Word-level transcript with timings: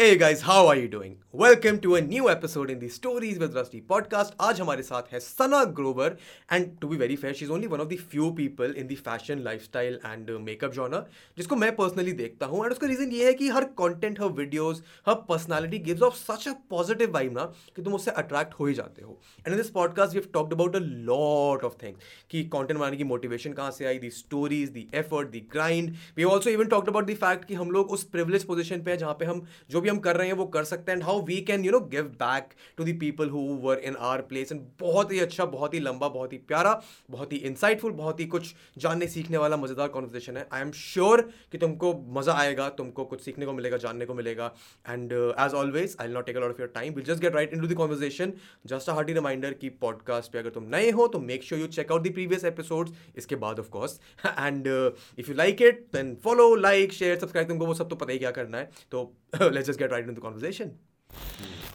Hey 0.00 0.16
guys, 0.16 0.40
how 0.40 0.68
are 0.68 0.76
you 0.76 0.88
doing? 0.88 1.18
Welcome 1.34 1.76
to 1.78 1.92
a 1.96 2.00
new 2.00 2.24
episode 2.30 2.70
in 2.70 2.78
the 2.78 2.88
Stories 2.88 3.36
with 3.40 3.56
Rusty 3.56 3.80
podcast. 3.90 4.32
आज 4.40 4.60
हमारे 4.60 4.82
साथ 4.82 5.12
है 5.12 5.18
Sana 5.20 5.62
Grover 5.64 6.16
and 6.52 6.66
to 6.80 6.88
be 6.88 6.96
very 6.96 7.16
fair 7.16 7.34
she 7.34 7.44
is 7.44 7.52
only 7.52 7.66
one 7.66 7.80
of 7.80 7.88
the 7.88 7.96
few 8.10 8.30
people 8.30 8.74
in 8.78 8.86
the 8.86 8.94
fashion 8.94 9.38
lifestyle 9.38 9.98
and 10.06 10.30
makeup 10.30 10.72
genre 10.72 11.04
जिसको 11.36 11.56
मैं 11.56 11.76
personally 11.76 12.12
देखता 12.12 12.46
हूँ 12.46 12.64
and 12.64 12.72
उसका 12.72 12.86
reason 12.86 13.12
ये 13.12 13.26
है 13.26 13.32
कि 13.32 13.48
हर 13.48 13.64
कंटेंट 13.64 14.20
हर 14.20 14.28
videos 14.28 14.82
her 15.08 15.14
personality 15.28 15.78
gives 15.78 16.02
off 16.02 16.14
such 16.14 16.48
a 16.48 16.52
positive 16.70 17.12
vibe 17.12 17.32
ना, 17.32 17.44
कि 17.76 17.82
तुम 17.82 17.94
उससे 17.94 18.10
अट्रैक्ट 18.10 18.54
हो 18.54 18.66
ही 18.66 18.74
जाते 18.74 19.02
हो 19.02 19.18
and 19.38 19.48
in 19.48 19.56
this 19.56 19.70
podcast 19.70 20.14
we 20.14 20.20
have 20.20 20.30
talked 20.34 20.52
about 20.52 20.76
a 20.76 20.80
lot 20.80 21.64
of 21.64 21.74
things 21.82 22.00
कि 22.30 22.44
कॉन्टेंट 22.48 22.80
बनाने 22.80 22.96
की 22.96 23.04
मोटिवेशन 23.04 23.52
कहाँ 23.52 23.70
से 23.70 23.86
आई 23.86 23.98
the 23.98 24.10
stories 24.10 24.70
the 24.70 24.86
effort 24.94 25.28
the 25.28 25.40
grind 25.52 25.94
we 26.16 26.24
also 26.24 26.50
even 26.50 26.66
talked 26.66 26.88
about 26.88 27.10
the 27.10 27.14
fact 27.14 27.44
कि 27.44 27.54
हम 27.54 27.70
लोग 27.70 27.90
उस 27.90 28.04
प्रिविलेज 28.08 28.44
पोजिशन 28.44 28.82
पे 28.82 28.90
हैं 28.90 28.98
जहाँ 28.98 29.14
पे 29.14 29.24
हम 29.24 29.46
जो 29.70 29.80
भी 29.80 29.88
हम 29.88 29.98
कर 30.00 30.16
रहे 30.16 30.26
हैं 30.26 30.34
वो 30.34 30.46
कर 30.58 30.64
सकते 30.64 30.92
हैं 30.92 30.98
and 30.98 31.06
how 31.06 31.18
we 31.22 31.40
can 31.42 31.64
you 31.64 31.72
know 31.72 31.80
give 31.90 32.04
back 32.20 32.52
to 32.76 32.84
the 32.84 32.92
people 33.00 33.28
who 33.30 33.40
were 33.62 33.78
in 33.80 33.96
our 34.02 34.22
place 34.22 34.52
and 34.52 34.60
बहुत 34.80 35.12
ही 35.12 35.18
अच्छा 35.20 35.44
बहुत 35.46 35.74
ही 35.74 35.80
लंबा, 35.80 36.08
बहुत 36.08 36.32
ही 36.32 36.38
प्यारा, 36.40 36.80
बहुत 37.10 37.32
ही 37.32 37.38
इंसाइटफुल 37.40 37.92
बहुत 37.92 38.20
ही 38.20 38.26
कुछ 38.26 38.54
जानने, 38.78 39.06
सीखने 39.08 39.38
वाला, 39.38 39.56
मज़ेदार 39.56 39.88
कॉन्वर्जेशन 39.88 40.36
है। 40.36 40.46
आई 40.52 40.60
एम 40.60 40.70
श्योर 40.74 41.20
कि 41.52 41.58
तुमको 41.58 41.92
मज़ा 42.12 42.34
आएगा, 42.34 42.68
तुमको 42.70 43.04
कुछ 43.04 43.20
सीखने 43.22 43.46
को 43.46 43.52
मिलेगा, 43.52 43.76
जानने 43.78 44.06
को 44.06 44.14
मिलेगा। 44.14 44.52
And 44.86 45.12
as 45.12 45.54
always 45.54 45.96
I 46.00 46.08
not 46.08 46.26
take 46.26 46.36
a 46.36 46.40
of 46.40 46.60
your 46.60 46.70
time 46.74 46.94
will 46.94 47.04
just 47.04 47.22
get 47.22 47.34
right 47.34 47.54
into 47.60 47.66
the 47.66 47.74
conversation 47.76 48.32
just 48.66 48.90
a 48.90 48.92
hearty 48.94 49.12
reminder 49.12 49.52
की 49.54 49.68
पॉडकास्ट 49.80 50.32
पे 50.32 50.38
अगर 50.38 50.50
तुम 50.50 50.64
नए 50.74 50.90
हो 50.90 51.06
तो 51.08 51.18
make 51.20 51.44
sure 51.44 51.60
you 51.60 51.66
check 51.68 51.92
out 51.92 52.08
the 52.08 52.12
previous 52.14 52.44
episodes 52.44 52.92
इसके 53.16 53.36
बाद 53.36 53.58
of 53.60 53.68
course 53.70 54.00
and 54.26 54.66
if 54.66 55.28
you 55.28 55.34
like 55.36 55.62
it 55.62 55.86
then 55.94 56.14
follow 56.24 56.54
like 56.56 56.92
share 56.92 57.18
subscribe 57.18 57.48
तुमको 57.48 57.66
वो 57.66 57.74
सब 57.74 57.88
तो 57.88 57.96
पता 57.96 58.12
ही 58.12 58.18
क्या 58.18 58.30
करना 58.30 58.58
है। 58.58 58.70
तो 58.90 59.02
let's 59.42 59.68
just 59.68 59.78
get 59.78 59.92
right 59.92 60.08
in 60.08 60.14
the 60.14 60.18
conversation 60.18 60.70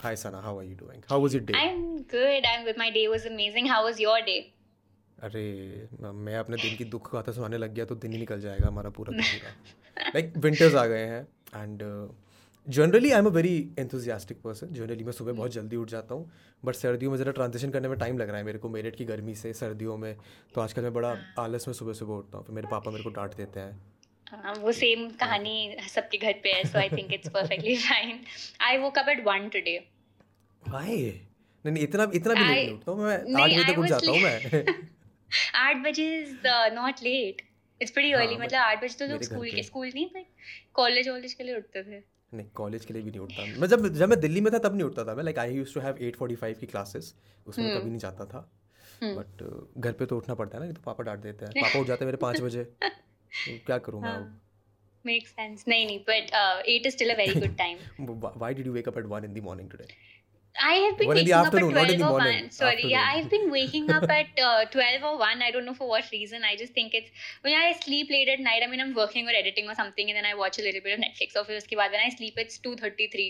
Hi 0.01 0.15
Sana, 0.15 0.41
how 0.41 0.57
are 0.57 0.63
you 0.63 0.75
doing? 0.75 1.03
How 1.09 1.19
was 1.19 1.33
your 1.33 1.41
day? 1.41 1.53
I'm 1.55 2.03
good. 2.03 2.43
I'm 2.45 2.65
good. 2.65 2.77
My 2.77 2.89
day 2.91 3.07
was 3.07 3.25
amazing. 3.25 3.65
How 3.67 3.83
was 3.85 3.99
your 3.99 4.19
day? 4.25 4.41
अरे 5.23 5.43
मैं 6.03 6.35
अपने 6.37 6.57
दिन 6.57 6.75
की 6.77 6.85
दुख 6.93 7.11
गाथा 7.13 7.31
सुनाने 7.31 7.57
लग 7.57 7.73
गया 7.73 7.85
तो 7.85 7.95
दिन 7.95 8.11
ही 8.11 8.17
निकल 8.19 8.39
जाएगा 8.41 8.67
हमारा 8.67 8.89
पूरा 8.97 9.13
दिन 9.13 9.39
का 9.43 10.09
लाइक 10.15 10.33
विंटर्स 10.45 10.75
आ 10.75 10.85
गए 10.85 11.05
हैं 11.05 11.21
and 11.55 11.83
generally 12.67 13.11
I 13.11 13.19
am 13.19 13.25
a 13.25 13.29
very 13.31 13.55
enthusiastic 13.79 14.41
person 14.41 14.73
generally 14.73 15.03
मैं 15.03 15.11
सुबह 15.11 15.33
बहुत 15.33 15.51
जल्दी 15.53 15.75
उठ 15.75 15.89
जाता 15.89 16.15
हूँ 16.15 16.29
बट 16.65 16.75
सर्दियों 16.75 17.11
में 17.11 17.17
ज़रा 17.17 17.31
ट्रांजिशन 17.39 17.69
करने 17.71 17.87
में 17.87 17.97
टाइम 17.99 18.17
लग 18.17 18.29
रहा 18.29 18.37
है 18.37 18.43
मेरे 18.43 18.59
को 18.59 18.69
मेरठ 18.69 18.95
की 18.95 19.05
गर्मी 19.05 19.35
से 19.35 19.53
सर्दियों 19.53 19.97
में 19.97 20.15
तो 20.55 20.61
आजकल 20.61 20.81
मैं 20.81 20.93
बड़ा 20.93 21.15
आलस 21.39 21.67
में 21.67 21.73
सुबह 21.73 21.93
सुबह 22.01 22.13
उठता 22.13 22.37
हूँ 22.37 22.45
फिर 22.45 22.55
मेरे 22.55 22.67
पापा 22.71 22.91
मेरे 22.91 23.03
को 23.03 23.09
डांट 23.19 23.35
देते 23.37 23.59
हैं 23.59 23.79
हाँ, 24.31 24.53
वो 24.53 24.71
सेम 24.71 25.09
कहानी 25.09 25.75
सबके 25.89 26.17
घर 26.17 26.33
पे 26.43 26.51
है 26.51 26.63
so 26.65 26.79
I 26.79 26.89
think 26.89 27.13
it's 27.13 27.29
perfectly 27.29 27.75
fine 27.77 28.19
I 28.61 28.77
woke 28.77 28.97
up 28.97 29.09
at 29.09 29.23
1 29.25 29.51
today 29.53 29.77
why 30.67 30.97
नहीं 31.65 31.83
इतना 31.83 32.11
इतना 32.13 32.33
भी 32.33 32.43
लेट 32.43 32.55
नहीं 32.55 32.73
उठता 32.73 32.91
हूँ 32.91 33.03
मैं 33.03 33.17
8 33.35 33.53
बजे 33.53 33.73
तक 33.73 33.79
उठ 33.79 33.87
जाता 33.87 34.11
हूँ 34.11 34.19
मैं। 34.19 34.65
8 35.73 35.83
बजे 35.85 36.07
is 36.19 36.47
not 36.73 37.03
late 37.03 37.41
it's 37.81 37.91
pretty 37.91 38.11
early 38.11 38.37
मतलब 38.37 38.59
8 38.61 38.83
बजे 38.83 38.97
तो 38.99 39.11
लोग 39.11 39.21
स्कूल 39.21 39.49
के 39.51 39.63
स्कूल 39.63 39.87
नहीं 39.87 40.05
बट 40.05 40.25
कॉलेज 40.73 41.07
कॉलेज 41.07 41.33
के 41.33 41.43
लिए 41.43 41.57
उठते 41.57 41.83
थे। 41.83 42.01
नहीं 42.33 42.47
कॉलेज 42.49 42.85
के 42.85 42.93
लिए 42.93 43.03
भी 43.03 43.11
नहीं 43.11 43.19
उठता। 43.19 43.45
मैं 43.59 43.67
जब 43.67 43.87
जब 43.93 44.09
मैं 44.09 44.19
दिल्ली 44.19 44.41
में 44.41 44.53
था 44.53 44.57
तब 44.57 44.75
नहीं 44.75 44.83
उठता 44.83 45.05
था। 45.05 45.15
मैं 45.15 45.23
like 45.23 45.39
I 45.39 45.53
used 45.53 45.73
to 45.73 45.81
have 45.81 45.97
8:45 46.09 46.59
की 46.59 46.65
क्लासेस 46.65 47.13
उसमें 47.47 47.65
हम्म। 47.65 47.79
कभी 47.79 47.89
नहीं 47.89 47.99
जाता 47.99 48.25
था। 48.25 48.51
बट 49.03 49.41
uh, 49.43 49.81
घर 49.81 49.91
पे 49.91 50.05
तो 50.05 50.17
उठना 50.17 50.35
पड़ता 50.35 50.57
है 50.57 50.65
ना 50.65 50.71
तो 50.71 50.81
पापा 50.81 51.03
डांट 51.03 51.19
देते 51.19 51.45
हैं। 51.45 51.53
पापा 51.63 51.79
उठ 51.79 51.87
जाते 51.87 52.05
हैं 52.05 52.11
मेरे 52.11 52.17
5 52.17 52.41
बजे। 52.41 52.63
तो 53.43 53.57
क्या 53.69 53.77
करूँ 53.87 54.01
मैं 54.03 54.17
Makes 55.07 55.33
sense. 55.39 55.63
No, 55.71 55.77
no, 55.87 55.95
but 56.05 56.31
uh, 56.37 56.61
eight 56.65 56.85
is 56.89 56.95
still 56.95 57.11
a 57.13 57.15
very 57.17 57.33
good 57.41 57.57
time. 57.57 57.81
Why 58.43 58.53
did 58.59 58.65
you 58.65 58.71
wake 58.77 58.87
up 58.91 58.95
at 59.01 59.09
one 59.11 59.23
in 59.27 59.35
the 59.35 59.41
morning 59.47 59.67
today? 59.73 59.85
I 60.67 60.73
have 60.83 60.97
been 60.97 61.09
waking 61.09 61.33
up 61.33 61.53
at 61.53 61.59
12 61.59 62.01
or 62.01 62.13
1. 62.13 62.49
Sorry, 62.51 62.71
afternoon. 62.71 62.89
yeah, 62.89 63.09
I've 63.11 63.29
been 63.29 63.51
waking 63.51 63.91
up 63.91 64.09
at 64.09 64.41
uh, 64.41 64.65
12 64.65 65.03
or 65.03 65.17
1. 65.19 65.43
I 65.43 65.51
don't 65.51 65.65
know 65.65 65.73
for 65.73 65.87
what 65.87 66.09
reason. 66.11 66.43
I 66.43 66.55
just 66.55 66.73
think 66.73 66.93
it's 66.93 67.11
when 67.41 67.53
I 67.53 67.73
sleep 67.83 68.09
late 68.09 68.29
at 68.29 68.39
night. 68.39 68.63
I 68.63 68.67
mean, 68.71 68.81
I'm 68.85 68.95
working 68.95 69.27
or 69.27 69.35
editing 69.43 69.69
or 69.69 69.75
something, 69.75 70.09
and 70.09 70.17
then 70.17 70.25
I 70.25 70.33
watch 70.33 70.57
a 70.57 70.63
little 70.63 70.81
bit 70.81 70.97
of 70.97 71.03
Netflix. 71.05 71.35
Or 71.35 71.45
फिर 71.45 71.57
उसके 71.57 71.75
बाद 71.75 71.91
when 71.91 72.05
I 72.07 72.09
sleep, 72.17 72.43
it's 72.45 72.57
2:33. 72.67 73.29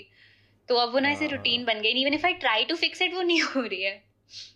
तो 0.70 0.76
अब 0.76 0.94
वो 0.94 1.00
ना 1.00 1.10
ऐसे 1.10 1.28
routine 1.36 1.66
बन 1.66 1.82
गई 1.82 2.06
even 2.06 2.20
if 2.20 2.24
I 2.26 2.34
try 2.46 2.60
to 2.70 2.78
fix 2.86 3.02
it 3.08 3.14
वो 3.14 3.22
नहीं 3.32 3.42
हो 3.42 3.62
रही 3.62 3.84
है 3.84 3.96
Oh, 3.96 4.55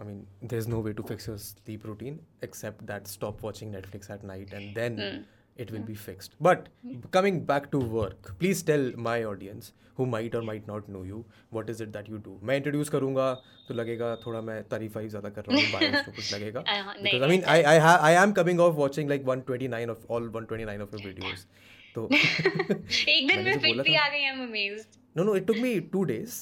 I 0.00 0.04
mean, 0.04 0.26
there's 0.42 0.68
no 0.68 0.80
way 0.80 0.92
to 0.92 1.02
fix 1.02 1.26
your 1.26 1.38
sleep 1.38 1.84
routine 1.84 2.20
except 2.42 2.86
that 2.86 3.08
stop 3.08 3.42
watching 3.42 3.72
Netflix 3.72 4.10
at 4.10 4.22
night 4.22 4.52
and 4.52 4.74
then 4.74 4.96
mm. 4.96 5.24
it 5.56 5.70
will 5.70 5.80
mm. 5.80 5.86
be 5.86 5.94
fixed. 5.94 6.34
But 6.40 6.68
coming 7.10 7.44
back 7.44 7.70
to 7.70 7.78
work, 7.78 8.34
please 8.38 8.62
tell 8.62 8.92
my 8.96 9.24
audience 9.24 9.72
who 9.94 10.04
might 10.04 10.34
or 10.34 10.42
might 10.42 10.66
not 10.66 10.88
know 10.88 11.02
you, 11.02 11.24
what 11.50 11.70
is 11.70 11.80
it 11.80 11.92
that 11.92 12.08
you 12.08 12.18
do? 12.18 12.38
मैं 12.44 12.60
introduce 12.60 12.88
करूँगा 12.94 13.32
तो 13.68 13.74
लगेगा 13.74 14.14
थोड़ा 14.26 14.40
मैं 14.48 14.62
तारीफ़ 14.68 14.98
ही 14.98 15.08
ज़्यादा 15.08 15.28
कर 15.38 15.44
रहा 15.48 15.60
हूँ 15.60 15.70
bias 15.72 16.04
तो 16.06 16.12
कुछ 16.16 16.34
लगेगा 16.34 16.64
because 17.02 17.22
I 17.22 17.30
mean 17.30 17.44
I 17.44 17.56
I 17.74 17.78
ha, 17.78 17.94
I 18.02 18.12
am 18.24 18.34
coming 18.34 18.60
off 18.60 18.74
watching 18.74 19.08
like 19.08 19.24
129 19.24 19.88
of 19.88 20.04
all 20.08 20.20
129 20.20 20.80
of 20.80 20.92
your 20.92 21.02
videos 21.06 21.46
तो 21.94 22.08
एक 22.12 23.26
दिन 23.28 23.44
में 23.44 23.58
फिट 23.58 23.80
भी 23.88 23.94
आ 23.96 24.08
गई 24.08 24.28
I'm 24.32 24.44
amazed. 24.48 25.00
No 25.14 25.24
no 25.24 25.38
it 25.40 25.46
took 25.46 25.62
me 25.66 25.72
two 25.80 26.04
days 26.12 26.36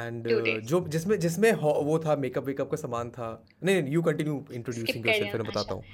and 0.00 0.26
uh, 0.28 0.58
जो 0.70 0.80
जिसमें 0.94 1.18
जिसमें 1.18 1.52
वो 1.62 1.98
था 2.06 2.16
मेकअप 2.24 2.44
वेकअप 2.44 2.70
का 2.70 2.76
सामान 2.76 3.10
था 3.10 3.28
नहीं 3.64 3.82
नहीं 3.82 3.92
यू 3.92 4.02
कंटिन्यू 4.08 4.34
इंट्रोड्यूसिंग 4.54 5.06
योरसेल्फ 5.06 5.32
फिर 5.32 5.42
मैं 5.42 5.50
बताता 5.50 5.74
हूँ 5.74 5.84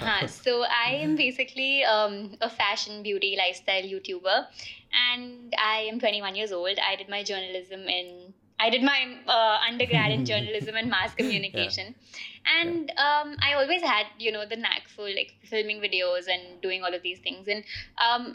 हाँ 0.00 0.26
so 0.32 0.62
I 0.62 0.94
am 0.94 1.16
basically 1.16 1.70
a 1.82 2.46
fashion 2.46 3.02
beauty 3.02 3.34
lifestyle 3.36 3.86
YouTuber 3.92 4.48
and 4.94 5.54
I 5.68 5.86
am 5.86 5.98
21 6.04 6.38
years 6.40 6.52
old 6.58 6.84
I 6.90 6.92
did 7.00 7.10
my 7.14 7.22
journalism 7.30 7.88
in 7.94 8.12
I 8.60 8.70
did 8.70 8.82
my 8.82 9.16
uh, 9.26 9.58
undergrad 9.66 10.10
in 10.10 10.24
journalism 10.24 10.74
and 10.74 10.90
mass 10.90 11.14
communication, 11.14 11.90
yeah. 11.94 12.54
and 12.60 12.92
yeah. 12.92 13.02
Um, 13.04 13.36
I 13.48 13.52
always 13.54 13.82
had 13.82 14.06
you 14.18 14.32
know 14.32 14.44
the 14.52 14.56
knack 14.56 14.88
for 14.94 15.08
like 15.18 15.34
filming 15.44 15.80
videos 15.80 16.30
and 16.36 16.60
doing 16.60 16.82
all 16.82 16.96
of 16.98 17.02
these 17.02 17.20
things. 17.20 17.46
And 17.46 17.62
um, 18.06 18.26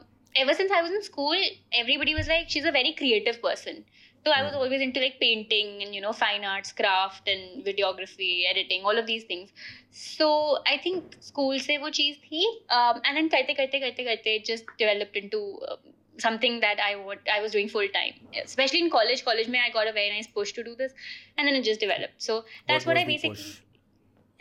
ever 0.43 0.53
since 0.53 0.71
I 0.71 0.81
was 0.81 0.91
in 0.91 1.03
school, 1.03 1.35
everybody 1.81 2.15
was 2.15 2.31
like, 2.35 2.49
"She's 2.55 2.69
a 2.71 2.71
very 2.71 2.93
creative 3.01 3.41
person." 3.41 3.83
So 4.24 4.32
I 4.32 4.42
was 4.42 4.54
always 4.54 4.82
into 4.82 5.00
like 5.00 5.18
painting 5.20 5.82
and 5.82 5.94
you 5.94 6.00
know 6.00 6.12
fine 6.12 6.44
arts, 6.44 6.72
craft 6.72 7.28
and 7.28 7.64
videography, 7.64 8.42
editing, 8.50 8.82
all 8.84 8.98
of 8.98 9.06
these 9.06 9.24
things. 9.24 9.50
So 9.90 10.58
I 10.66 10.78
think 10.78 11.16
school 11.20 11.58
se 11.58 11.78
wo 11.78 11.90
cheez 11.90 12.18
thi, 12.28 12.42
um, 12.70 13.00
and 13.04 13.16
then 13.16 13.30
karte 13.30 13.56
karte 13.60 13.80
karte 13.84 14.02
karte 14.10 14.34
it 14.34 14.44
just 14.44 14.64
developed 14.78 15.16
into 15.16 15.60
um, 15.70 15.78
something 16.18 16.60
that 16.60 16.80
I 16.80 16.96
would 16.96 17.20
I 17.32 17.40
was 17.40 17.52
doing 17.52 17.68
full 17.68 17.88
time. 17.88 18.14
Especially 18.44 18.80
in 18.80 18.90
college, 18.90 19.24
college 19.24 19.48
mein 19.48 19.62
I 19.68 19.70
got 19.70 19.86
a 19.86 19.92
very 19.92 20.10
nice 20.10 20.26
push 20.26 20.52
to 20.58 20.64
do 20.64 20.74
this, 20.74 20.92
and 21.36 21.46
then 21.46 21.54
it 21.54 21.64
just 21.64 21.80
developed. 21.80 22.20
So 22.28 22.44
that's 22.66 22.84
what, 22.84 22.96
what 22.96 23.02
I 23.02 23.06
basically. 23.06 23.36
Push? 23.36 23.62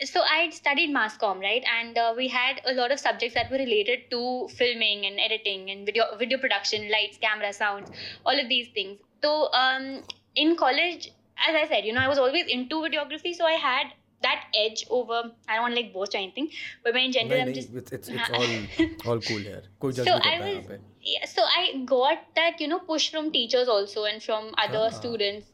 so 0.04 0.20
I 0.20 0.50
studied 0.50 0.90
mass 0.90 1.16
comm, 1.18 1.40
right? 1.40 1.64
And 1.80 1.98
uh, 1.98 2.14
we 2.16 2.28
had 2.28 2.60
a 2.64 2.72
lot 2.72 2.92
of 2.92 3.00
subjects 3.00 3.34
that 3.34 3.50
were 3.50 3.56
related 3.56 4.10
to 4.10 4.48
filming 4.48 5.06
and 5.06 5.18
editing 5.18 5.70
and 5.70 5.84
video 5.84 6.04
video 6.16 6.38
production, 6.38 6.90
lights, 6.90 7.18
camera, 7.18 7.52
sounds, 7.52 7.90
all 8.24 8.38
of 8.38 8.48
these 8.48 8.68
things. 8.68 8.98
So 9.23 9.51
um, 9.53 10.03
in 10.35 10.55
college, 10.55 11.11
as 11.47 11.55
I 11.55 11.67
said, 11.67 11.85
you 11.85 11.93
know, 11.93 12.01
I 12.01 12.07
was 12.07 12.17
always 12.17 12.45
into 12.47 12.75
videography, 12.75 13.33
so 13.33 13.45
I 13.45 13.53
had 13.53 13.87
that 14.21 14.45
edge 14.55 14.85
over. 14.89 15.31
I 15.47 15.55
don't 15.55 15.63
want 15.63 15.75
to 15.75 15.81
like 15.81 15.93
boast 15.93 16.15
or 16.15 16.17
anything, 16.17 16.49
but 16.83 16.95
in 16.95 17.11
general, 17.11 17.41
I'm 17.41 17.53
just 17.53 17.73
it's 17.73 17.91
it's, 17.91 18.09
it's 18.09 18.29
all 19.05 19.13
all 19.13 19.19
cool 19.19 19.37
here. 19.37 19.63
so 19.91 20.13
I 20.13 20.39
was 20.39 20.79
yeah, 21.01 21.25
so 21.25 21.43
I 21.43 21.83
got 21.85 22.19
that 22.35 22.59
you 22.59 22.67
know 22.67 22.79
push 22.79 23.09
from 23.11 23.31
teachers 23.31 23.67
also 23.67 24.05
and 24.05 24.23
from 24.23 24.53
other 24.57 24.77
uh-huh. 24.77 25.01
students. 25.01 25.49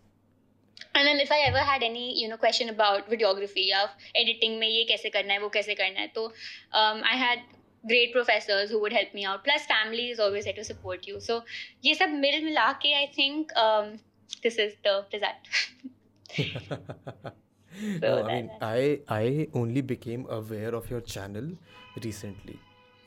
And 0.95 1.07
then 1.07 1.19
if 1.19 1.31
I 1.31 1.39
ever 1.47 1.59
had 1.59 1.83
any 1.83 2.19
you 2.19 2.27
know 2.27 2.37
question 2.37 2.69
about 2.69 3.09
videography 3.09 3.69
of 3.83 3.89
editing 4.15 4.59
में 4.59 4.67
ये 4.67 4.83
कैसे 4.91 5.09
करना 5.09 5.33
है 5.33 5.39
वो 5.39 5.49
कैसे 5.49 5.75
करना 5.75 5.99
है 5.99 6.07
तो 6.15 6.25
um, 6.73 7.03
I 7.03 7.15
had 7.25 7.39
great 7.86 8.12
professors 8.12 8.70
who 8.70 8.80
would 8.80 8.92
help 8.92 9.14
me 9.14 9.24
out. 9.24 9.44
Plus, 9.44 9.66
family 9.66 10.10
is 10.10 10.20
always 10.20 10.44
there 10.44 10.54
to 10.54 10.64
support 10.64 11.06
you. 11.06 11.20
So, 11.20 11.40
ये 11.84 11.94
सब 11.94 12.18
मिल 12.20 12.44
मिला 12.44 12.72
के 12.84 12.94
I 13.02 13.06
think 13.16 13.56
um, 13.56 13.98
this 14.42 14.58
is 14.58 14.74
the 14.82 15.04
result. 15.12 15.42
so 18.00 18.08
no, 18.08 18.22
I 18.22 18.34
mean, 18.34 18.50
I 18.60 19.00
I 19.08 19.48
only 19.54 19.80
became 19.80 20.26
aware 20.30 20.74
of 20.74 20.90
your 20.90 21.00
channel 21.00 21.50
recently. 22.04 22.58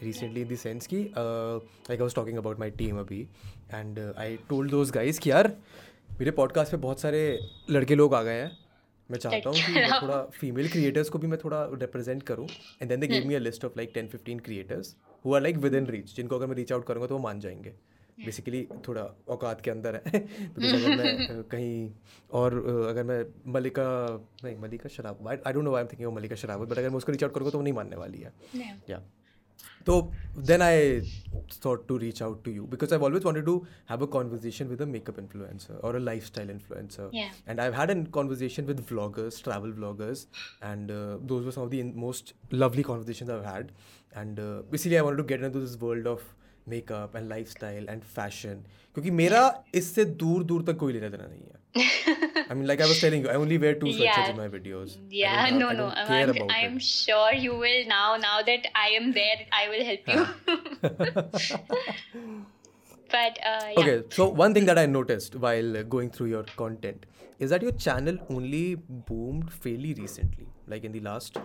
Recently, 0.01 0.41
in 0.41 0.47
the 0.47 0.57
sense 0.57 0.87
कि 0.87 1.03
uh, 1.17 1.59
like 1.89 1.99
I 1.99 2.03
was 2.03 2.13
talking 2.13 2.37
about 2.37 2.59
my 2.59 2.69
team 2.81 2.97
अभी, 2.99 3.25
and 3.73 3.99
uh, 3.99 4.13
I 4.25 4.37
told 4.49 4.69
those 4.69 4.91
guys 4.91 5.19
कि 5.19 5.31
यार 5.31 5.47
मेरे 6.19 6.31
podcast 6.31 6.71
पे 6.71 6.77
बहुत 6.77 7.01
सारे 7.01 7.21
लड़के 7.69 7.95
लोग 7.95 8.13
आ 8.15 8.21
गए 8.23 8.41
हैं 8.41 8.66
मैं 9.11 9.17
चाहता 9.19 9.49
हूँ 9.49 9.57
कि 9.57 9.73
मैं 9.75 10.01
थोड़ा 10.01 10.21
फीमेल 10.33 10.69
क्रिएटर्स 10.69 11.09
को 11.09 11.19
भी 11.19 11.27
मैं 11.27 11.39
थोड़ा 11.43 11.63
रिप्रेजेंट 11.73 12.23
करूँ 12.23 12.47
and 12.47 12.89
then 12.89 12.99
they 12.99 13.07
give 13.07 13.27
me 13.27 13.35
a 13.35 13.39
list 13.39 13.65
of 13.65 13.73
like 13.77 13.91
ten 13.93 14.07
fifteen 14.07 14.39
creators 14.39 14.95
who 15.25 15.35
are 15.35 15.41
like 15.41 15.57
within 15.75 15.85
reach 15.87 16.15
जिनको 16.15 16.35
अगर 16.35 16.47
मैं 16.47 16.55
रीच 16.55 16.71
आउट 16.73 16.85
करूँगा 16.87 17.07
तो 17.07 17.15
वो 17.15 17.21
मान 17.23 17.39
जाएँगे। 17.39 17.73
बेसिकली 18.17 18.61
थोड़ा 18.87 19.01
औकात 19.29 19.61
के 19.61 19.71
अंदर 19.71 19.95
है। 19.95 20.19
बिकॉज़ 20.19 20.85
अगर 20.85 20.95
मैं 20.97 21.43
कहीं 21.43 21.91
और 22.31 22.53
अगर 22.89 23.03
मैं 23.03 23.23
मलिका 23.53 23.85
नहीं 24.43 24.57
मलिका 24.57 24.89
शराब 24.89 25.27
I 25.27 25.53
don't 25.53 25.63
know 25.63 25.75
I 25.75 25.81
am 25.81 25.87
thinking 25.87 26.13
Mallika 26.15 26.35
शराब 26.35 26.65
बट 26.65 26.77
अगर 26.77 26.89
मैं 26.89 26.97
उसको 26.97 27.11
रीच 27.11 27.23
आउट 27.23 27.33
करूँगा 27.33 27.51
तो 27.51 27.57
वो 27.57 27.63
नहीं 27.63 27.73
मानने 27.73 27.95
वाली 27.95 28.21
है। 28.21 28.33
या 28.89 29.01
So 29.87 30.11
then 30.35 30.61
I 30.61 31.01
thought 31.49 31.87
to 31.87 31.97
reach 31.97 32.21
out 32.21 32.43
to 32.43 32.51
you 32.51 32.63
because 32.69 32.91
I've 32.91 33.03
always 33.03 33.23
wanted 33.23 33.45
to 33.45 33.65
have 33.85 34.01
a 34.01 34.07
conversation 34.07 34.67
with 34.67 34.81
a 34.81 34.85
makeup 34.85 35.15
influencer 35.15 35.79
or 35.81 35.95
a 35.95 35.99
lifestyle 36.01 36.47
influencer. 36.47 37.09
Yeah. 37.13 37.29
And 37.47 37.61
I've 37.61 37.73
had 37.73 37.89
a 37.89 38.03
conversation 38.17 38.65
with 38.65 38.85
vloggers, 38.85 39.41
travel 39.41 39.71
vloggers, 39.71 40.25
and 40.61 40.91
uh, 40.91 41.19
those 41.21 41.45
were 41.45 41.53
some 41.53 41.63
of 41.63 41.71
the 41.71 41.79
in- 41.79 41.97
most 41.97 42.33
lovely 42.51 42.83
conversations 42.83 43.29
I've 43.29 43.45
had. 43.45 43.71
And 44.13 44.37
uh, 44.41 44.63
basically, 44.69 44.97
I 44.97 45.03
wanted 45.03 45.17
to 45.17 45.23
get 45.23 45.41
into 45.41 45.59
this 45.59 45.77
world 45.77 46.05
of 46.05 46.21
makeup 46.69 47.15
and 47.15 47.29
lifestyle 47.29 47.87
and 47.89 48.01
fashion 48.15 48.63
क्योंकि 48.93 49.11
मेरा 49.21 49.41
इससे 49.81 50.05
दूर 50.23 50.43
दूर 50.51 50.63
तक 50.71 50.77
कोई 50.77 50.93
लेना 50.93 51.09
देना 51.15 51.27
नहीं 51.27 51.41
है 51.41 51.55
I 51.79 52.53
mean, 52.53 52.65
like 52.67 52.81
I 52.83 52.85
was 52.89 52.99
telling 52.99 53.23
you, 53.23 53.29
I 53.31 53.33
only 53.39 53.57
wear 53.63 53.75
two 53.79 53.89
sweatshirts 53.95 54.27
Yeah. 54.27 54.29
in 54.29 54.37
my 54.37 54.45
videos. 54.53 54.93
Yeah, 55.15 55.33
have- 55.45 55.57
no, 55.61 55.67
I 55.67 55.73
no. 55.79 55.87
I'm, 56.13 56.29
I'm, 56.59 56.77
sure 56.85 57.33
you 57.33 57.57
will 57.63 57.83
now. 57.89 58.15
Now 58.23 58.37
that 58.49 58.65
I 58.83 58.85
am 58.99 59.11
there, 59.17 59.35
I 59.59 59.67
will 59.73 59.83
help 59.89 60.07
you. 60.13 60.23
but 63.11 63.37
uh, 63.43 63.67
yeah. 63.67 63.79
Okay, 63.81 64.03
so 64.09 64.27
one 64.29 64.53
thing 64.53 64.65
that 64.65 64.77
I 64.77 64.85
noticed 64.85 65.35
while 65.35 65.77
uh, 65.77 65.83
going 65.83 66.09
through 66.09 66.27
your 66.27 66.43
content 66.63 67.05
is 67.39 67.49
that 67.51 67.61
your 67.61 67.71
channel 67.87 68.17
only 68.29 68.75
boomed 69.11 69.51
fairly 69.51 69.93
recently, 69.93 70.47
like 70.67 70.83
in 70.83 70.91
the 70.91 70.99
last 71.11 71.37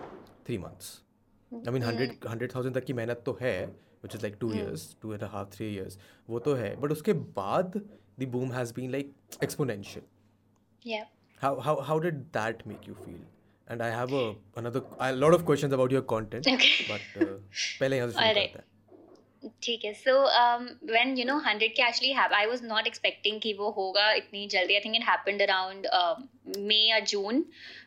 three 0.45 0.57
months. 0.57 1.01
I 1.67 1.69
mean, 1.69 1.83
100 1.83 2.19
100,000 2.25 2.73
तक 2.73 2.85
की 2.85 2.93
मेहनत 2.93 3.21
तो 3.25 3.37
है, 3.41 3.55
which 4.04 4.14
is 4.14 4.22
like 4.22 4.38
two 4.40 4.50
years, 4.56 4.84
two 5.02 5.12
and 5.12 5.22
a 5.22 5.30
half, 5.34 5.50
three 5.56 5.70
years. 5.72 5.98
वो 6.30 6.38
तो 6.48 6.54
है, 6.62 6.74
but 6.82 6.92
उसके 6.92 7.12
बाद 7.40 7.80
the 8.18 8.26
boom 8.36 8.54
has 8.58 8.72
been 8.78 8.92
like 8.92 9.10
exponential. 9.48 10.06
Yeah. 10.84 11.04
How 11.42 11.50
how 11.66 11.74
how 11.90 11.98
did 12.06 12.22
that 12.38 12.64
make 12.66 12.88
you 12.92 12.96
feel? 13.02 13.20
And 13.68 13.82
I 13.82 13.90
have 13.90 14.12
a 14.12 14.24
another 14.62 14.82
a 15.06 15.12
lot 15.24 15.34
of 15.38 15.44
questions 15.50 15.76
about 15.78 15.94
your 15.96 16.02
content, 16.14 16.46
Okay. 16.54 16.72
but 16.88 17.22
uh, 17.22 17.30
पहले 17.80 17.96
यहाँ 17.96 18.08
से 18.08 18.18
शुरू 18.18 18.26
Alright. 18.26 18.52
करते 18.54 18.58
हैं. 18.58 18.64
ठीक 19.62 19.84
है 19.84 19.92
so 19.94 20.12
when 20.92 21.16
you 21.18 21.24
no 21.24 21.34
100 21.40 21.68
के 21.76 21.82
actually 21.88 22.12
have 22.12 22.32
I 22.34 22.46
was 22.46 22.62
not 22.64 22.86
expecting 22.86 23.40
कि 23.40 23.52
वो 23.58 23.70
होगा 23.76 24.10
इतनी 24.12 24.46
जल्दी 24.54 24.74
I 24.74 24.80
think 24.84 24.96
it 24.96 25.02
happened 25.08 25.42
around 25.42 25.86
May 26.68 26.80
या 26.88 26.98
जून 27.12 27.44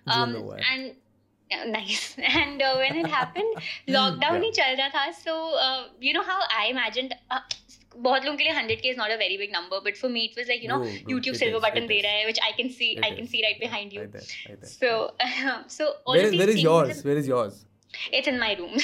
जून 0.09 0.89
में 1.45 1.57
हुआ 1.57 1.57
है. 1.57 1.63
And 1.63 1.71
nice 1.71 2.15
and 2.19 2.63
when 2.63 2.99
it 2.99 3.07
happened 3.13 3.55
lockdown 3.89 4.43
ही 4.43 4.51
चल 4.51 4.75
रहा 4.75 4.89
था 4.89 5.09
so 5.19 5.35
you 6.03 6.13
know 6.13 6.21
how 6.31 6.41
I 6.59 6.69
imagined 6.69 7.13
बहुत 7.95 8.25
लोगों 8.25 8.38
के 8.38 8.43
लिए 8.43 8.53
100 8.53 8.75
के 8.81 8.89
is 8.89 8.97
not 8.97 9.09
a 9.11 9.15
very 9.15 9.38
big 9.38 9.51
number 9.53 9.79
but 9.85 9.97
for 9.97 10.11
me 10.11 10.21
it 10.25 10.38
was 10.38 10.47
like 10.49 10.63
you 10.63 10.69
know 10.69 10.77
No, 10.77 10.85
no, 10.91 11.09
YouTube 11.13 11.33
it 11.33 11.39
silver 11.39 11.59
is, 11.59 11.65
button 11.65 11.81
it 11.81 11.88
they 11.88 11.97
is. 11.97 12.03
रहा 12.03 12.11
है 12.13 12.23
which 12.25 12.39
I 12.43 12.51
can 12.57 12.69
see 12.77 12.93
It 12.97 13.03
I 13.05 13.11
can 13.15 13.25
is. 13.25 13.31
See 13.31 13.41
right 13.41 13.59
behind 13.59 13.93
you 13.93 14.01
Right 14.01 14.13
there, 14.13 14.27
right 14.49 14.61
there. 14.61 14.71
so 14.75 14.93
so 15.77 15.89
all 16.05 16.15
Where 16.17 16.27
of 16.27 16.29
is 16.29 16.31
these 16.31 16.41
where 16.43 16.49
is 16.49 16.55
things 16.55 16.69
yours? 16.69 17.03
Where 17.09 17.23
is 17.23 17.29
yours? 17.33 17.59
it's 18.19 18.27
in 18.31 18.38
my 18.41 18.49
room 18.59 18.75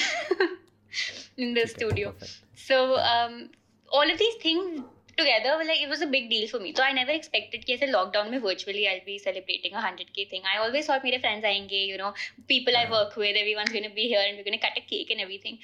in 1.38 1.54
the 1.54 1.62
Okay, 1.62 1.72
studio 1.74 2.10
perfect. 2.12 2.64
so 2.64 2.78
um 3.12 3.38
all 3.90 4.10
of 4.14 4.18
these 4.22 4.34
things 4.42 4.82
together 5.17 5.53
like 5.69 5.81
it 5.85 5.89
was 5.89 6.01
a 6.01 6.07
big 6.07 6.29
deal 6.29 6.47
for 6.51 6.59
me 6.59 6.73
so 6.77 6.83
i 6.83 6.91
never 6.97 7.15
expected 7.19 7.65
कि 7.65 7.73
ऐसे 7.73 7.87
lockdown 7.91 8.29
में 8.31 8.37
virtually 8.45 8.85
i'll 8.91 9.03
be 9.07 9.17
celebrating 9.25 9.75
a 9.79 9.83
100k 9.85 10.27
thing 10.29 10.47
i 10.53 10.55
always 10.65 10.89
thought 10.89 11.03
मेरे 11.03 11.19
friends 11.25 11.45
आएँगे 11.45 11.81
you 11.91 11.97
know 12.03 12.11
people 12.53 12.79
i 12.81 12.85
हाँ. 12.85 12.93
work 12.95 13.17
with 13.23 13.41
everyone's 13.43 13.73
going 13.77 13.89
to 13.89 13.95
be 13.99 14.07
here 14.13 14.23
and 14.27 14.37
we're 14.37 14.47
going 14.49 14.59
to 14.59 14.63
cut 14.67 14.79
a 14.83 14.85
cake 14.93 15.11
and 15.15 15.25
everything 15.27 15.59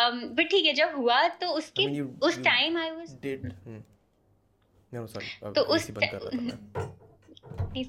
um 0.00 0.20
but 0.36 0.50
ठीक 0.50 0.66
है 0.66 0.74
जब 0.82 0.94
हुआ 0.96 1.26
तो 1.42 1.48
उसके 1.62 1.82
I 1.82 1.86
mean, 1.86 1.98
you- 2.00 2.12
उस 2.28 2.38
time 2.50 2.78
i 2.84 2.90
was 3.00 3.16
Did. 3.26 3.50
Hmm. 3.64 3.80
No, 4.94 5.06
sorry. 5.06 5.52
तो 5.54 5.62
उस 5.76 5.90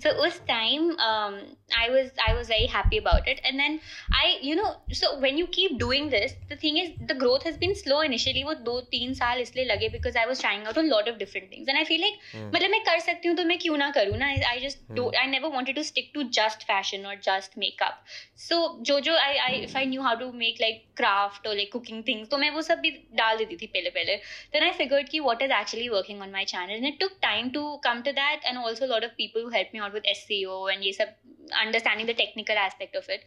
so 0.04 0.12
उस 0.25 0.39
time 0.48 0.86
um, 1.00 1.33
I 1.78 1.90
was 1.90 2.10
I 2.26 2.32
was 2.34 2.49
very 2.49 2.66
happy 2.66 2.99
about 2.99 3.26
it 3.28 3.40
and 3.44 3.58
then 3.62 3.75
I 4.10 4.38
you 4.40 4.55
know 4.56 4.69
so 4.93 5.19
when 5.25 5.37
you 5.37 5.46
keep 5.46 5.78
doing 5.78 6.08
this 6.08 6.34
the 6.49 6.56
thing 6.56 6.78
is 6.82 6.93
the 7.10 7.14
growth 7.14 7.43
has 7.43 7.58
been 7.64 7.75
slow 7.81 7.99
initially 8.08 8.44
वो 8.44 8.55
दो 8.69 8.81
तीन 8.94 9.12
साल 9.14 9.40
इसलिए 9.40 9.64
लगे 9.64 9.90
because 9.96 10.16
I 10.22 10.25
was 10.31 10.40
trying 10.44 10.64
out 10.70 10.78
a 10.82 10.84
lot 10.87 11.10
of 11.12 11.19
different 11.22 11.50
things 11.55 11.69
and 11.69 11.81
I 11.82 11.84
feel 11.90 12.05
like 12.06 12.16
Hmm. 12.32 12.49
मतलब 12.55 12.70
मैं 12.70 12.81
कर 12.84 12.99
सकती 13.08 13.28
हूँ 13.28 13.37
तो 13.37 13.44
मैं 13.50 13.58
क्यों 13.58 13.76
ना 13.78 13.90
करूँ 13.99 14.16
ना 14.22 14.31
I 14.52 14.56
just 14.64 14.81
Hmm. 14.87 14.96
do 15.00 15.05
I 15.25 15.26
never 15.34 15.50
wanted 15.56 15.81
to 15.81 15.84
stick 15.90 16.10
to 16.16 16.25
just 16.38 16.66
fashion 16.72 17.06
or 17.10 17.14
just 17.28 17.58
makeup 17.64 18.00
so 18.46 18.60
जो 18.90 18.99
जो 19.08 19.16
I, 19.26 19.31
I 19.49 19.52
if 19.69 19.76
I 19.82 19.84
knew 19.93 20.02
how 20.08 20.14
to 20.25 20.32
make 20.44 20.64
like 20.66 20.82
craft 21.02 21.46
or 21.46 21.55
like 21.60 21.72
cooking 21.76 22.02
things 22.10 22.28
तो 22.31 22.38
मैं 22.38 22.50
वो 22.56 22.62
सब 22.70 22.84
भी 22.87 22.90
डाल 23.22 23.37
देती 23.44 23.56
थी 23.62 23.66
पहले 23.76 23.90
पहले 23.99 24.19
then 24.56 24.69
I 24.70 24.72
figured 24.82 25.08
कि 25.14 25.22
what 25.28 25.46
is 25.49 25.56
actually 25.60 25.88
working 25.99 26.26
on 26.28 26.37
my 26.40 26.44
channel 26.55 26.76
and 26.81 26.93
it 26.94 27.00
took 27.05 27.20
time 27.31 27.52
to 27.58 27.64
come 27.88 28.02
to 28.10 28.19
that 28.22 28.50
and 28.50 28.66
also 28.66 28.87
a 28.87 28.93
lot 28.96 29.10
of 29.10 29.16
people 29.25 29.49
who 29.49 29.56
helped 29.58 29.75
me 29.78 29.87
out 29.88 29.99
with 30.00 30.12
SEO 30.19 30.60
and 30.75 30.87
ये 30.90 30.93
सब 31.00 31.16
understanding 31.65 32.06
the 32.12 32.13
technical 32.13 32.57
aspect 32.57 32.95
of 32.95 33.10
it. 33.10 33.25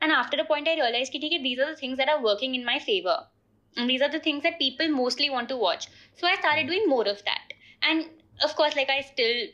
And 0.00 0.12
after 0.12 0.40
a 0.40 0.44
point 0.44 0.68
i 0.68 0.74
realized 0.74 1.12
that 1.12 1.24
okay, 1.24 1.42
these 1.42 1.58
are 1.58 1.70
the 1.70 1.80
things 1.82 1.98
that 1.98 2.08
are 2.08 2.22
working 2.22 2.54
in 2.54 2.64
my 2.64 2.78
favor. 2.78 3.18
And 3.76 3.88
these 3.90 4.02
are 4.02 4.10
the 4.10 4.20
things 4.20 4.42
that 4.42 4.58
people 4.58 4.88
mostly 4.88 5.30
want 5.30 5.48
to 5.50 5.56
watch. 5.56 5.88
So 6.16 6.26
i 6.26 6.34
started 6.36 6.66
doing 6.66 6.88
more 6.88 7.06
of 7.14 7.24
that. 7.24 7.56
And 7.82 8.06
of 8.42 8.54
course 8.56 8.76
like 8.76 8.90
i 8.90 9.00
still 9.12 9.48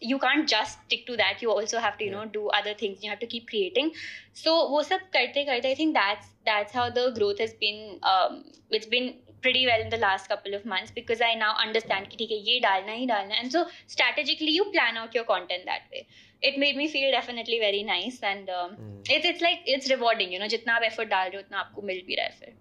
you 0.00 0.18
can't 0.18 0.48
just 0.48 0.78
stick 0.84 1.06
to 1.06 1.16
that. 1.16 1.42
You 1.42 1.50
also 1.50 1.78
have 1.78 1.98
to 1.98 2.04
you 2.04 2.10
know 2.10 2.24
do 2.26 2.48
other 2.48 2.74
things. 2.74 3.02
You 3.02 3.10
have 3.10 3.18
to 3.20 3.26
keep 3.26 3.48
creating. 3.48 3.92
So 4.32 4.70
wo 4.70 4.82
sab 4.82 5.00
karte 5.16 5.42
karte 5.48 5.66
i 5.72 5.74
think 5.80 5.94
that's 5.94 6.30
that's 6.46 6.72
how 6.72 6.86
the 7.00 7.10
growth 7.18 7.42
has 7.44 7.52
been 7.64 7.98
um, 8.12 8.44
it's 8.70 8.86
been 8.86 9.10
pretty 9.42 9.66
well 9.66 9.80
in 9.80 9.90
the 9.90 9.96
last 9.96 10.28
couple 10.28 10.54
of 10.54 10.64
months 10.70 10.90
because 10.94 11.20
i 11.26 11.34
now 11.42 11.52
understand 11.66 12.06
that 12.06 12.18
theek 12.22 12.32
hai 12.36 12.40
ye 12.48 13.04
and 13.42 13.52
so 13.52 13.66
strategically 13.86 14.50
you 14.56 14.66
plan 14.72 14.98
out 15.04 15.14
your 15.14 15.24
content 15.24 15.64
that 15.66 15.82
way 15.92 16.06
it 16.42 16.58
made 16.58 16.76
me 16.76 16.88
feel 16.88 17.10
definitely 17.10 17.58
very 17.58 17.82
nice 17.82 18.18
and 18.22 18.48
um, 18.48 18.70
mm. 18.70 19.10
it's 19.16 19.26
it's 19.30 19.42
like 19.42 19.60
it's 19.66 19.90
rewarding 19.90 20.32
you 20.32 20.38
know 20.38 20.50
jitna 20.54 20.76
aap 20.76 20.86
effort 20.90 21.10
dal 21.14 21.34
rahe 21.34 21.42
utna 21.42 21.60
aapko 21.62 21.84
mil 21.90 22.00
bhi 22.08 22.18
raha 22.22 22.46
hai 22.46 22.54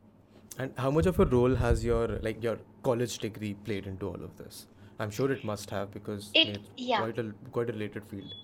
and 0.63 0.83
how 0.83 0.91
much 0.97 1.09
of 1.11 1.21
a 1.25 1.27
role 1.37 1.55
has 1.63 1.85
your 1.89 2.03
like 2.27 2.43
your 2.47 2.57
college 2.89 3.17
degree 3.25 3.53
played 3.69 3.89
into 3.93 4.11
all 4.11 4.27
of 4.29 4.35
this 4.43 4.61
i'm 5.03 5.11
sure 5.17 5.31
it 5.37 5.43
must 5.51 5.75
have 5.77 5.91
because 5.97 6.29
it, 6.41 6.53
it's 6.55 6.85
yeah. 6.91 7.03
quite 7.03 7.19
a 7.25 7.27
quite 7.57 7.73
a 7.73 7.75
related 7.77 8.07
field 8.13 8.37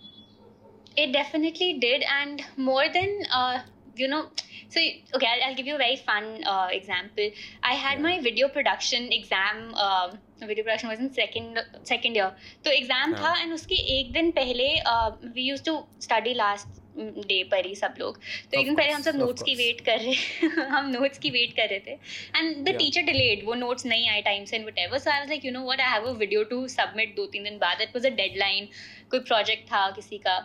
it 1.03 1.11
definitely 1.19 1.71
did 1.85 2.03
and 2.17 2.43
more 2.55 2.85
than 2.97 3.09
uh, 3.39 3.57
you 3.95 4.07
know. 4.07 4.29
So 4.69 4.79
okay, 5.15 5.27
I'll, 5.27 5.43
I'll 5.47 5.55
give 5.55 5.67
you 5.67 5.75
a 5.75 5.77
very 5.77 5.95
fun 5.95 6.43
uh, 6.45 6.67
example. 6.71 7.29
I 7.63 7.73
had 7.73 7.97
Yeah. 7.97 8.03
my 8.03 8.21
video 8.21 8.49
production 8.49 9.11
exam. 9.11 9.73
Um, 9.75 10.17
video 10.41 10.63
production 10.63 10.89
was 10.89 10.99
in 10.99 11.13
second 11.13 11.61
second 11.83 12.15
year. 12.15 12.31
तो 12.65 12.71
exam 12.71 13.15
हाँ. 13.15 13.23
था 13.23 13.41
and 13.41 13.53
उसके 13.53 13.75
एक 13.99 14.11
दिन 14.13 14.31
पहले 14.31 14.73
we 15.35 15.47
use 15.49 15.63
to 15.63 15.77
study 16.01 16.33
last 16.33 16.81
day 16.97 17.41
पर 17.51 17.65
ही 17.65 17.75
सब 17.75 17.93
लोग। 17.99 18.17
तो 18.51 18.59
एक 18.59 18.65
दिन 18.65 18.75
पहले 18.75 18.91
हम 18.91 19.01
सब 19.01 19.15
नोट्स 19.15 19.43
की 19.43 19.55
वेट 19.55 19.81
कर 19.85 19.99
रहे 19.99 20.47
हम 20.75 20.89
नोट्स 20.91 21.17
की 21.19 21.29
वेट 21.29 21.55
कर 21.55 21.69
रहे 21.69 21.79
थे। 21.87 21.91
एंड 22.37 22.63
द 22.65 22.75
टीचर 22.77 23.01
डिलेड 23.03 23.45
वो 23.45 23.53
नोट्स 23.55 23.85
नहीं 23.85 24.09
आए 24.09 24.21
टाइम 24.21 24.45
से 24.45 24.59
whatever 24.79 24.99
so 24.99 25.11
I 25.11 25.19
was 25.19 25.29
like 25.29 25.45
you 25.45 25.51
know 25.51 25.65
what 25.71 25.81
I 25.81 25.91
have 25.91 26.07
a 26.07 26.13
video 26.19 26.43
to 26.53 26.67
submit 26.69 27.15
दो 27.15 27.25
तीन 27.27 27.43
दिन 27.43 27.57
बाद. 27.57 27.81
It 27.81 27.95
was 27.95 28.07
a 28.07 28.15
dead 28.15 28.37
line 28.37 28.67
कोई 29.11 29.19
प्रोजेक्ट 29.21 29.67
था 29.71 29.89
किसी 29.95 30.17
का। 30.27 30.39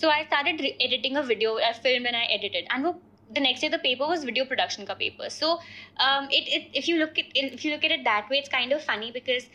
So 0.00 0.08
I 0.08 0.24
started 0.24 0.60
editing 0.64 1.16
a 1.16 1.20
video 1.28 1.58
film 1.82 2.06
and 2.06 2.16
I 2.16 2.26
edited 2.34 2.68
and 2.72 2.84
वो 2.86 3.00
the 3.32 3.38
next 3.38 3.64
day 3.64 3.68
the 3.68 3.80
paper 3.80 4.06
was 4.06 4.24
video 4.26 4.44
production 4.44 4.84
का 4.84 4.94
paper 5.00 5.28
so 5.30 5.52
it 6.32 6.48
it 6.48 6.76
if 6.76 6.90
you 6.90 6.96
look 6.96 7.18
if 7.18 7.66
you 7.66 7.72
look 7.72 7.84
at 7.84 7.92
it 7.92 8.00
that 8.08 8.30
way 8.30 8.38
it's 8.38 8.48
kind 8.48 8.74
of 8.74 8.82
funny 8.86 9.10
because 9.12 9.46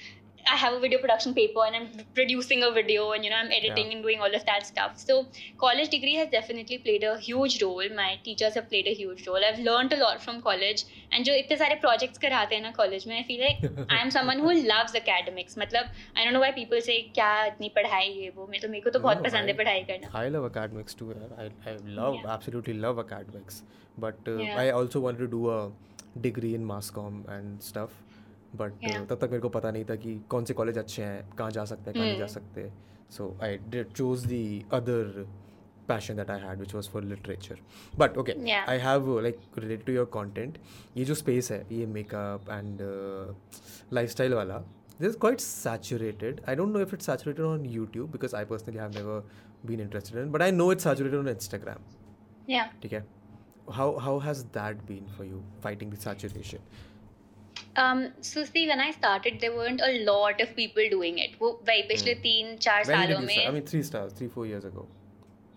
I 0.52 0.56
have 0.60 0.72
a 0.76 0.78
video 0.82 0.98
production 1.00 1.32
paper 1.34 1.64
and 1.64 1.76
I'm 1.78 2.04
producing 2.14 2.62
a 2.66 2.70
video 2.76 3.02
and 3.16 3.24
you 3.24 3.30
know 3.32 3.36
I'm 3.40 3.50
editing 3.56 3.88
Yeah. 3.88 3.96
and 3.96 4.02
doing 4.06 4.22
all 4.26 4.34
of 4.38 4.44
that 4.46 4.64
stuff. 4.68 4.94
So 5.00 5.16
college 5.64 5.90
degree 5.90 6.14
has 6.20 6.30
definitely 6.34 6.78
played 6.86 7.04
a 7.04 7.12
huge 7.26 7.56
role. 7.62 7.92
My 7.98 8.06
teachers 8.24 8.54
have 8.58 8.66
played 8.72 8.88
a 8.92 8.94
huge 9.00 9.20
role. 9.28 9.44
I've 9.48 9.60
learned 9.68 9.92
a 9.92 9.98
lot 10.02 10.24
from 10.24 10.40
college. 10.46 10.84
And 11.12 11.28
जो 11.28 11.34
इतने 11.42 11.56
सारे 11.62 11.78
projects 11.84 12.18
कराते 12.24 12.54
हैं 12.56 12.62
ना 12.62 12.72
college 12.80 13.06
में, 13.10 13.14
I 13.18 13.22
feel 13.30 13.44
like 13.46 13.68
I 13.98 14.00
am 14.06 14.10
someone 14.16 14.42
who 14.46 14.56
loves 14.72 14.98
academics. 15.02 15.58
मतलब 15.64 15.92
I 16.16 16.24
don't 16.24 16.38
know 16.38 16.42
why 16.46 16.50
people 16.58 16.84
say 16.88 16.98
क्या 17.20 17.30
इतनी 17.52 17.68
पढ़ाई 17.78 18.08
ये 18.22 18.30
वो 18.36 18.46
मैं 18.50 18.60
तो 18.60 18.68
मेरे 18.74 18.80
को 18.88 18.90
तो 18.90 18.98
No, 18.98 19.04
बहुत 19.04 19.18
no, 19.18 19.24
पसंद 19.28 19.48
है 19.48 19.54
I- 19.54 19.58
पढ़ाई 19.62 19.84
करना. 19.92 20.12
I 20.24 20.28
love 20.38 20.50
academics 20.50 21.00
too. 21.02 21.12
yaar. 21.14 21.32
I, 21.46 21.50
I 21.70 21.76
love 22.02 22.18
Yeah. 22.20 22.32
absolutely 22.38 22.78
love 22.88 23.04
academics, 23.06 23.62
but 24.06 24.34
uh, 24.36 24.38
Yeah. 24.48 24.60
I 24.66 24.70
also 24.80 25.06
wanted 25.08 25.26
to 25.28 25.32
do 25.38 25.48
a 25.58 25.60
degree 26.30 26.54
in 26.60 26.66
mass 26.74 26.90
comm 27.00 27.26
and 27.38 27.62
stuff. 27.72 28.00
But 28.55 29.07
तब 29.09 29.17
तक 29.21 29.29
मेरे 29.31 29.39
को 29.39 29.49
पता 29.49 29.71
नहीं 29.71 29.85
था 29.85 29.95
कि 29.95 30.19
कौन 30.29 30.45
से 30.45 30.53
कॉलेज 30.53 30.77
अच्छे 30.77 31.03
हैं 31.03 31.35
कहाँ 31.35 31.51
जा 31.51 31.65
सकते 31.65 31.91
हैं 31.91 31.93
कहाँ 31.93 32.05
नहीं 32.05 32.17
जा 32.17 32.25
hmm. 32.25 32.33
सकते। 32.33 32.71
So 33.11 33.37
I 33.43 33.57
did 33.69 33.91
choose 33.91 34.27
the 34.27 34.65
other 34.73 35.25
passion 35.87 36.15
that 36.15 36.29
I 36.29 36.39
had 36.39 36.59
which 36.59 36.75
was 36.75 36.89
for 36.89 37.03
literature 37.03 37.59
but 37.95 38.17
okay 38.17 38.51
I 38.51 38.77
have 38.77 39.19
like 39.19 39.39
related 39.57 39.85
to 39.85 39.93
your 39.93 40.05
content 40.05 40.57
ये 40.97 41.05
जो 41.05 41.15
स्पेस 41.15 41.51
है 41.51 41.65
ये 41.71 41.85
मेकअप 41.85 42.49
एंड 42.49 42.79
लाइफ 43.93 44.09
स्टाइल 44.09 44.33
वाला 44.33 44.57
this 44.99 45.09
is 45.09 45.17
quite 45.17 45.39
saturated 45.39 46.41
I 46.49 46.55
don't 46.55 46.73
know 46.73 46.79
if 46.79 46.95
it's 46.95 47.05
saturated 47.05 47.45
on 47.45 47.65
YouTube 47.65 48.11
because 48.11 48.35
I 48.35 48.45
personally 48.45 48.77
have 48.77 48.89
never 48.89 49.27
been 49.65 49.79
interested 49.79 50.21
in 50.21 50.31
but 50.31 50.41
I 50.41 50.51
know 50.51 50.71
it 50.71 50.79
saturated 50.79 51.19
on 51.19 51.27
Instagram 51.27 51.77
ठीक 52.81 52.93
है? 52.93 53.05
How 53.69 53.97
how 53.97 54.19
has 54.19 54.43
that 54.45 54.77
been 54.77 55.05
for 55.17 55.27
you 55.27 55.41
fighting 55.63 55.91
with 55.91 55.99
saturation 55.99 56.59
Um, 57.77 58.11
so 58.21 58.43
see, 58.45 58.67
when 58.67 58.79
I 58.79 58.91
started, 58.91 59.39
there 59.41 59.53
weren't 59.53 59.81
a 59.81 60.03
lot 60.05 60.39
of 60.39 60.55
people 60.55 60.85
doing 60.91 61.17
it. 61.17 61.39
वो 61.39 61.49
वही 61.67 61.81
पिछले 61.87 62.13
तीन 62.27 62.55
चार 62.57 62.85
when 62.85 62.97
सालों 62.97 63.19
में? 63.21 63.47
I 63.47 63.51
mean 63.51 63.65
three 63.71 63.83
stars 63.83 64.13
three 64.13 64.29
four 64.35 64.45
years 64.45 64.65
ago 64.65 64.85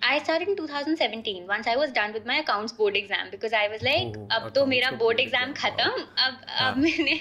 I 0.03 0.19
started 0.19 0.49
in 0.49 0.57
2017 0.57 1.47
once 1.47 1.67
I 1.67 1.77
was 1.77 1.93
done 1.93 2.13
with 2.13 2.27
my 2.27 2.39
accounts 2.41 2.73
board 2.73 2.97
exam 2.97 3.31
because 3.31 3.55
I 3.61 3.69
was 3.69 3.83
like 3.83 4.17
Oh, 4.17 4.27
अब 4.37 4.51
तो 4.55 4.61
accounts 4.61 4.69
मेरा 4.69 4.91
board 4.99 5.21
exam 5.21 5.55
खत्म 5.57 5.91
अब 6.27 6.41
हाँ. 6.49 6.71
अब 6.71 6.79
मैंने 6.79 7.19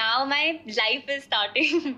now 0.00 0.24
my 0.32 0.44
life 0.78 1.10
is 1.16 1.24
starting 1.24 1.96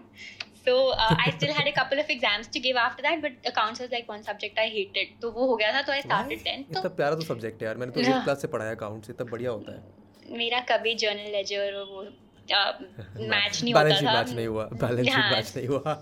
so 0.67 0.77
uh, 0.91 1.15
I 1.27 1.31
still 1.37 1.53
had 1.59 1.69
a 1.73 1.75
couple 1.79 2.03
of 2.05 2.11
exams 2.17 2.49
to 2.57 2.65
give 2.67 2.81
after 2.85 3.07
that 3.09 3.23
but 3.23 3.53
accounts 3.53 3.81
was 3.81 3.95
like 3.97 4.11
one 4.15 4.27
subject 4.31 4.59
I 4.59 4.69
hated 4.77 5.15
तो 5.23 5.31
वो 5.31 5.47
हो 5.47 5.57
गया 5.57 5.73
था 5.73 5.83
तो 5.83 5.93
I 5.93 6.03
started 6.09 6.45
then 6.51 6.67
इतना 6.71 6.83
तो 6.83 6.91
प्यारा 7.01 7.15
तो 7.15 7.29
सब्जेक्ट 7.31 7.63
है 7.63 7.69
यार 7.69 7.77
मैंने 7.85 7.93
तो 7.93 8.11
हाँ। 8.11 8.19
एट 8.19 8.25
क्लास 8.25 8.43
से 8.43 8.49
पढ़ाया 8.57 8.75
अकाउंट्स 8.75 9.11
इतना 9.11 9.31
बढ़िया 9.31 9.51
होता 9.51 9.73
है 9.73 9.98
मेरा 10.37 10.61
कभी 10.71 10.95
जर्नल 11.05 11.31
लेजर 11.33 11.75
और 11.75 11.85
वो 11.93 12.03
मैच 12.51 13.63
नहीं 13.63 13.75
होता 13.75 14.01
था 14.01 14.13
मैच 14.13 14.31
नहीं 14.35 14.47
हुआ 14.47 14.65
बैलेंस 14.73 15.07
शीट 15.07 15.15
हाँ. 15.15 15.31
मैच 15.33 15.53
नहीं 15.57 15.67
हुआ 15.69 15.97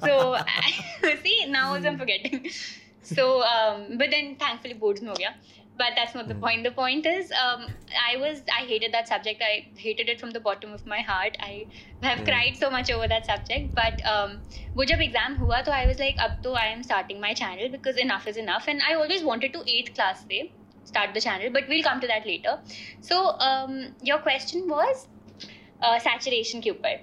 see 1.24 1.36
now 1.54 1.64
also 1.74 1.88
I'm 1.88 1.98
forgetting. 1.98 2.48
So 3.02 3.24
um, 3.42 3.82
but 3.98 4.10
then 4.10 4.36
thankfully 4.36 4.74
boards 4.84 5.02
में 5.02 5.08
हो 5.08 5.14
गया. 5.18 5.34
But 5.80 5.96
that's 5.96 6.14
not 6.16 6.28
the 6.28 6.34
point. 6.42 6.64
The 6.66 6.70
point 6.76 7.06
is, 7.08 7.32
um, 7.38 7.64
I 8.02 8.16
was 8.20 8.38
I 8.58 8.60
hated 8.68 8.94
that 8.94 9.08
subject. 9.08 9.42
I 9.48 9.50
hated 9.80 10.08
it 10.12 10.20
from 10.22 10.30
the 10.36 10.40
bottom 10.46 10.72
of 10.76 10.86
my 10.92 11.00
heart. 11.08 11.36
I 11.48 11.50
have 12.02 12.20
Hmm. 12.20 12.24
cried 12.28 12.56
so 12.60 12.70
much 12.76 12.92
over 12.94 13.08
that 13.14 13.28
subject. 13.30 13.74
But 13.80 14.00
um, 14.12 14.32
वो 14.78 14.86
जब 14.92 15.02
exam 15.08 15.36
हुआ 15.40 15.60
तो 15.66 15.74
I 15.78 15.82
was 15.90 16.00
like, 16.04 16.22
अब 16.28 16.40
तो 16.46 16.54
I 16.62 16.66
am 16.76 16.82
starting 16.90 17.20
my 17.26 17.34
channel 17.42 17.68
because 17.74 18.00
enough 18.06 18.26
is 18.32 18.40
enough. 18.44 18.70
And 18.74 18.86
I 18.92 18.94
always 19.02 19.26
wanted 19.32 19.52
to 19.58 19.62
eighth 19.74 19.92
class 20.00 20.24
से 20.30 20.40
start 20.86 21.14
the 21.14 21.20
channel, 21.20 21.50
but 21.52 21.68
we'll 21.68 21.82
come 21.82 22.00
to 22.00 22.06
that 22.06 22.26
later. 22.26 22.58
So 23.02 23.22
um, 23.40 23.94
your 24.02 24.18
question 24.18 24.68
was 24.68 25.06
uh, 25.82 25.98
saturation 26.00 26.62
के 26.62 26.70
ऊपर. 26.70 27.00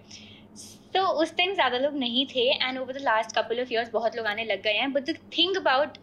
तो 0.95 1.01
उस 1.21 1.31
time 1.37 1.53
ज़्यादा 1.53 1.77
लोग 1.77 1.95
नहीं 1.99 2.25
थे 2.33 2.41
and 2.63 2.77
over 2.79 2.93
the 2.93 3.01
last 3.03 3.35
couple 3.35 3.61
of 3.61 3.71
years 3.73 3.89
बहुत 3.91 4.15
लोग 4.15 4.25
आने 4.27 4.43
लग 4.45 4.61
गए 4.63 4.73
हैं 4.73 4.91
but 4.93 5.09
the 5.09 5.15
thing 5.37 5.55
about 5.57 5.97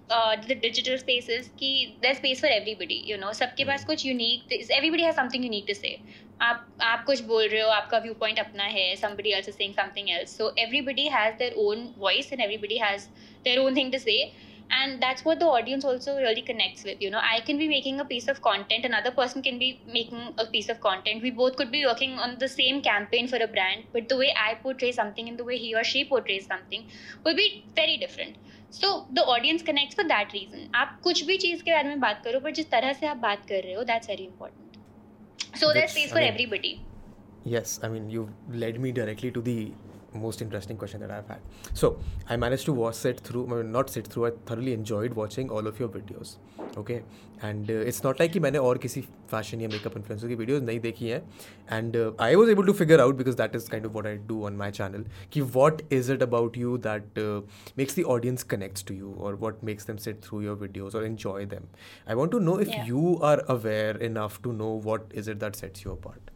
the 0.47 0.57
digital 0.63 0.97
spaces 0.99 1.49
कि 1.59 1.71
there 2.03 2.15
space 2.15 2.41
for 2.41 2.51
everybody 2.51 3.01
you 3.11 3.17
know 3.19 3.33
सबके 3.41 3.65
पास 3.65 3.85
कुछ 3.85 4.07
unique 4.07 4.53
everybody 4.53 5.03
has 5.03 5.17
something 5.17 5.45
unique 5.45 5.65
to 5.69 5.75
say 5.75 5.97
आप 6.49 6.67
आप 6.83 7.05
कुछ 7.07 7.21
बोल 7.31 7.47
रहे 7.49 7.61
हो 7.61 7.69
आपका 7.71 7.99
व्यू 8.09 8.15
पॉइंट 8.21 8.39
अपना 8.39 8.65
है 8.77 8.89
somebody 9.05 9.37
else 9.39 9.53
is 9.53 9.59
saying 9.61 9.79
something 9.81 10.13
else 10.17 10.37
so 10.41 10.53
everybody 10.67 11.09
has 11.19 11.39
their 11.43 11.57
own 11.67 11.89
voice 12.07 12.33
and 12.33 12.47
everybody 12.49 12.79
has 12.87 13.09
their 13.47 13.61
own 13.65 13.81
thing 13.81 13.95
to 13.97 14.05
say 14.09 14.19
and 14.76 15.02
that's 15.02 15.24
what 15.26 15.40
the 15.40 15.46
audience 15.56 15.86
also 15.90 16.14
really 16.18 16.42
connects 16.42 16.84
with 16.84 17.02
you 17.06 17.10
know 17.16 17.20
i 17.32 17.40
can 17.50 17.58
be 17.64 17.68
making 17.74 18.00
a 18.04 18.06
piece 18.12 18.28
of 18.34 18.40
content 18.48 18.86
another 18.90 19.12
person 19.20 19.44
can 19.48 19.60
be 19.60 19.68
making 19.98 20.24
a 20.44 20.46
piece 20.56 20.70
of 20.74 20.80
content 20.86 21.22
we 21.28 21.32
both 21.42 21.56
could 21.60 21.72
be 21.76 21.86
working 21.86 22.16
on 22.28 22.34
the 22.40 22.48
same 22.54 22.82
campaign 22.88 23.28
for 23.34 23.38
a 23.46 23.48
brand 23.58 23.84
but 23.94 24.10
the 24.14 24.18
way 24.24 24.32
i 24.46 24.56
portray 24.64 24.92
something 24.92 25.30
and 25.30 25.38
the 25.44 25.48
way 25.52 25.58
he 25.66 25.70
or 25.76 25.84
she 25.92 26.04
portrays 26.14 26.48
something 26.54 26.88
will 27.24 27.36
be 27.42 27.48
very 27.76 27.98
different 28.06 28.36
so 28.72 28.92
the 29.20 29.24
audience 29.36 29.62
connects 29.70 29.96
for 30.02 30.08
that 30.16 30.34
reason 30.40 30.68
आप 30.82 31.00
कुछ 31.04 31.24
भी 31.30 31.38
चीज़ 31.46 31.64
के 31.64 31.72
बारे 31.72 31.90
में 31.90 32.00
बात 32.08 32.22
करो 32.26 32.40
पर 32.48 32.52
जिस 32.62 32.70
तरह 32.72 32.94
से 33.04 33.08
आप 33.14 33.18
बात 33.30 33.46
कर 33.54 33.64
रहे 33.70 33.74
हो 33.76 33.84
that's 33.94 34.14
very 34.16 34.28
important 34.32 34.80
so 35.62 35.68
there's 35.68 35.76
That's- 35.76 35.96
space 35.98 36.12
I 36.12 36.16
for 36.18 36.24
mean- 36.26 36.34
everybody 36.34 36.74
Yes, 37.54 37.72
I 37.84 37.90
mean, 37.94 38.06
you 38.10 38.22
led 38.62 38.78
me 38.84 38.92
directly 39.00 39.30
to 39.34 39.42
the 39.48 39.56
most 40.14 40.42
interesting 40.42 40.78
question 40.78 41.02
that 41.02 41.12
I've 41.12 41.28
had. 41.28 41.40
So, 41.74 42.00
I 42.30 42.38
managed 42.38 42.66
to 42.66 42.74
watch 42.74 42.96
sit 42.96 43.20
through, 43.20 43.48
I 43.48 43.56
mean, 43.56 43.72
not 43.72 43.90
sit 43.90 44.08
through, 44.08 44.28
I 44.28 44.32
thoroughly 44.46 44.74
enjoyed 44.74 45.14
watching 45.14 45.50
all 45.50 45.68
of 45.68 45.80
your 45.80 45.90
videos. 45.90 46.38
Okay, 46.78 47.04
and 47.42 47.70
uh, 47.72 47.74
it's 47.74 48.04
not 48.04 48.20
like 48.20 48.32
कि 48.32 48.40
मैंने 48.40 48.58
और 48.58 48.78
किसी 48.86 49.04
fashion 49.32 49.62
या 49.62 49.70
makeup 49.70 49.94
influencer 50.00 50.28
की 50.28 50.36
videos 50.36 50.62
नहीं 50.62 50.80
देखी 50.80 51.10
हैं 51.10 51.22
and 51.78 51.96
uh, 51.96 52.12
I 52.20 52.36
was 52.36 52.50
able 52.50 52.66
to 52.66 52.74
figure 52.74 53.00
out 53.04 53.16
because 53.22 53.38
that 53.42 53.56
is 53.56 53.70
kind 53.70 53.86
of 53.86 53.96
what 53.96 54.06
I 54.06 54.16
do 54.32 54.40
on 54.50 54.58
my 54.64 54.70
channel 54.80 55.06
कि 55.32 55.46
what 55.54 55.84
is 56.00 56.10
it 56.10 56.22
about 56.28 56.58
you 56.58 56.78
that 56.90 57.24
uh, 57.26 57.42
makes 57.78 57.94
the 57.94 58.04
audience 58.18 58.44
connects 58.44 58.84
to 58.92 58.94
you 58.94 59.16
or 59.18 59.36
what 59.46 59.64
makes 59.72 59.86
them 59.86 59.98
sit 59.98 60.22
through 60.22 60.42
your 60.42 60.58
videos 60.68 60.94
or 60.94 61.06
enjoy 61.06 61.46
them. 61.46 61.70
I 62.06 62.16
want 62.16 62.32
to 62.38 62.46
know 62.50 62.60
if 62.68 62.76
Yeah. 62.76 62.86
you 62.94 63.18
are 63.22 63.42
aware 63.58 63.98
enough 64.12 64.42
to 64.42 64.52
know 64.62 64.74
what 64.92 65.20
is 65.24 65.30
it 65.30 65.40
that 65.40 65.56
sets 65.56 65.86
you 65.86 65.92
apart. 65.92 66.29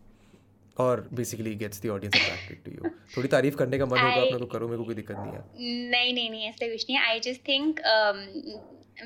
और 0.77 1.09
basically 1.15 1.55
gets 1.57 1.83
the 1.83 1.89
audience 1.91 2.15
attracted 2.17 2.65
to 2.65 2.71
you 2.73 2.91
थोड़ी 3.17 3.29
तारीफ़ 3.29 3.57
करने 3.57 3.79
का 3.79 3.87
मन 3.87 3.99
होगा 3.99 4.21
अपने 4.23 4.39
तो 4.39 4.47
करो 4.55 4.69
मेरे 4.69 4.79
को 4.79 4.85
कोई 4.85 4.95
दिक्कत 4.95 5.17
नहीं 5.19 5.33
है। 5.33 5.91
नहीं 5.91 6.13
नहीं 6.15 6.31
नहीं 6.31 6.49
ऐसा 6.49 6.69
कुछ 6.69 6.87
नहीं 6.89 6.99
I 7.01 7.21
just 7.27 7.49
think 7.49 7.81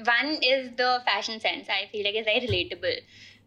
one 0.08 0.36
is 0.44 0.68
the 0.80 0.98
fashion 1.08 1.38
sense 1.38 1.70
I 1.70 1.86
feel 1.86 2.02
like 2.04 2.16
is 2.16 2.26
very 2.26 2.46
relatable 2.46 3.00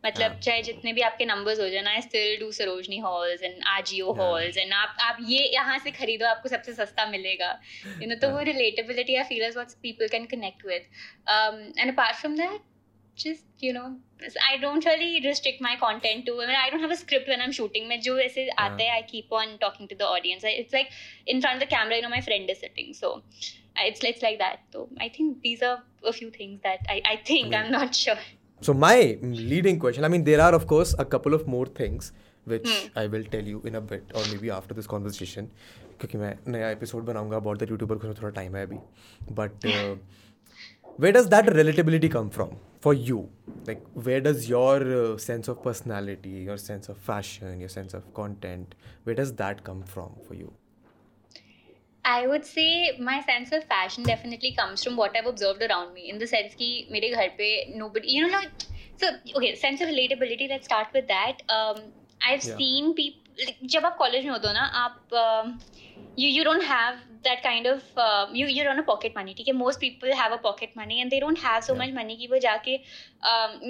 मतलब. 0.05 0.39
चाहे 0.39 0.61
जितने 0.63 0.91
भी 0.93 1.01
आपके 1.07 1.25
नंबर्स 1.25 1.59
हो 1.59 1.67
जाए 1.69 1.81
ना 1.81 1.91
I 1.91 2.01
still 2.01 2.39
do 2.39 2.51
Sarojini 2.51 2.97
hauls 2.99 3.43
and 3.43 3.59
Ajio 3.69 4.13
hauls 4.19 4.57
and 4.57 4.73
आप 4.73 4.95
आप 5.01 5.17
ये 5.29 5.43
यहाँ 5.53 5.77
से 5.79 5.91
खरीदो 5.91 6.25
आपको 6.27 6.49
सबसे 6.49 6.73
सस्ता 6.73 7.05
मिलेगा। 7.09 7.51
यू 8.01 8.07
नो 8.09 8.15
तो 8.21 8.29
वो. 8.29 8.39
Relatability 8.47 9.15
I 9.15 9.23
feel 9.25 9.43
is 9.45 9.53
what 9.55 9.71
people 9.83 10.07
can 10.07 10.25
connect 10.31 10.65
with 10.65 10.81
and 11.79 11.91
apart 11.91 12.15
from 12.17 12.35
that 12.37 12.59
just 13.20 13.44
you 13.66 13.72
know 13.72 13.84
I 14.46 14.56
don't 14.62 14.84
really 14.88 15.20
restrict 15.26 15.60
my 15.66 15.74
content 15.82 16.26
to 16.26 16.32
I 16.42 16.46
mean 16.48 16.56
I 16.62 16.68
don't 16.72 16.82
have 16.86 16.90
a 16.90 16.98
script 17.02 17.28
when 17.32 17.40
I'm 17.44 17.52
shooting 17.58 17.86
मैं 17.92 18.00
जो 18.06 18.16
ऐसे 18.24 18.48
आते 18.64 18.82
हैं 18.88 18.96
I 18.96 19.04
keep 19.12 19.32
on 19.38 19.54
talking 19.62 19.88
to 19.92 19.96
the 20.00 20.08
audience 20.16 20.44
I, 20.50 20.52
it's 20.62 20.74
like 20.78 20.90
in 21.34 21.40
front 21.44 21.56
of 21.56 21.62
the 21.66 21.70
camera 21.74 21.96
you 22.00 22.02
know 22.06 22.10
my 22.16 22.20
friend 22.26 22.52
is 22.56 22.60
sitting 22.64 22.92
so 22.98 23.12
I- 23.78 23.86
it's 23.92 24.04
it's 24.10 24.26
like 24.26 24.38
that 24.42 24.60
so 24.76 24.84
I 25.06 25.08
think 25.16 25.40
these 25.46 25.62
are 25.70 25.76
a 26.04 26.12
few 26.18 26.30
things 26.36 26.60
that 26.68 26.92
I, 26.96 27.00
I 27.14 27.16
think 27.30 27.54
I'm 27.60 27.72
not 27.78 27.94
sure 28.06 28.18
So 28.66 28.72
my 28.82 28.92
leading 29.22 29.78
question, 29.80 30.04
I 30.06 30.08
mean, 30.12 30.22
there 30.26 30.40
are 30.42 30.52
of 30.58 30.62
course 30.68 30.92
a 31.02 31.04
couple 31.14 31.34
of 31.38 31.42
more 31.54 31.66
things 31.80 32.06
which 32.52 32.68
Hmm. 32.68 33.00
I 33.02 33.06
will 33.14 33.24
tell 33.34 33.48
you 33.54 33.58
in 33.70 33.74
a 33.80 33.82
bit 33.90 34.14
or 34.20 34.22
maybe 34.30 34.52
after 34.58 34.76
this 34.78 34.86
conversation 34.92 35.48
क्योंकि 36.00 36.18
मैं 36.18 36.30
नया 36.52 36.70
episode 36.70 37.04
बनाऊंगा 37.10 37.36
about 37.36 37.58
the 37.62 37.70
YouTuber 37.70 37.98
को 38.04 38.14
थोड़ा 38.22 38.30
time 38.38 38.56
है 38.56 38.62
अभी 38.66 38.78
but 39.40 39.66
where 41.04 41.12
does 41.18 41.28
that 41.34 41.48
relatability 41.58 42.10
come 42.16 42.28
from 42.38 42.56
for 42.80 42.94
you 42.94 43.28
like 43.66 43.82
where 43.94 44.20
does 44.20 44.48
your 44.48 44.76
uh, 44.98 45.16
sense 45.18 45.48
of 45.48 45.62
personality 45.62 46.30
your 46.50 46.56
sense 46.56 46.88
of 46.88 46.96
fashion 46.96 47.60
your 47.60 47.68
sense 47.68 47.94
of 47.94 48.12
content 48.14 48.74
where 49.04 49.14
does 49.14 49.34
that 49.34 49.64
come 49.64 49.82
from 49.82 50.14
for 50.28 50.34
you 50.34 50.52
I 52.08 52.26
would 52.28 52.44
say 52.44 52.96
my 53.00 53.20
sense 53.22 53.50
of 53.50 53.64
fashion 53.64 54.04
definitely 54.04 54.54
comes 54.56 54.84
from 54.84 54.96
what 54.96 55.16
I've 55.16 55.26
observed 55.26 55.60
around 55.60 55.92
me. 55.92 56.08
In 56.08 56.18
the 56.18 56.26
sense 56.32 56.54
कि 56.54 56.68
मेरे 56.92 57.10
घर 57.10 57.28
पे 57.38 57.48
nobody, 57.78 58.12
you 58.16 58.26
know, 58.26 58.32
like 58.34 58.66
so 59.00 59.08
okay, 59.36 59.54
sense 59.56 59.80
of 59.80 59.88
relatability. 59.88 60.48
Let's 60.48 60.66
start 60.66 60.94
with 60.94 61.08
that. 61.08 61.42
Um, 61.48 61.80
I've 62.22 62.44
Yeah. 62.44 62.56
seen 62.60 62.94
people. 62.94 63.22
जब 63.63 63.85
आप 63.85 63.95
college 63.97 64.25
में 64.25 64.31
होते 64.31 64.47
हो 64.47 64.53
ना 64.53 64.65
आप 64.83 65.09
you 66.19 66.29
you 66.29 66.43
don't 66.43 66.63
have 66.63 66.95
that 67.25 67.41
kind 67.43 67.67
of 67.67 67.99
you 68.35 68.47
you 68.47 68.63
don't 68.65 68.77
a 68.79 68.85
pocket 68.85 69.13
money 69.17 69.33
ठीक 69.33 69.47
है? 69.47 69.53
Most 69.53 69.79
people 69.79 70.11
have 70.19 70.31
a 70.33 70.37
pocket 70.43 70.73
money 70.77 70.99
and 71.01 71.09
they 71.09 71.19
don't 71.19 71.39
have 71.43 71.59
so 71.61 71.75
much 71.75 71.93
money 71.95 72.15
कि 72.17 72.27
वो 72.27 72.37
जाके 72.45 72.77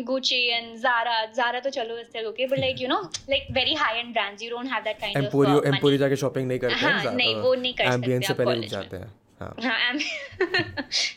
गुचे 0.09 0.39
एंड 0.55 0.75
जारा 0.81 1.23
जारा 1.37 1.59
तो 1.59 1.69
चलो 1.69 1.97
इस 1.97 2.11
तरह 2.13 2.45
but 2.51 2.59
like 2.59 2.81
you 2.81 2.87
know 2.87 3.01
like 3.29 3.47
very 3.51 3.73
high 3.75 3.99
and 3.99 4.13
brands 4.13 4.43
you 4.43 4.49
don't 4.49 4.71
have 4.73 4.83
that 4.83 4.99
kind 5.01 5.17
of 5.17 5.23
Emporio 5.25 5.61
Emporio 5.73 5.99
जाके 5.99 6.15
shopping 6.25 6.47
नहीं 6.47 6.59
करते 6.59 6.85
हाँ 6.85 7.13
नहीं 7.13 7.35
वो 7.35 7.53
नहीं 7.55 7.73
करते 7.73 7.93
एंबिएंस 7.93 8.27
से 8.27 8.33
पहले 8.33 8.67
जाते 8.67 8.97
हैं। 8.97 9.13
हाँ। 9.41 9.93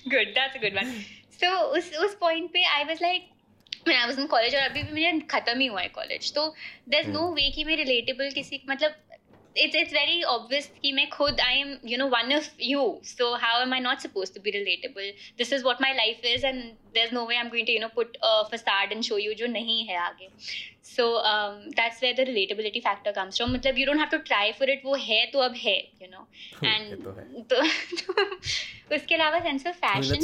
Good 0.08 0.34
that's 0.34 0.56
a 0.56 0.60
good 0.60 0.76
one 0.76 0.92
so 1.40 1.56
उस 1.78 1.92
उस 2.04 2.16
पॉइंट 2.20 2.50
पे 2.52 2.64
आई 2.66 2.84
वाज 2.84 3.02
लाइक 3.02 3.30
मैं 3.88 3.96
आई 3.96 4.06
वाज 4.06 4.18
इन 4.20 4.26
कॉलेज 4.26 4.54
और 4.54 4.62
अभी 4.62 4.82
भी 4.82 4.92
मेरा 4.92 5.18
खत्म 5.30 5.58
ही 5.60 5.66
हुआ 5.66 5.80
है 5.80 5.88
कॉलेज 5.94 6.32
तो 6.34 6.54
देयर 6.88 7.02
इज़ 7.02 7.10
नो 7.10 7.30
वे 7.34 7.50
कि 7.50 7.64
मैं 7.64 7.76
रिलेटेबल 7.76 8.30
किसी 8.34 8.62
मतलब 8.68 8.94
इट्स 9.56 9.76
इट्स 9.76 9.92
वेरी 9.92 10.22
ऑब्वियस 10.22 10.66
कि 10.82 10.90
मैं 10.92 11.08
खुद 11.10 11.40
I 11.40 11.58
am 11.58 11.76
you 11.86 11.98
know 11.98 12.06
one 12.08 12.34
of 12.36 12.48
you 12.62 12.80
so 13.04 13.34
how 13.42 13.60
am 13.62 13.74
I 13.74 13.80
not 13.80 13.98
suppose 13.98 14.32
to 14.34 14.40
be 14.44 14.50
relatable 14.50 15.12
this 15.38 15.52
is 15.52 15.64
what 15.64 15.82
my 15.82 15.92
life 15.94 16.24
is 16.26 16.46
and 16.46 16.62
there 16.94 17.06
is 17.06 17.14
no 17.14 17.24
way 17.26 17.34
I 17.34 17.40
am 17.40 17.48
going 17.50 17.66
to 17.66 17.72
you 17.72 17.80
know 17.80 17.88
put 17.94 18.16
a 18.16 18.48
and 18.92 19.02
show 19.02 19.18
you 19.18 19.34
जो 19.34 19.46
नहीं 19.46 19.84
है 19.86 19.96
आगे. 19.98 20.28
So 20.86 21.04
that's 21.76 22.02
where 22.02 22.14
the 22.14 22.26
relatability 22.28 22.80
factor 22.80 23.12
comes 23.12 23.36
from 23.36 23.52
मतलब 23.54 23.78
you 23.78 23.86
don't 23.86 23.98
have 23.98 24.08
to 24.10 24.18
try 24.26 24.52
for 24.58 24.70
it 24.70 24.82
वो 24.84 24.94
है 25.02 25.24
तो 25.26 25.38
अब 25.40 25.54
है 25.58 25.78
यू 26.02 26.08
नो 26.10 26.26
एंड 26.64 27.06
उसके 28.92 29.14
अलावा 29.14 29.40
sense 29.40 29.66
of 29.66 29.76
fashion 29.76 30.20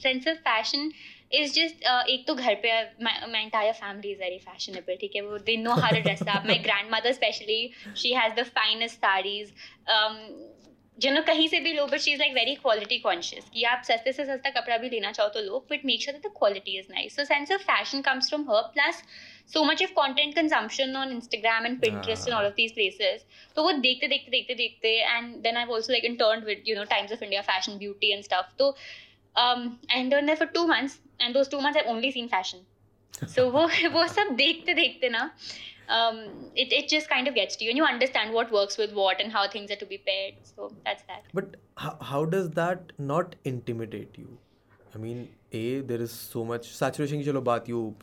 sense 0.00 0.28
of 0.28 0.36
fashion 0.38 0.90
is 1.32 1.52
just 1.54 1.84
एक 2.10 2.26
तो 2.26 2.34
घर 2.34 2.54
पे 2.64 2.82
my 3.04 3.42
entire 3.44 3.72
family 3.72 4.10
is 4.12 4.18
very 4.18 4.38
fashionable 4.38 4.96
ठीक 5.00 5.16
है? 5.16 5.22
वो 5.22 5.38
they 5.38 5.56
know 5.56 5.74
how 5.80 5.94
to 5.94 6.00
dress 6.02 6.22
up 6.28 6.46
my 6.46 6.58
grand 6.58 6.90
mother 6.94 7.12
specially 7.12 7.70
she 8.02 8.12
has 8.14 8.34
the 8.34 8.44
finest 8.60 8.96
saris 8.96 9.52
जो 10.98 11.10
नो 11.12 11.20
कहीं 11.22 11.46
से 11.48 11.58
भी 11.60 11.72
लो 11.72 11.86
but 11.86 12.00
she 12.00 12.12
is 12.12 12.20
like 12.20 12.32
very 12.34 12.54
quality 12.54 12.98
conscious 12.98 13.44
कि 13.54 13.64
आप 13.72 13.82
सस्ते 13.86 14.12
से 14.12 14.24
सस्ता 14.26 14.50
कपड़ा 14.50 14.76
भी 14.76 14.88
लेना 14.90 15.12
चाहो 15.12 15.28
तो 15.34 15.40
लो 15.40 15.66
but 15.70 15.84
make 15.84 16.02
sure 16.02 16.16
that 16.16 16.30
the 16.30 16.34
quality 16.38 16.78
is 16.78 16.86
nice 16.92 17.16
so 17.16 17.24
sense 17.24 17.52
of 17.52 17.62
fashion 17.62 18.00
comes 18.08 18.28
from 18.28 18.50
her 18.50 18.62
plus 18.74 19.02
so 19.52 19.64
much 19.64 19.82
of 19.82 19.92
content 19.98 20.38
consumption 20.38 20.96
on 20.96 21.12
Instagram 21.12 21.66
and 21.66 21.80
Pinterest 21.84 22.26
and 22.28 22.34
all 22.34 22.48
of 22.48 22.56
these 22.56 22.74
places. 22.78 23.22
तो 23.56 23.62
वो 23.62 23.72
देखते 23.72 24.08
देखते 24.08 24.30
देखते 24.30 24.54
देखते 24.54 24.96
and 25.12 25.46
then 25.46 25.60
I've 25.60 25.70
like 25.74 25.92
like 25.94 26.08
interned 26.10 26.50
with 26.50 26.66
you 26.70 26.76
know 26.78 26.88
Times 26.94 27.14
of 27.16 27.22
India 27.28 27.42
fashion 27.42 27.78
beauty 27.84 28.12
and 28.16 28.28
stuff. 28.30 28.50
तो 28.58 28.74
um, 29.37 29.79
I 29.89 29.99
interned 29.99 30.27
there 30.27 30.35
for 30.35 30.45
two 30.45 30.67
months 30.67 30.99
and 31.19 31.35
those 31.35 31.47
two 31.47 31.61
months 31.61 31.77
I've 31.81 31.91
only 31.95 32.11
seen 32.11 32.29
fashion. 32.29 32.65
So 33.27 33.49
वो 33.51 33.67
वो 33.93 34.07
सब 34.07 34.35
देखते 34.37 34.73
देखते 34.73 35.09
ना 35.09 35.31
um, 35.89 36.17
it 36.55 36.73
it 36.79 36.87
just 36.93 37.09
kind 37.09 37.27
of 37.27 37.35
gets 37.35 37.55
to 37.57 37.65
you 37.65 37.69
and 37.71 37.77
you 37.77 37.85
understand 37.85 38.33
what 38.33 38.51
works 38.51 38.77
with 38.77 38.93
what 38.93 39.21
and 39.25 39.31
how 39.31 39.47
things 39.47 39.71
are 39.71 39.79
to 39.83 39.85
be 39.85 39.97
paired. 39.97 40.39
So 40.55 40.71
that's 40.85 41.03
that. 41.03 41.23
But 41.33 41.55
how, 41.77 41.97
how 42.01 42.25
does 42.25 42.49
that 42.51 42.91
not 42.97 43.35
intimidate 43.43 44.17
you? 44.17 44.37
I 44.95 44.99
mean, 44.99 45.29
a 45.51 45.81
there 45.81 46.01
is 46.01 46.11
so 46.11 46.43
much 46.45 46.67
saturation. 46.79 47.21
की 47.21 47.25
चलो 47.25 47.41
बात 47.41 47.69
you 47.73 47.95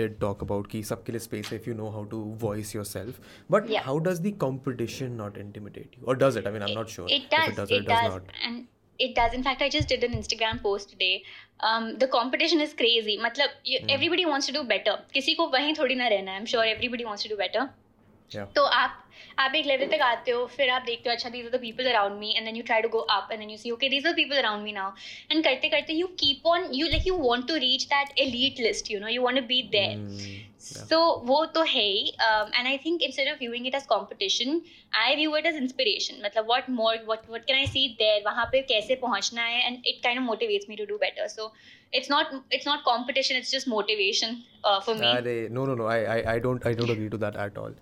did 0.00 0.18
talk 0.20 0.42
about 0.46 0.68
कि 0.74 0.82
सबके 0.90 1.12
लिए 1.12 1.20
space 1.24 1.52
है 1.52 1.60
if 1.60 1.66
you 1.70 1.74
know 1.80 1.90
how 1.96 2.04
to 2.14 2.22
voice 2.44 2.72
yourself. 2.74 3.20
But 3.56 3.68
Yeah. 3.74 3.82
how 3.88 3.98
does 4.08 4.22
the 4.26 4.32
competition 4.44 5.16
not 5.22 5.36
intimidate 5.44 5.98
you, 5.98 6.06
or 6.06 6.16
does 6.24 6.40
it? 6.42 6.46
I 6.46 6.50
mean, 6.56 6.66
I'm 6.68 6.74
not 6.78 6.88
sure. 6.96 7.08
It 7.18 7.30
does. 7.34 7.48
If 7.48 7.52
it 7.52 7.60
does, 7.62 7.70
it 7.70 7.74
or 7.74 7.80
it 7.80 7.90
does 7.90 8.00
does. 8.00 8.14
not. 8.14 8.32
And 8.50 8.66
it 9.00 9.14
does. 9.14 9.34
In 9.34 9.42
fact, 9.42 9.62
I 9.62 9.68
just 9.68 9.88
did 9.88 10.04
an 10.04 10.22
Instagram 10.22 10.62
post 10.62 10.90
today. 10.90 11.22
Um, 11.66 11.98
the 11.98 12.06
competition 12.06 12.60
is 12.60 12.74
crazy. 12.74 13.18
मतलब 13.18 13.48
you, 13.66 13.80
Hmm. 13.80 13.90
everybody 13.90 14.26
wants 14.26 14.50
to 14.50 14.52
do 14.52 14.68
better. 14.68 14.96
किसी 15.12 15.34
को 15.34 15.46
वहीं 15.46 15.74
थोड़ी 15.74 15.94
ना 15.94 16.08
रहना 16.08 16.32
है. 16.32 16.42
I'm 16.42 16.54
sure 16.54 16.76
everybody 16.76 17.06
wants 17.10 17.26
to 17.26 17.32
do 17.32 17.38
better. 17.46 17.66
तो 18.55 18.63
आप 18.63 18.99
आप 19.39 19.55
एक 19.55 19.65
लेवल 19.65 19.87
तक 19.87 20.01
आते 20.01 20.31
हो 20.31 20.45
फिर 20.45 20.69
आप 20.69 20.81
देखते 20.85 21.09
हो 21.09 21.13
अच्छा 21.15 21.29
these 21.29 21.45
are 21.45 21.57
the 21.57 21.87
around 21.87 22.19
me 22.19 22.33
and 22.37 22.55
you 22.57 22.63
try 22.63 22.81
to 22.81 22.89
go 22.89 22.99
up 22.99 23.31
and 23.31 23.49
you 23.51 23.57
see 23.57 23.71
okay 23.71 23.89
these 23.89 24.07
are 24.07 24.13
people 24.13 24.37
around 24.37 24.63
me 24.63 24.71
now 24.71 24.91
and 25.31 25.43
करते 25.43 25.69
करते 25.69 25.93
you 25.93 26.07
keep 26.19 26.47
on 26.47 26.69
you 26.73 26.87
like 26.87 27.07
you 27.07 27.17
want 27.17 27.47
to 27.47 27.55
reach 27.55 27.85
that 27.93 28.19
elite 28.19 28.59
list 28.59 28.91
you 28.91 28.99
know 28.99 29.07
you 29.07 29.21
want 29.23 29.39
to 29.39 29.45
be 29.45 29.61
there 29.71 30.51
so 30.59 30.99
वो 31.25 31.45
तो 31.55 31.63
है 31.63 31.87
and 32.07 32.67
I 32.67 32.77
think 32.85 33.01
instead 33.01 33.31
of 33.31 33.39
viewing 33.39 33.67
it 33.67 33.75
as 33.75 33.85
competition 33.85 34.61
I 35.05 35.15
view 35.15 35.35
it 35.37 35.45
as 35.45 35.55
inspiration 35.55 36.21
मतलब 36.25 36.51
what 36.51 36.69
more 36.69 37.05
what 37.09 37.29
what 37.29 37.45
can 37.45 37.57
I 37.57 37.67
see 37.67 37.87
there 37.99 38.21
वहाँ 38.25 38.45
पे 38.51 38.61
कैसे 38.61 38.95
पहुँचना 38.95 39.41
है? 39.41 39.67
And 39.67 39.81
it 39.87 40.03
kind 40.03 40.19
of 40.19 40.25
motivates 40.25 40.69
me 40.69 40.75
to 40.75 40.85
do 40.85 40.97
better 40.97 41.27
so 41.27 41.53
it's 41.93 42.09
not 42.09 42.31
it's 42.51 42.65
not 42.65 42.83
competition 42.85 43.37
it's 43.37 43.51
just 43.51 43.67
motivation 43.67 44.43
uh, 44.63 44.79
for 44.81 44.95
me. 44.95 45.09
no 45.57 45.65
no 45.65 45.75
no 45.75 45.85
i 45.87 45.97
i 46.13 46.15
i 46.31 46.39
don't 46.39 46.65
i 46.65 46.73
don't 46.73 46.93
agree 46.93 47.09
to 47.09 47.17
that 47.17 47.35
at 47.35 47.59
all. 47.63 47.75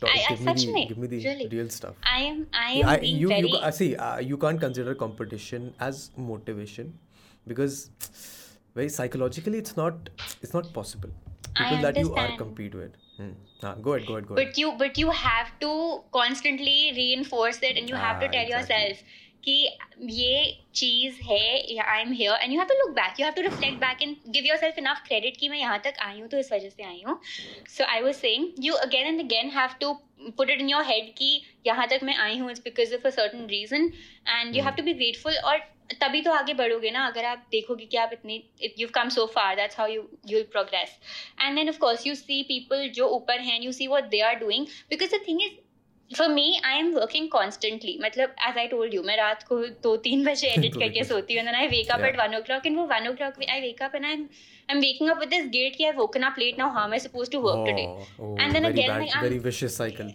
talk, 0.00 0.10
I, 0.10 0.34
give, 0.34 0.40
me 0.40 0.54
the, 0.54 0.86
give 0.88 0.98
me 0.98 1.06
the 1.06 1.24
really. 1.24 1.48
real 1.48 1.68
stuff. 1.68 1.94
I 2.02 2.20
am. 2.22 2.46
I 2.52 2.70
am. 2.72 2.88
I, 2.88 3.00
you, 3.00 3.28
very... 3.28 3.48
you, 3.48 3.58
ah, 3.60 3.70
see, 3.70 3.96
uh, 3.96 4.18
you 4.18 4.36
can't 4.36 4.60
consider 4.60 4.94
competition 4.94 5.74
as 5.80 6.10
motivation 6.16 6.98
because 7.46 7.90
very 8.74 8.88
psychologically, 8.88 9.58
it's 9.58 9.76
not. 9.76 10.10
It's 10.42 10.54
not 10.54 10.72
possible. 10.72 11.10
People 11.56 11.82
that 11.82 11.96
you 11.96 12.14
are 12.14 12.36
compete 12.36 12.74
with. 12.74 12.92
Hmm. 13.16 13.30
Ah, 13.62 13.74
go 13.74 13.94
ahead, 13.94 14.06
go 14.06 14.14
ahead, 14.14 14.26
go 14.26 14.34
ahead. 14.34 14.48
But 14.48 14.58
you, 14.58 14.72
but 14.78 14.96
you 14.96 15.10
have 15.10 15.48
to 15.60 16.02
constantly 16.12 16.92
reinforce 16.96 17.58
it, 17.62 17.76
and 17.76 17.88
you 17.88 17.96
ah, 17.96 17.98
have 17.98 18.20
to 18.20 18.28
tell 18.28 18.42
exactly. 18.42 18.76
yourself 18.76 19.02
कि 19.44 19.56
ये 20.10 20.44
चीज़ 20.74 21.20
है 21.22 21.78
I 21.80 22.00
am 22.00 22.12
here 22.12 22.34
and 22.34 22.52
you 22.52 22.58
have 22.58 22.68
to 22.68 22.74
look 22.78 22.90
back 22.96 23.20
you 23.20 23.26
have 23.26 23.34
to 23.34 23.42
reflect 23.42 23.78
back 23.80 24.02
and 24.02 24.16
give 24.28 24.46
yourself 24.58 24.78
enough 24.78 25.02
credit 25.06 25.36
कि 25.36 25.48
मैं 25.48 25.58
यहाँ 25.58 25.80
तक 25.84 25.98
आई 26.02 26.20
हूँ 26.20 26.28
तो 26.28 26.38
इस 26.38 26.52
वजह 26.52 26.68
से 26.68 26.82
आई 26.84 27.02
हूँ. 27.06 27.20
So 27.68 27.84
I 27.84 28.00
was 28.02 28.16
saying 28.16 28.64
you 28.64 28.74
again 28.86 29.06
and 29.06 29.20
again 29.20 29.50
have 29.56 29.74
to 29.80 29.92
put 30.36 30.50
it 30.50 30.60
in 30.60 30.68
your 30.68 30.84
head 30.84 31.12
कि 31.18 31.42
यहाँ 31.66 31.86
तक 31.88 32.00
मैं 32.04 32.16
आई 32.18 32.38
हूँ 32.38 32.50
it's 32.50 32.62
because 32.64 32.94
of 32.94 33.06
a 33.06 33.10
certain 33.10 33.46
reason 33.50 33.92
and 34.28 34.56
you 34.56 34.62
have 34.62 34.74
to 34.74 34.82
be 34.82 34.92
grateful 34.94 35.36
और 35.36 35.58
तभी 36.00 36.20
तो 36.22 36.32
आगे 36.32 36.54
बढ़ोगे 36.54 36.90
ना, 36.90 37.06
अगर 37.06 37.24
आप 37.24 37.46
देखोगे 37.50 37.86
कि 37.86 37.96
आप 37.96 38.10
इतनी 38.12 38.42
you 38.78 38.88
come 38.94 39.08
so 39.08 39.24
far 39.26 39.56
that's 39.56 39.78
how 39.78 39.88
you 39.88 40.08
you 40.28 40.42
progress 40.52 40.98
and 41.40 41.56
then 41.56 41.68
of 41.68 41.78
course 41.78 42.06
you 42.06 42.14
see 42.14 42.42
people 42.48 42.88
जो 42.94 43.08
ऊपर 43.16 43.40
हैं 43.40 43.60
you 43.62 43.72
see 43.72 43.86
what 43.86 44.04
they 44.10 44.20
are 44.20 44.34
doing 44.40 44.66
because 44.90 45.16
the 45.16 45.20
thing 45.28 45.42
is 45.42 45.58
for 46.10 46.28
me 46.28 46.60
I 46.64 46.78
am 46.78 46.92
working 46.94 47.28
constantly 47.30 47.98
मतलब 48.02 48.34
as 48.48 48.58
I 48.58 48.66
told 48.66 48.94
you 48.94 49.02
मैं 49.02 49.16
रात 49.16 49.42
को 49.48 49.58
दो 49.82 49.96
तीन 50.06 50.24
बजे 50.24 50.48
एडिट 50.56 50.74
करके 50.74 51.04
सोती 51.04 51.38
हूँ 51.38 51.46
I 51.48 51.66
wake 51.68 51.90
up 51.90 52.04
at 52.04 52.18
one 52.18 52.36
o'clock 52.46 52.66
and 52.66 52.76
वो 52.76 52.86
one 52.86 53.08
o'clock 53.14 53.42
I 53.50 53.60
wake 53.60 53.82
up 53.82 53.94
and 53.94 54.04
I 54.04 54.12
I 54.12 54.74
am 54.74 54.80
waking 54.80 55.10
up 55.10 55.18
with 55.18 55.28
this 55.28 55.46
guilt 55.50 55.76
कि 55.76 55.84
I 55.84 55.92
woken 55.96 56.22
up 56.22 56.38
late 56.38 56.58
now 56.58 56.72
how 56.74 56.86
am 56.86 56.92
I 56.92 56.98
suppose 57.00 57.30
to 57.30 57.40
work 57.40 57.68
today 57.68 57.86
Oh, 58.20 58.36
देन 58.36 58.40
And 58.40 58.54
then 58.54 58.62
very 58.62 58.74
again, 58.74 58.90
bad, 58.90 59.02
like, 59.02 59.22
very 59.22 59.38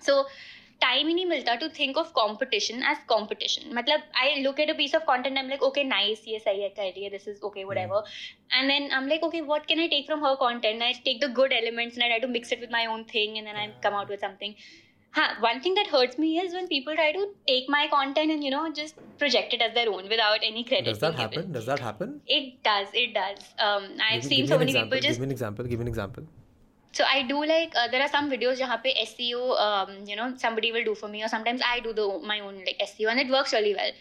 So 0.00 0.24
time 0.80 1.08
ही 1.08 1.14
नहीं 1.14 1.26
मिलता 1.26 1.54
to 1.54 1.68
think 1.78 1.98
of 1.98 2.10
competition 2.14 2.82
as 2.90 2.98
competition 3.08 3.70
मतलब 3.76 4.02
I 4.22 4.34
look 4.42 4.60
at 4.60 4.70
a 4.70 4.74
piece 4.76 4.94
of 4.94 5.02
content 5.06 5.38
am 5.38 5.48
like 5.48 5.62
okay 5.62 5.84
nice 5.84 6.24
ये 6.28 6.38
सही 6.38 6.62
है 6.62 6.68
कर 6.68 6.82
रही 6.82 7.04
है 7.04 7.10
this 7.10 7.28
is 7.28 7.40
okay 7.44 7.64
whatever 7.78 8.04
and 8.54 8.70
then 8.70 8.90
I 8.90 8.98
am 8.98 9.08
like 9.08 9.24
okay 9.24 9.40
what 9.50 9.66
can 9.66 9.80
I 9.80 9.88
take 9.88 10.06
from 10.06 10.24
her 10.26 10.34
content 10.44 10.82
I 10.82 10.92
take 11.04 11.24
the 11.24 11.32
good 11.34 11.52
elements 11.52 11.98
and 11.98 12.12
I 12.12 12.18
to 12.20 12.28
mix 12.28 12.52
it 12.52 12.60
with 12.60 12.72
my 12.72 12.86
own 12.94 13.04
thing 13.14 13.36
and 13.36 13.46
then 13.46 13.56
I 13.56 13.68
come 13.84 13.94
out 13.98 14.10
with 14.10 14.18
something 14.28 14.54
हाँ 15.14 15.24
one 15.40 15.58
thing 15.64 15.74
that 15.76 15.88
hurts 15.94 16.18
me 16.20 16.28
is 16.42 16.54
when 16.56 16.66
people 16.68 16.94
try 16.98 17.08
to 17.16 17.24
take 17.48 17.66
my 17.72 17.80
content 17.94 18.32
and 18.34 18.44
you 18.46 18.52
know 18.52 18.60
just 18.78 19.02
project 19.22 19.56
it 19.56 19.64
as 19.66 19.74
their 19.74 19.90
own 19.94 20.06
without 20.12 20.46
any 20.48 20.62
credit 20.70 20.88
Does 20.90 21.00
that 21.02 21.18
being 21.18 21.22
happen? 21.22 21.42
given. 21.42 21.50
Does 21.56 21.66
that 21.66 21.82
happen? 21.86 22.14
It 22.36 22.46
does. 22.68 22.94
It 23.00 23.12
does. 23.18 23.42
Um, 23.66 23.90
I've 24.06 24.22
Give 24.22 24.24
me- 24.24 24.30
seen 24.30 24.38
give 24.38 24.46
me 24.46 24.52
so 24.52 24.56
an 24.56 24.62
many 24.62 24.72
example. 24.74 24.94
people 24.94 25.04
just 25.08 25.20
Give 25.20 25.26
me 25.26 25.28
an 25.28 25.34
example. 25.36 25.68
Give 25.72 25.82
me 25.82 25.86
an 25.86 25.92
example. 25.92 26.24
So 26.97 27.07
I 27.13 27.23
do 27.31 27.39
like 27.51 27.73
uh, 27.81 27.87
there 27.93 28.03
are 28.05 28.11
some 28.13 28.29
videos 28.33 28.59
जहाँ 28.59 28.77
पे 28.83 28.93
SEO 29.05 29.41
um, 29.65 29.91
you 30.11 30.15
know 30.19 30.27
somebody 30.43 30.71
will 30.75 30.85
do 30.91 30.95
for 31.01 31.09
me 31.15 31.23
or 31.23 31.31
sometimes 31.33 31.65
I 31.71 31.79
do 31.87 31.93
the 31.99 32.07
my 32.31 32.39
own 32.49 32.61
like 32.69 32.85
SEO 32.85 33.11
and 33.15 33.25
it 33.25 33.33
works 33.35 33.53
really 33.57 33.73
well. 33.81 33.91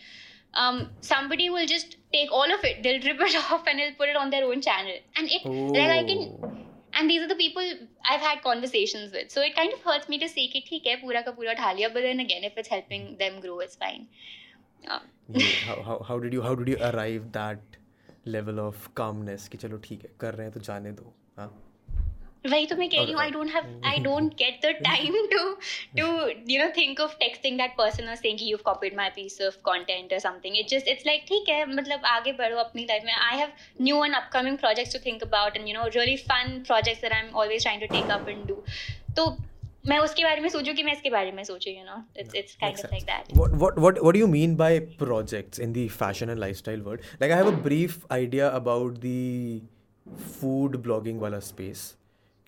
Um, 0.61 0.77
somebody 1.01 1.51
will 1.51 1.67
just 1.67 1.97
take 2.13 2.31
all 2.33 2.53
of 2.53 2.63
it, 2.65 2.83
they'll 2.83 3.03
rip 3.07 3.21
it 3.21 3.35
off 3.41 3.67
and 3.73 3.79
they'll 3.79 3.97
put 3.99 4.09
it 4.09 4.17
on 4.17 4.31
their 4.31 4.45
own 4.45 4.63
channel, 4.69 5.03
and 5.17 5.29
it 5.39 5.45
like 5.79 5.91
I 5.97 6.05
can. 6.13 6.23
Oh. 6.43 6.53
And 6.99 7.11
these 7.11 7.23
are 7.23 7.29
the 7.29 7.35
people 7.35 7.63
I've 8.11 8.23
had 8.23 8.41
conversations 8.43 9.13
with, 9.13 9.31
so 9.31 9.43
it 9.43 9.55
kind 9.55 9.75
of 9.75 9.83
hurts 9.89 10.09
me 10.09 10.19
to 10.23 10.29
say 10.35 10.47
कि 10.55 10.63
ठीक 10.69 10.87
है 10.87 10.95
पूरा 11.03 11.21
का 11.27 11.37
पूरा 11.41 11.53
उठा 11.53 11.73
लिया, 11.81 11.93
but 11.97 12.07
then 12.09 12.25
again 12.25 12.49
if 12.51 12.57
it's 12.63 12.73
helping 12.77 13.05
them 13.19 13.39
grow, 13.41 13.59
it's 13.67 13.77
fine. 13.77 14.07
Uh, 14.89 15.01
Yeah, 15.29 15.47
how, 15.67 15.83
how, 15.83 15.99
how 16.09 16.19
did 16.19 16.33
you 16.33 16.43
how 16.43 16.55
did 16.55 16.69
you 16.69 16.77
arrive 16.89 17.33
that 17.33 17.79
level 18.25 18.61
of 18.61 18.89
calmness 18.95 19.49
कि 19.49 19.59
चलो 19.59 19.79
ठीक 19.85 20.03
है 20.05 20.11
कर 20.21 20.35
रहे 20.35 20.47
हैं 20.47 20.55
तो 20.55 20.61
जाने 20.69 20.93
दो 21.01 21.13
हाँ 21.39 21.51
वही 22.51 22.67
तो 22.67 22.77
मैं 22.77 22.89
कह 22.91 23.03
रही 23.03 23.13
हूँ 23.13 23.21
I 23.21 23.31
don't 23.31 23.51
have 23.55 23.81
I 23.91 23.99
don't 24.03 24.35
get 24.43 24.61
the 24.65 24.73
time 24.85 25.15
to 25.33 25.39
to 25.99 26.07
you 26.53 26.63
know 26.63 26.69
think 26.77 27.01
of 27.01 27.17
texting 27.21 27.59
that 27.59 27.75
person 27.79 28.09
और 28.09 28.15
saying 28.17 28.39
you 28.43 28.59
copied 28.65 28.97
my 28.97 29.11
piece 29.17 29.41
of 29.47 29.57
content 29.71 30.13
और 30.13 30.19
something 30.29 30.59
it 30.59 30.69
just 30.69 30.89
it's 30.89 31.07
like 31.07 31.25
ठीक 31.29 31.49
है 31.49 31.65
मतलब 31.75 32.05
आगे 32.13 32.33
बढ़ो 32.43 32.57
अपनी 32.59 32.85
लाइफ 32.91 33.03
में. 33.07 33.13
I 33.13 33.37
have 33.39 33.53
new 33.83 34.05
and 34.05 34.15
upcoming 34.15 34.59
projects 34.59 34.97
to 34.97 35.05
think 35.07 35.23
about 35.23 35.57
and 35.57 35.69
you 35.69 35.75
know 35.75 35.87
really 35.97 36.17
fun 36.31 36.63
projects 36.67 37.03
that 37.03 37.13
I 37.13 37.27
am 37.27 37.35
always 37.43 37.63
trying 37.63 37.83
to 37.83 37.95
take 37.95 38.11
up 38.19 38.29
and 38.29 38.47
do 38.49 38.63
तो 39.17 39.37
मैं 39.89 39.99
उसके 39.99 40.25
बारे 40.25 40.41
में 40.41 40.49
सोचूं 40.49 40.73
कि 40.75 40.83
मैं 40.83 40.93
इसके 40.93 41.11
बारे 41.11 41.33
में 41.33 41.43
सोचूं 41.45 41.73
you 41.73 41.85
know 41.85 42.03
it's 42.21 42.35
it's 42.35 42.55
kind 42.61 42.79
of 42.79 42.87
like 42.93 43.05
that 43.05 43.37
What, 43.41 43.53
what, 43.61 43.77
what, 43.85 44.01
what 44.07 44.17
do 44.17 44.23
you 44.23 44.29
mean 44.33 44.57
by 44.61 44.71
projects 45.03 45.61
in 45.67 45.75
the 45.77 45.85
fashion 45.99 46.33
and 46.35 46.41
lifestyle 46.45 46.83
world? 46.89 47.05
Like, 47.21 47.35
I 47.37 47.39
have 47.43 47.51
a 47.51 47.59
brief 47.69 48.01
idea 48.17 48.49
about 48.57 48.99
the 49.05 49.63
food 50.33 50.81
blogging 50.89 51.21
वाला 51.21 51.41
space. 51.51 51.85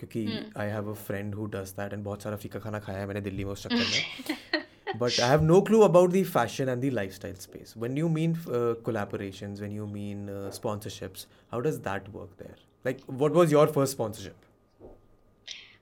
क्योंकि 0.00 0.52
I 0.56 0.66
have 0.72 0.88
a 0.88 0.94
friend 0.94 1.34
who 1.34 1.46
does 1.58 1.72
that 1.78 1.92
and 1.92 2.04
बहुत 2.04 2.22
सारा 2.22 2.36
फीका 2.46 2.58
खाना 2.64 2.78
खाया 2.80 2.98
है 2.98 3.06
मैंने 3.06 3.20
दिल्ली 3.20 3.44
में 3.44 3.52
उस 3.52 3.66
चक्कर 3.66 3.86
में. 3.92 4.64
But 5.00 5.18
I 5.20 5.26
have 5.28 5.42
no 5.42 5.60
clue 5.60 5.82
about 5.86 6.12
the 6.12 6.20
fashion 6.24 6.68
and 6.74 6.82
the 6.82 6.90
lifestyle 6.90 7.38
space. 7.40 7.76
When 7.76 7.96
you 8.00 8.08
mean 8.08 8.36
uh, 8.46 8.74
collaborations, 8.84 9.60
when 9.60 9.72
you 9.78 9.86
mean 9.86 10.28
uh, 10.34 10.50
sponsorships, 10.58 11.26
how 11.50 11.60
does 11.60 11.80
that 11.80 12.08
work 12.12 12.30
there? 12.38 12.54
Like, 12.84 13.02
what 13.22 13.34
was 13.38 13.52
your 13.52 13.66
first 13.66 13.92
sponsorship? 13.92 14.46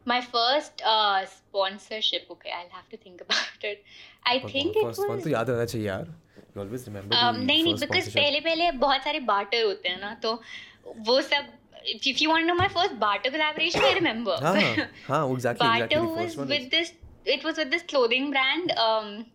My 0.04 0.20
first 0.20 0.82
uh, 0.84 1.24
sponsorship, 1.26 2.26
okay, 2.30 2.50
I'll 2.56 2.74
have 2.78 2.88
to 2.90 2.96
think 2.96 3.20
about 3.20 3.64
it. 3.70 3.84
I 4.24 4.38
think 4.40 4.76
it 4.76 4.84
was 4.84 4.98
तो 4.98 5.30
याद 5.30 5.50
रहना 5.50 5.64
चाहिए 5.64 5.86
यार. 5.88 6.06
You 6.54 6.62
always 6.62 6.88
remember 6.88 7.16
um, 7.20 7.38
नहीं 7.46 7.62
नहीं 7.64 7.76
sponsorship. 7.76 8.14
पहले 8.14 8.40
पहले 8.40 8.70
बहुत 8.82 9.02
सारे 9.04 9.20
बार्टर 9.30 9.64
होते 9.64 9.88
हैं 9.88 10.00
ना 10.00 10.14
तो 10.22 10.40
वो 11.08 11.20
सब 11.30 11.52
if 12.07 12.21
you 12.21 12.29
want 12.29 12.43
to 12.43 12.47
know 12.47 12.55
my 12.61 12.67
first 12.77 12.99
barter 13.03 13.31
collaboration 13.35 13.81
I 13.91 13.93
remember 13.99 14.37
हाँ 14.47 14.55
हाँ 15.07 15.21
exactly 15.35 15.67
barter 15.67 15.85
exactly 15.85 16.01
the 16.01 16.07
was 16.07 16.25
first 16.25 16.37
one 16.43 16.49
with 16.55 16.61
is- 16.61 16.71
this 16.77 16.91
it 17.37 17.43
was 17.49 17.57
with 17.63 17.71
this 17.75 17.83
clothing 17.93 18.29
brand 18.35 18.71
um 18.87 19.25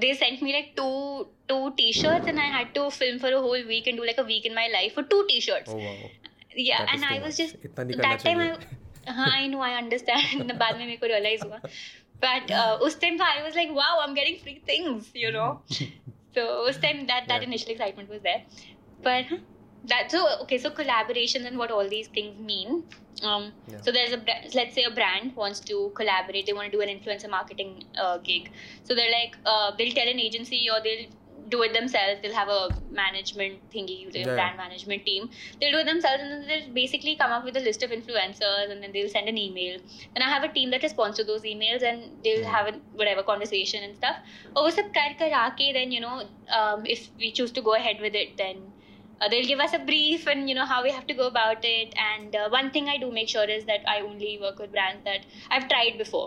they 0.00 0.12
sent 0.14 0.42
me 0.46 0.52
like 0.54 0.70
two 0.76 1.28
two 1.48 1.60
t-shirts 1.76 2.26
and 2.32 2.38
I 2.46 2.48
had 2.56 2.74
to 2.74 2.90
film 2.90 3.18
for 3.18 3.28
a 3.36 3.40
whole 3.46 3.66
week 3.74 3.86
and 3.86 3.96
do 4.02 4.04
like 4.08 4.18
a 4.18 4.24
week 4.32 4.44
in 4.50 4.54
my 4.54 4.66
life 4.72 4.94
for 4.98 5.02
two 5.14 5.20
t-shirts 5.28 5.70
Oh 5.74 5.78
wow. 5.84 6.10
yeah 6.54 6.84
That 6.84 6.94
is 6.94 7.02
and 7.02 7.02
too 7.02 7.14
I 7.14 7.18
was 7.26 7.38
much. 7.38 7.40
just 7.42 7.56
इतना 7.68 7.84
नहीं 7.84 7.96
करना 7.96 8.10
that 8.10 8.24
time 8.26 8.42
I 8.44 8.50
चाहिए. 8.50 9.14
हाँ 9.20 9.30
I 9.42 9.46
know 9.54 9.62
I 9.68 9.72
understand 9.82 10.52
बाद 10.64 10.76
में 10.76 10.86
मेरे 10.86 10.96
को 11.04 11.10
realize 11.14 11.44
हुआ 11.44 11.60
but 12.26 12.50
uh, 12.62 12.76
उस 12.88 12.98
time 13.04 13.22
I 13.28 13.42
was 13.48 13.56
like 13.60 13.72
wow 13.80 13.92
I'm 14.04 14.14
getting 14.20 14.38
free 14.44 14.58
things 14.72 15.08
you 15.24 15.32
know 15.38 15.48
so 16.36 16.44
उस 16.72 16.80
time 16.84 17.06
that 17.12 17.30
that 17.32 17.40
Yeah. 17.40 17.48
initial 17.50 17.72
excitement 17.76 18.10
was 18.16 18.22
there 18.28 18.42
but 19.08 19.32
huh, 19.34 19.40
that 19.87 20.11
so 20.11 20.27
okay 20.41 20.57
so 20.57 20.69
collaboration 20.69 21.45
and 21.45 21.57
what 21.57 21.71
all 21.71 21.87
these 21.87 22.07
things 22.07 22.37
mean 22.39 22.83
um, 23.23 23.51
yeah. 23.67 23.81
so 23.81 23.91
there's 23.91 24.13
a 24.13 24.21
let's 24.53 24.75
say 24.75 24.83
a 24.83 24.91
brand 24.91 25.35
wants 25.35 25.59
to 25.59 25.91
collaborate 25.95 26.45
they 26.45 26.53
want 26.53 26.71
to 26.71 26.77
do 26.77 26.81
an 26.81 26.89
influencer 26.89 27.29
marketing 27.29 27.83
uh, 27.99 28.17
gig 28.17 28.51
so 28.83 28.95
they're 28.95 29.11
like 29.11 29.37
uh, 29.45 29.71
they'll 29.77 29.93
tell 29.93 30.07
an 30.07 30.19
agency 30.19 30.67
or 30.71 30.81
they'll 30.83 31.07
do 31.49 31.61
it 31.61 31.73
themselves 31.73 32.19
they'll 32.21 32.33
have 32.33 32.47
a 32.49 32.69
management 32.91 33.59
thingy 33.71 34.13
yeah. 34.13 34.23
brand 34.33 34.57
management 34.57 35.05
team 35.05 35.29
they'll 35.61 35.71
do 35.71 35.77
it 35.77 35.85
themselves 35.85 36.21
and 36.21 36.31
then 36.31 36.47
they'll 36.47 36.73
basically 36.73 37.15
come 37.15 37.31
up 37.31 37.43
with 37.45 37.55
a 37.55 37.59
list 37.59 37.83
of 37.83 37.91
influencers 37.91 38.71
and 38.71 38.81
then 38.81 38.91
they'll 38.91 39.09
send 39.09 39.29
an 39.29 39.37
email 39.37 39.79
and 40.15 40.23
i 40.23 40.27
have 40.27 40.43
a 40.43 40.51
team 40.53 40.71
that 40.71 40.81
responds 40.81 41.17
to 41.17 41.23
those 41.23 41.43
emails 41.43 41.83
and 41.83 42.03
they'll 42.23 42.41
yeah. 42.41 42.49
have 42.49 42.73
a 42.73 42.77
whatever 42.95 43.21
conversation 43.21 43.83
and 43.83 43.95
stuff 43.95 44.15
oh, 44.55 44.61
over 44.61 44.71
sab 44.71 44.91
kar 44.93 45.13
kar 45.19 45.53
then 45.57 45.91
you 45.91 45.99
know 45.99 46.27
um, 46.49 46.83
if 46.85 47.09
we 47.19 47.31
choose 47.31 47.51
to 47.51 47.61
go 47.61 47.75
ahead 47.75 48.01
with 48.01 48.15
it 48.15 48.35
then 48.37 48.57
uh, 49.20 49.28
they'll 49.28 49.48
give 49.52 49.60
us 49.66 49.74
a 49.74 49.80
brief 49.90 50.26
and 50.34 50.48
you 50.50 50.54
know 50.58 50.66
how 50.74 50.82
we 50.88 50.90
have 50.98 51.06
to 51.06 51.14
go 51.22 51.26
about 51.26 51.64
it 51.70 51.94
and 52.08 52.36
uh, 52.36 52.48
one 52.58 52.70
thing 52.76 52.88
i 52.88 52.96
do 53.04 53.10
make 53.20 53.28
sure 53.36 53.44
is 53.58 53.64
that 53.72 53.88
i 53.94 54.00
only 54.10 54.32
work 54.44 54.58
with 54.64 54.72
brands 54.76 55.04
that 55.04 55.26
i've 55.50 55.68
tried 55.74 55.98
before 56.04 56.26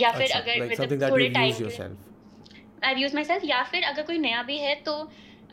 या 0.00 0.10
फिर 0.12 0.22
अच्छा, 0.22 0.38
अगर 0.38 0.54
like 0.60 0.70
मतलब 0.70 0.82
something 0.84 1.00
that 1.04 1.10
थोड़े 1.12 1.24
you've 1.24 1.34
time 1.34 1.50
used 1.50 1.58
के 1.58 1.64
लिए 1.64 1.76
yourself. 1.76 2.08
I've 2.90 3.00
used 3.04 3.16
myself 3.20 3.44
या 3.48 3.62
फिर 3.72 3.82
अगर 3.92 4.02
कोई 4.10 4.18
नया 4.18 4.42
भी 4.50 4.58
है 4.58 4.74
तो 4.88 4.94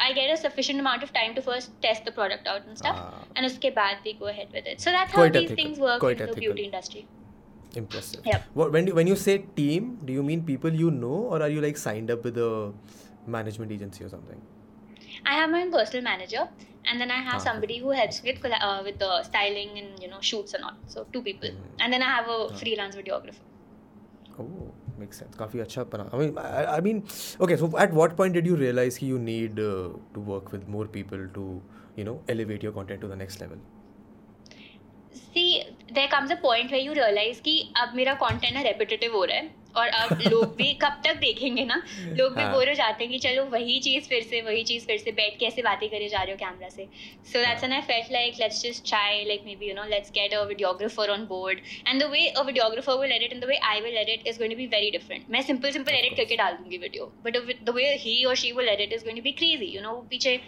I 0.03 0.05
get 0.17 0.29
a 0.33 0.35
sufficient 0.41 0.81
amount 0.81 1.01
of 1.05 1.09
time 1.15 1.33
to 1.37 1.41
first 1.47 1.71
test 1.85 2.05
the 2.09 2.11
product 2.19 2.45
out 2.51 2.67
and 2.69 2.77
stuff 2.81 2.99
Ah. 2.99 3.23
and 3.35 3.45
उसके 3.47 3.69
बाद 3.79 4.05
we 4.05 4.13
go 4.21 4.29
ahead 4.33 4.53
with 4.57 4.69
it 4.73 4.85
so 4.85 4.93
that's 4.97 5.15
how 5.15 5.23
Quite 5.23 5.33
these 5.37 5.49
ethical, 5.49 5.63
things 5.63 5.81
work 5.87 5.99
quite 6.05 6.21
in 6.21 6.21
the 6.25 6.35
ethical. 6.35 6.45
beauty 6.45 6.67
industry 6.71 7.03
Impressive. 7.79 8.21
Yep. 8.25 8.45
What, 8.59 8.71
when 8.75 8.87
you, 8.87 8.93
when 8.95 9.05
you 9.07 9.15
say 9.23 9.33
team, 9.57 9.89
do 10.05 10.13
you 10.13 10.23
mean 10.29 10.43
people 10.45 10.73
you 10.83 10.89
know, 10.89 11.17
or 11.33 11.41
are 11.47 11.49
you 11.55 11.61
like 11.65 11.77
signed 11.77 12.09
up 12.09 12.23
with 12.23 12.37
a 12.45 12.73
management 13.27 13.71
agency 13.71 14.03
or 14.03 14.09
something? 14.09 14.39
I 15.25 15.35
have 15.39 15.49
my 15.55 15.61
own 15.65 15.71
personal 15.77 16.03
manager 16.09 16.43
and 16.85 17.01
then 17.03 17.11
I 17.11 17.19
have 17.29 17.39
Ah. 17.39 17.45
somebody 17.45 17.77
who 17.85 17.91
helps 17.99 18.21
with 18.27 18.41
colla- 18.45 18.61
uh, 18.69 18.81
with 18.87 18.97
the 19.05 19.11
styling 19.29 19.71
and 19.83 20.03
you 20.05 20.09
know 20.13 20.21
shoots 20.31 20.57
and 20.59 20.67
all 20.69 20.77
so 20.95 21.05
two 21.15 21.21
people 21.29 21.51
Mhm. 21.55 21.81
and 21.85 21.97
then 21.97 22.05
I 22.09 22.11
have 22.17 22.29
a 22.35 22.41
Ah. 22.43 22.59
freelance 22.63 22.99
videographer 23.01 23.45
Oh, 24.41 24.67
makes 24.99 25.17
sense. 25.21 25.33
काफी 25.39 25.59
अच्छा 25.61 25.83
बना. 25.93 26.03
I 26.13 26.19
mean, 26.19 26.37
I, 26.41 26.61
I 26.75 26.79
mean, 26.83 26.99
okay. 27.45 27.55
So 27.61 27.67
at 27.85 27.95
what 27.97 28.13
point 28.19 28.37
did 28.39 28.45
you 28.49 28.55
realize 28.61 28.97
कि 28.99 29.07
you 29.13 29.17
need 29.23 29.59
uh, 29.63 29.89
to 30.17 30.21
work 30.29 30.51
with 30.55 30.69
more 30.75 30.85
people 30.93 31.25
to, 31.37 31.47
you 32.01 32.05
know, 32.09 32.13
elevate 32.35 32.63
your 32.67 32.71
content 32.77 33.01
to 33.05 33.09
the 33.13 33.17
next 33.23 33.41
level? 33.45 33.59
see 35.35 35.63
there 35.97 36.07
comes 36.07 36.31
a 36.31 36.35
point 36.45 36.71
where 36.71 36.81
you 36.85 36.93
realize 36.99 37.39
कि 37.47 37.55
अब 37.83 37.93
मेरा 37.95 38.17
content 38.19 38.53
ना 38.53 38.63
repetitive 38.69 39.13
हो 39.13 39.23
रहा 39.31 39.37
है 39.37 39.62
और 39.76 39.88
अब 39.88 40.20
लोग 40.22 40.54
भी 40.56 40.72
कब 40.82 41.00
तक 41.04 41.16
देखेंगे 41.20 41.64
ना? 41.64 41.82
लोग 42.18 42.34
भी 42.34 42.42
हाँ। 42.42 42.52
बोर 42.52 42.68
हो 42.68 42.74
जाते 42.74 43.04
हैं 43.04 43.12
कि 43.12 43.18
चलो 43.18 43.44
वही 43.52 43.78
चीज़ 43.80 44.08
फिर 44.08 44.22
से 44.22 44.40
वही 44.42 44.62
चीज़ 44.64 44.86
फिर 44.86 44.98
से 44.98 45.12
बैठ 45.12 45.38
के 45.38 45.46
ऐसे 45.46 45.62
बातें 45.62 45.88
करे 45.88 46.08
जा 46.08 46.22
रहे 46.22 46.32
हो 46.32 46.38
कैमरा 46.38 46.68
से। 46.68 46.86
So 47.32 47.38
that's 47.38 47.64
an 47.64 47.72
I 47.72 47.80
felt 47.90 48.12
like 48.12 48.34
let's 48.40 48.62
just 48.62 48.86
try 48.88 49.24
like 49.24 49.42
maybe 49.56 49.68
you 49.68 49.74
know 49.74 49.84
let's 49.90 50.10
get 50.12 50.34
a 50.34 50.42
videographer 50.44 51.10
on 51.10 51.24
board 51.26 51.58
and 51.88 52.02
the 52.02 52.10
way 52.10 52.26
a 52.28 52.42
videographer 52.42 53.00
will 53.00 53.12
edit 53.12 53.32
and 53.32 53.42
the 53.42 53.48
way 53.48 53.56
I 53.70 53.80
will 53.80 53.96
edit 53.96 54.26
is 54.28 54.38
going 54.38 54.52
to 54.52 54.58
be 54.58 54.66
very 54.76 54.90
different 54.90 55.30
मैं 55.30 55.42
simple 55.42 55.70
simple 55.70 55.94
edit 55.94 56.16
करके 56.16 56.36
डाल 56.36 56.56
दूँगी 56.56 56.78
video 56.78 57.12
but 57.24 57.36
the 57.64 57.74
way 57.76 57.94
he 58.00 58.22
और 58.24 58.36
she 58.36 58.52
will 58.52 58.68
edit 58.68 58.92
is 58.92 59.04
going 59.04 59.18
to 59.18 59.22
be 59.22 59.32
crazy 59.32 59.74
you 59.76 59.82
know 59.82 59.94
पीछे 60.10 60.40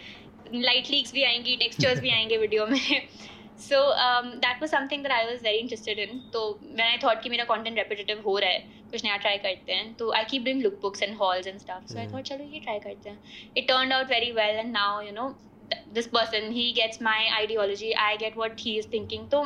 light 0.53 0.89
leaks 0.91 1.13
भी 1.13 1.23
आएँगी 1.23 1.55
textures 1.55 1.99
भी 1.99 2.09
आएँगे 2.09 2.37
वीडियो 2.37 2.67
में। 2.67 3.07
so 3.56 3.80
um, 4.04 4.28
that 4.42 4.60
was 4.60 4.70
something 4.70 5.02
that 5.02 5.12
I 5.12 5.24
was 5.30 5.40
very 5.42 5.58
interested 5.58 5.98
in. 5.98 6.20
So 6.32 6.58
when 6.60 6.86
I 6.86 6.98
thought 7.04 7.22
कि 7.22 7.30
मेरा 7.30 7.46
content 7.46 7.78
repetitive 7.82 8.22
हो 8.24 8.38
रहा 8.38 8.50
है 8.50 8.58
कुछ 8.90 9.04
नया 9.04 9.18
try 9.24 9.36
करते 9.46 9.72
हैं 9.72 9.94
तो 10.02 10.10
I 10.20 10.24
keep 10.32 10.44
doing 10.48 10.62
lookbooks 10.66 11.06
and 11.06 11.18
hauls 11.22 11.46
and 11.52 11.64
stuff. 11.66 11.82
So 11.86 11.98
I 12.00 12.04
Hmm. 12.04 12.12
thought 12.12 12.30
चलो 12.32 12.44
ये 12.54 12.62
try 12.68 12.78
करते 12.86 13.10
हैं. 13.10 13.18
It 13.56 13.68
turned 13.72 13.96
out 13.98 14.12
very 14.14 14.30
well 14.38 14.62
and 14.64 14.78
now 14.78 14.92
you 15.08 15.12
know 15.18 15.26
th- 15.72 15.82
this 15.98 16.08
person 16.18 16.50
he 16.60 16.66
gets 16.80 17.04
my 17.10 17.18
ideology. 17.40 17.92
I 18.06 18.16
get 18.24 18.40
what 18.44 18.64
he 18.68 18.78
is 18.82 18.90
thinking. 18.96 19.28
So 19.34 19.42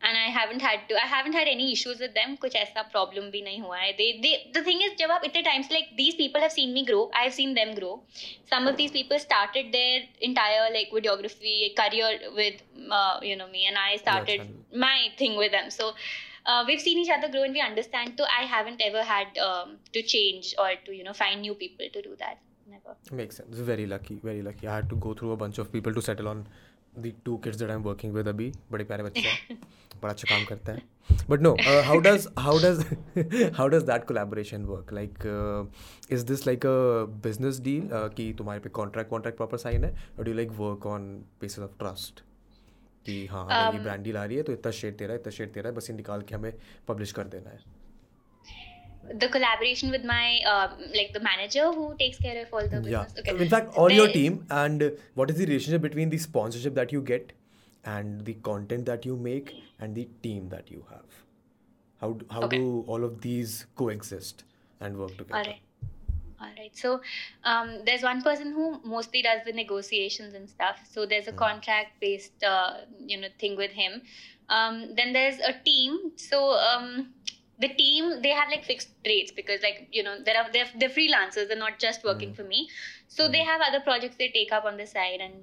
And 0.08 0.16
I 0.16 0.26
haven't 0.34 0.62
had 0.62 0.82
to, 0.90 0.96
I 0.96 1.08
haven't 1.08 1.34
had 1.34 1.48
any 1.48 1.72
issues 1.74 2.00
with 2.00 2.14
them. 2.14 2.36
कुछ 2.42 2.56
ऐसा 2.56 2.84
problem 2.92 3.30
भी 3.32 3.42
नहीं 3.44 3.62
हुआ 3.62 3.78
है. 3.78 3.98
They, 3.98 4.10
they, 4.26 4.34
the 4.58 4.62
thing 4.68 4.84
is, 4.88 4.92
जब 5.00 5.12
आप 5.12 5.24
इतने 5.26 5.44
times 5.48 5.72
like 5.72 5.88
these 5.98 6.16
people 6.16 6.40
have 6.40 6.52
seen 6.52 6.74
me 6.74 6.86
grow, 6.86 7.10
I 7.14 7.24
have 7.24 7.34
seen 7.34 7.56
them 7.56 7.74
grow. 7.80 8.04
Some 8.52 8.68
of 8.68 8.78
these 8.78 8.92
people 8.92 9.20
started 9.20 9.72
their 9.74 10.04
entire 10.22 10.70
like 10.76 10.92
videography 11.00 11.76
career 11.76 12.12
with, 12.36 12.62
uh, 12.92 13.20
you 13.24 13.36
know, 13.36 13.48
me, 13.48 13.66
and 13.66 13.78
I 13.86 13.96
started 13.98 14.38
channel. 14.38 14.80
my 14.88 15.10
thing 15.18 15.36
with 15.36 15.52
them. 15.52 15.70
So. 15.72 15.94
Uh, 16.47 16.65
we've 16.67 16.81
seen 16.81 16.99
each 16.99 17.11
other 17.11 17.29
grow 17.31 17.43
and 17.43 17.53
we 17.53 17.61
understand. 17.61 18.15
So 18.19 18.25
I 18.25 18.47
haven't 18.47 18.81
ever 18.85 19.03
had 19.03 19.39
um, 19.39 19.77
to 19.93 20.03
change 20.03 20.55
or 20.59 20.71
to 20.87 20.93
you 20.93 21.05
know 21.05 21.13
find 21.13 21.41
new 21.43 21.55
people 21.55 21.87
to 21.93 22.03
do 22.03 22.17
that. 22.19 22.39
Never. 22.69 22.97
Makes 23.13 23.37
sense. 23.37 23.59
Very 23.59 23.87
lucky, 23.87 24.21
very 24.23 24.43
lucky. 24.43 24.69
I 24.69 24.77
had 24.77 24.89
to 24.91 24.97
go 24.97 25.15
through 25.15 25.33
a 25.33 25.37
bunch 25.37 25.59
of 25.59 25.73
people 25.73 25.93
to 25.95 26.03
settle 26.03 26.29
on 26.29 26.47
the 26.97 27.15
two 27.25 27.39
kids 27.39 27.57
that 27.59 27.71
I'm 27.71 27.83
working 27.83 28.13
with 28.13 28.29
अभी 28.29 28.53
बड़े 28.73 28.85
प्यारे 28.85 29.03
बच्चे 29.03 29.21
हैं 29.21 29.59
बड़ा 30.03 30.13
अच्छा 30.13 30.35
काम 30.35 30.45
करते 30.45 30.73
हैं 30.73 30.91
but 31.29 31.45
no 31.45 31.53
uh, 31.71 31.83
how 31.83 31.99
does 32.07 32.27
how 32.39 32.59
does 32.65 32.83
how 33.59 33.69
does 33.75 33.85
that 33.91 34.07
collaboration 34.11 34.67
work 34.73 34.93
like 34.99 35.25
uh, 35.27 35.65
is 36.17 36.25
this 36.31 36.45
like 36.47 36.65
a 36.65 37.07
business 37.27 37.61
deal 37.69 37.95
uh, 37.99 38.09
कि 38.17 38.33
तुम्हारे 38.39 38.61
पे 38.67 38.71
contract 38.81 39.11
contract 39.15 39.41
proper 39.41 39.63
sign 39.65 39.85
है 39.85 39.93
or 40.19 40.25
do 40.25 40.35
you 40.35 40.39
like 40.41 40.55
work 40.59 40.87
on 40.95 41.09
basis 41.45 41.65
of 41.69 41.79
trust 41.83 42.23
कि 43.07 43.27
हाँ 43.27 43.45
अगर 43.45 43.73
ये 43.75 43.79
Um, 43.79 43.85
brand 43.85 44.03
deal 44.05 44.17
आ 44.17 44.25
रही 44.25 44.37
है 44.37 44.43
तो 44.43 44.53
इतना 44.53 44.73
शेयर 44.81 44.95
तेरा 44.99 45.13
है 45.13 45.19
इतना 45.21 45.31
शेयर 45.37 45.49
तेरा 45.55 45.69
है 45.71 45.75
बस 45.77 45.91
ये 45.91 45.97
निकाल 45.97 46.23
के 46.29 46.35
हमें 46.35 46.53
पब्लिश 46.89 47.13
कर 47.21 47.29
देना 47.37 47.51
है 47.51 47.81
the 49.21 49.29
collaboration 49.35 49.91
with 49.91 50.05
my 50.09 50.27
um, 50.49 50.75
like 50.97 51.09
the 51.15 51.21
manager 51.23 51.65
who 51.79 51.87
takes 52.03 52.19
care 52.19 52.35
of 52.43 52.53
all 52.59 52.69
the 52.75 52.81
business. 52.83 53.15
Yeah. 53.17 53.23
Okay. 53.23 53.45
In 53.47 53.49
fact, 53.55 53.75
all 53.77 53.91
your 53.95 54.07
team 54.13 54.37
and 54.59 54.83
uh, 54.83 54.91
what 55.15 55.33
is 55.35 55.39
the 55.39 55.47
relationship 55.47 55.83
between 55.87 56.13
the 56.13 56.19
sponsorship 56.19 56.77
that 56.77 56.93
you 56.97 57.01
get 57.03 57.33
and 57.85 58.25
the 58.25 58.35
content 58.51 58.87
that 58.93 59.05
you 59.05 59.17
make 59.17 59.51
and 59.81 60.01
the 60.01 60.05
team 60.29 60.49
that 60.55 60.71
you 60.71 60.85
have? 60.93 61.19
How 62.05 62.13
how 62.37 62.43
Okay. 62.49 62.61
do 62.63 62.85
all 62.87 63.09
of 63.09 63.21
these 63.27 63.57
coexist 63.83 64.45
and 64.81 65.03
work 65.05 65.17
together? 65.17 65.37
All 65.41 65.51
right. 65.51 65.61
all 66.43 66.51
right. 66.59 66.77
So 66.77 67.01
um, 67.45 67.81
there's 67.87 68.03
one 68.03 68.23
person 68.23 68.53
who 68.53 68.81
mostly 68.85 69.23
does 69.23 69.41
the 69.47 69.53
negotiations 69.53 70.35
and 70.35 70.49
stuff. 70.49 70.77
So 70.91 71.07
there's 71.07 71.29
a 71.29 71.33
hmm. 71.33 71.39
contract 71.39 72.01
based 72.01 72.43
uh, 72.43 72.79
you 72.99 73.21
know 73.21 73.29
thing 73.39 73.57
with 73.57 73.71
him. 73.71 74.03
Um, 74.49 74.95
then 74.97 75.13
there's 75.13 75.39
a 75.39 75.55
team. 75.65 76.13
So 76.17 76.53
um, 76.53 77.11
the 77.61 77.69
team 77.69 78.23
they 78.23 78.31
have 78.31 78.49
like 78.51 78.65
fixed 78.65 78.89
rates 79.07 79.31
because 79.31 79.63
like 79.63 79.89
you 79.93 80.03
know 80.03 80.15
are 80.15 80.53
they're, 80.53 80.69
they're 80.79 80.89
freelancers. 80.89 81.49
They're 81.49 81.57
not 81.57 81.79
just 81.79 82.05
working 82.05 82.33
mm. 82.33 82.37
for 82.37 82.45
me. 82.45 82.69
So 83.09 83.29
mm. 83.29 83.33
they 83.33 83.43
hmm. 83.43 83.49
have 83.49 83.61
other 83.67 83.81
projects 83.81 84.17
they 84.19 84.29
take 84.29 84.53
up 84.53 84.65
on 84.65 84.77
the 84.77 84.87
side 84.87 85.21
and. 85.21 85.35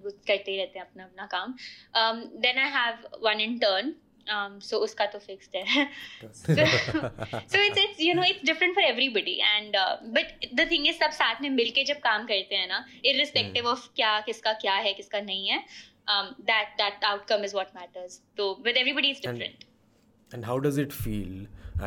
Um, 1.95 2.31
then 2.41 2.57
i 2.57 2.67
have 2.67 3.05
one 3.19 3.39
intern. 3.39 3.95
Um, 4.36 4.60
so 4.62 4.80
uska 4.86 5.08
to 5.12 5.20
fixed 5.20 5.56
hai 5.56 5.86
so, 6.32 6.56
so 6.56 7.58
it's 7.68 7.80
it's 7.84 8.00
you 8.08 8.15
know 8.20 8.26
it's 8.32 8.44
different 8.50 8.74
for 8.80 8.84
everybody 8.92 9.36
and 9.52 9.76
uh, 9.76 9.98
but 10.18 10.34
the 10.62 10.65
thing 10.74 10.86
is 10.92 11.00
सब 11.04 11.12
साथ 11.20 11.42
में 11.42 11.50
मिलके 11.50 11.84
जब 11.92 12.00
काम 12.08 12.26
करते 12.34 12.56
हैं 12.56 12.68
ना 12.74 12.84
irrespective 13.12 13.72
of 13.74 13.88
क्या 14.02 14.20
किसका 14.28 14.54
क्या 14.65 14.76
है 14.88 14.94
किसका 15.00 15.22
नहीं 15.32 15.48
है 15.48 15.63
um, 16.13 16.36
that 16.52 16.76
that 16.84 17.08
outcome 17.13 17.48
is 17.50 17.54
what 17.60 17.74
matters 17.80 18.20
so 18.38 18.52
with 18.68 18.84
everybody 18.84 19.12
it's 19.15 19.26
different 19.26 19.65
and, 19.65 20.34
and 20.34 20.46
how 20.52 20.60
does 20.68 20.78
it 20.86 20.94
feel 20.94 21.34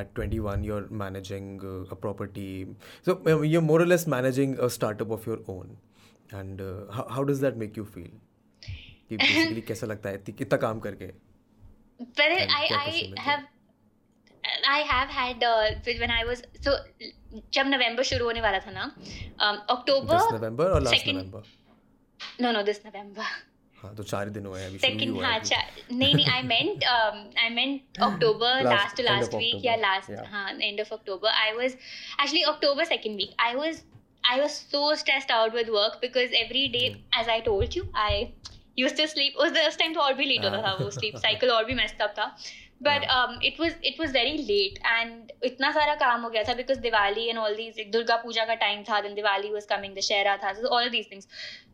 at 0.01 0.15
21 0.15 0.63
you're 0.65 0.89
managing 1.05 1.49
uh, 1.71 1.95
a 1.97 1.97
property 1.97 2.67
so 3.09 3.21
um, 3.27 3.45
you're 3.45 3.67
more 3.71 3.81
or 3.81 3.87
less 3.87 4.07
managing 4.07 4.59
a 4.69 4.71
startup 4.71 5.11
of 5.11 5.27
your 5.27 5.41
own 5.49 5.77
and 6.33 6.61
uh, 6.61 6.91
how, 6.91 7.07
how 7.17 7.25
does 7.25 7.41
that 7.41 7.57
make 7.65 7.77
you 7.77 7.85
feel 7.97 8.13
कि 9.13 9.17
basically 9.17 9.61
कैसा 9.69 9.87
लगता 9.87 10.11
है 10.11 10.19
कितना 10.39 10.57
काम 10.59 10.79
करके 10.81 11.07
but 12.19 12.33
it, 12.37 12.49
I 12.59 12.65
I 12.79 12.91
have 13.27 13.43
I 14.73 14.81
have 14.91 15.11
had 15.19 15.43
uh, 15.43 15.69
when 16.03 16.11
I 16.11 16.25
was 16.31 16.43
so 16.67 16.77
जब 17.55 17.67
नवंबर 17.67 18.03
शुरू 18.11 18.25
होने 18.25 18.41
वाला 18.41 18.59
था 18.67 18.71
ना 18.71 18.85
अक्टूबर 19.77 20.17
दिस 20.17 20.33
नवंबर 20.33 20.71
और 20.71 20.83
last 20.83 21.09
November. 21.09 21.43
No 22.41 22.53
no 22.53 22.63
this 22.63 22.81
November. 22.87 23.31
हाँ 23.83 23.95
तो 23.97 24.03
चार 24.03 24.29
दिन 24.35 24.47
हुए 24.47 24.61
हैं 24.61 24.67
अभी 24.69 24.79
सेकंड 24.79 25.23
हाँ 25.25 25.39
चार 25.39 25.65
नहीं 25.93 26.15
नहीं 26.15 26.27
I 26.33 26.43
meant 26.51 26.85
I 26.85 27.49
meant 27.55 28.03
October 28.09 28.63
last 28.65 28.97
to 28.97 29.03
last 29.03 29.35
week 29.35 29.65
या 29.65 29.77
लास्ट 29.87 30.11
हाँ 30.33 30.51
end 30.53 30.81
of 30.81 30.93
October 30.95 31.31
I 31.31 31.53
was 31.53 31.73
actually 31.73 32.43
October 32.53 32.85
second 32.93 33.17
week 33.17 33.35
I 33.47 33.55
was 33.63 33.83
I 34.31 34.35
was 34.39 34.57
so 34.73 34.81
stressed 34.99 35.31
out 35.37 35.55
with 35.59 35.71
work 35.77 35.95
because 36.03 36.35
every 36.41 36.61
day, 36.75 36.83
mm. 36.91 36.99
as 37.21 37.31
I 37.37 37.39
told 37.47 37.77
you, 37.77 37.81
I 38.03 38.11
used 38.76 38.98
to 38.98 39.08
sleep. 39.08 39.34
Was 39.40 39.52
the 39.52 39.66
first 39.66 39.80
time 39.80 39.94
to 39.94 40.02
all 40.06 40.16
be 40.22 40.26
late 40.32 40.44
होता 40.46 40.62
था 40.64 40.74
वो 40.80 40.90
sleep 41.00 41.20
cycle 41.26 41.52
और 41.52 41.66
भी 41.66 41.76
messed 41.82 42.02
up 42.08 42.16
था. 42.20 42.32
But 42.88 43.06
um, 43.10 43.38
it 43.42 43.60
was 43.60 43.78
it 43.92 44.00
was 44.00 44.12
very 44.12 44.38
late 44.50 44.80
and 44.96 45.32
इतना 45.46 45.72
सारा 45.78 45.96
काम 46.02 46.22
हो 46.22 46.30
गया 46.30 46.44
था 46.50 46.58
because 46.58 46.82
Diwali 46.82 47.30
and 47.30 47.40
all 47.44 47.56
these 47.62 47.80
Durga 47.96 48.16
Puja 48.24 48.46
का 48.46 48.60
time 48.66 48.84
था 48.90 49.02
then 49.04 49.16
Diwali 49.22 49.54
was 49.54 49.66
coming 49.66 49.96
the 49.96 50.06
Shera 50.10 50.38
था 50.44 50.56
so 50.60 50.68
all 50.68 50.86
of 50.86 50.92
these 50.98 51.08
things. 51.14 51.28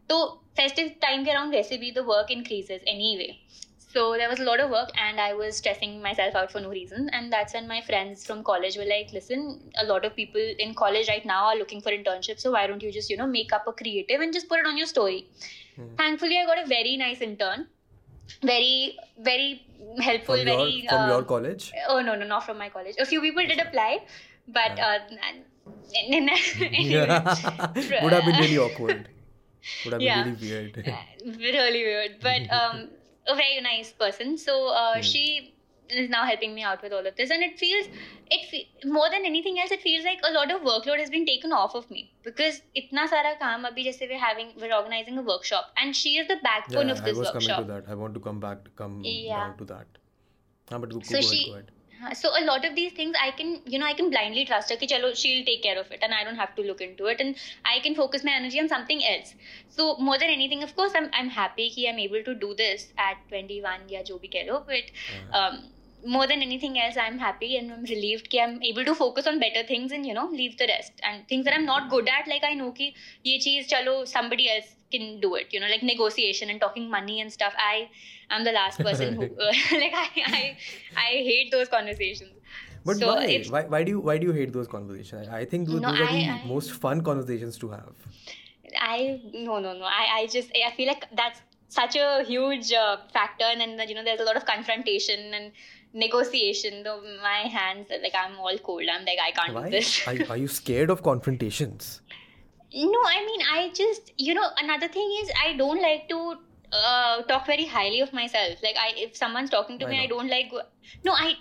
तो 0.10 0.26
फेस्टिव 0.58 0.88
टाइम 1.02 1.24
के 1.26 1.32
अराउंड 1.32 1.54
वैसे 1.56 1.78
भी 1.78 1.92
the 1.92 2.00
work 2.08 2.32
increases 2.32 2.84
anyway 3.18 3.32
So 3.94 4.04
there 4.20 4.28
was 4.30 4.39
a 4.39 4.46
lot 4.46 4.60
of 4.62 4.72
work, 4.72 4.92
and 4.98 5.20
I 5.24 5.34
was 5.39 5.58
stressing 5.58 6.02
myself 6.02 6.38
out 6.39 6.52
for 6.52 6.60
no 6.62 6.70
reason. 6.70 7.10
And 7.18 7.32
that's 7.32 7.54
when 7.54 7.68
my 7.72 7.82
friends 7.89 8.24
from 8.30 8.39
college 8.48 8.78
were 8.82 8.88
like, 8.92 9.12
"Listen, 9.18 9.44
a 9.84 9.86
lot 9.89 10.08
of 10.08 10.16
people 10.16 10.48
in 10.66 10.74
college 10.80 11.12
right 11.12 11.28
now 11.32 11.42
are 11.50 11.58
looking 11.60 11.84
for 11.88 11.94
internships. 11.98 12.46
So 12.46 12.54
why 12.56 12.63
don't 12.72 12.86
you 12.88 12.92
just, 12.96 13.13
you 13.13 13.18
know, 13.20 13.28
make 13.34 13.54
up 13.58 13.68
a 13.72 13.74
creative 13.82 14.24
and 14.28 14.38
just 14.38 14.50
put 14.54 14.63
it 14.63 14.72
on 14.72 14.82
your 14.84 14.88
story?" 14.94 15.20
Hmm. 15.79 15.95
Thankfully, 15.97 16.38
I 16.38 16.47
got 16.47 16.59
a 16.59 16.67
very 16.67 16.97
nice 16.97 17.21
intern, 17.21 17.69
very, 18.43 18.99
very 19.19 19.62
helpful. 20.01 20.37
From 20.37 20.45
very 20.45 20.71
your, 20.71 20.88
from 20.91 21.03
uh, 21.03 21.09
your 21.09 21.23
college? 21.23 21.73
Oh 21.88 22.01
no, 22.01 22.17
no, 22.17 22.27
not 22.27 22.45
from 22.45 22.59
my 22.59 22.69
college. 22.69 22.97
A 22.99 23.07
few 23.07 23.21
people 23.21 23.47
did 23.47 23.61
apply, 23.61 24.01
but 24.49 24.79
uh, 24.79 24.99
anyway, 25.95 26.41
would 28.03 28.12
have 28.12 28.25
been 28.25 28.41
really 28.41 28.59
awkward. 28.67 29.09
Would 29.85 29.93
have 29.93 30.03
yeah. 30.03 30.25
been 30.25 30.37
really 30.41 30.73
weird. 30.75 30.99
really 31.38 31.83
weird. 31.85 32.17
But 32.21 32.51
um, 32.51 32.88
a 33.29 33.37
very 33.37 33.61
nice 33.61 33.93
person. 33.93 34.37
So 34.37 34.69
uh, 34.69 34.97
mm. 34.97 35.03
she 35.03 35.55
is 35.90 36.11
now 36.11 36.24
helping 36.24 36.55
me 36.55 36.62
out 36.62 36.83
with 36.83 36.92
all 36.92 37.07
of 37.07 37.16
this, 37.16 37.31
and 37.31 37.42
it 37.42 37.59
feels 37.59 37.88
it 38.31 38.48
fe- 38.51 38.68
more 38.85 39.09
than 39.11 39.24
anything 39.24 39.59
else. 39.59 39.70
It 39.70 39.83
feels 39.83 40.05
like 40.05 40.20
a 40.29 40.33
lot 40.33 40.51
of 40.51 40.62
workload 40.62 40.98
has 40.98 41.11
been 41.11 41.27
taken 41.27 41.53
off 41.53 41.74
of 41.74 41.90
me 41.90 42.11
because 42.24 42.61
itna 42.83 43.09
sara 43.14 43.35
kaam 43.44 43.70
abhi 43.70 43.87
jaise 43.88 44.03
we're 44.12 44.24
having 44.27 44.53
we're 44.61 44.74
organizing 44.81 45.18
a 45.18 45.27
workshop, 45.31 45.72
and 45.77 45.96
she 46.03 46.16
is 46.18 46.29
the 46.29 46.38
backbone 46.42 46.88
yeah, 46.88 46.98
of 46.98 47.05
this 47.09 47.16
I 47.16 47.20
was 47.20 47.33
workshop. 47.33 47.57
coming 47.57 47.66
to 47.66 47.72
that. 47.72 47.90
I 47.90 47.94
want 48.05 48.14
to 48.20 48.20
come 48.29 48.40
back, 48.46 48.70
come 48.83 49.01
yeah. 49.05 49.42
down 49.46 49.59
to 49.64 49.72
that. 49.72 50.05
Ah, 50.70 50.79
but 50.79 50.90
go, 50.90 51.01
so 51.01 51.14
go 51.14 51.20
she, 51.20 51.42
ahead, 51.42 51.51
go 51.51 51.59
ahead 51.59 51.72
so 52.12 52.31
a 52.38 52.44
lot 52.44 52.64
of 52.64 52.74
these 52.74 52.92
things 52.92 53.14
i 53.20 53.31
can 53.31 53.61
you 53.66 53.79
know 53.79 53.87
i 53.87 53.94
can 53.94 54.11
blindly 54.11 54.44
trust 54.44 54.70
her 54.70 54.77
ki 54.83 54.87
chalo 54.92 55.14
she'll 55.14 55.44
take 55.44 55.62
care 55.62 55.79
of 55.79 55.90
it 55.90 56.03
and 56.03 56.14
i 56.14 56.22
don't 56.24 56.37
have 56.42 56.55
to 56.59 56.62
look 56.62 56.81
into 56.81 57.07
it 57.07 57.20
and 57.20 57.35
i 57.64 57.79
can 57.87 57.94
focus 57.94 58.24
my 58.24 58.33
energy 58.33 58.61
on 58.61 58.68
something 58.68 59.03
else 59.12 59.35
so 59.79 59.96
more 59.96 60.18
than 60.18 60.31
anything 60.37 60.62
of 60.62 60.74
course 60.77 60.92
i'm, 60.94 61.11
I'm 61.12 61.29
happy 61.29 61.70
ki 61.70 61.88
i'm 61.88 61.98
able 61.98 62.22
to 62.22 62.35
do 62.35 62.55
this 62.55 62.87
at 62.96 63.16
21 63.29 63.88
ya 63.88 64.03
jo 64.03 64.18
bhi 64.18 64.33
keh 64.37 64.46
lo 64.51 64.62
but 64.70 64.94
um, 65.40 65.59
more 66.07 66.27
than 66.27 66.43
anything 66.43 66.79
else 66.79 66.97
i'm 66.97 67.19
happy 67.19 67.57
and 67.57 67.73
i'm 67.73 67.85
relieved 67.85 68.31
ki 68.31 68.41
i'm 68.41 68.63
able 68.63 68.85
to 68.85 68.95
focus 68.95 69.27
on 69.27 69.41
better 69.41 69.63
things 69.71 69.93
and 69.93 70.07
you 70.07 70.15
know 70.15 70.29
leave 70.41 70.57
the 70.59 70.67
rest 70.73 70.93
and 71.03 71.27
things 71.29 71.45
that 71.45 71.55
i'm 71.55 71.65
not 71.65 71.89
good 71.91 72.09
at 72.09 72.29
like 72.29 72.45
i 72.51 72.55
know 72.55 72.71
ki 72.73 72.95
ye 73.25 73.39
cheez 73.47 73.73
chalo 73.73 73.97
somebody 74.07 74.51
else 74.57 74.75
can 74.93 75.09
do 75.25 75.35
it 75.35 75.57
you 75.57 75.61
know 75.61 75.71
like 75.75 75.83
negotiation 75.83 76.51
and 76.51 76.61
talking 76.61 76.89
money 76.91 77.21
and 77.21 77.33
stuff 77.33 77.59
i 77.71 77.89
I'm 78.31 78.45
the 78.45 78.53
last 78.53 78.79
person 78.79 79.15
who 79.15 79.25
uh, 79.25 79.53
like 79.73 79.95
I, 79.95 80.09
I 80.27 80.57
I 80.97 81.11
hate 81.31 81.51
those 81.51 81.69
conversations. 81.69 82.33
But 82.85 82.97
so 82.99 83.15
why? 83.15 83.45
why? 83.51 83.65
Why 83.65 83.83
do 83.85 83.91
you 83.91 84.01
why 84.01 84.19
do 84.19 84.27
you 84.27 84.33
hate 84.33 84.53
those 84.53 84.69
conversations? 84.69 85.29
I, 85.29 85.39
I 85.39 85.45
think 85.45 85.69
those, 85.69 85.81
no, 85.81 85.91
those 85.91 86.01
are 86.01 86.07
the 86.07 86.29
I, 86.31 86.45
most 86.47 86.73
fun 86.73 87.03
conversations 87.03 87.59
to 87.59 87.71
have. 87.71 87.95
I 88.81 89.21
no 89.33 89.59
no 89.59 89.73
no. 89.73 89.85
I, 89.85 90.07
I 90.21 90.27
just 90.27 90.51
I 90.55 90.71
feel 90.73 90.89
like 90.89 91.05
that's 91.15 91.41
such 91.69 91.97
a 91.97 92.25
huge 92.25 92.73
uh, 92.73 92.97
factor, 93.13 93.45
and 93.45 93.61
then 93.61 93.89
you 93.89 93.95
know 93.95 94.05
there's 94.05 94.21
a 94.21 94.25
lot 94.25 94.37
of 94.37 94.47
confrontation 94.47 95.35
and 95.35 95.53
negotiation. 95.98 96.84
Though 96.84 97.02
my 97.22 97.48
hands 97.58 97.88
like 98.02 98.16
I'm 98.16 98.39
all 98.39 98.58
cold. 98.60 98.84
I'm 98.94 99.06
like 99.06 99.20
I 99.26 99.32
can't 99.32 99.54
why? 99.54 99.66
do 99.66 99.72
this. 99.72 100.08
are, 100.08 100.16
are 100.30 100.38
you 100.38 100.48
scared 100.48 100.89
of 100.89 101.04
confrontations? 101.04 102.02
No, 102.76 103.02
I 103.06 103.26
mean 103.26 103.42
I 103.52 103.72
just 103.74 104.12
you 104.18 104.34
know 104.34 104.48
another 104.58 104.88
thing 104.88 105.16
is 105.22 105.32
I 105.46 105.54
don't 105.58 105.82
like 105.82 106.10
to 106.10 106.36
uh, 106.74 107.22
talk 107.24 107.46
very 107.46 107.66
highly 107.66 108.02
of 108.02 108.13
myself. 108.13 108.62
Like 108.63 108.76
I, 108.80 108.94
if 108.98 109.16
someone's 109.16 109.50
talking 109.50 109.80
to 109.80 109.86
Why 109.86 109.92
me, 109.92 109.98
not? 109.98 110.04
I 110.04 110.08
don't 110.08 110.30
like. 110.30 110.52
No, 111.04 111.13
I, 111.13 111.36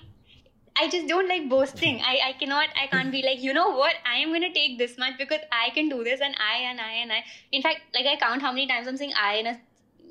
I 0.76 0.88
just 0.88 1.08
don't 1.08 1.28
like 1.28 1.48
boasting. 1.48 2.00
I, 2.04 2.18
I 2.28 2.32
cannot. 2.38 2.68
I 2.80 2.86
can't 2.86 3.10
be 3.10 3.22
like, 3.22 3.42
you 3.42 3.52
know 3.52 3.70
what? 3.70 3.94
I 4.06 4.18
am 4.18 4.32
gonna 4.32 4.52
take 4.52 4.78
this 4.78 4.98
much 4.98 5.18
because 5.18 5.40
I 5.50 5.70
can 5.70 5.88
do 5.88 6.04
this, 6.04 6.20
and 6.20 6.34
I 6.38 6.58
and 6.70 6.80
I 6.80 6.92
and 6.92 7.12
I. 7.12 7.24
In 7.50 7.62
fact, 7.62 7.80
like 7.94 8.06
I 8.06 8.16
count 8.16 8.42
how 8.42 8.52
many 8.52 8.66
times 8.66 8.88
I'm 8.88 8.96
saying 8.96 9.12
I 9.20 9.36
in 9.36 9.46
a 9.46 9.60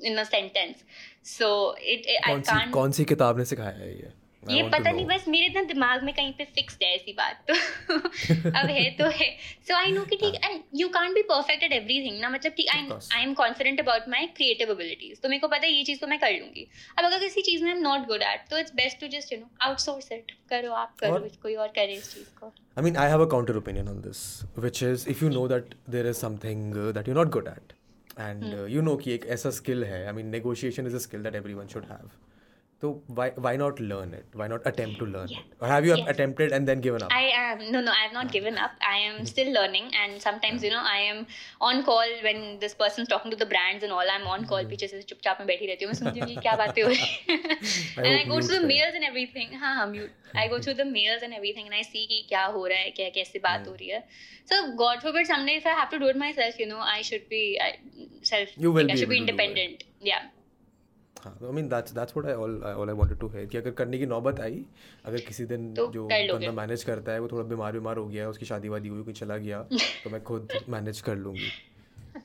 in 0.02 0.18
a 0.18 0.24
sentence. 0.24 0.82
So 1.22 1.74
it, 1.78 2.04
it 2.06 2.20
I 2.24 2.40
can't. 2.40 2.72
कौन 2.72 2.92
सी 2.92 3.04
किताब 3.04 3.38
ने 3.38 3.44
सिखाया 3.44 3.78
है 3.78 3.94
ये? 3.96 4.12
ये 4.51 4.63
पता 4.69 4.91
नहीं 4.91 5.05
बस 5.05 5.27
मेरे 5.27 5.45
इतना 5.45 5.63
दिमाग 5.71 6.03
में 6.03 6.13
कहीं 6.15 6.31
पे 6.37 6.45
फिक्स्ड 6.55 6.83
है 6.83 6.93
ऐसी 6.95 7.13
बात 7.13 7.43
तो। 7.49 7.53
अब 8.59 8.69
है 8.69 8.89
तो 8.97 9.09
है। 9.19 9.29
सो 9.67 9.75
आई 9.75 9.91
नो 9.91 10.03
कि 10.11 10.15
ठीक 10.23 10.35
and 10.43 10.61
you 10.75 10.87
can't 10.97 11.13
be 11.13 11.21
perfect 11.31 11.63
at 11.63 11.73
everything 11.73 12.19
ना 12.21 12.29
मतलब 12.29 12.51
ठीक 12.57 12.69
I 12.75 13.17
I 13.17 13.23
am 13.23 13.33
confident 13.41 13.79
about 13.79 14.09
my 14.09 14.27
creative 14.37 14.71
abilities 14.71 15.21
तो 15.21 15.29
मेरे 15.29 15.39
को 15.39 15.47
पता 15.47 15.65
है 15.65 15.73
ये 15.73 15.83
चीज़ 15.83 15.99
तो 16.01 16.07
मैं 16.07 16.19
कर 16.19 16.31
लूँगी। 16.39 16.67
अब 16.99 17.05
अगर 17.05 17.19
किसी 17.19 17.41
चीज़ 17.41 17.63
में 17.63 17.71
I 17.71 17.77
am 17.77 17.83
not 17.83 18.07
good 18.07 18.21
at 18.33 18.45
तो 18.51 18.59
it's 18.59 18.75
best 18.75 18.99
to 19.01 19.07
just 19.17 19.33
you 19.33 19.39
know 19.39 19.49
outsource 19.67 20.11
it 20.11 20.31
करो 20.49 20.71
आप 20.83 20.95
करो 20.99 21.27
कोई 21.41 21.55
और 21.55 21.67
करे 21.79 21.93
इस 21.93 22.13
चीज़ 22.13 22.29
को। 22.39 22.53
I 22.77 22.81
mean, 22.85 22.97
I 23.01 23.05
have 23.09 23.21
a 23.21 23.25
counter 23.29 23.53
opinion 23.59 23.87
on 23.91 24.01
this, 24.01 24.19
which 24.63 24.79
is 24.87 25.03
if 25.13 25.21
you 25.23 25.29
know 25.35 25.45
that 25.51 25.71
there 25.93 26.09
is 26.09 26.19
something 26.23 26.59
uh, 26.81 26.91
that 26.97 27.07
you're 27.07 27.15
not 27.19 27.31
good 27.35 27.47
at, 27.51 27.71
and 28.25 28.43
hmm. 28.47 28.51
uh, 28.57 28.65
you 28.73 28.83
know 28.87 28.95
कि 29.03 29.13
एक 29.13 29.25
ऐसा 29.35 29.51
skill 29.55 29.85
है, 29.91 30.01
I 30.11 30.13
mean, 30.17 30.29
negotiation 30.33 30.89
is 30.91 30.97
a 30.99 31.01
skill 31.05 31.23
that 31.27 31.37
everyone 31.39 31.71
should 31.73 31.87
have. 31.93 32.11
So 32.82 32.88
why 33.18 33.24
why 33.42 33.50
not 33.60 33.80
learn 33.90 34.12
it? 34.18 34.24
Why 34.38 34.46
not 34.52 34.64
attempt 34.68 34.96
to 35.00 35.06
learn 35.10 35.28
Yeah. 35.32 35.42
it? 35.42 35.50
Or 35.64 35.68
have 35.72 35.84
you 35.88 35.92
Yes. 35.98 36.08
attempted 36.12 36.54
and 36.56 36.70
then 36.70 36.80
given 36.86 37.04
up? 37.06 37.12
I 37.18 37.26
am 37.42 37.60
no 37.74 37.82
no 37.88 37.92
I 37.96 38.00
have 38.06 38.14
not 38.16 38.32
given 38.36 38.56
up. 38.64 38.72
I 38.88 38.96
am 39.10 39.20
still 39.32 39.50
learning 39.56 39.92
and 40.04 40.24
sometimes 40.24 40.64
you 40.66 40.70
know 40.72 40.80
I 40.94 40.96
am 41.10 41.20
on 41.68 41.84
call 41.90 42.16
when 42.24 42.40
this 42.64 42.74
person's 42.80 43.12
talking 43.12 43.34
to 43.34 43.38
the 43.42 43.48
brands 43.52 43.86
and 43.88 43.94
all. 43.98 44.10
I'm 44.16 44.26
on 44.32 44.48
call 44.54 44.66
पीछे 44.72 44.88
से 44.94 45.02
चुपचाप 45.12 45.38
में 45.42 45.46
बैठी 45.52 45.66
रहती 45.70 45.84
हूँ 45.84 45.92
मैं 45.92 45.98
सुनती 46.00 46.20
हूँ 46.24 46.28
कि 46.32 46.36
क्या 46.48 46.56
बातें 46.62 46.82
हो 46.82 46.88
रही 46.88 46.98
हैं 47.30 47.46
and 47.60 48.10
I 48.16 48.24
hope 48.24 48.32
go 48.32 48.40
mute 48.40 48.50
through 48.50 48.58
the 48.58 48.66
है। 48.66 48.72
mails 48.74 48.98
and 49.00 49.08
everything 49.12 49.54
हाँ 49.62 49.74
हाँ 49.78 49.86
mute 49.94 50.34
I 50.44 50.48
go 50.56 50.60
through 50.66 50.76
the 50.82 50.90
mails 50.98 51.26
and 51.30 51.40
everything 51.40 51.70
and 51.72 51.80
I 51.84 51.86
see 51.92 52.04
कि 52.16 52.20
क्या 52.34 52.44
हो 52.58 52.66
रहा 52.74 52.78
है 52.84 52.90
क्या 53.00 53.08
कैसे 53.20 53.44
बात 53.48 53.68
हो 53.68 53.78
रही 53.80 53.94
है 53.96 54.02
so 54.52 54.62
God 54.84 55.06
forbid 55.08 55.32
someday 55.34 55.58
if 55.62 55.70
I 55.76 55.78
have 55.84 55.94
to 55.96 56.02
do 56.06 56.10
it 56.16 56.22
myself 56.26 56.58
you 56.66 56.70
know 56.74 56.82
I 56.98 57.00
should 57.12 57.28
be 57.38 57.44
I, 57.70 57.72
self 58.34 58.60
You 58.66 58.72
will 58.78 58.90
I 58.90 58.94
be 58.94 59.02
should 59.04 59.14
be 59.18 59.22
able 59.24 59.34
to 59.34 59.42
do 59.42 59.42
it. 59.42 59.50
independent 59.50 59.90
yeah 60.14 60.30
हाँ 61.23 61.37
I 61.49 61.53
mean 61.57 61.69
that's 61.69 61.95
that's 61.97 62.15
what 62.17 62.27
I 62.31 62.35
all 62.43 62.57
I, 62.69 62.73
all 62.81 62.91
I 62.93 62.97
wanted 63.01 63.19
to 63.23 63.29
hear 63.35 63.47
कि 63.51 63.57
अगर 63.57 63.71
करने 63.81 63.97
की 63.99 64.05
नौबत 64.05 64.39
आई 64.39 64.65
अगर 65.05 65.21
किसी 65.27 65.45
दिन 65.53 65.73
तो 65.75 65.87
जो 65.93 66.07
बंदा 66.07 66.51
मैनेज 66.61 66.83
करता 66.91 67.11
है 67.11 67.19
वो 67.19 67.27
थोड़ा 67.31 67.43
बीमार 67.53 67.73
बीमार 67.73 67.97
हो 67.97 68.05
गया 68.07 68.23
है 68.23 68.29
उसकी 68.29 68.45
शादी 68.45 68.69
वादी 68.69 68.89
हुई 68.89 69.03
कोई 69.03 69.13
चला 69.23 69.37
गया 69.37 69.61
तो 70.03 70.09
मैं 70.09 70.23
खुद 70.23 70.59
मैनेज 70.69 71.01
कर 71.09 71.15
लूँगी। 71.15 71.51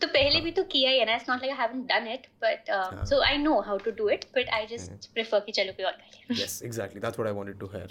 तो 0.01 0.07
पहले 0.09 0.41
भी 0.41 0.51
तो 0.57 0.63
किया 0.73 0.91
ही 0.91 0.99
है 0.99 1.05
ना 1.07 1.15
it's 1.15 1.29
not 1.31 1.41
like 1.43 1.53
I 1.53 1.59
haven't 1.59 1.87
done 1.89 2.07
it 2.13 2.27
but 2.43 2.71
हाँ। 2.71 3.05
So 3.07 3.21
I 3.23 3.39
know 3.39 3.59
how 3.67 3.79
to 3.85 3.91
do 3.99 4.09
it 4.11 4.25
but 4.37 4.49
I 4.59 4.67
just 4.67 5.09
prefer 5.15 5.41
कि 5.47 5.53
चलो 5.53 5.73
कोई 5.73 5.85
और 5.87 5.93
कर 5.93 6.35
ले। 6.35 6.41
Yes 6.41 6.55
exactly 6.69 7.03
that's 7.05 7.19
what 7.21 7.29
i 7.31 7.33
wanted 7.39 7.59
to 7.63 7.69
hear. 7.73 7.89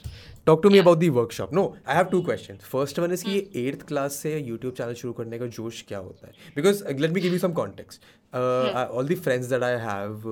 Talk 0.49 0.63
to 0.63 0.71
me 0.75 0.79
about 0.83 0.99
the 1.03 1.09
workshop. 1.17 1.53
No 1.59 1.65
i 1.85 1.97
have 1.99 2.09
two 2.13 2.21
questions. 2.29 2.65
First 2.71 3.01
one 3.03 3.13
is 3.17 3.23
कि 3.23 3.31
ये 3.31 3.67
eighth 3.67 3.87
class 3.87 4.15
से 4.23 4.37
YouTube 4.39 4.73
channel 4.77 4.93
शुरू 5.01 5.13
करने 5.19 5.39
का 5.39 5.47
जोश 5.57 5.81
क्या 5.87 5.97
होता 6.07 6.27
है? 6.27 6.33
Because 6.55 6.83
let 7.01 7.11
me 7.11 7.21
give 7.21 7.33
you 7.33 7.39
some 7.39 7.53
context 7.61 7.99
all 8.35 9.07
the 9.07 9.19
friends 9.27 9.47
that 9.47 9.63
I 9.63 9.77
have 9.87 10.23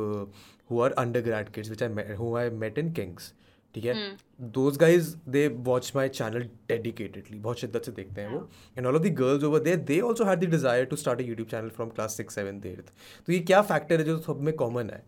who 0.69 0.81
are 0.81 0.91
under 0.99 1.21
grand 1.21 1.49
kids 1.49 1.69
which 1.69 1.83
I 1.83 2.49
met 2.49 2.77
in 2.77 2.91
Kings 2.93 3.33
ठीक 3.75 3.85
है? 3.85 3.93
Those 4.41 4.77
guys 4.77 5.13
they 5.29 5.47
watch 5.65 5.91
my 5.95 6.09
channel 6.09 6.43
dedicatedly 6.69 7.39
बहुत 7.39 7.59
शिद्दत 7.59 7.85
से 7.85 7.91
देखते 7.91 8.21
हैं 8.21 8.29
वो. 8.29 8.49
And 8.77 8.87
all 8.87 8.95
of 8.95 9.03
the 9.03 9.09
girls 9.19 9.43
over 9.43 9.59
there 9.59 9.75
they 9.91 9.99
also 10.01 10.25
had 10.25 10.39
the 10.39 10.49
desire 10.51 10.85
to 10.85 10.95
start 10.95 11.19
a 11.19 11.23
YouTube 11.23 11.47
channel 11.47 11.69
from 11.69 11.89
class 11.89 12.17
six 12.17 12.35
seven 12.35 12.59
there 12.59 12.83
तो 13.27 13.33
ये 13.33 13.39
क्या 13.41 13.61
फैक्टर 13.63 13.99
है 13.99 14.05
जो 14.05 14.17
सब 14.19 14.41
में 14.41 14.53
कॉमन 14.55 14.89
है? 14.89 15.03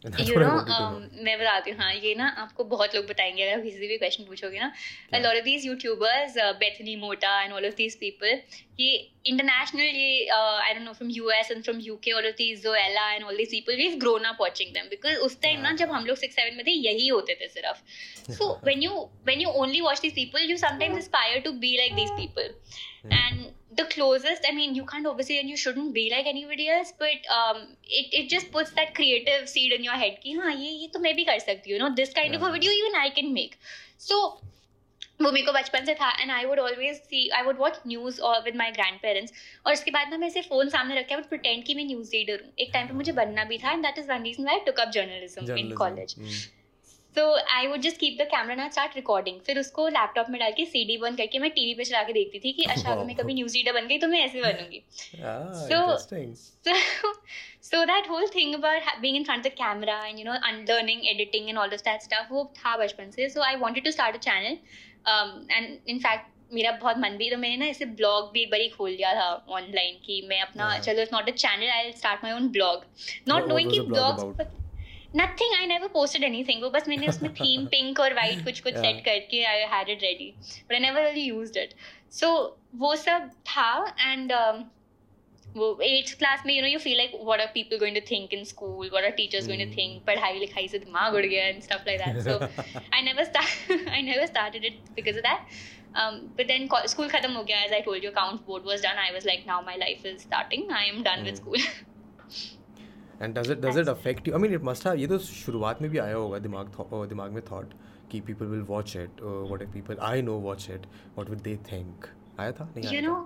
यू 0.00 0.40
नो 0.40 0.48
um, 0.48 0.94
मैं 1.24 1.36
बताती 1.38 1.70
हूँ 1.70 1.78
हाँ 1.78 1.92
ये 1.94 2.14
ना 2.14 2.28
आपको 2.38 2.64
बहुत 2.66 2.94
लोग 2.94 3.06
बताएँगे 3.06 3.42
अगर 3.42 3.54
आप 3.54 3.62
किसी 3.62 3.88
भी 3.88 3.96
क्वेश्चन 3.98 4.24
पूछोगे 4.24 4.58
ना 4.58 4.72
lot 5.14 5.36
of 5.36 5.44
these 5.44 5.66
YouTubers 5.66 6.34
Bethany 6.58 6.94
Mota 6.96 7.40
and 7.42 7.52
all 7.52 7.66
of 7.66 7.74
these 7.74 7.96
people 8.00 8.40
ये 8.80 8.92
इंटरनेशनल 9.26 9.82
ये 9.82 10.26
I 10.28 10.74
don't 10.74 10.84
know 10.84 10.92
from 10.92 11.10
US 11.10 11.50
and 11.50 11.62
from 11.64 11.80
UK 11.80 12.12
all 12.12 12.26
of 12.26 12.34
these 12.34 12.62
Joella 12.62 13.10
and 13.12 13.24
all 13.24 13.36
these 13.36 13.50
people 13.50 13.76
we 13.76 13.88
grown 13.96 14.24
up 14.24 14.36
watching 14.40 14.72
them 14.74 14.88
because 14.90 15.16
उस 15.26 15.40
time 15.42 15.60
ना 15.60 15.72
जब 15.74 15.90
हम 15.90 16.06
लोग 16.06 16.18
6 16.18 16.38
7 16.38 16.56
में 16.56 16.64
थे 16.66 16.70
यही 16.70 17.08
होते 17.08 17.34
थे 17.40 17.48
सिर्फ़। 17.48 18.32
So 18.32 18.52
when 18.64 18.82
you 18.82 18.90
when 19.26 19.40
you 19.40 19.50
only 19.64 19.80
watch 19.80 20.00
these 20.00 20.14
people 20.14 20.50
you 20.50 20.56
sometimes 20.56 20.98
aspire 20.98 21.40
to 21.40 21.52
be 21.58 21.76
like 21.76 21.94
these 21.94 22.10
people 22.12 22.54
and 23.04 23.52
the 23.72 23.84
closest 23.84 24.44
i 24.46 24.52
mean 24.52 24.74
you 24.74 24.84
can't 24.84 25.06
obviously 25.06 25.38
and 25.38 25.48
you 25.48 25.56
shouldn't 25.56 25.94
be 25.94 26.10
like 26.10 26.26
anybody 26.26 26.68
else 26.68 26.92
but 26.98 27.30
um 27.30 27.62
it, 27.82 28.06
it 28.12 28.28
just 28.28 28.52
puts 28.52 28.70
that 28.72 28.94
creative 28.94 29.48
seed 29.48 29.72
in 29.72 29.84
your 29.84 29.94
head 29.94 30.18
ki 30.22 30.36
हाँ 30.36 30.52
ये 30.52 30.70
ये 30.70 30.88
तो 30.94 31.00
मैं 31.00 31.14
भी 31.16 31.24
कर 31.24 31.38
सकती 31.38 31.70
हूँ 31.70 31.78
you 31.78 31.84
know 31.84 31.94
this 31.94 32.12
kind 32.12 32.30
yeah. 32.30 32.40
of 32.40 32.48
a 32.48 32.52
video 32.52 32.72
even 32.72 33.00
I 33.00 33.10
can 33.10 33.32
make 33.34 33.58
so 33.98 34.40
वो 35.22 35.30
मेरे 35.32 35.46
को 35.46 35.52
बचपन 35.52 35.84
से 35.84 35.94
था 35.94 36.10
and 36.20 36.30
I 36.30 36.44
would 36.44 36.58
always 36.58 36.96
see 36.96 37.28
I 37.36 37.42
would 37.42 37.58
watch 37.58 37.80
news 37.86 38.20
और 38.20 38.40
विद 38.44 38.56
माई 38.56 38.70
ग्रैंड 38.70 38.98
पेरेंट्स 39.00 39.32
और 39.66 39.72
उसके 39.72 39.90
बाद 39.90 40.08
ना 40.10 40.18
मैं 40.18 40.26
ऐसे 40.26 40.42
फ़ोन 40.42 40.68
सामने 40.68 40.94
रख 41.00 41.06
के 41.08 41.16
वुड 41.16 41.28
प्रिटेंड 41.28 41.64
कि 41.64 41.74
मैं 41.74 41.84
न्यूज़ 41.86 42.10
रीडर 42.12 42.40
हूँ 42.44 42.52
एक 42.58 42.70
टाइम 42.74 42.86
पे 42.88 42.94
मुझे 42.94 43.12
बनना 43.20 43.44
भी 43.50 43.58
था 43.64 43.72
and 43.72 43.82
that 43.86 43.98
is 43.98 44.08
one 44.10 44.22
reason 44.22 44.44
why 44.46 44.60
took 44.66 44.80
up 44.80 44.90
journalism 44.94 45.56
in 45.58 45.74
college 45.82 46.14
so 47.16 47.22
I 47.54 47.66
would 47.66 47.80
just 47.82 47.98
keep 48.00 48.16
the 48.20 48.26
camera 48.30 48.54
ना 48.54 48.68
स्टार्ट 48.68 48.96
रिकॉर्डिंग 48.96 49.40
फिर 49.46 49.58
उसको 49.58 49.88
लैपटॉप 49.88 50.26
में 50.30 50.38
डाल 50.40 50.52
के 50.56 50.64
सी 50.64 50.84
डी 50.86 50.96
बन 51.04 51.16
करके 51.16 51.38
मैं 51.38 51.50
टीवी 51.50 51.74
पे 51.74 51.84
चला 51.84 52.02
के 52.02 52.12
देखती 52.12 52.38
थी 52.44 52.52
कि 52.52 52.64
अच्छा 52.64 52.90
अगर 52.92 53.04
मैं 53.04 53.16
कभी 53.16 53.34
न्यूज़ 53.34 53.54
रीडर 53.56 53.72
बन 53.72 53.86
गई 53.86 53.98
तो 53.98 54.08
मैं 54.08 54.24
ऐसे 54.24 54.42
बनूँगी। 54.42 54.82
So 55.68 55.78
so 57.70 57.84
that 57.84 58.06
whole 58.10 58.28
thing 58.34 58.54
about 58.58 58.90
being 59.02 59.16
in 59.16 59.24
front 59.30 59.46
of 59.46 59.50
the 59.50 59.56
camera 59.62 59.96
and 60.08 60.20
you 60.20 60.26
know 60.28 60.36
unlearning 60.50 61.06
editing 61.14 61.48
and 61.50 61.62
all 61.64 61.78
of 61.78 61.82
that 61.88 62.06
stuff 62.08 62.30
वो 62.32 62.44
था 62.58 62.76
बचपन 62.76 63.10
से। 63.16 63.28
So 63.30 63.48
I 63.48 63.54
wanted 63.64 63.88
to 63.88 63.92
start 63.96 64.20
a 64.20 64.22
channel 64.28 64.60
um, 65.14 65.34
and 65.58 65.94
in 65.94 66.04
fact 66.06 66.36
मेरा 66.54 66.70
बहुत 66.80 66.98
मन 66.98 67.16
भी 67.16 67.28
तो 67.30 67.36
मैंने 67.38 67.56
ना 67.56 67.66
ऐसे 67.66 67.84
ब्लॉग 67.98 68.30
भी 68.32 68.44
बारी 68.52 68.68
खोल 68.68 68.90
लिया 68.90 69.14
था 69.14 69.26
ऑनलाइन 69.56 69.98
कि 70.06 70.20
मैं 70.28 70.40
अपना 70.42 70.78
चलो 70.78 71.02
it's 71.02 71.12
not 71.12 71.28
a 71.28 71.32
channel 71.32 71.70
I 71.70 71.92
start 71.92 72.24
my 72.24 72.32
own 72.32 72.48
blog 72.56 72.84
not 73.28 73.48
knowing 73.48 73.70
कि 73.70 73.80
blogs 73.80 74.22
Nothing 75.15 75.53
I 75.55 75.65
never 75.67 75.87
posted 75.89 76.23
anything 76.23 76.63
वो 76.63 76.69
बस 76.69 76.87
मैंने 76.89 77.07
उसमें 77.07 77.33
थीम 77.33 77.65
पिंक 77.73 77.99
और 77.99 78.13
वाइट 78.13 78.43
कुछ 78.45 78.59
कुछ 78.59 78.73
सेट 78.75 79.03
करके 79.05 79.43
I 79.45 79.65
had 79.73 79.89
it 79.89 80.03
ready 80.03 80.31
but 80.39 80.73
I 80.73 80.79
never 80.79 81.03
really 81.03 81.25
used 81.25 81.57
it 81.57 81.73
so 82.13 82.31
वो 82.77 82.95
सब 82.95 83.29
था 83.47 83.69
एंड 84.01 84.33
um, 84.33 84.63
वो 85.55 85.67
एट्थ 85.83 86.17
क्लास 86.19 86.43
में 86.45 86.53
you 86.53 86.61
know 86.61 86.67
you 86.67 86.79
feel 86.79 86.97
like 86.97 87.11
what 87.21 87.41
are 87.41 87.47
people 87.53 87.77
going 87.79 87.95
to 87.95 88.01
think 88.09 88.33
in 88.33 88.43
school 88.43 88.89
what 88.89 89.03
are 89.03 89.11
teachers 89.19 89.47
going 89.47 89.61
to 89.63 89.75
think 89.77 90.03
पढ़ाई 90.07 90.39
लिखाई 90.39 90.67
से 90.67 90.79
दिमाग 90.79 91.13
उड़ 91.13 91.25
गया 91.25 91.45
and 91.45 91.61
stuff 91.63 91.87
like 91.87 92.01
that 92.01 92.21
so 92.23 92.83
I 92.93 93.01
never 93.01 93.23
start 93.23 93.87
I 93.89 94.01
never 94.01 94.25
started 94.25 94.65
it 94.65 94.79
because 94.95 95.17
of 95.17 95.23
that 95.23 95.73
um, 95.95 96.29
but 96.37 96.47
then 96.47 96.67
school 96.85 97.09
khatam 97.09 97.35
ho 97.35 97.43
gaya 97.43 97.65
as 97.65 97.75
I 97.75 97.81
told 97.81 98.03
you 98.03 98.09
accounts 98.09 98.41
board 98.43 98.65
was 98.65 98.81
done 98.81 98.97
I 98.99 99.11
was 99.13 99.25
like 99.25 99.45
now 99.47 99.59
my 99.63 99.75
life 99.77 100.05
is 100.05 100.21
starting 100.23 100.65
I 100.71 100.85
am 100.85 101.03
done 101.03 101.19
mm. 101.19 101.25
with 101.25 101.37
school 101.37 101.59
and 103.22 103.38
does 103.38 103.50
it 103.50 103.58
does 103.60 103.78
it 103.78 103.88
affect 103.88 104.28
you 104.28 104.34
I 104.34 104.40
mean 104.40 104.54
it 104.54 104.62
must 104.64 104.86
have 104.86 104.96
ये 104.96 105.06
तो 105.06 105.18
शुरुआत 105.18 105.82
में 105.82 105.90
भी 105.90 105.98
आया 105.98 106.14
होगा 106.14 106.38
दिमाग 106.38 106.72
दिमाग 107.08 107.32
में 107.32 107.42
थॉट 107.50 107.74
कि 108.12 108.20
people 108.28 108.46
will 108.46 108.62
watch 108.68 108.96
it 108.96 109.22
what 109.22 109.62
if 109.62 109.70
people 109.70 109.98
I 110.10 110.22
know 110.22 110.38
watch 110.40 110.70
it 110.70 110.86
what 110.86 111.30
will 111.30 111.40
they 111.40 111.56
think 111.72 112.06
आया 112.40 112.52
था? 112.52 112.72
नहीं 112.76 112.94
यू 112.96 113.00
नो 113.08 113.16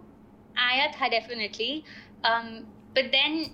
आया 0.60 0.86
था 0.92 1.08
definitely 1.08 1.82
but 2.26 3.10
then 3.12 3.44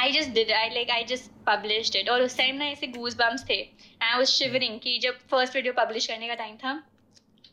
I 0.00 0.10
just 0.12 0.34
did 0.34 0.50
I 0.50 0.66
like 0.72 0.90
I 0.90 1.02
just 1.04 1.30
published 1.46 1.96
it. 2.00 2.08
और 2.10 2.22
उस 2.22 2.36
टाइम 2.38 2.56
ना 2.56 2.64
ऐसे 2.64 2.86
गूज 2.86 3.14
बम्स 3.14 3.44
थे 3.48 3.56
आई 4.02 4.16
वाज 4.16 4.26
शिवरिंग 4.28 4.78
कि 4.80 4.98
जब 5.02 5.18
फ़र्स्ट 5.30 5.56
वीडियो 5.56 5.72
पब्लिश 5.76 6.06
करने 6.06 6.28
का 6.28 6.34
टाइम 6.34 6.56
था 6.56 6.72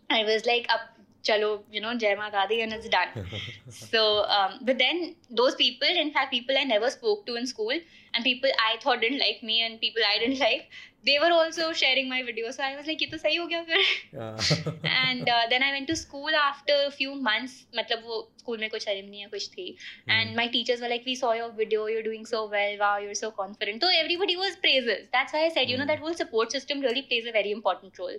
आई 0.10 0.24
वाज 0.24 0.44
लाइक 0.48 0.68
अब 0.70 1.01
chalo, 1.27 1.63
you 1.71 1.81
know, 1.81 1.95
Jai 1.97 2.15
Mata 2.15 2.47
Di 2.49 2.61
and 2.63 2.73
it's 2.73 2.89
done. 2.89 3.09
so, 3.69 4.25
um, 4.25 4.59
but 4.63 4.79
then 4.79 5.17
those 5.31 5.55
people, 5.55 5.89
in 5.89 6.13
fact, 6.13 6.31
people 6.31 6.57
I 6.59 6.65
never 6.65 6.91
spoke 6.91 7.27
to 7.27 7.37
in 7.37 7.47
school 7.47 7.73
and 8.15 8.25
people 8.25 8.51
I 8.59 8.77
thought 8.81 9.01
didn't 9.01 9.19
like 9.19 9.43
me 9.43 9.63
and 9.63 9.81
people 9.81 10.03
I 10.09 10.19
didn't 10.19 10.39
like, 10.39 10.69
they 11.05 11.19
were 11.21 11.31
also 11.31 11.73
sharing 11.73 12.09
my 12.09 12.23
videos. 12.23 12.55
So 12.55 12.63
I 12.65 12.77
was 12.77 12.87
like, 12.87 13.01
ये 13.01 13.11
तो 13.11 13.19
सही 13.19 13.37
हो 13.37 13.47
गया 13.47 13.63
फिर. 13.67 14.75
and 14.85 15.29
uh, 15.29 15.43
then 15.51 15.63
I 15.63 15.71
went 15.73 15.89
to 15.89 15.97
school 15.97 16.39
after 16.43 16.79
a 16.87 16.91
few 16.91 17.15
months. 17.27 17.55
मतलब 17.77 18.03
वो 18.07 18.17
school 18.43 18.59
में 18.61 18.69
कुछ 18.71 18.85
ceremony 18.85 19.21
या 19.23 19.29
कुछ 19.35 19.49
थी. 19.51 19.67
And 20.09 20.35
my 20.41 20.49
teachers 20.57 20.81
were 20.81 20.91
like, 20.95 21.07
we 21.07 21.15
saw 21.15 21.33
your 21.41 21.51
video, 21.61 21.87
you're 21.87 22.07
doing 22.09 22.27
so 22.33 22.43
well. 22.57 22.77
Wow, 22.81 22.97
you're 23.05 23.21
so 23.23 23.31
confident. 23.31 23.87
So 23.87 23.93
everybody 24.01 24.37
was 24.37 24.57
praises. 24.67 25.07
That's 25.13 25.33
why 25.33 25.45
I 25.45 25.53
said, 25.59 25.71
you 25.71 25.79
know, 25.79 25.87
that 25.93 26.01
whole 26.01 26.15
support 26.15 26.59
system 26.59 26.81
really 26.81 27.03
plays 27.03 27.31
a 27.35 27.37
very 27.41 27.53
important 27.61 28.05
role. 28.05 28.19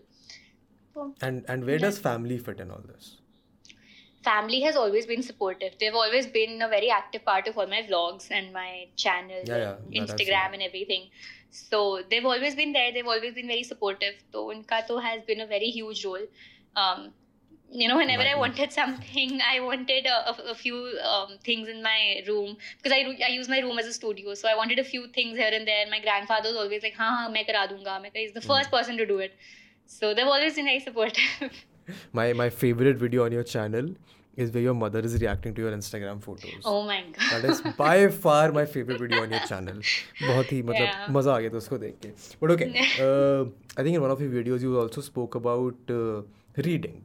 And 1.20 1.44
and 1.48 1.64
where 1.64 1.76
yeah. 1.76 1.86
does 1.86 1.98
family 1.98 2.38
fit 2.38 2.60
in 2.60 2.70
all 2.70 2.82
this? 2.86 3.16
Family 4.24 4.60
has 4.60 4.76
always 4.76 5.06
been 5.06 5.22
supportive. 5.22 5.72
They've 5.80 5.94
always 5.94 6.26
been 6.26 6.62
a 6.62 6.68
very 6.68 6.90
active 6.90 7.24
part 7.24 7.48
of 7.48 7.58
all 7.58 7.66
my 7.66 7.82
vlogs 7.82 8.30
and 8.30 8.52
my 8.52 8.86
channel, 8.96 9.40
yeah, 9.44 9.74
yeah, 9.88 10.02
Instagram, 10.02 10.52
and 10.52 10.62
everything. 10.62 11.08
So 11.50 12.02
they've 12.08 12.24
always 12.24 12.54
been 12.54 12.72
there. 12.72 12.92
They've 12.92 13.06
always 13.14 13.34
been 13.34 13.48
very 13.48 13.64
supportive. 13.64 14.14
So 14.30 14.46
unka 14.54 14.86
to 14.86 14.98
has 14.98 15.24
been 15.24 15.40
a 15.40 15.46
very 15.46 15.70
huge 15.78 16.04
role. 16.04 16.26
Um, 16.76 17.12
you 17.80 17.88
know 17.88 17.96
whenever 17.96 18.22
i 18.22 18.34
wanted 18.34 18.70
something 18.70 19.40
i 19.50 19.58
wanted 19.58 20.06
a, 20.06 20.30
a, 20.30 20.50
a 20.50 20.54
few 20.54 20.76
um, 21.10 21.38
things 21.42 21.68
in 21.68 21.82
my 21.82 22.22
room 22.28 22.56
because 22.76 22.92
I, 22.92 23.16
I 23.26 23.30
use 23.30 23.48
my 23.48 23.60
room 23.60 23.78
as 23.78 23.86
a 23.86 23.92
studio 23.92 24.34
so 24.34 24.48
i 24.48 24.54
wanted 24.54 24.78
a 24.78 24.84
few 24.84 25.08
things 25.08 25.38
here 25.38 25.50
and 25.52 25.66
there 25.66 25.86
my 25.90 26.00
grandfather 26.00 26.50
was 26.50 26.58
always 26.58 26.82
like 26.82 26.94
ha 26.94 27.08
ha 27.18 27.30
main 27.30 27.46
kara 27.46 27.66
dunga 27.68 28.00
main 28.02 28.12
he's 28.14 28.32
the 28.32 28.40
hmm. 28.40 28.48
first 28.48 28.70
person 28.70 28.98
to 28.98 29.06
do 29.06 29.18
it 29.18 29.32
So 29.85 30.13
they've 30.13 30.33
always 30.35 30.55
been 30.55 30.65
very 30.65 30.79
supportive. 30.79 31.51
my 32.13 32.33
my 32.33 32.49
favorite 32.49 32.97
video 32.97 33.25
on 33.25 33.31
your 33.31 33.43
channel 33.43 33.91
is 34.35 34.51
where 34.55 34.63
your 34.63 34.73
mother 34.79 34.99
is 35.09 35.19
reacting 35.21 35.53
to 35.59 35.61
your 35.61 35.71
Instagram 35.75 36.21
photos. 36.21 36.65
Oh 36.65 36.81
my 36.87 36.97
god. 37.19 37.29
That 37.31 37.49
is 37.51 37.61
by 37.77 38.07
far 38.07 38.51
my 38.51 38.65
favorite 38.65 38.99
video 39.05 39.23
on 39.27 39.37
your 39.37 39.45
channel. 39.51 39.79
बहुत 40.23 40.51
ही 40.51 40.63
मतलब 40.63 40.89
yeah. 40.89 41.07
मज़ा 41.19 41.35
आ 41.35 41.39
गया 41.39 41.49
था 41.53 41.57
उसको 41.57 41.77
देख 41.85 41.95
के. 42.05 42.11
But 42.41 42.51
okay, 42.57 42.67
uh, 43.05 43.45
I 43.77 43.83
think 43.83 43.95
in 43.95 44.01
one 44.07 44.11
of 44.17 44.21
your 44.21 44.33
videos 44.35 44.67
you 44.67 44.79
also 44.79 45.01
spoke 45.01 45.39
about 45.43 45.95
uh, 46.01 46.21
reading. 46.69 47.01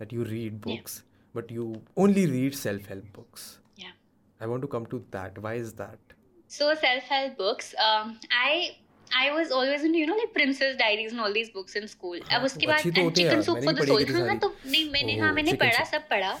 That 0.00 0.12
you 0.12 0.24
read 0.26 0.60
books, 0.64 0.92
yeah. 0.96 1.22
but 1.36 1.48
you 1.50 1.62
only 1.96 2.24
read 2.32 2.54
self-help 2.54 3.06
books. 3.14 3.46
Yeah. 3.84 3.94
I 4.40 4.46
want 4.50 4.62
to 4.62 4.68
come 4.74 4.84
to 4.92 5.00
that. 5.14 5.40
Why 5.46 5.54
is 5.54 5.72
that? 5.80 6.12
So 6.46 6.68
self-help 6.82 7.36
books. 7.40 7.74
Um, 7.86 8.12
I 8.30 8.76
I 9.13 9.31
was 9.31 9.51
always 9.51 9.83
into 9.83 9.99
you 9.99 10.07
know 10.07 10.15
like 10.15 10.33
Princess 10.33 10.75
Diaries 10.77 11.11
and 11.11 11.21
all 11.21 11.33
these 11.33 11.49
books 11.49 11.75
in 11.75 11.87
school. 11.87 12.19
अब 12.31 12.43
उसके 12.43 12.67
बाद 12.67 12.83
and 12.83 13.15
Chicken 13.15 13.43
Soup 13.43 13.63
for 13.63 13.73
the 13.73 13.87
Soul 13.87 14.11
हाँ 14.11 14.37
तो 14.39 14.53
नहीं 14.65 14.89
मैंने 14.91 15.19
हाँ 15.19 15.31
मैंने 15.33 15.53
पढ़ा 15.63 15.83
सब 15.91 16.07
पढ़ा 16.09 16.33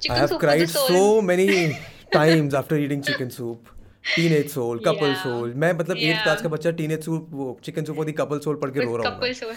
Chicken 0.00 0.28
Soup 0.28 0.40
for 0.40 0.56
the 0.58 0.66
Soul. 0.66 0.86
I 0.86 0.88
have 0.88 0.88
cried 0.88 0.92
so 0.96 1.22
many 1.22 1.78
times 2.12 2.54
after 2.54 2.82
reading 2.82 3.02
Chicken 3.10 3.30
Soup. 3.38 3.70
Teenage 4.06 4.48
soul 4.52 4.78
couple 4.86 5.14
soul 5.20 5.52
मैं 5.60 5.72
मतलब 5.72 5.96
एट 5.96 6.22
क्लास 6.22 6.42
का 6.42 6.48
बच्चा 6.54 6.70
टीनेज 6.80 7.04
सोल 7.04 7.18
वो 7.30 7.46
चिकन 7.64 7.84
सूप 7.84 7.98
और 7.98 8.04
दी 8.04 8.12
कपल 8.18 8.38
सोल 8.46 8.56
पढ़ 8.62 8.70
के 8.70 8.80
रो 8.80 8.96
रहा 8.96 9.08
हूँ 9.08 9.16
कपल 9.16 9.32
सोल 9.34 9.54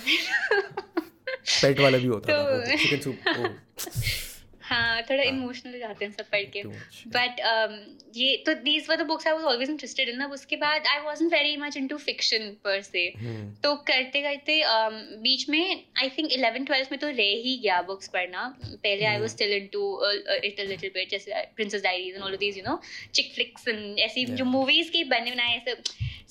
पेट 1.62 1.80
वाला 1.80 1.98
भी 1.98 2.08
होता 2.08 2.38
था 2.38 2.76
चिकन 2.76 3.02
सूप 3.02 3.16
हाँ 4.68 5.02
थोड़ा 5.10 5.24
इमोशनल 5.24 5.74
हो 5.74 5.80
जाते 5.80 6.06
हैं 6.06 6.12
सब 6.12 6.30
पढ़ 6.32 6.44
के। 6.54 6.62
बट 7.10 7.40
um, 7.50 7.76
ये 8.16 8.36
तो 8.46 8.54
these 8.64 8.90
were 8.90 8.96
the 8.98 9.06
books 9.08 9.28
I 9.28 9.34
was 9.34 9.44
always 9.44 9.70
interested 9.70 10.10
in 10.10 10.18
ना। 10.18 10.26
उसके 10.34 10.56
बाद 10.58 10.88
I 10.88 11.00
wasn't 11.04 11.34
very 11.34 11.56
much 11.58 11.78
into 11.78 11.98
fiction 12.00 12.50
पर 12.64 12.82
से 12.82 13.08
तो 13.64 13.76
करते 13.90 14.22
करते 14.22 14.60
um, 14.64 14.98
बीच 15.24 15.48
में 15.50 15.84
आई 15.98 16.10
थिंक 16.18 16.32
इलेवन 16.34 16.66
ट्वेल्थ 16.66 16.92
में 16.92 17.00
तो 17.00 17.08
रह 17.10 17.34
ही 17.44 17.58
गया 17.64 17.82
बुक्स 17.84 18.08
पढ़ना। 18.14 18.48
पहले 18.64 19.06
I 19.06 19.20
was 19.20 19.30
still 19.30 19.54
into 19.54 19.84
it 20.44 20.60
a 20.60 20.64
little 20.64 20.90
bit 20.94 21.10
जैसे 21.12 21.46
princess 21.56 21.84
diaries 21.84 22.16
and 22.16 22.24
all 22.24 22.32
of 22.32 22.40
these 22.40 22.58
you 22.58 22.64
know 22.68 22.80
chick 23.14 23.34
flicks 23.36 23.68
and 23.68 24.00
ऐसी 24.00 24.26
जो 24.26 24.46
मूवीज़ 24.48 24.92
की 24.92 25.04
बने 25.14 25.32
बनाए 25.32 25.56
ऐसे। 25.56 25.76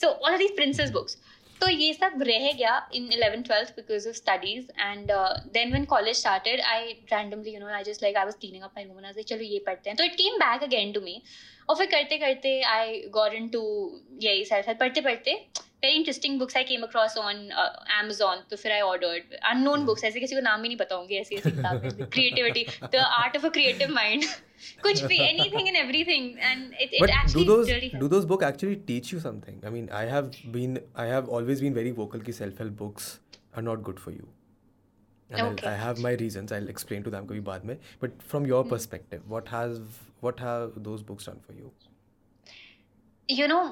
So 0.00 0.08
all 0.08 0.32
of 0.32 0.38
these 0.38 0.56
princess 0.56 0.90
books 0.90 1.18
तो 1.60 1.68
ये 1.68 1.92
सब 1.92 2.22
रह 2.22 2.50
गया 2.52 2.74
in 2.94 3.08
eleven 3.12 3.42
twelfth 3.42 3.68
because 3.76 4.08
of 4.08 4.16
studies 4.16 4.66
and 4.80 5.10
then 5.52 5.70
when 5.70 5.84
college 5.84 6.16
started 6.16 6.60
I 6.72 6.92
randomly 7.12 7.54
you 7.54 7.60
know 7.60 7.66
I 7.74 7.84
just 7.84 8.02
like 8.02 8.16
I 8.16 8.24
was 8.24 8.34
cleaning 8.40 8.62
up 8.64 8.78
room 8.78 9.04
and 9.04 9.20
चलो 9.22 9.42
ये 9.42 9.58
पढ़ते 9.66 9.90
हैं. 9.90 9.96
तो 9.96 10.04
it 10.04 10.14
came 10.14 10.36
back 10.38 10.62
again 10.62 10.92
to 10.92 11.00
me 11.00 11.20
और 11.68 11.76
फिर 11.76 11.86
करते 11.90 12.18
करते 12.18 12.60
आई 12.72 13.00
गॉट 13.14 13.32
इनटू 13.34 13.62
यही 14.22 14.44
सेल्फ 14.44 14.66
हेल्प 14.68 14.80
पढ़ते 14.80 15.00
पढ़ते 15.00 15.34
very 15.84 15.96
interesting 15.96 16.38
books 16.38 16.56
I 16.56 16.64
came 16.64 16.82
across 16.82 17.16
on 17.18 17.36
Amazon 18.00 18.42
तो 18.50 18.56
फिर 18.56 18.72
आई 18.72 18.80
ऑर्डर्ड 18.80 19.34
अननोन 19.44 19.84
बुक्स 19.86 20.04
ऐसे 20.04 20.20
किसी 20.20 20.34
को 20.34 20.40
नाम 20.40 20.62
ही 20.62 20.68
नहीं 20.68 20.78
पता 20.78 20.96
होंगे 20.96 21.20
ऐसी 21.20 21.36
ऐसी 21.36 21.50
किताबें 21.50 22.06
creativity 22.06 22.66
the 22.84 22.96
art 22.96 23.36
of 23.36 23.46
a 23.46 23.48
creative 23.50 23.90
mind 23.94 24.24
कुछ 24.82 25.02
भी 25.04 25.18
anything 25.20 25.68
and 25.68 25.76
everything 25.76 26.38
and 26.38 26.72
it 26.80 26.94
it 26.94 27.10
actually 27.10 27.44
do 27.44 27.44
those 27.44 27.68
do 28.00 28.08
those 28.08 28.24
book 28.24 28.42
actually 28.42 28.74
teach 28.86 29.12
you 29.14 29.20
something 29.20 29.64
I 29.64 29.70
mean 29.70 29.88
I 29.90 30.06
have 30.06 30.30
been 30.46 30.78
I 30.96 31.08
have 31.08 31.28
always 31.38 31.60
been 31.60 31.74
very 31.74 31.90
vocal 31.90 32.20
की 32.20 32.32
self 32.32 32.60
help 32.60 32.78
books 32.78 33.18
are 33.56 33.62
not 33.62 33.82
good 33.82 33.98
for 33.98 34.14
you 34.14 34.28
I 35.30 35.76
have 35.78 36.00
my 36.02 36.16
reasons 36.16 36.52
I 36.52 36.66
explain 36.68 37.02
to 37.02 37.10
them 37.10 37.26
कभी 37.26 37.40
बाद 37.40 37.64
में. 37.64 37.76
But 38.02 38.20
from 38.22 38.46
your 38.46 38.68
perspective 38.70 39.34
what 39.34 39.48
has 39.48 39.80
what 40.24 40.40
have 40.40 40.72
those 40.78 41.02
books 41.02 41.28
done 41.28 41.40
for 41.46 41.58
you 41.60 41.72
you 43.28 43.46
know 43.46 43.62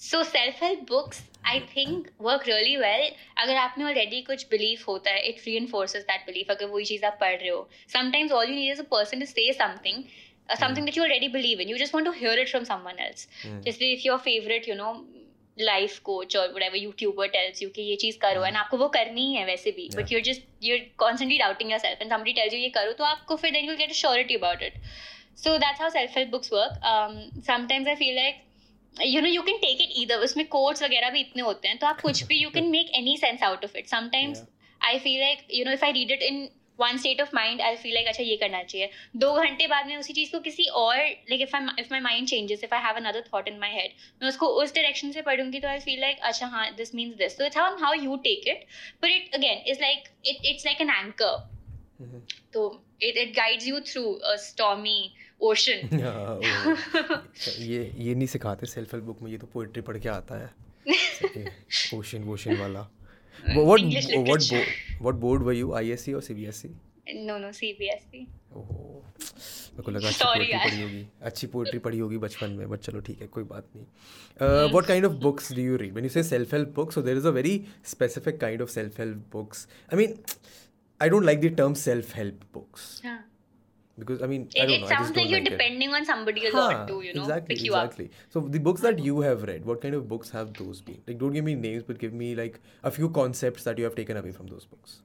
so 0.00 0.22
self 0.24 0.62
help 0.62 0.80
books 0.88 1.22
I 1.46 1.60
think 1.76 2.08
work 2.20 2.46
really 2.48 2.76
well 2.76 3.10
अगर 3.42 3.56
आप 3.56 3.74
में 3.78 3.84
already 3.86 4.20
कुछ 4.22 4.46
belief 4.50 4.86
होता 4.88 5.10
है 5.10 5.28
it 5.28 5.42
री 5.46 5.56
एनफोर्सेज 5.56 6.02
दैट 6.10 6.26
बिलीफ 6.26 6.50
अगर 6.50 6.66
वही 6.66 6.84
चीज़ 6.84 7.04
आप 7.04 7.18
पढ़ 7.20 7.38
रहे 7.40 7.48
हो 7.48 7.68
sometimes 7.92 8.32
all 8.32 8.48
you 8.48 8.54
need 8.54 8.72
is 8.72 8.80
a 8.80 8.88
person 8.90 9.20
to 9.20 9.26
say 9.26 9.52
something 9.52 10.02
uh, 10.50 10.56
something 10.56 10.84
that 10.84 10.96
you 10.96 11.02
already 11.02 11.28
believe 11.28 11.60
in. 11.60 11.68
You 11.68 11.78
just 11.78 11.92
want 11.92 12.06
to 12.06 12.12
hear 12.12 12.32
it 12.32 12.48
from 12.48 12.64
someone 12.64 12.98
else. 12.98 13.26
Mm. 13.44 13.64
Just 13.64 13.80
if 13.80 14.04
your 14.04 14.18
favorite, 14.18 14.66
you 14.66 14.74
know, 14.74 15.04
life 15.58 16.02
coach 16.02 16.34
or 16.34 16.46
whatever 16.52 16.76
YouTuber 16.76 17.26
tells 17.32 17.60
you 17.62 17.70
कि 17.70 17.82
ये 17.82 17.96
चीज़ 18.02 18.18
करो 18.18 18.44
and 18.48 18.56
आपको 18.56 18.76
वो 18.78 18.88
करनी 18.96 19.26
ही 19.26 19.34
है 19.34 19.44
वैसे 19.46 19.70
भी 19.78 19.88
but 19.90 19.98
Yeah. 20.00 20.10
you're 20.12 20.26
just 20.28 20.46
you're 20.66 20.84
constantly 21.02 21.38
doubting 21.40 21.72
yourself 21.74 22.04
and 22.04 22.14
somebody 22.14 22.34
tells 22.38 22.54
you 22.56 22.60
ये 22.60 22.68
करो 22.76 22.92
तो 23.00 23.04
आपको 23.04 23.36
फिर 23.42 23.52
then 23.56 23.68
you'll 23.68 23.80
get 23.80 23.92
a 23.96 23.98
surety 23.98 24.38
about 24.40 24.64
it 24.68 24.78
so 25.42 25.56
that's 25.64 25.82
how 25.84 25.90
self 25.96 26.16
help 26.20 26.30
books 26.36 26.54
work 26.56 26.88
um, 26.92 27.18
sometimes 27.50 27.92
I 27.94 27.96
feel 28.04 28.22
you 28.96 29.20
know 29.20 29.28
you 29.28 29.42
can 29.42 29.56
take 29.56 29.80
it 29.80 29.92
either 29.96 30.24
उसमें 30.24 30.46
quotes 30.48 30.82
वगैरह 30.82 31.10
भी 31.10 31.20
इतने 31.20 31.42
होते 31.42 31.68
हैं 31.68 31.78
तो 31.78 31.86
आप 31.86 32.00
कुछ 32.00 32.22
भी 32.22 32.38
you 32.38 32.50
can 32.50 32.70
make 32.70 32.90
any 32.94 33.16
sense 33.16 33.42
out 33.42 33.64
of 33.64 33.76
it 33.76 33.88
sometimes 33.88 34.42
I 34.80 34.98
feel 34.98 35.20
like 35.20 35.46
you 35.54 35.64
know 35.64 35.72
if 35.72 35.84
I 35.84 35.92
read 35.92 36.10
it 36.10 36.22
in 36.22 36.48
one 36.78 36.96
state 36.96 37.20
of 37.20 37.30
mind 37.34 37.60
I 37.60 37.76
feel 37.76 37.94
like 37.94 38.06
अच्छा 38.08 38.22
ये 38.22 38.36
करना 38.36 38.62
चाहिए. 38.62 38.90
दो 39.16 39.32
घंटे 39.34 39.66
बाद 39.66 39.86
में 39.86 39.96
उसी 39.96 40.12
चीज़ 40.12 40.30
को 40.32 40.38
किसी 40.40 40.64
और 40.82 40.96
like 40.96 41.40
if 41.40 41.56
I 41.56 41.66
if 41.78 41.88
my 41.90 42.00
mind 42.00 42.28
changes 42.28 42.64
if 42.64 42.74
I 42.74 42.82
have 42.82 42.96
another 42.96 43.24
thought 43.34 43.48
in 43.48 43.58
my 43.58 43.70
head 43.70 43.92
मैं 44.22 44.28
उसको 44.28 44.46
उस 44.62 44.74
डायरेक्शन 44.74 45.12
से 45.12 45.22
पढ़ूँगी 45.22 45.60
तो 45.60 45.68
आई 45.68 45.78
फील 45.80 46.00
लाइक 46.00 46.20
अच्छा 46.22 46.46
हाँ 46.46 46.70
दिस 46.76 46.94
मीन्स 46.94 47.16
दिस 47.16 47.38
तो 47.38 47.46
it's 47.46 47.56
how 47.56 47.76
how 47.76 47.94
you 47.94 48.16
take 48.24 48.48
it 48.48 48.66
but 49.02 49.10
it 49.10 49.34
again 49.34 49.62
is 49.66 49.80
like 49.80 50.08
it 50.26 50.44
it's 50.44 50.66
like 50.66 50.80
an 50.80 50.90
anchor 50.90 51.48
तो 52.52 52.68
it 53.02 53.16
it 53.16 53.34
guides 53.36 53.66
you 53.66 53.80
through 53.80 54.12
a 54.12 54.36
stormy 54.40 55.00
ocean 55.48 56.02
हाँ, 56.02 56.40
ये 57.58 57.80
ये 57.98 58.14
नहीं 58.14 58.26
सिखाते 58.26 58.66
सेल्फ 58.66 58.94
हेल्प 58.94 59.04
बुक 59.04 59.22
में 59.22 59.30
ये 59.30 59.38
तो 59.38 59.46
पोइट्री 59.46 59.82
पढ़ 59.82 59.98
के 59.98 60.08
आता 60.08 60.38
है। 60.38 60.50
ओशन 61.94 62.22
वोशन 62.24 62.56
वाला। 62.56 62.80
What 63.56 63.80
what. 63.80 64.42
What 65.02 65.14
board 65.14 65.42
were 65.42 65.54
you 65.54 65.72
ISC 65.74 66.12
और 66.12 66.22
सीबीएसई 66.22 66.74
no 67.26 67.36
no 67.42 67.48
CBSE 67.58 68.20
ओहो 68.56 69.04
मेरे 69.16 69.82
को 69.82 69.90
लगा 69.90 70.08
अच्छी 70.08 70.24
पोइट्री 70.24 70.58
पढ़ी 70.58 70.82
होगी। 70.82 71.06
अच्छी 71.22 71.46
पोइट्री 71.46 71.78
पढ़ी 71.78 71.98
होगी 71.98 72.18
बचपन 72.18 72.50
में 72.50 72.68
बट 72.70 72.80
चलो 72.80 73.00
ठीक 73.06 73.20
है 73.22 73.26
कोई 73.28 73.44
बात 73.44 73.66
नहीं। 73.76 73.84
What 74.70 74.86
kind 74.86 75.04
of 75.06 75.12
books 75.22 75.52
do 75.52 75.62
you 75.62 75.76
read 75.76 75.92
when 75.92 76.04
you 76.04 76.10
say 76.10 76.22
self 76.22 76.52
help 76.54 76.68
books 76.76 76.94
so 76.94 77.02
there 77.02 77.16
is 77.16 77.26
a 77.26 77.30
very 77.30 77.54
specific 77.90 78.40
kind 78.40 78.62
of 78.62 78.70
self 78.70 78.98
help 79.00 79.24
books 79.32 79.66
I 79.92 79.96
mean 79.98 80.14
I 81.00 81.08
don't 81.08 81.24
like 81.24 81.40
the 81.40 81.54
term 81.56 81.74
self 81.74 82.14
help 82.16 82.40
books. 82.54 83.02
Because 84.00 84.22
I 84.22 84.26
mean 84.26 84.50
I 84.58 84.64
it, 84.64 84.66
don't 84.66 84.80
it 84.80 84.86
know 84.86 84.88
sounds 84.88 85.16
like 85.16 85.28
you're 85.28 85.40
like 85.40 85.50
it. 85.50 85.64
depending 85.64 85.94
on 85.94 86.04
somebody 86.04 86.46
a 86.46 86.52
Huh, 86.52 86.56
lot 86.56 86.86
to 86.88 87.02
you 87.02 87.14
know 87.14 87.32
exactly, 87.32 87.48
pick 87.48 87.64
you 87.64 87.74
exactly. 87.74 88.10
So 88.28 88.40
the 88.40 88.58
books 88.58 88.80
that 88.82 88.98
you 88.98 89.20
have 89.20 89.44
read, 89.44 89.64
what 89.64 89.80
kind 89.80 89.94
of 89.94 90.08
books 90.08 90.30
have 90.30 90.56
those 90.56 90.80
been? 90.82 91.02
Like, 91.06 91.18
don't 91.18 91.32
give 91.32 91.44
me 91.44 91.54
names, 91.54 91.82
but 91.84 91.98
give 91.98 92.12
me 92.12 92.34
like 92.34 92.60
a 92.82 92.90
few 92.90 93.10
concepts 93.10 93.64
that 93.64 93.78
you 93.78 93.84
have 93.84 93.94
taken 93.94 94.16
away 94.16 94.32
from 94.32 94.48
those 94.48 94.66
books. 94.66 95.02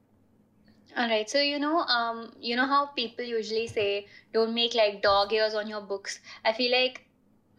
all 0.97 1.09
right 1.09 1.29
so 1.29 1.39
you 1.41 1.59
know 1.59 1.79
um 1.97 2.31
you 2.39 2.55
know 2.55 2.65
how 2.65 2.87
people 2.87 3.23
usually 3.25 3.67
say 3.67 4.05
don't 4.33 4.53
make 4.53 4.73
like 4.75 5.01
dog 5.01 5.31
ears 5.33 5.53
on 5.53 5.67
your 5.67 5.81
books 5.81 6.19
i 6.45 6.53
feel 6.53 6.71
like 6.71 7.04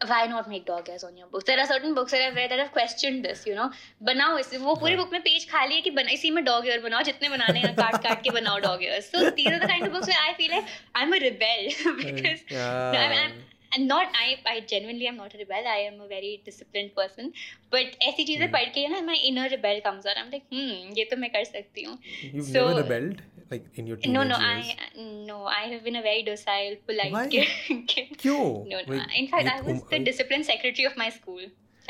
why 0.05 0.27
not 0.27 0.47
make 0.47 0.65
dog 0.65 0.87
ears 0.89 1.03
on 1.03 1.17
your 1.17 1.27
books 1.27 1.45
there 1.45 1.59
are 1.59 1.65
certain 1.65 1.93
books 1.95 2.11
that 2.11 2.21
I've 2.21 2.35
read 2.35 2.51
that 2.51 2.59
have 2.59 2.71
questioned 2.71 3.25
this 3.25 3.45
you 3.47 3.55
know 3.55 3.69
बनाओ 4.03 4.37
इस 4.37 4.53
वो 4.61 4.75
पूरी 4.75 4.95
book 4.95 5.05
book 5.05 5.11
में 5.13 5.21
page 5.21 5.49
खाली 5.51 5.75
है 5.75 5.81
कि 5.81 5.91
बना 5.91 6.11
इसी 6.11 6.31
में 6.31 6.43
डॉग 6.43 6.67
ईयर 6.67 6.79
बनाओ 6.81 7.01
जितने 7.09 7.29
बनाने 7.29 7.59
हैं 7.59 7.75
काट 7.75 8.01
काट 8.03 8.23
के 8.23 8.29
बनाओ 8.39 8.59
dog 8.67 8.83
ears 8.83 9.11
so 9.11 9.23
these 9.39 9.51
are 9.51 9.59
the 9.59 9.69
kind 9.73 9.87
of 9.87 9.93
books 9.93 10.07
where 10.07 10.23
I 10.29 10.33
feel 10.41 10.55
like 10.55 10.73
I'm 10.95 11.13
a 11.13 11.19
rebel 11.25 11.71
because 12.01 12.43
No, 12.51 12.99
I'm, 13.03 13.17
I'm, 13.21 13.31
and 13.76 13.88
not 13.88 14.16
I 14.22 14.36
I 14.46 14.60
genuinely 14.70 15.06
am 15.10 15.16
not 15.16 15.34
a 15.34 15.38
rebel. 15.38 15.68
I 15.74 15.78
am 15.90 16.00
a 16.00 16.08
very 16.08 16.32
disciplined 16.48 16.90
person. 16.96 17.30
But 17.74 17.94
ऐसी 18.08 18.24
चीजें 18.24 18.46
Hmm. 18.46 18.52
पढ़ 18.54 18.68
के 18.74 18.86
ना 18.94 19.00
my 19.06 19.16
inner 19.30 19.46
rebel 19.52 19.80
comes 19.86 20.08
out. 20.10 20.18
I'm 20.22 20.32
like, 20.34 20.44
hmm, 20.56 20.98
ये 20.98 21.04
तो 21.12 21.16
मैं 21.16 21.30
कर 21.36 21.44
सकती 21.44 21.82
हूँ. 21.82 21.98
You've 22.34 22.50
So- 22.52 22.66
never 22.68 22.82
rebelled 22.82 23.22
like 23.54 23.64
in 23.80 23.88
your 23.92 23.96
teenage 24.02 24.14
No, 24.18 24.22
no, 24.32 24.36
years. 24.42 24.68
I 24.74 25.06
no, 25.30 25.38
I 25.54 25.62
have 25.72 25.82
been 25.88 25.96
a 25.96 26.04
very 26.08 26.22
docile, 26.28 26.76
polite 26.90 27.16
Why? 27.16 27.24
kid. 27.36 27.48
kid. 27.94 28.14
क्यों? 28.24 28.38
No, 28.74 28.78
no. 28.80 28.94
Like, 28.94 29.16
In 29.22 29.26
fact, 29.32 29.48
ये 29.48 29.56
I 29.56 29.66
was 29.66 29.74
um- 29.74 29.90
the 29.94 30.02
discipline 30.10 30.46
secretary 30.52 30.86
of 30.92 31.00
my 31.04 31.08
school. 31.18 31.42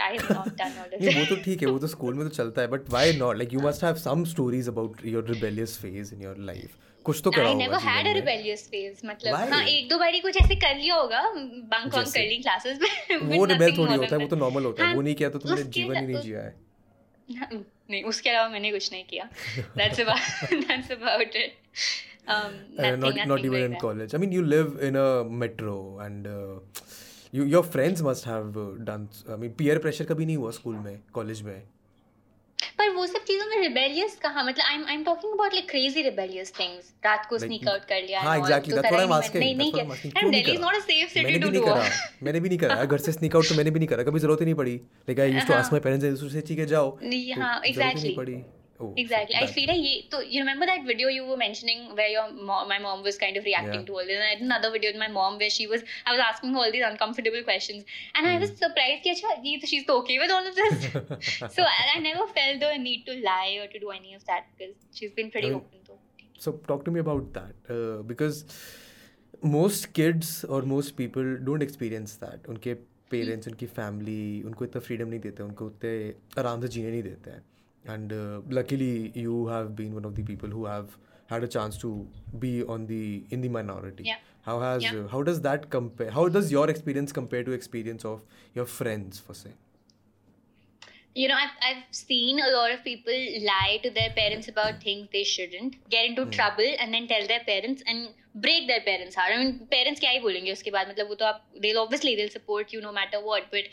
I 0.05 0.07
have 0.15 0.29
not 0.29 0.49
done 0.57 0.75
all 0.81 0.93
of 0.93 1.01
नहीं 1.01 1.19
वो 1.19 1.25
तो 1.25 1.35
ठीक 1.43 1.61
है 1.61 1.67
वो 1.67 1.79
तो 1.79 1.87
school 1.87 2.13
में 2.13 2.27
तो 2.27 2.33
चलता 2.35 2.61
है 2.61 2.67
but 2.73 2.89
why 2.89 3.13
not 3.17 3.37
like 3.37 3.53
you 3.53 3.59
must 3.61 3.83
have 3.83 3.95
some 4.03 4.23
stories 4.33 4.67
about 4.69 5.05
your 5.05 5.29
rebellious 5.29 5.77
phase 5.81 6.13
in 6.15 6.21
your 6.21 6.37
life 6.49 6.75
कुछ 7.05 7.21
तो 7.23 7.31
करा 7.31 7.43
I 7.43 7.53
होगा 7.53 7.65
never 7.65 7.79
had 7.83 8.07
a 8.11 8.13
rebellious 8.15 8.63
phase. 8.71 9.03
मतलब 9.05 9.35
Why? 9.35 9.49
हाँ 9.51 9.63
एक 9.65 9.87
दो 9.89 9.97
बारी 9.97 10.19
कुछ 10.19 10.37
ऐसे 10.41 10.55
कर 10.65 10.75
लिया 10.75 10.95
होगा 10.95 11.21
बंक 11.75 11.95
जैसे? 11.95 12.19
कर 12.19 12.27
ली 12.29 12.37
क्लासेस 12.41 12.79
में 12.81 13.37
वो 13.37 13.45
रिबेल 13.53 13.77
थोड़ी 13.77 13.93
होता 13.93 14.15
है 14.15 14.21
वो 14.21 14.27
तो 14.27 14.35
नॉर्मल 14.35 14.65
होता 14.65 14.83
है 14.83 14.87
हाँ, 14.87 14.95
वो 14.95 15.01
नहीं 15.01 15.15
किया 15.15 15.29
तो 15.29 15.39
तुमने 15.39 15.63
जीवन 15.79 15.95
ही 15.97 16.05
नहीं 16.07 16.21
जिया 16.21 16.41
है 16.41 16.55
नहीं 17.89 18.03
उसके 18.11 18.29
अलावा 18.29 18.49
मैंने 18.49 18.71
कुछ 18.71 18.91
नहीं 18.91 19.03
किया 19.13 19.29
that's 19.79 20.03
about 20.05 20.51
that's 20.67 20.93
about 20.97 21.39
it 21.43 21.57
um 22.35 22.55
Uh, 22.77 22.85
nothing, 22.85 22.99
not 23.01 23.01
nothing 23.01 23.29
not 23.29 23.45
even 23.45 23.53
like 23.53 23.65
in 23.65 23.71
that. 23.73 23.81
college. 23.81 24.13
I 24.15 24.17
mean, 24.21 24.31
you 24.35 24.41
live 24.53 24.71
in 24.87 24.97
a 25.01 25.23
metro, 25.43 25.75
and 26.05 26.25
uh, 26.27 26.55
your 27.33 27.63
friends 27.63 28.01
must 28.03 28.27
have 28.27 28.51
done 28.81 29.07
I 29.29 29.37
mean 29.37 29.53
peer 29.57 29.77
pressure 29.79 30.05
कभी 30.05 30.25
नहीं 30.25 30.37
हुआ 30.37 30.51
school 30.51 30.75
में 30.75 30.99
college 31.13 31.41
में? 31.41 31.59
पर 32.77 32.89
वो 32.93 33.05
सब 33.07 33.23
चीज़ों 33.23 33.45
में 33.47 33.57
रिबेलियस 33.61 34.15
कहाँ? 34.21 34.43
मतलब 34.45 34.65
I 34.65 34.83
I 34.83 34.93
am 34.95 35.03
talking 35.03 35.33
about 35.33 35.53
like 35.53 35.69
crazy 35.69 36.01
rebellious 36.01 36.53
things 36.59 36.91
रात 37.05 37.25
को 37.29 37.37
स्नीक 37.39 37.67
आउट 37.67 37.85
कर 37.89 38.01
लिया 38.01 38.21
हाँ 38.21 38.37
exactly 38.37 38.73
that's 38.73 38.89
what 38.89 38.99
I 38.99 39.05
am 39.05 39.13
asking 39.13 39.43
नहीं 39.43 39.55
नहीं 39.55 39.71
Delhi 40.31 40.51
is 40.51 40.61
not 40.61 40.75
a 40.75 40.79
safe 40.79 41.09
city 41.13 41.39
to 41.39 41.49
do 41.49 41.65
that 41.65 42.23
मैंने 42.23 42.39
भी 42.39 42.49
नहीं 42.49 42.59
करा. 42.59 42.83
घर 42.85 42.97
से 42.97 43.11
स्नीक 43.11 43.35
आउट 43.35 43.49
तो 43.49 43.55
मैंने 43.55 43.71
भी 43.71 43.79
नहीं 43.79 43.89
करा. 43.89 44.03
कभी 44.03 44.19
ज़रूरत 44.19 44.39
ही 44.41 44.45
नहीं 44.45 44.55
पड़ी. 44.55 44.75
Like 45.09 45.19
I 45.19 45.31
used 45.31 45.47
to 45.47 45.53
ask 45.53 45.71
my 45.73 45.81
parents 45.81 46.05
and 46.05 46.15
sisters 46.15 46.33
से 46.33 46.41
ठीक 46.47 46.59
है 46.59 46.65
जाओ 46.65 46.97
नहीं 47.03 47.33
तो 47.33 47.41
हाँ 47.41 47.61
exactly 47.65 48.15
ही 48.82 48.84
exactly. 48.84 48.84
नहीं 48.84 48.84
पड़ी. 48.84 48.84
Oh, 48.84 48.94
Exactly. 49.00 49.36
I 49.38 49.40
that- 49.46 49.52
feel 49.56 49.68
like 49.70 49.82
ye, 49.86 49.90
so 50.12 50.20
you 50.34 50.40
remember 50.42 50.66
that 50.68 50.86
video 50.86 51.10
you 51.16 51.24
were 51.26 51.36
mentioning 51.42 51.82
where 51.98 52.08
your 52.12 52.24
mom, 52.46 52.68
my 52.70 52.78
mom 52.86 53.02
was 53.08 53.18
kind 53.24 53.36
of 53.40 53.44
reacting 53.48 53.80
Yeah. 53.80 53.84
to 53.90 53.98
all 53.98 54.08
this. 54.10 54.16
And 54.16 54.24
I 54.28 54.30
had 54.30 54.40
another 54.46 54.70
video 54.76 54.90
with 54.94 54.98
my 55.02 55.08
mom 55.16 55.36
where 55.42 55.50
she 55.56 55.66
was, 55.72 55.84
I 56.06 56.14
was 56.16 56.22
asking 56.24 56.54
her 56.56 56.62
all 56.64 56.72
these 56.76 56.86
uncomfortable 56.88 57.44
questions, 57.50 57.84
and 58.14 58.30
I 58.32 58.38
was 58.44 58.50
Hmm. 58.50 58.58
surprised 58.64 59.04
that 59.10 59.20
"Acha, 59.20 59.36
ye 59.50 59.54
to- 59.64 59.70
she's 59.74 59.86
so 59.92 59.98
okay 60.00 60.18
with 60.24 60.34
all 60.38 60.48
of 60.52 60.58
this. 60.62 60.88
so 61.58 61.68
I, 61.68 61.84
I 61.94 62.00
never 62.08 62.26
felt 62.40 62.64
the 62.66 62.72
need 62.88 63.06
to 63.10 63.16
lie 63.28 63.52
or 63.64 63.68
to 63.76 63.78
do 63.86 63.94
any 63.98 64.14
of 64.20 64.24
that 64.32 64.50
because 64.56 64.74
she's 65.00 65.14
been 65.20 65.30
pretty 65.36 65.52
I 65.52 65.54
mean- 65.54 65.62
open 65.62 65.86
though. 65.92 66.00
So 66.48 66.56
talk 66.72 66.84
to 66.90 66.96
me 66.98 67.04
about 67.06 67.32
that 67.34 67.74
uh, 67.78 68.02
because 68.14 68.44
most 69.58 69.92
kids 70.00 70.44
or 70.44 70.62
most 70.74 70.96
people 70.96 71.30
don't 71.50 71.62
experience 71.68 72.16
that. 72.26 72.46
उनके 72.56 72.74
parents 73.14 73.48
उनकी 73.48 73.66
family 73.78 74.20
उनको 74.50 74.64
इतना 74.64 74.80
freedom 74.90 75.08
नहीं 75.08 75.20
देते 75.20 75.42
उनको 75.42 75.66
उतने 75.72 75.90
आराम 76.42 76.60
से 76.62 76.68
जीने 76.76 76.90
नहीं 76.90 77.02
देते 77.02 77.30
हैं 77.30 77.42
and 77.87 78.13
uh, 78.13 78.41
luckily 78.49 79.11
you 79.15 79.47
have 79.47 79.75
been 79.75 79.93
one 79.93 80.05
of 80.05 80.15
the 80.15 80.23
people 80.23 80.49
who 80.49 80.65
have 80.65 80.97
had 81.27 81.43
a 81.43 81.47
chance 81.47 81.77
to 81.77 82.07
be 82.39 82.63
on 82.63 82.85
the 82.87 83.23
in 83.29 83.41
the 83.41 83.49
minority 83.49 84.03
yeah. 84.03 84.15
how 84.41 84.59
has 84.59 84.83
yeah. 84.83 84.95
uh, 84.95 85.07
how 85.07 85.21
does 85.21 85.41
that 85.41 85.69
compare 85.69 86.11
how 86.11 86.27
does 86.27 86.51
your 86.51 86.69
experience 86.69 87.11
compare 87.11 87.43
to 87.43 87.51
experience 87.51 88.05
of 88.05 88.21
your 88.53 88.65
friends 88.65 89.19
for 89.19 89.33
say 89.33 89.51
you 91.15 91.27
know 91.27 91.35
I've, 91.35 91.55
I've 91.67 91.83
seen 91.91 92.39
a 92.39 92.49
lot 92.55 92.71
of 92.71 92.83
people 92.83 93.13
lie 93.41 93.79
to 93.83 93.89
their 93.89 94.11
parents 94.11 94.47
about 94.47 94.81
things 94.81 95.09
they 95.11 95.23
shouldn't 95.23 95.75
get 95.89 96.05
into 96.05 96.23
yeah. 96.23 96.31
trouble 96.31 96.71
and 96.79 96.93
then 96.93 97.07
tell 97.07 97.27
their 97.27 97.43
parents 97.45 97.83
and 97.85 98.09
break 98.35 98.67
their 98.67 98.81
parents 98.81 99.15
heart 99.15 99.31
i 99.35 99.37
mean 99.37 99.53
parents 99.71 100.01
kya 100.03 100.11
hi 100.15 100.19
bolenge 100.25 100.51
uske 100.55 100.69
baad 100.75 100.91
matlab 100.91 101.13
wo 101.13 101.17
to 101.21 101.27
aap 101.29 101.39
they'll 101.63 101.81
obviously 101.85 102.13
they'll 102.19 102.35
support 102.39 102.75
you 102.75 102.81
no 102.87 102.93
matter 102.99 103.21
what 103.29 103.49
but 103.55 103.71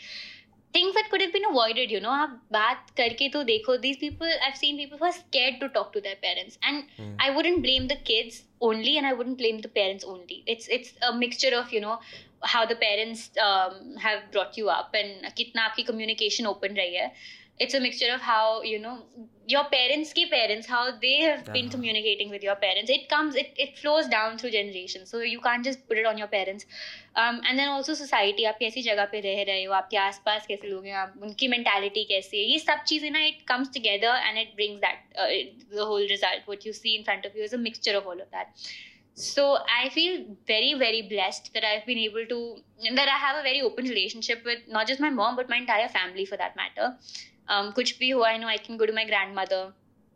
things 0.75 0.95
that 0.95 1.09
could 1.11 1.21
have 1.23 1.33
been 1.33 1.45
avoided, 1.49 1.91
you 1.95 1.99
know, 2.05 2.13
आप 2.23 2.39
बात 2.51 2.89
करके 2.97 3.29
तो 3.33 3.43
देखो 3.49 3.75
these 3.85 3.99
people 4.03 4.35
I've 4.47 4.57
seen 4.61 4.79
people 4.81 5.01
who 5.01 5.07
are 5.09 5.17
scared 5.17 5.59
to 5.63 5.69
talk 5.77 5.91
to 5.97 6.03
their 6.07 6.19
parents, 6.27 6.59
and 6.71 6.83
Hmm. 6.97 7.15
I 7.27 7.29
wouldn't 7.37 7.61
blame 7.67 7.87
the 7.93 7.99
kids 8.11 8.39
only, 8.69 8.97
and 9.01 9.11
I 9.11 9.13
wouldn't 9.19 9.37
blame 9.43 9.61
the 9.67 9.73
parents 9.79 10.09
only. 10.15 10.39
It's 10.55 10.71
it's 10.79 10.93
a 11.09 11.13
mixture 11.23 11.53
of 11.61 11.73
you 11.77 11.81
know 11.87 11.95
how 12.53 12.65
the 12.71 12.75
parents 12.81 13.23
um, 13.45 13.95
have 14.07 14.25
brought 14.35 14.57
you 14.61 14.69
up 14.75 14.97
and 15.03 15.31
kitna 15.39 15.65
aapki 15.67 15.87
communication 15.91 16.53
open 16.53 16.79
rahi 16.81 17.01
है. 17.03 17.07
It's 17.64 17.74
a 17.74 17.80
mixture 17.80 18.10
of 18.12 18.22
how 18.22 18.62
you 18.62 18.78
know 18.78 18.92
your 19.46 19.64
parents 19.72 20.12
के 20.18 20.22
parents 20.30 20.66
how 20.74 20.82
they 21.02 21.16
have 21.22 21.42
been 21.56 21.66
Uh-huh. 21.66 21.72
communicating 21.72 22.30
with 22.34 22.42
your 22.46 22.54
parents. 22.62 22.90
It 22.94 23.02
comes 23.10 23.36
it 23.42 23.58
it 23.64 23.76
flows 23.80 24.08
down 24.14 24.38
through 24.38 24.52
generations, 24.54 25.10
so 25.10 25.20
you 25.32 25.40
can't 25.48 25.68
just 25.70 25.82
put 25.90 25.98
it 26.02 26.06
on 26.12 26.22
your 26.22 26.28
parents. 26.36 26.66
Um, 27.16 27.40
and 27.50 27.58
then 27.62 27.68
also 27.74 27.96
society 28.00 28.46
आप 28.52 28.58
कैसी 28.60 28.82
जगह 28.82 29.04
पे 29.12 29.20
रह 29.26 29.42
रहे 29.50 29.64
हो 29.64 29.72
आपके 29.80 29.96
आसपास 30.06 30.46
कैसे 30.52 30.68
लोग 30.68 30.86
हैं 30.86 30.94
आप 31.02 31.14
उनकी 31.28 31.48
mentality 31.56 32.04
कैसी 32.12 32.38
है 32.38 32.44
ये 32.52 32.58
सब 32.68 32.84
चीज़ें 32.92 33.10
ना 33.18 33.24
it 33.32 33.44
comes 33.52 33.72
together 33.78 34.14
and 34.28 34.42
it 34.44 34.54
brings 34.60 34.80
that 34.86 35.02
uh, 35.18 35.28
it, 35.40 35.66
the 35.80 35.84
whole 35.92 36.06
result 36.14 36.48
what 36.54 36.64
you 36.70 36.72
see 36.80 36.96
in 37.00 37.04
front 37.10 37.26
of 37.30 37.36
you 37.36 37.42
is 37.50 37.52
a 37.52 37.62
mixture 37.68 37.96
of 38.02 38.06
all 38.12 38.24
of 38.26 38.30
that 38.38 38.64
so 39.14 39.42
i 39.78 39.88
feel 39.94 40.12
very 40.50 40.74
very 40.82 41.00
blessed 41.08 41.50
that 41.54 41.64
i've 41.70 41.84
been 41.86 41.98
able 41.98 42.24
to 42.34 42.36
that 42.98 43.08
i 43.14 43.16
have 43.24 43.36
a 43.40 43.42
very 43.46 43.60
open 43.70 43.84
relationship 43.94 44.44
with 44.50 44.60
not 44.76 44.86
just 44.92 45.00
my 45.06 45.10
mom 45.10 45.36
but 45.40 45.48
my 45.54 45.58
entire 45.62 45.88
family 45.88 46.24
for 46.24 46.36
that 46.44 46.54
matter 46.60 46.86
Um, 47.49 47.73
कुछ 47.75 47.97
भी 47.99 48.09
हुआ 48.09 48.29
i 48.29 48.37
know 48.41 48.53
i 48.53 48.57
can 48.67 48.77
go 48.77 48.85
to 48.85 48.93
my 48.93 49.05
grandmother 49.13 49.63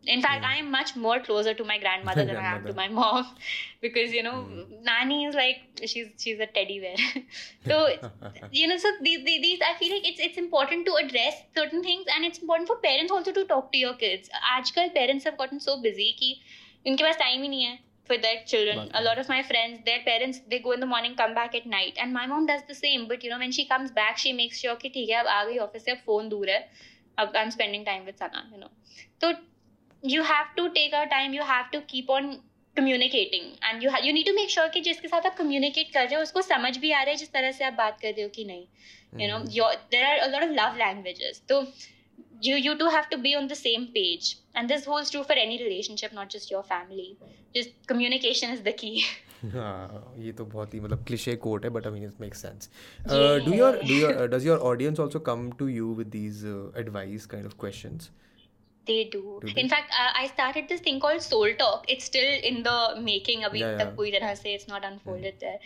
In 0.05 0.21
fact, 0.21 0.43
yeah. 0.43 0.49
I 0.49 0.55
am 0.55 0.71
much 0.71 0.95
more 0.95 1.19
closer 1.19 1.53
to 1.53 1.63
my 1.63 1.77
grandmother 1.77 2.23
than 2.23 2.35
grandmother. 2.35 2.57
I 2.57 2.57
am 2.57 2.65
to 2.67 2.73
my 2.73 2.87
mom, 2.87 3.27
because 3.81 4.13
you 4.13 4.23
know, 4.23 4.45
mm. 4.49 4.83
Nani 4.83 5.25
is 5.25 5.35
like 5.35 5.57
she's 5.85 6.07
she's 6.17 6.39
a 6.39 6.47
teddy 6.47 6.79
bear. 6.79 6.95
so 7.65 7.89
you 8.51 8.67
know, 8.67 8.77
so 8.77 8.89
these, 9.01 9.25
these 9.25 9.59
I 9.61 9.77
feel 9.77 9.93
like 9.93 10.07
it's 10.07 10.19
it's 10.19 10.37
important 10.37 10.85
to 10.85 10.95
address 10.95 11.43
certain 11.55 11.83
things, 11.83 12.05
and 12.15 12.23
it's 12.23 12.39
important 12.39 12.69
for 12.69 12.77
parents 12.77 13.11
also 13.11 13.31
to 13.33 13.45
talk 13.45 13.71
to 13.73 13.77
your 13.77 13.93
kids. 13.95 14.29
आजकल 14.55 14.93
parents 14.93 15.25
have 15.25 15.37
gotten 15.37 15.59
so 15.59 15.77
busy 15.81 16.11
कि 16.19 16.33
उनके 16.87 17.03
पास 17.03 17.17
time 17.17 17.41
ही 17.41 17.47
नहीं 17.49 17.63
है 17.63 17.77
for 18.05 18.17
their 18.17 18.43
children. 18.45 18.89
A 18.93 19.01
lot 19.03 19.19
of 19.19 19.27
my 19.29 19.43
friends, 19.43 19.81
their 19.85 19.99
parents, 20.05 20.39
they 20.49 20.59
go 20.59 20.71
in 20.71 20.79
the 20.79 20.85
morning, 20.85 21.15
come 21.15 21.35
back 21.35 21.53
at 21.55 21.65
night, 21.65 21.97
and 21.97 22.13
my 22.13 22.25
mom 22.25 22.45
does 22.45 22.63
the 22.69 22.75
same. 22.75 23.07
But 23.07 23.23
you 23.23 23.29
know, 23.29 23.37
when 23.37 23.51
she 23.51 23.65
comes 23.65 23.91
back, 23.91 24.17
she 24.17 24.33
makes 24.33 24.59
sure 24.59 24.75
कि 24.81 24.89
ठीक 24.89 25.09
है 25.09 25.19
अब 25.19 25.27
आ 25.27 25.43
गई 25.43 25.57
office 25.57 25.85
से 25.85 25.93
phone 26.05 26.29
दूर 26.29 26.49
है 26.49 26.59
अब 26.59 26.98
I'm 27.18 27.50
spending 27.50 27.84
time 27.84 28.04
with 28.06 28.18
Sana, 28.18 28.44
you 28.52 28.58
know. 28.58 28.70
So 29.20 29.34
you 30.02 30.22
have 30.22 30.54
to 30.56 30.70
take 30.70 30.92
our 30.92 31.06
time 31.06 31.32
you 31.32 31.42
have 31.42 31.70
to 31.70 31.80
keep 31.92 32.10
on 32.10 32.40
communicating 32.76 33.52
and 33.68 33.82
you 33.82 33.90
ha- 33.90 34.02
you 34.02 34.12
need 34.12 34.26
to 34.26 34.34
make 34.34 34.50
sure 34.50 34.68
कि 34.74 34.80
जिसके 34.88 35.08
साथ 35.08 35.26
आप 35.26 35.36
communicate 35.36 35.92
कर 35.92 36.06
रहे 36.06 36.14
हो 36.14 36.22
उसको 36.22 36.42
समझ 36.42 36.76
भी 36.78 36.90
आ 36.92 37.02
रहा 37.02 37.10
है 37.10 37.16
जिस 37.16 37.32
तरह 37.32 37.52
से 37.58 37.64
आप 37.64 37.72
बात 37.78 38.00
कर 38.00 38.12
रहे 38.12 38.22
हो 38.22 38.28
कि 38.34 38.44
नहीं 38.44 38.66
you 39.16 39.28
know 39.28 39.38
mm-hmm. 39.38 39.56
your 39.56 39.72
there 39.90 40.06
are 40.06 40.16
a 40.22 40.30
lot 40.30 40.44
of 40.46 40.54
love 40.60 40.76
languages 40.76 41.40
so 41.50 41.58
you 42.46 42.56
you 42.66 42.72
two 42.80 42.88
have 42.94 43.08
to 43.10 43.18
be 43.26 43.34
on 43.40 43.46
the 43.52 43.58
same 43.60 43.84
page 43.98 44.30
and 44.54 44.74
this 44.74 44.88
holds 44.92 45.12
true 45.14 45.22
for 45.28 45.36
any 45.42 45.58
relationship 45.62 46.16
not 46.20 46.34
just 46.36 46.50
your 46.54 46.62
family 46.72 47.06
just 47.58 47.76
communication 47.92 48.56
is 48.58 48.64
the 48.70 48.76
key 48.84 48.96
हाँ 49.45 50.15
ये 50.19 50.31
तो 50.31 50.45
बहुत 50.45 50.73
ही 50.73 50.79
मतलब 50.79 51.03
cliche 51.05 51.35
quote 51.35 51.65
है 51.65 51.69
but 51.71 51.87
I 51.87 51.93
mean 51.93 52.03
it 52.03 52.21
makes 52.21 52.41
sense 52.41 52.69
do 53.45 53.53
your 53.53 53.79
do 53.87 53.93
your 53.93 54.27
does 54.27 54.47
your 54.47 54.57
audience 54.71 54.99
also 54.99 55.19
come 55.29 55.51
to 55.59 55.67
you 55.67 55.93
with 55.95 56.07
these 56.07 56.43
advice 56.77 57.25
kind 57.25 57.45
of 57.45 57.55
questions 57.59 58.09
they 58.87 59.03
do. 59.05 59.21
do 59.41 59.47
they? 59.47 59.61
In 59.61 59.69
fact, 59.69 59.91
uh, 59.91 60.11
I 60.15 60.27
started 60.27 60.67
this 60.67 60.81
thing 60.81 60.99
called 60.99 61.21
Soul 61.21 61.53
Talk. 61.57 61.85
It's 61.87 62.05
still 62.05 62.29
in 62.49 62.63
the 62.63 62.77
making. 63.07 63.43
अभी 63.45 63.59
yeah, 63.59 63.77
तक 63.79 63.95
पूरी 63.95 64.11
तरह 64.11 64.33
से 64.35 64.55
it's 64.57 64.67
not 64.71 64.87
unfolded 64.91 65.33
mm. 65.33 65.39
there. 65.39 65.59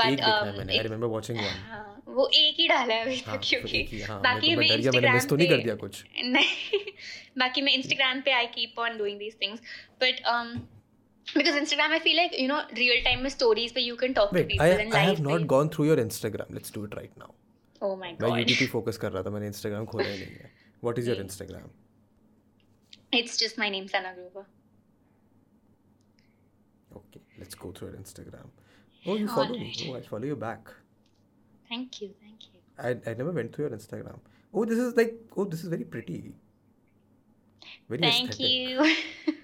But 0.00 0.24
um, 0.30 0.52
मैंने 0.58 0.78
I 0.78 0.82
remember 0.86 1.10
watching 1.14 1.42
one. 1.42 1.58
हाँ, 1.70 2.02
वो 2.08 2.28
एक 2.42 2.60
ही 2.60 2.68
डाला 2.68 2.94
है 2.94 3.04
अभी 3.04 3.20
तक 3.26 3.40
क्योंकि 3.44 4.02
हाँ, 4.02 4.20
बाकी 4.22 4.56
मैं 4.56 4.68
Instagram 4.76 5.28
पे 5.30 5.36
नहीं 5.36 5.48
कर 5.48 5.62
दिया 5.62 5.74
कुछ. 5.84 6.04
नहीं 6.24 6.80
बाकी 7.38 7.62
मैं 7.62 7.76
Instagram 7.78 8.24
पे 8.28 8.34
I 8.40 8.46
keep 8.58 8.82
on 8.86 8.98
doing 9.02 9.18
these 9.24 9.38
things. 9.44 9.64
But 10.04 10.22
um, 10.34 10.54
because 11.33 11.55
Instagram, 11.55 11.89
I 11.89 11.99
feel 11.99 12.17
like 12.17 12.37
you 12.39 12.47
know, 12.47 12.61
real 12.77 13.03
time 13.03 13.29
stories 13.29 13.73
where 13.73 13.83
you 13.83 13.95
can 13.95 14.13
talk 14.13 14.31
Wait, 14.31 14.43
to 14.43 14.47
people 14.47 14.65
I, 14.65 14.99
I 14.99 15.05
have 15.11 15.21
not 15.21 15.47
gone 15.47 15.69
through 15.69 15.85
your 15.85 15.97
Instagram. 15.97 16.45
Let's 16.49 16.71
do 16.71 16.83
it 16.85 16.95
right 16.95 17.15
now. 17.17 17.31
Oh 17.81 17.95
my 17.95 18.11
god. 18.13 18.31
मैं 18.31 18.39
YouTube 18.39 18.59
पे 18.59 18.65
focus 18.73 18.97
कर 18.97 19.11
रहा 19.11 19.23
था 19.23 19.29
मैंने 19.37 19.49
Instagram 19.51 19.85
खोला 19.93 20.09
ही 20.09 20.19
नहीं 20.19 20.35
है. 20.41 20.51
What 20.87 20.99
is 21.01 21.07
your 21.11 21.17
Instagram? 21.23 21.71
It's 23.17 23.37
just 23.37 23.57
my 23.63 23.69
name, 23.73 23.87
Sana 23.95 24.13
Grover. 24.19 24.45
Okay, 26.99 27.21
let's 27.39 27.55
go 27.65 27.71
through 27.71 27.89
your 27.89 27.97
Instagram. 27.97 28.47
Oh, 29.05 29.15
you 29.15 29.27
follow 29.27 29.57
right. 29.57 29.81
me. 29.81 29.89
Oh, 29.89 29.97
I 29.97 30.01
follow 30.01 30.31
you 30.31 30.35
back. 30.35 30.71
Thank 31.69 32.01
you, 32.01 32.09
thank 32.21 32.47
you. 32.51 32.59
I, 32.79 33.11
I 33.11 33.13
never 33.13 33.31
went 33.31 33.53
through 33.55 33.67
your 33.67 33.77
Instagram. 33.77 34.19
Oh, 34.53 34.65
this 34.65 34.79
is 34.79 34.95
like, 34.95 35.15
oh, 35.37 35.45
this 35.45 35.63
is 35.63 35.69
very 35.75 35.83
pretty. 35.83 36.33
Very 37.89 38.01
thank 38.01 38.29
aesthetic. 38.29 38.51
you. 38.51 39.35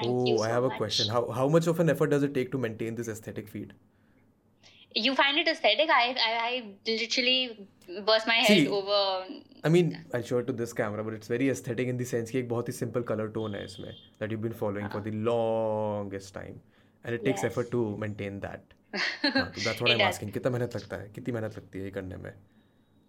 thank 0.00 0.14
oh, 0.14 0.26
you 0.26 0.38
so 0.38 0.44
I 0.44 0.48
have 0.48 0.64
a 0.64 0.70
question. 0.70 1.08
How, 1.18 1.22
how 1.30 1.48
much 1.48 1.66
of 1.66 1.80
an 1.80 1.90
effort 1.90 2.10
does 2.16 2.22
it 2.22 2.34
take 2.34 2.50
to 2.56 2.58
maintain 2.58 2.94
this 3.02 3.08
aesthetic 3.08 3.48
feed? 3.48 3.74
you 4.94 5.14
find 5.14 5.38
it 5.38 5.48
aesthetic 5.48 5.90
i 5.90 6.14
i, 6.26 6.32
I 6.44 6.64
literally 6.86 7.68
burst 8.06 8.26
my 8.26 8.34
head 8.34 8.46
See, 8.46 8.68
over 8.68 9.26
I 9.64 9.68
mean 9.68 10.04
I'll 10.14 10.22
show 10.22 10.38
it 10.38 10.46
to 10.46 10.52
this 10.52 10.72
camera 10.72 11.04
but 11.04 11.14
it's 11.14 11.28
very 11.28 11.48
aesthetic 11.50 11.88
in 11.88 11.96
the 11.96 12.04
sense 12.04 12.30
कि 12.30 12.38
एक 12.38 12.48
बहुत 12.48 12.68
ही 12.68 12.74
simple 12.78 13.04
color 13.10 13.28
tone 13.36 13.54
है 13.54 13.64
इसमें 13.64 13.92
that 14.20 14.30
you've 14.30 14.42
been 14.46 14.58
following 14.62 14.86
uh-huh. 14.86 14.98
for 14.98 15.10
the 15.10 15.16
longest 15.30 16.34
time 16.34 16.60
and 17.04 17.14
it 17.14 17.24
takes 17.24 17.42
yes. 17.42 17.50
effort 17.50 17.70
to 17.70 17.84
maintain 18.04 18.40
that 18.40 18.74
हाँ, 18.96 19.52
तो 19.52 19.64
that's 19.64 19.80
what 19.80 19.90
I'm 19.90 19.98
does. 19.98 20.08
asking 20.08 20.32
कितना 20.32 20.50
मेहनत 20.50 20.76
लगता 20.76 20.96
है 20.96 21.10
कितनी 21.14 21.32
मेहनत 21.34 21.56
लगती 21.56 21.78
है 21.78 21.84
ये 21.84 21.90
करने 21.90 22.16
में 22.16 22.32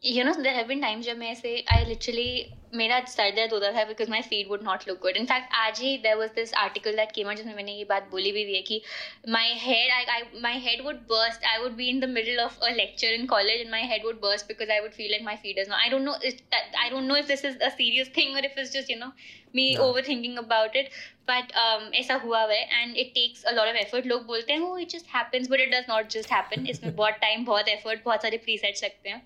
you 0.01 0.23
know 0.23 0.33
there 0.33 0.53
have 0.53 0.67
been 0.67 0.81
times 0.81 1.05
जब 1.05 1.17
मैं 1.17 1.29
ऐसे 1.31 1.63
I 1.71 1.83
literally 1.87 2.55
मेरा 2.75 2.99
सर 3.09 3.31
दर्द 3.35 3.53
होता 3.53 3.71
था 3.73 3.83
because 3.89 4.09
my 4.13 4.21
feed 4.21 4.49
would 4.49 4.63
not 4.63 4.85
look 4.87 4.99
good. 5.01 5.17
In 5.17 5.25
fact 5.29 5.53
आज 5.61 5.79
ही 5.81 6.01
there 6.03 6.17
was 6.17 6.31
this 6.35 6.53
article 6.63 6.95
that 6.99 7.13
came 7.13 7.27
out 7.27 7.37
जिसमें 7.37 7.55
मैंने 7.55 7.73
ये 7.77 7.85
बात 7.89 8.07
बोली 8.11 8.31
भी 8.31 8.43
है 8.55 8.61
कि 8.69 8.81
my 9.27 9.45
head 9.63 9.89
I, 9.95 10.03
I 10.15 10.21
my 10.45 10.53
head 10.67 10.85
would 10.85 11.01
burst. 11.07 11.47
I 11.53 11.59
would 11.63 11.75
be 11.75 11.89
in 11.89 11.99
the 11.99 12.07
middle 12.07 12.39
of 12.45 12.57
a 12.69 12.73
lecture 12.75 13.11
in 13.17 13.27
college 13.27 13.65
and 13.65 13.71
my 13.71 13.81
head 13.91 14.07
would 14.09 14.21
burst 14.21 14.47
because 14.47 14.73
I 14.77 14.79
would 14.85 14.93
feel 14.93 15.11
like 15.11 15.25
my 15.29 15.35
feed 15.35 15.57
is 15.57 15.67
not. 15.67 15.79
I 15.85 15.89
don't 15.89 16.05
know 16.05 16.15
if 16.31 16.39
that, 16.51 16.79
I 16.85 16.89
don't 16.89 17.07
know 17.07 17.15
if 17.15 17.27
this 17.27 17.43
is 17.43 17.57
a 17.61 17.71
serious 17.71 18.07
thing 18.19 18.35
or 18.35 18.45
if 18.51 18.57
it's 18.57 18.71
just 18.71 18.89
you 18.89 18.99
know 18.99 19.11
me 19.53 19.75
no. 19.75 19.91
overthinking 19.91 20.37
about 20.37 20.75
it. 20.75 20.91
But 21.25 21.51
um, 21.61 21.91
ऐसा 21.93 22.15
हुआ 22.21 22.47
है 22.51 22.61
and 22.81 22.97
it 22.97 23.13
takes 23.15 23.43
a 23.51 23.55
lot 23.59 23.67
of 23.67 23.75
effort. 23.85 24.05
लोग 24.05 24.25
बोलते 24.27 24.53
हैं 24.53 24.59
oh 24.69 24.75
it 24.85 24.89
just 24.97 25.07
happens 25.17 25.47
but 25.47 25.65
it 25.65 25.71
does 25.77 25.87
not 25.93 26.09
just 26.17 26.29
happen. 26.37 26.67
इसमें 26.67 26.95
बहुत 26.95 27.19
time 27.25 27.45
बहुत 27.45 27.77
effort 27.77 28.05
बहुत 28.05 28.21
सारे 28.21 28.41
presets 28.45 28.83
लगते 28.83 29.09
हैं. 29.09 29.21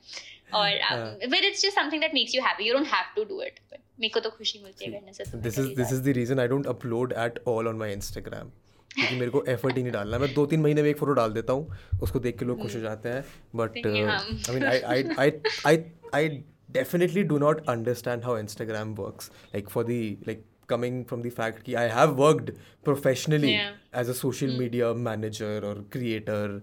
और 0.55 1.27
but 1.27 1.43
it's 1.43 1.61
just 1.61 1.75
something 1.75 2.01
that 2.01 2.13
makes 2.13 2.35
you 2.35 2.41
happy 2.43 2.67
you 2.67 2.73
don't 2.73 2.87
have 2.93 3.13
to 3.15 3.23
do 3.33 3.41
it 3.41 3.59
मेरे 3.73 4.09
को 4.13 4.19
तो 4.19 4.29
खुशी 4.37 4.59
मिलती 4.63 4.85
है 4.85 4.91
करने 4.91 5.13
से 5.13 5.37
this 5.37 5.59
is 5.59 5.73
this 5.81 5.93
is 5.93 6.01
the 6.09 6.15
reason 6.17 6.39
I 6.39 6.47
don't 6.53 6.67
upload 6.75 7.13
at 7.25 7.39
all 7.47 7.67
on 7.67 7.75
my 7.83 7.93
Instagram 7.93 8.51
क्योंकि 8.95 9.15
मेरे 9.15 9.31
को 9.31 9.43
एफर्ट 9.49 9.77
ही 9.77 9.83
नहीं 9.83 9.93
डालना 9.93 10.17
मैं 10.19 10.33
दो 10.33 10.45
तीन 10.45 10.61
महीने 10.61 10.81
में 10.81 10.89
एक 10.89 10.97
फ़ोटो 10.97 11.13
डाल 11.19 11.31
देता 11.33 11.53
हूँ 11.53 11.77
उसको 12.01 12.19
देख 12.19 12.39
के 12.39 12.45
लोग 12.45 12.61
खुश 12.61 12.75
हो 12.75 12.79
hmm. 12.79 12.87
जाते 12.87 13.09
हैं 13.09 13.23
but 13.55 13.85
I 13.85 14.53
mean 14.53 14.65
I 14.65 14.79
I 14.79 15.03
I 15.19 15.31
I 15.67 15.83
I 16.15 16.43
definitely 16.73 17.23
do 17.23 17.39
not 17.39 17.67
understand 17.67 18.23
how 18.23 18.33
Instagram 18.33 18.95
works. 18.95 19.29
Like 19.53 19.69
for 19.69 19.83
the 19.83 20.17
like 20.25 20.43
coming 20.67 21.03
from 21.05 21.21
the 21.21 21.29
fact 21.29 21.65
that 21.65 21.75
I 21.75 21.87
have 21.89 22.15
worked 22.15 22.51
professionally 22.83 23.53
yeah. 23.53 23.71
as 23.93 24.09
a 24.09 24.13
social 24.13 24.49
mm. 24.49 24.57
media 24.57 24.93
manager 24.93 25.59
or 25.63 25.75
creator. 25.89 26.61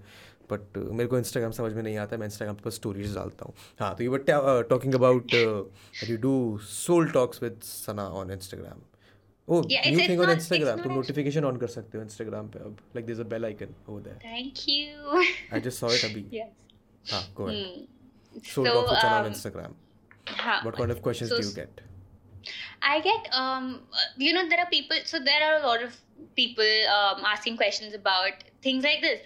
But 0.53 0.78
uh, 0.78 0.90
मेरे 0.90 1.09
को 1.09 1.18
Instagram 1.18 1.53
समझ 1.53 1.72
में 1.72 1.82
नहीं 1.82 1.96
आता 2.05 2.16
मैं 2.16 2.26
Instagram 2.26 2.57
पर 2.64 2.70
stories 2.70 3.14
डालता 3.14 3.44
हूँ 3.46 3.55
हाँ 3.80 3.94
तो 3.96 4.05
you 4.05 4.12
were 4.12 4.62
talking 4.70 4.94
about 4.94 5.34
you 5.34 6.16
do 6.28 6.36
soul 6.68 7.11
talks 7.11 7.42
with 7.42 7.61
Sana 7.64 8.09
on 8.22 8.30
Instagram 8.30 8.86
Oh, 9.48 9.64
yeah, 9.68 9.86
new 9.90 10.07
thing 10.07 10.20
on 10.20 10.30
Instagram. 10.32 10.82
तुम 10.82 10.92
notification 10.94 11.46
on 11.46 11.57
कर 11.61 11.66
सकते 11.66 11.98
हो 11.98 12.05
Instagram 12.05 12.51
पे 12.53 12.59
अब. 12.64 12.76
Like 12.96 13.07
there's 13.07 13.22
a 13.22 13.24
bell 13.30 13.46
icon 13.46 13.72
over 13.88 14.03
there. 14.05 14.18
Thank 14.24 14.61
you. 14.68 15.22
I 15.57 15.61
just 15.64 15.82
saw 15.82 15.90
it 15.94 16.05
अभी. 16.11 16.24
yes. 16.32 16.53
हाँ, 17.12 17.22
go 17.34 17.48
ahead. 17.48 17.66
Hmm. 17.66 18.42
So, 18.51 18.64
so 18.64 18.74
talk 18.90 19.05
um, 19.05 19.12
on 19.12 19.30
Instagram. 19.32 19.74
हाँ, 20.42 20.64
what 20.64 20.76
kind 20.76 20.96
of 20.96 21.03
questions 21.03 21.30
so, 21.30 21.40
do 21.40 21.48
you 21.48 21.55
get? 21.55 21.80
I 22.82 23.01
get 23.01 23.26
um 23.38 23.80
you 24.16 24.32
know 24.32 24.48
there 24.48 24.61
are 24.61 24.70
people 24.70 25.03
so 25.05 25.18
there 25.18 25.42
are 25.48 25.57
a 25.57 25.66
lot 25.66 25.82
of 25.82 25.96
people 26.36 26.70
um, 26.94 27.24
asking 27.24 27.57
questions 27.57 27.94
about 27.94 28.44
things 28.62 28.84
like 28.84 29.03
this 29.03 29.20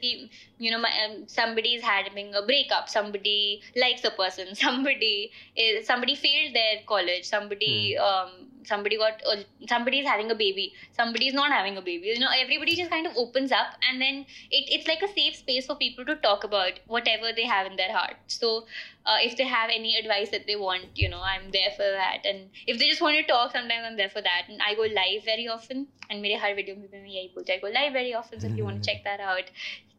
you 0.65 0.71
know 0.71 0.81
my, 0.87 0.93
um, 1.05 1.15
somebody 1.27 1.75
is 1.79 1.83
having 1.83 2.35
a 2.35 2.43
breakup 2.51 2.89
somebody 2.89 3.61
likes 3.85 4.05
a 4.05 4.13
person 4.23 4.55
somebody 4.65 5.31
is 5.57 5.87
somebody 5.87 6.17
failed 6.25 6.55
their 6.61 6.75
college 6.95 7.25
somebody 7.35 7.97
mm. 7.99 8.03
um, 8.09 8.31
somebody 8.67 8.97
got 8.97 9.23
uh, 9.31 9.37
somebody 9.69 10.01
is 10.01 10.07
having 10.07 10.31
a 10.31 10.35
baby 10.35 10.73
somebody 10.93 11.29
is 11.29 11.35
not 11.35 11.51
having 11.51 11.77
a 11.77 11.83
baby 11.83 12.13
you 12.15 12.19
know 12.19 12.33
everybody 12.43 12.75
just 12.75 12.91
kind 12.91 13.07
of 13.07 13.17
opens 13.17 13.53
up 13.53 13.75
and 13.89 14.01
then 14.01 14.25
it, 14.51 14.65
it's 14.75 14.89
like 14.89 15.03
a 15.03 15.09
safe 15.09 15.37
space 15.37 15.67
for 15.67 15.77
people 15.77 16.05
to 16.05 16.17
talk 16.17 16.45
about 16.45 16.81
whatever 16.87 17.33
they 17.35 17.45
have 17.45 17.67
in 17.67 17.77
their 17.77 17.93
heart. 17.93 18.17
So 18.27 18.67
uh, 19.07 19.19
if 19.21 19.37
they 19.37 19.45
have 19.45 19.71
any 19.73 19.97
advice 19.97 20.31
that 20.31 20.47
they 20.47 20.57
want 20.57 20.87
you 20.95 21.09
know 21.09 21.21
i'm 21.21 21.51
there 21.53 21.71
for 21.77 21.91
that. 22.01 22.25
And 22.25 22.51
if 22.67 22.79
they 22.79 22.89
just 22.89 23.03
want 23.03 23.17
to 23.17 23.25
talk 23.25 23.53
sometimes 23.53 23.85
i'm 23.87 23.97
there 23.97 24.09
for 24.09 24.23
that. 24.23 24.43
And 24.49 24.61
i 24.63 24.75
go 24.75 24.83
live 24.83 25.25
very 25.25 25.49
often. 25.49 25.87
And 26.11 26.23
my 26.23 26.37
har 26.41 26.55
video 26.55 26.77
mein 26.77 27.07
i 27.07 27.59
go 27.59 27.69
live 27.69 27.93
very 27.93 28.15
often. 28.15 28.41
So 28.41 28.47
if 28.47 28.57
you 28.57 28.65
want 28.65 28.83
to 28.83 28.91
hmm. 28.91 28.95
check 28.95 29.05
that 29.05 29.21
out 29.21 29.51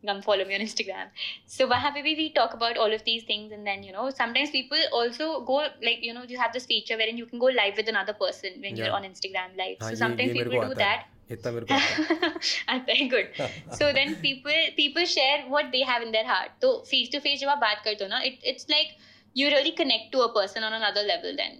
come 0.05 0.23
follow 0.23 0.45
me 0.45 0.55
on 0.55 0.61
Instagram. 0.61 1.13
So 1.47 1.67
वहाँ 1.69 1.93
पे 1.95 2.03
we 2.17 2.33
talk 2.33 2.55
about 2.55 2.77
all 2.79 2.93
of 2.93 3.05
these 3.05 3.25
things 3.25 3.53
and 3.53 3.67
then 3.67 3.83
you 3.83 3.93
know 3.93 4.11
sometimes 4.11 4.51
people 4.51 4.79
also 4.93 5.31
go 5.53 5.61
like 5.83 6.03
you 6.03 6.15
know 6.15 6.25
you 6.25 6.39
have 6.39 6.53
this 6.53 6.67
feature 6.67 6.97
wherein 6.97 7.17
you 7.17 7.27
can 7.27 7.39
go 7.39 7.47
live 7.47 7.77
with 7.77 7.89
another 7.89 8.15
person 8.15 8.61
when 8.61 8.77
yeah. 8.77 8.85
you're 8.85 8.95
on 8.95 9.03
Instagram 9.05 9.57
live. 9.57 9.77
So 9.81 9.95
sometimes 9.95 10.33
people 10.33 10.69
do 10.69 10.75
that. 10.85 11.09
इतना 11.33 11.51
मेरे 11.53 11.67
को 11.67 11.75
आता 12.73 12.93
है 12.93 13.09
good 13.09 13.37
so 13.79 13.91
then 13.93 14.15
people 14.23 14.71
people 14.77 15.05
share 15.13 15.45
what 15.49 15.71
they 15.71 15.83
have 15.91 16.03
in 16.03 16.11
their 16.13 16.27
heart 16.27 16.61
तो 16.63 16.73
face 16.87 17.13
to 17.13 17.19
face 17.27 17.41
जब 17.41 17.49
आप 17.49 17.59
बात 17.59 17.83
करते 17.85 18.05
हो 18.05 18.09
ना 18.11 18.21
it 18.31 18.45
it's 18.53 18.67
like 18.71 18.97
you 19.37 19.49
really 19.51 19.71
connect 19.83 20.13
to 20.13 20.19
a 20.21 20.27
person 20.35 20.65
on 20.65 20.73
another 20.81 21.05
level 21.07 21.37
then 21.37 21.59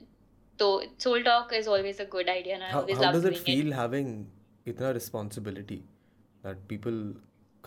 तो 0.59 0.71
soul 1.05 1.23
talk 1.23 1.53
is 1.59 1.69
always 1.77 2.01
a 2.01 2.09
good 2.13 2.29
idea 2.31 2.57
and 2.57 2.65
I 2.65 2.73
always 2.81 3.03
love 3.03 3.21
do 3.21 3.29
it 3.29 3.37
feel 3.45 3.73
having 3.73 4.11
इतना 4.69 4.91
responsibility 4.99 5.77
that 6.47 6.67
people 6.69 6.99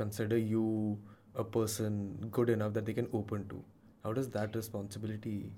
consider 0.01 0.39
you 0.39 0.67
a 1.35 1.45
person 1.45 2.29
good 2.39 2.51
enough 2.51 2.73
that 2.79 2.87
they 2.87 2.95
can 3.01 3.09
open 3.13 3.49
to. 3.49 3.63
How 4.05 4.13
does 4.13 4.31
that 4.31 4.57
responsibility 4.57 5.53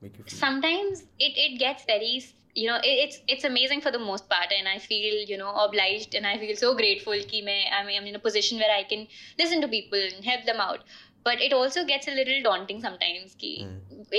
make 0.00 0.18
you 0.18 0.24
feel? 0.24 0.38
Sometimes 0.38 1.02
it, 1.18 1.34
it 1.46 1.58
gets 1.58 1.84
very 1.84 2.22
you 2.54 2.68
know 2.68 2.76
it, 2.76 2.96
it's 3.04 3.20
it's 3.28 3.44
amazing 3.44 3.80
for 3.80 3.90
the 3.90 3.98
most 3.98 4.28
part 4.28 4.52
and 4.56 4.68
i 4.68 4.78
feel 4.78 5.14
you 5.30 5.38
know 5.42 5.52
obliged 5.62 6.14
and 6.14 6.26
i 6.26 6.36
feel 6.38 6.54
so 6.56 6.74
grateful 6.74 7.22
ki 7.30 7.40
main, 7.42 7.66
I 7.72 7.84
mean, 7.86 8.00
i'm 8.00 8.06
in 8.06 8.14
a 8.14 8.18
position 8.18 8.58
where 8.58 8.74
i 8.78 8.82
can 8.82 9.06
listen 9.38 9.62
to 9.62 9.68
people 9.68 9.98
and 9.98 10.24
help 10.24 10.44
them 10.44 10.60
out 10.60 10.80
but 11.24 11.40
it 11.40 11.52
also 11.52 11.84
gets 11.84 12.08
a 12.08 12.14
little 12.18 12.42
daunting 12.42 12.80
sometimes 12.80 13.34
ki 13.42 13.52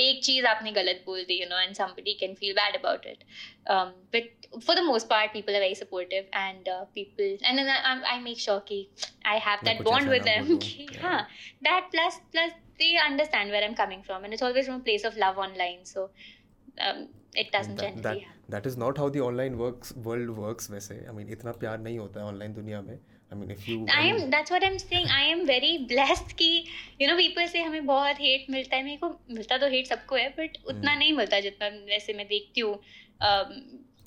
ek 0.02 0.22
cheez 0.28 0.48
aapne 0.52 0.74
galat 0.78 1.04
bol 1.08 1.22
di 1.32 1.38
you 1.42 1.50
know 1.52 1.60
and 1.66 1.80
somebody 1.82 2.16
can 2.22 2.36
feel 2.42 2.56
bad 2.60 2.78
about 2.80 3.06
it 3.14 3.24
um, 3.76 3.94
but 4.16 4.30
for 4.68 4.76
the 4.80 4.86
most 4.90 5.10
part 5.14 5.34
people 5.38 5.56
are 5.60 5.64
very 5.66 5.78
supportive 5.82 6.26
and 6.34 6.70
uh, 6.76 6.84
people 7.00 7.32
and 7.48 7.58
then 7.58 7.70
I, 7.70 7.94
I 8.16 8.20
make 8.28 8.44
sure 8.46 8.60
ki 8.62 8.80
I 9.26 9.38
have 9.48 9.66
that 9.70 9.84
bond 9.84 10.10
with 10.10 10.24
them 10.24 10.60
ki, 10.60 10.88
yeah. 10.92 11.02
huh, 11.08 11.24
that 11.70 11.90
plus 11.96 12.20
plus 12.32 12.52
they 12.80 12.94
understand 13.08 13.52
where 13.52 13.64
I'm 13.64 13.76
coming 13.76 14.04
from 14.04 14.24
and 14.24 14.34
it's 14.34 14.48
always 14.50 14.68
from 14.68 14.82
a 14.82 14.86
place 14.92 15.04
of 15.04 15.18
love 15.18 15.38
online 15.38 15.82
so 15.86 16.10
um, 16.80 17.08
it 17.36 17.52
doesn't 17.52 17.76
that, 17.76 17.96
generally 17.96 18.28
that, 18.50 18.52
that 18.56 18.66
is 18.72 18.78
not 18.78 18.98
how 18.98 19.10
the 19.10 19.22
online 19.22 19.58
works 19.58 19.96
world 20.10 20.38
works 20.46 20.70
वैसे 20.72 21.02
I 21.10 21.18
mean 21.20 21.30
इतना 21.38 21.52
प्यार 21.64 21.80
नहीं 21.80 21.98
होता 21.98 22.20
है 22.20 22.32
online 22.34 22.56
दुनिया 22.56 22.82
में 22.82 22.98
I 23.34 23.36
mean, 23.36 23.52
if 23.52 23.68
you. 23.68 23.86
I 23.94 24.02
am. 24.08 24.18
Mean, 24.18 24.30
That's 24.30 24.52
what 24.56 24.64
I'm 24.64 24.80
saying. 24.80 25.08
I 25.20 25.22
am 25.36 25.46
very 25.46 25.72
blessed 25.92 26.36
कि 26.42 26.50
you 27.00 27.08
know 27.12 27.16
people 27.22 27.48
say 27.54 27.64
हमें 27.68 27.86
बहुत 27.86 28.20
hate 28.26 28.50
मिलता 28.56 28.76
है 28.76 28.84
मेरे 28.84 28.98
को 29.04 29.10
मिलता 29.38 29.58
तो 29.64 29.70
hate 29.76 29.90
सबको 29.94 30.16
है 30.16 30.28
but 30.36 30.60
उतना 30.66 30.92
hmm. 30.92 31.00
नहीं 31.00 31.14
मिलता 31.22 31.40
जितना 31.48 31.70
वैसे 31.94 32.14
मैं 32.20 32.28
देखती 32.28 32.62
हूँ 32.62 32.76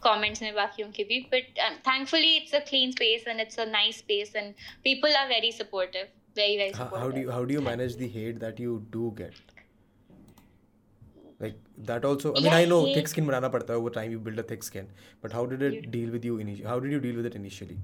comments 0.04 0.42
में 0.42 0.54
बाकियों 0.54 0.90
के 0.98 1.04
भी 1.10 1.20
but 1.34 1.60
um, 1.66 1.80
thankfully 1.90 2.36
it's 2.42 2.56
a 2.60 2.62
clean 2.70 2.92
space 2.92 3.26
and 3.32 3.46
it's 3.46 3.58
a 3.66 3.66
nice 3.74 3.98
space 4.04 4.34
and 4.42 4.64
people 4.88 5.20
are 5.22 5.26
very 5.34 5.50
supportive 5.58 6.08
very 6.36 6.56
very 6.56 6.72
supportive. 6.72 7.04
How, 7.04 7.10
do 7.10 7.20
you 7.20 7.30
how 7.30 7.44
do 7.44 7.54
you 7.54 7.62
manage 7.68 7.96
the 8.02 8.08
hate 8.16 8.40
that 8.40 8.60
you 8.66 8.80
do 8.96 9.12
get? 9.22 9.44
like 11.40 11.56
that 11.88 12.04
also 12.08 12.30
i 12.30 12.36
mean 12.36 12.44
yeah, 12.44 12.54
i 12.58 12.64
know 12.64 12.78
hate. 12.84 12.94
thick 12.98 13.08
skin 13.12 13.26
banana 13.30 13.48
padta 13.54 13.74
over 13.78 13.90
time 13.96 14.12
you 14.12 14.20
build 14.28 14.38
a 14.42 14.44
thick 14.50 14.62
skin 14.68 14.86
but 15.24 15.34
how 15.38 15.42
did 15.50 15.64
it 15.66 15.74
you, 15.74 15.82
deal 15.96 16.14
with 16.14 16.24
you 16.28 16.38
initially 16.44 16.68
how 16.70 16.76
did 16.84 16.94
you 16.96 17.00
deal 17.06 17.18
with 17.20 17.26
it 17.30 17.34
initially 17.40 17.76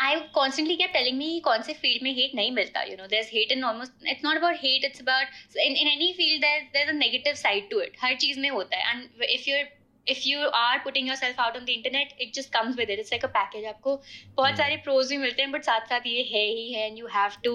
I 0.00 0.28
constantly 0.34 0.76
kept 0.76 0.94
telling 0.94 1.18
me 1.18 1.40
कौन 1.40 1.62
से 1.62 1.74
field 1.80 2.02
में 2.02 2.14
hate 2.16 2.34
नहीं 2.34 2.50
मिलता 2.52 2.86
you 2.90 2.96
know 3.00 3.08
there's 3.14 3.28
hate 3.34 3.52
in 3.56 3.64
almost 3.70 3.92
it's 4.14 4.24
not 4.28 4.36
about 4.36 4.56
hate 4.62 4.86
it's 4.88 5.00
about 5.00 5.26
in, 5.66 5.76
in 5.76 5.90
any 5.96 6.12
field 6.20 6.42
there's 6.42 6.70
there's 6.76 6.94
a 6.94 6.98
negative 7.00 7.38
side 7.42 7.68
to 7.74 7.82
it 7.86 8.00
हर 8.02 8.16
चीज 8.24 8.38
में 8.38 8.48
होता 8.50 8.76
है 8.76 8.94
and 8.94 9.26
if 9.38 9.46
you're 9.50 9.66
if 10.06 10.26
you 10.26 10.46
are 10.60 10.78
putting 10.84 11.10
yourself 11.12 11.42
out 11.46 11.56
on 11.60 11.66
the 11.66 11.76
internet 11.80 12.14
it 12.18 12.32
just 12.38 12.52
comes 12.52 12.80
with 12.82 12.94
it 12.94 13.02
it's 13.04 13.12
like 13.16 13.26
a 13.28 13.32
package 13.36 13.66
आपको 13.74 13.96
बहुत 14.36 14.56
सारे 14.62 14.82
pros 14.86 15.10
भी 15.10 15.18
मिलते 15.26 15.42
हैं 15.42 15.52
but 15.52 15.70
साथ 15.72 15.86
साथ 15.92 16.06
ये 16.06 16.22
है 16.32 16.46
ही 16.54 16.72
है 16.72 16.88
and 16.88 17.02
you 17.02 17.12
have 17.18 17.36
to 17.48 17.54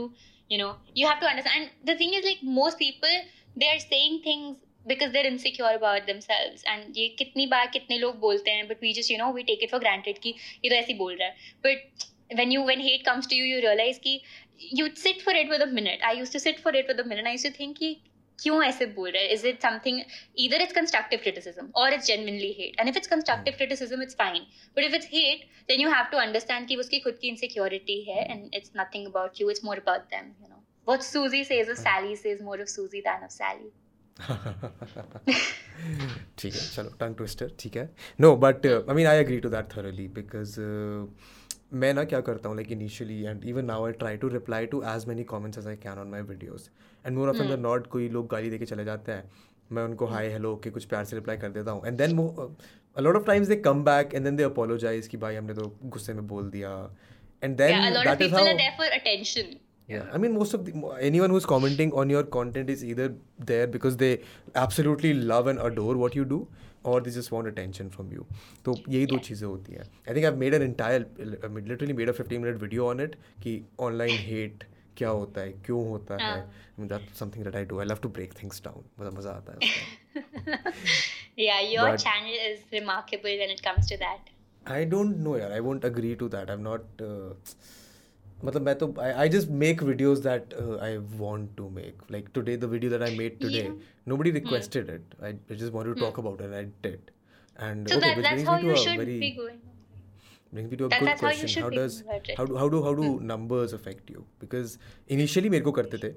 you 0.49 0.61
know 0.61 0.75
you 0.93 1.07
have 1.07 1.19
to 1.19 1.31
understand 1.31 1.63
and 1.63 1.89
the 1.91 1.97
thing 2.03 2.13
is 2.13 2.25
like 2.25 2.45
most 2.61 2.79
people 2.85 3.19
they 3.63 3.73
are 3.73 3.81
saying 3.87 4.21
things 4.29 4.57
because 4.87 5.11
they're 5.11 5.27
insecure 5.27 5.71
about 5.75 6.05
themselves 6.07 6.65
and 6.71 6.97
ये 6.97 7.07
कितनी 7.19 7.45
बार 7.53 7.67
कितने 7.77 7.97
लोग 7.99 8.19
बोलते 8.19 8.51
हैं 8.51 8.67
but 8.67 8.83
we 8.85 8.93
just 8.97 9.09
you 9.09 9.17
know 9.21 9.29
we 9.37 9.45
take 9.51 9.63
it 9.67 9.71
for 9.75 9.79
granted 9.85 10.19
कि 10.23 10.35
ये 10.65 10.69
तो 10.69 10.75
ऐसे 10.75 10.93
बोल 11.03 11.15
रहा 11.21 11.27
है 11.27 11.35
but 11.65 12.05
when 12.30 12.50
you, 12.50 12.62
when 12.62 12.80
hate 12.80 13.04
comes 13.04 13.26
to 13.26 13.34
you 13.34 13.44
you 13.44 13.58
realize 13.64 13.98
कि 14.06 14.20
you 14.78 14.86
sit 14.94 15.22
for 15.22 15.32
it 15.32 15.48
with 15.48 15.62
a 15.62 15.66
minute. 15.66 16.00
I 16.06 16.12
used 16.12 16.32
to 16.32 16.40
sit 16.40 16.60
for 16.60 16.72
it 16.72 16.86
with 16.88 17.00
a 17.00 17.04
minute. 17.04 17.26
I 17.26 17.32
used 17.32 17.46
to 17.46 17.52
think 17.52 17.78
कि 17.78 17.96
क्यों 18.38 18.62
ऐसे 18.64 18.86
बोल 18.86 19.10
रहा 19.10 19.22
है? 19.22 19.32
Is 19.32 19.46
it 19.46 19.62
something 19.62 20.00
either 20.44 20.62
it's 20.62 20.72
constructive 20.72 21.18
criticism 21.22 21.68
और 21.76 21.94
it's 21.94 22.06
genuinely 22.06 22.52
hate 22.60 22.80
and 22.80 22.88
if 22.88 22.96
it's 22.96 23.08
constructive 23.08 23.54
criticism 23.56 24.02
it's 24.02 24.14
fine 24.18 24.46
but 24.76 24.84
if 24.84 24.94
it's 24.94 25.08
hate 25.12 25.44
then 25.68 25.80
you 25.80 25.90
have 25.90 26.04
to 26.12 26.18
understand 26.18 26.68
कि 26.68 26.76
उसकी 26.84 27.00
खुद 27.00 27.18
की 27.20 27.28
इनसिक्योरिटी 27.28 28.00
है 28.08 28.24
and 28.30 28.54
it's 28.54 28.70
nothing 28.76 29.06
about 29.06 29.40
you 29.40 29.50
it's 29.50 29.64
more 29.64 29.78
about 29.78 30.08
them 30.14 30.32
you 30.42 30.48
know 30.48 30.56
what 30.88 31.02
Susie 31.02 31.44
says 31.44 31.68
of 31.68 31.78
Sally 31.78 32.14
says 32.16 32.40
more 32.42 32.58
of 32.60 32.68
Susie 32.68 33.02
than 33.06 33.24
of 33.24 33.32
Sally. 33.32 33.70
ठीक 36.38 36.54
है, 36.54 36.60
चलो 36.74 36.90
टंग 37.00 37.14
twister 37.16 37.50
ठीक 37.60 37.76
है. 37.76 37.88
No 38.20 38.34
but 38.36 38.66
I 38.66 38.94
mean 38.94 39.06
I 39.06 39.18
agree 39.18 39.38
to 39.40 39.48
that 39.48 39.76
thoroughly 39.76 40.06
because 40.18 40.58
मैं 41.72 41.92
ना 41.94 42.04
क्या 42.04 42.20
करता 42.20 42.48
हूँ 42.48 42.56
like 42.56 42.72
initially 42.72 43.22
and 43.22 43.44
even 43.48 43.64
now 43.64 43.86
I 43.86 43.92
try 44.00 44.16
to 44.16 44.28
reply 44.28 44.66
to 44.66 44.82
as 44.94 45.06
many 45.08 45.24
comments 45.32 45.58
as 45.58 45.66
I 45.68 45.76
can 45.84 45.98
on 45.98 46.08
my 46.10 46.22
videos 46.30 46.68
and 47.06 47.16
more 47.16 47.28
of 47.28 47.36
the 47.36 47.58
not 47.60 47.86
कोई 47.94 48.08
लोग 48.08 48.28
गाली 48.30 48.50
देकर 48.50 48.64
चले 48.64 48.84
जाते 48.84 49.12
हैं। 49.12 49.30
मैं 49.72 49.82
उनको 49.84 50.06
हाय 50.06 50.28
हेलो 50.32 50.54
के 50.64 50.70
कुछ 50.70 50.84
प्यार 50.84 51.04
से 51.04 51.16
रिप्लाई 51.16 51.36
कर 51.36 51.48
देता 51.48 51.70
हूँ। 51.70 51.86
And 51.86 51.98
then 51.98 52.18
a 52.18 53.00
lot 53.00 53.16
of 53.16 53.26
times 53.26 53.48
they 53.48 53.56
come 53.56 53.84
back 53.84 54.14
and 54.14 54.24
then 54.24 54.36
they 54.36 54.42
apologise 54.42 55.08
कि 55.08 55.16
भाई 55.16 55.36
हमने 55.36 55.54
तो 55.54 55.72
गुस्से 55.84 56.14
में 56.14 56.26
बोल 56.28 56.50
दिया। 56.50 56.70
And 57.42 57.56
then 57.56 57.92
that 58.04 58.22
is 58.22 58.34
how 58.34 59.44
Yeah, 59.88 60.10
I 60.16 60.18
mean 60.22 60.34
most 60.34 60.54
of 60.56 60.60
the, 60.66 60.72
anyone 61.04 61.32
who's 61.34 61.46
commenting 61.52 61.92
on 62.00 62.10
your 62.12 62.20
content 62.34 62.68
is 62.74 62.82
either 62.88 63.06
there 63.46 63.70
because 63.70 63.96
they 64.02 64.10
absolutely 64.60 65.10
love 65.30 65.48
and 65.52 65.62
adore 65.68 65.94
what 66.02 66.18
you 66.18 66.26
do, 66.32 66.38
or 66.84 67.00
they 67.00 67.10
just 67.10 67.30
want 67.32 67.46
attention 67.46 67.90
from 67.90 68.12
you. 68.12 68.26
तो 68.64 68.74
यही 68.88 69.06
दो 69.06 69.18
चीज़ें 69.18 69.46
होती 69.48 69.72
हैं। 69.72 69.82
I 69.82 70.14
think 70.14 70.24
I 70.24 70.32
made 70.38 70.54
an 70.54 70.62
entire 70.62 71.06
literally 71.68 71.92
made 71.92 72.08
a 72.08 72.12
15 72.22 72.38
minute 72.38 72.60
video 72.62 72.86
on 72.88 73.00
it 73.00 73.16
कि 73.42 73.60
online 73.80 74.18
hate 74.28 74.64
क्या 74.96 75.08
होता 75.08 75.40
है 75.40 75.52
क्यों 75.66 75.86
होता 75.88 76.16
है। 76.22 76.32
I 76.32 76.86
that 76.88 77.14
something 77.14 77.44
that 77.44 77.56
I 77.56 77.64
do 77.64 77.78
I 77.80 77.86
love 77.86 77.98
to 78.02 78.08
break 78.08 78.32
things 78.42 78.62
down 78.64 78.84
मतलब 79.00 79.18
मज़ा 79.18 79.30
आता 79.30 79.52
है 79.52 79.88
yeah 81.40 81.60
your 81.72 81.84
But, 81.88 82.00
channel 82.00 82.40
is 82.46 82.62
remarkable 82.72 83.36
when 83.42 83.50
it 83.50 83.62
comes 83.62 83.86
to 83.92 83.98
that. 83.98 84.32
I 84.66 84.84
don't 84.94 85.20
know 85.26 85.36
यार. 85.38 85.52
I 85.58 85.60
won't 85.66 85.84
agree 85.84 86.16
to 86.22 86.28
that. 86.28 86.50
I'm 86.54 86.66
not 86.70 87.04
uh, 87.08 87.34
मतलब 88.44 88.62
मैं 88.62 88.74
तो 88.78 88.94
I 89.00 89.28
just 89.28 89.48
make 89.62 89.82
videos 89.82 90.18
that 90.18 90.54
I 90.82 90.96
want 91.18 91.56
to 91.56 91.68
make 91.70 92.02
like 92.12 92.28
today 92.34 92.56
the 92.56 92.64
video 92.64 92.90
that 92.92 93.02
I 93.02 93.16
made 93.18 93.38
today 93.40 93.62
nobody 94.09 94.31
requested 94.31 94.87
mm. 94.87 94.95
it 94.95 95.15
I, 95.21 95.29
I 95.53 95.55
just 95.55 95.73
wanted 95.73 95.95
to 95.95 96.01
mm. 96.01 96.05
talk 96.05 96.17
about 96.17 96.41
it 96.41 96.45
and 96.45 96.55
I 96.55 96.67
did 96.87 97.11
and 97.57 97.89
so 97.89 97.97
okay 97.97 98.21
that, 98.21 98.35
which 98.35 98.45
brings 98.45 98.63
me 98.63 98.75
to 98.75 98.91
a 98.91 98.97
very 98.97 99.19
be 99.19 99.31
going 99.31 99.59
brings 100.51 100.71
me 100.71 100.77
to 100.77 100.85
a 100.85 100.89
that, 100.89 100.99
good 100.99 101.17
question 101.17 101.63
how, 101.63 101.69
how 101.69 101.75
does 101.75 102.03
how 102.37 102.45
do 102.45 102.57
how 102.57 102.69
do 102.69 102.83
how 102.83 102.93
do 102.93 103.03
mm. 103.03 103.21
numbers 103.21 103.73
affect 103.73 104.09
you 104.09 104.25
because 104.39 104.77
initially 105.07 105.49
मेरे 105.49 105.63
को 105.63 105.71
करते 105.79 105.97
थे 105.97 106.13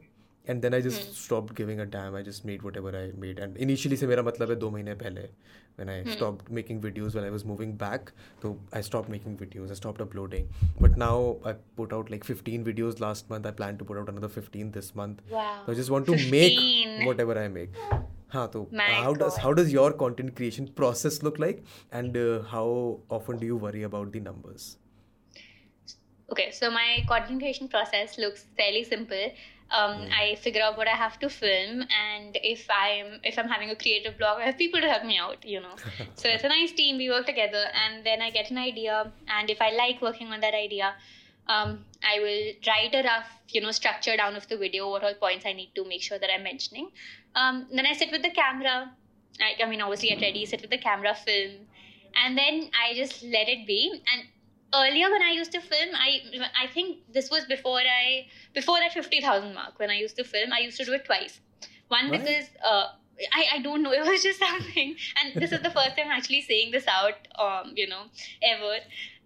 And 0.49 0.61
then 0.63 0.75
I 0.75 0.83
just 0.83 1.11
stop 1.17 1.53
giving 1.57 1.81
a 1.81 1.85
damn 1.97 2.17
I 2.17 2.23
just 2.25 2.47
made 2.47 2.63
whatever 2.77 2.97
I 2.97 3.13
made 3.25 3.39
and 3.39 3.57
initially 3.57 3.97
से 3.97 4.07
मेरा 4.07 4.23
मतलब 4.23 4.51
है 4.51 4.57
दो 4.57 4.71
महीने 4.71 4.95
पहले 5.05 5.29
when 5.79 5.89
I 5.89 6.03
hmm. 6.03 6.11
stopped 6.11 6.51
making 6.51 6.81
videos 6.81 7.15
when 7.15 7.25
I 7.25 7.31
was 7.31 7.45
moving 7.45 7.75
back. 7.77 8.13
So 8.43 8.59
I 8.73 8.81
stopped 8.81 9.09
making 9.09 9.37
videos. 9.39 9.71
I 9.71 9.75
stopped 9.75 10.01
uploading. 10.01 10.49
But 10.81 10.97
now 10.97 11.37
I 11.45 11.53
put 11.81 11.93
out 11.93 12.11
like 12.11 12.25
15 12.25 12.65
videos 12.65 13.01
last 13.01 13.31
month. 13.31 13.47
I 13.47 13.53
plan 13.53 13.79
to 13.79 13.85
put 13.85 13.99
out 13.99 14.09
another 14.09 14.29
15 14.29 14.73
this 14.73 14.95
month. 14.95 15.23
Wow. 15.31 15.63
So 15.67 15.73
I 15.73 15.77
just 15.77 15.91
want 15.91 16.07
to 16.07 16.19
15. 16.19 16.31
make 16.31 17.07
whatever 17.07 17.39
I 17.45 17.49
make. 17.49 17.83
हाँ 18.33 18.51
तो 18.53 18.69
how 19.03 19.15
does 19.21 19.37
how 19.43 19.53
does 19.59 19.73
your 19.73 19.91
content 20.01 20.35
creation 20.37 20.67
process 20.81 21.23
look 21.23 21.39
like 21.39 21.63
and 21.91 22.17
uh, 22.17 22.43
how 22.51 22.67
often 23.09 23.39
do 23.39 23.47
you 23.47 23.57
worry 23.57 23.85
about 23.85 24.13
the 24.13 24.21
numbers? 24.21 24.77
Okay, 26.31 26.51
so 26.51 26.71
my 26.71 27.05
content 27.09 27.41
creation 27.41 27.69
process 27.69 28.19
looks 28.19 28.45
fairly 28.59 28.85
simple 28.85 29.31
um. 29.74 30.08
I 30.12 30.36
figure 30.36 30.62
out 30.62 30.78
what 30.78 30.88
I 30.88 30.96
have 30.96 31.20
to 31.20 31.30
film, 31.30 31.82
and 31.82 32.38
if 32.44 32.68
I'm 32.70 33.20
if 33.24 33.40
I'm 33.40 33.48
having 33.48 33.70
a 33.72 33.76
creative 33.76 34.18
blog, 34.18 34.40
I 34.40 34.46
have 34.46 34.58
people 34.58 34.82
to 34.82 34.88
help 34.88 35.04
me 35.04 35.18
out. 35.18 35.44
You 35.46 35.62
know, 35.62 35.76
so 36.16 36.30
it's 36.30 36.44
a 36.44 36.50
nice 36.50 36.72
team. 36.72 36.98
We 36.98 37.10
work 37.10 37.26
together, 37.26 37.66
and 37.84 38.06
then 38.06 38.22
I 38.22 38.30
get 38.30 38.52
an 38.52 38.58
idea, 38.58 39.12
and 39.28 39.50
if 39.50 39.62
I 39.62 39.72
like 39.72 40.02
working 40.02 40.28
on 40.28 40.40
that 40.42 40.54
idea, 40.54 40.94
um, 41.48 41.86
I 42.04 42.20
will 42.20 42.54
write 42.68 42.94
a 42.94 43.04
rough, 43.04 43.28
you 43.50 43.62
know, 43.62 43.72
structure 43.72 44.16
down 44.16 44.36
of 44.36 44.48
the 44.48 44.58
video, 44.58 44.90
what 44.90 45.04
all 45.04 45.14
points 45.16 45.46
I 45.46 45.54
need 45.54 45.72
to 45.76 45.86
make 45.86 46.02
sure 46.02 46.20
that 46.20 46.30
I'm 46.34 46.44
mentioning. 46.44 46.90
Um, 47.36 47.68
then 47.72 47.86
I 47.86 47.94
sit 47.94 48.12
with 48.12 48.22
the 48.22 48.32
camera. 48.32 48.92
I, 49.42 49.64
I 49.64 49.70
mean, 49.70 49.82
obviously, 49.82 50.10
get 50.10 50.22
ready, 50.22 50.46
sit 50.46 50.62
with 50.62 50.70
the 50.70 50.78
camera, 50.78 51.16
film, 51.16 51.68
and 52.16 52.38
then 52.38 52.70
I 52.80 52.94
just 52.94 53.24
let 53.24 53.50
it 53.50 53.66
be. 53.66 54.02
And 54.12 54.24
earlier 54.74 55.10
when 55.12 55.22
I 55.22 55.32
used 55.32 55.52
to 55.54 55.62
film, 55.62 55.90
I 55.94 56.22
I 56.64 56.68
think 56.68 57.00
this 57.12 57.30
was 57.30 57.46
before 57.46 57.80
I 57.80 58.28
before 58.54 58.80
that 58.80 58.94
fifty 58.94 59.22
thousand 59.22 59.54
mark. 59.54 59.80
When 59.80 59.90
I 59.90 59.96
used 59.96 60.16
to 60.18 60.24
film, 60.24 60.54
I 60.54 60.60
used 60.60 60.78
to 60.78 60.86
do 60.86 60.94
it 60.94 61.06
twice. 61.06 61.40
One 61.88 62.10
what? 62.10 62.20
because 62.20 62.50
uh, 62.64 62.88
I 63.32 63.46
I 63.54 63.60
don't 63.60 63.84
know. 63.84 63.92
It 64.00 64.06
was 64.06 64.24
just 64.24 64.40
something, 64.40 64.96
and 65.20 65.42
this 65.42 65.52
is 65.52 65.62
the 65.62 65.72
first 65.72 65.98
time 65.98 66.08
I'm 66.08 66.18
actually 66.20 66.42
saying 66.42 66.72
this 66.72 66.88
out. 66.88 67.28
Um, 67.38 67.74
you 67.76 67.88
know, 67.88 68.04
ever 68.42 68.78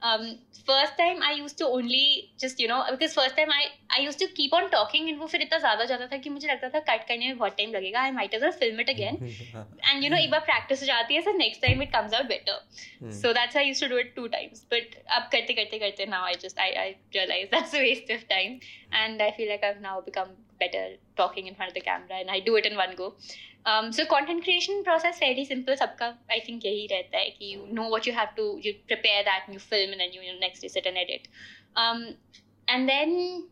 um, 0.02 0.38
first 0.66 0.98
time 0.98 1.22
I 1.24 1.34
used 1.34 1.58
to 1.60 1.66
only 1.66 2.32
just 2.38 2.60
you 2.60 2.68
know 2.68 2.84
because 2.92 3.14
first 3.14 3.36
time 3.36 3.50
I 3.50 3.64
I 3.98 4.02
used 4.02 4.20
to 4.20 4.28
keep 4.28 4.54
on 4.54 4.70
talking 4.70 5.10
and 5.10 5.20
वो 5.20 5.28
फिर 5.28 5.42
इतना 5.42 5.60
ज़्यादा 5.60 5.86
जाता 5.92 6.08
था 6.12 6.18
कि 6.24 6.30
मुझे 6.30 6.48
लगता 6.48 6.70
था 6.70 6.80
कट 6.90 7.08
करने 7.08 7.28
में 7.28 7.38
बहुत 7.38 7.58
टाइम 7.58 7.74
लगेगा 7.74 8.02
I 8.02 8.12
might 8.18 8.36
as 8.38 8.46
well 8.46 8.56
film 8.64 8.82
it 8.86 8.92
again 8.96 9.18
and 9.90 10.04
you 10.04 10.12
know 10.14 10.20
एक 10.20 10.32
बार 10.32 10.46
practice 10.50 10.82
हो 10.82 10.88
जाती 10.92 11.16
है 11.16 11.24
so 11.28 11.36
next 11.42 11.64
time 11.66 11.82
it 11.88 11.92
comes 11.98 12.18
out 12.20 12.30
better 12.34 12.58
hmm. 13.00 13.12
so 13.22 13.34
that's 13.40 13.56
why 13.56 13.64
I 13.64 13.70
used 13.70 13.86
to 13.86 13.90
do 13.96 14.02
it 14.04 14.16
two 14.20 14.28
times 14.38 14.66
but 14.76 15.00
अब 15.20 15.30
करते 15.36 15.54
करते 15.62 15.80
करते 15.86 16.10
now 16.16 16.24
I 16.24 16.36
just 16.46 16.64
I 16.68 16.70
I 16.86 16.88
realize 17.18 17.50
that's 17.56 17.74
a 17.82 17.86
waste 17.88 18.14
of 18.18 18.28
time 18.36 18.60
and 19.04 19.28
I 19.30 19.32
feel 19.40 19.50
like 19.56 19.68
I've 19.72 19.82
now 19.90 20.00
become 20.12 20.36
better 20.60 20.86
talking 21.16 21.48
in 21.48 21.56
front 21.56 21.70
of 21.72 21.76
the 21.76 21.86
camera 21.90 22.20
and 22.20 22.32
I 22.32 22.40
do 22.40 22.56
it 22.56 22.66
in 22.66 22.76
one 22.78 22.96
go 23.04 23.14
um, 23.65 23.93
so 23.93 24.05
content 24.07 24.43
creation 24.43 24.83
process 24.85 25.19
fairly 25.19 25.45
simple 25.45 25.77
सबका 25.77 26.09
I 26.31 26.41
think 26.47 26.65
यही 26.65 26.87
रहता 26.93 27.19
है 27.19 27.31
कि 27.39 27.53
you 27.55 27.67
know 27.79 27.89
what 27.89 28.07
you 28.07 28.15
have 28.19 28.35
to 28.37 28.47
you 28.67 28.75
prepare 28.93 29.25
that 29.25 29.47
and 29.47 29.55
you 29.55 29.61
film 29.61 29.93
and 29.93 30.01
then 30.01 30.13
you, 30.13 30.23
you 30.23 30.33
know, 30.33 30.39
next 30.39 30.61
day 30.61 30.69
sit 30.69 30.87
and 30.87 30.97
edit 30.97 31.29
um, 31.77 32.15
and 32.69 32.89
then 32.89 33.45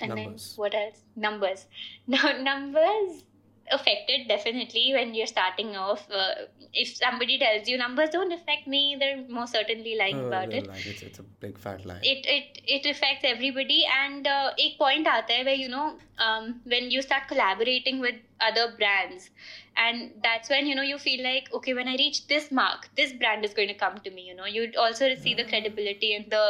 and 0.00 0.14
numbers. 0.14 0.46
then 0.46 0.62
what 0.62 0.74
else 0.74 1.02
numbers 1.16 1.66
now 2.06 2.32
numbers 2.42 3.24
affected 3.72 4.26
definitely 4.28 4.92
when 4.94 5.14
you're 5.14 5.26
starting 5.26 5.76
off. 5.76 6.06
Uh, 6.10 6.32
if 6.72 6.96
somebody 6.96 7.38
tells 7.38 7.68
you 7.68 7.78
numbers 7.78 8.10
don't 8.10 8.32
affect 8.32 8.66
me, 8.66 8.96
they're 8.98 9.24
most 9.28 9.52
certainly 9.52 9.96
lying 9.96 10.18
Uh, 10.18 10.26
about 10.28 10.50
they're 10.50 10.60
it. 10.60 10.66
lying. 10.66 10.82
It's, 10.86 11.02
it's 11.02 11.18
a 11.20 11.22
big 11.22 11.58
fat 11.58 11.84
lie. 11.86 12.00
It 12.02 12.26
it 12.26 12.60
it 12.76 12.86
affects 12.86 13.24
everybody, 13.24 13.84
and 13.98 14.26
uh, 14.26 14.50
एक 14.58 14.76
point 14.78 15.08
आता 15.08 15.34
है 15.34 15.44
where 15.44 15.60
you 15.62 15.68
know 15.68 15.86
um, 16.18 16.50
when 16.74 16.90
you 16.90 17.02
start 17.02 17.28
collaborating 17.28 18.00
with 18.00 18.16
other 18.40 18.66
brands, 18.80 19.30
and 19.76 20.10
that's 20.24 20.50
when 20.50 20.66
you 20.66 20.74
know 20.74 20.82
you 20.90 20.98
feel 20.98 21.22
like 21.22 21.52
okay 21.60 21.74
when 21.74 21.88
I 21.88 21.96
reach 22.04 22.26
this 22.34 22.50
mark, 22.50 22.88
this 22.96 23.12
brand 23.24 23.44
is 23.44 23.54
going 23.54 23.68
to 23.68 23.74
come 23.74 23.98
to 24.08 24.10
me. 24.18 24.26
You 24.32 24.34
know 24.42 24.46
you 24.46 24.70
also 24.86 25.14
see 25.26 25.34
the 25.34 25.44
credibility 25.54 26.14
and 26.14 26.30
the 26.38 26.44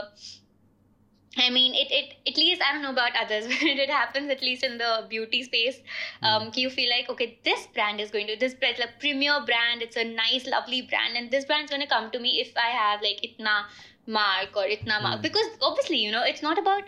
I 1.37 1.49
mean, 1.49 1.73
it, 1.73 1.91
it 1.91 2.15
at 2.27 2.37
least 2.37 2.61
I 2.61 2.73
don't 2.73 2.81
know 2.81 2.91
about 2.91 3.11
others, 3.21 3.45
but 3.47 3.61
it 3.61 3.89
happens 3.89 4.29
at 4.29 4.41
least 4.41 4.63
in 4.63 4.77
the 4.77 5.05
beauty 5.09 5.43
space. 5.43 5.79
Um, 6.21 6.51
you 6.55 6.69
feel 6.69 6.89
like 6.89 7.09
okay, 7.09 7.37
this 7.43 7.67
brand 7.73 7.99
is 7.99 8.11
going 8.11 8.27
to 8.27 8.37
this 8.37 8.53
brand, 8.53 8.79
like 8.79 8.99
premier 8.99 9.41
brand. 9.45 9.81
It's 9.81 9.97
a 9.97 10.03
nice, 10.03 10.47
lovely 10.47 10.81
brand, 10.81 11.17
and 11.17 11.31
this 11.31 11.45
brand's 11.45 11.71
going 11.71 11.81
to 11.81 11.87
come 11.87 12.11
to 12.11 12.19
me 12.19 12.39
if 12.41 12.53
I 12.55 12.69
have 12.69 13.01
like 13.01 13.21
itna 13.21 13.65
mark 14.07 14.55
or 14.55 14.63
itna 14.63 15.01
mark. 15.01 15.17
Hmm. 15.17 15.21
Because 15.21 15.45
obviously, 15.61 15.97
you 15.97 16.11
know, 16.11 16.23
it's 16.23 16.41
not 16.41 16.57
about 16.57 16.83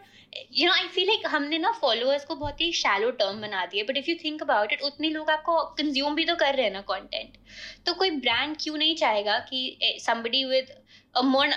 you 0.49 0.65
know, 0.67 0.73
I 0.75 0.87
feel 0.87 1.07
like 1.07 1.25
हमने 1.31 1.57
ना 1.59 1.71
followers 1.81 2.25
को 2.25 2.35
बहुत 2.35 2.61
ही 2.61 2.71
shallow 2.81 3.11
term 3.21 3.41
बना 3.41 3.65
दिया 3.73 3.85
but 3.87 3.97
if 4.01 4.07
you 4.11 4.15
think 4.23 4.41
about 4.45 4.73
it 4.75 4.81
उतने 4.89 5.09
लोग 5.09 5.29
आपको 5.29 5.57
consume 5.79 6.15
भी 6.15 6.25
तो 6.25 6.35
कर 6.35 6.55
रहे 6.55 6.65
हैं 6.65 6.73
ना 6.73 6.83
content 6.91 7.37
तो 7.85 7.93
कोई 8.01 8.11
brand 8.25 8.61
क्यों 8.63 8.77
नहीं 8.77 8.95
चाहेगा 8.95 9.37
कि 9.49 9.61
eh, 9.83 9.93
somebody 10.07 10.43
with 10.53 10.71
a 11.15 11.23
more 11.23 11.47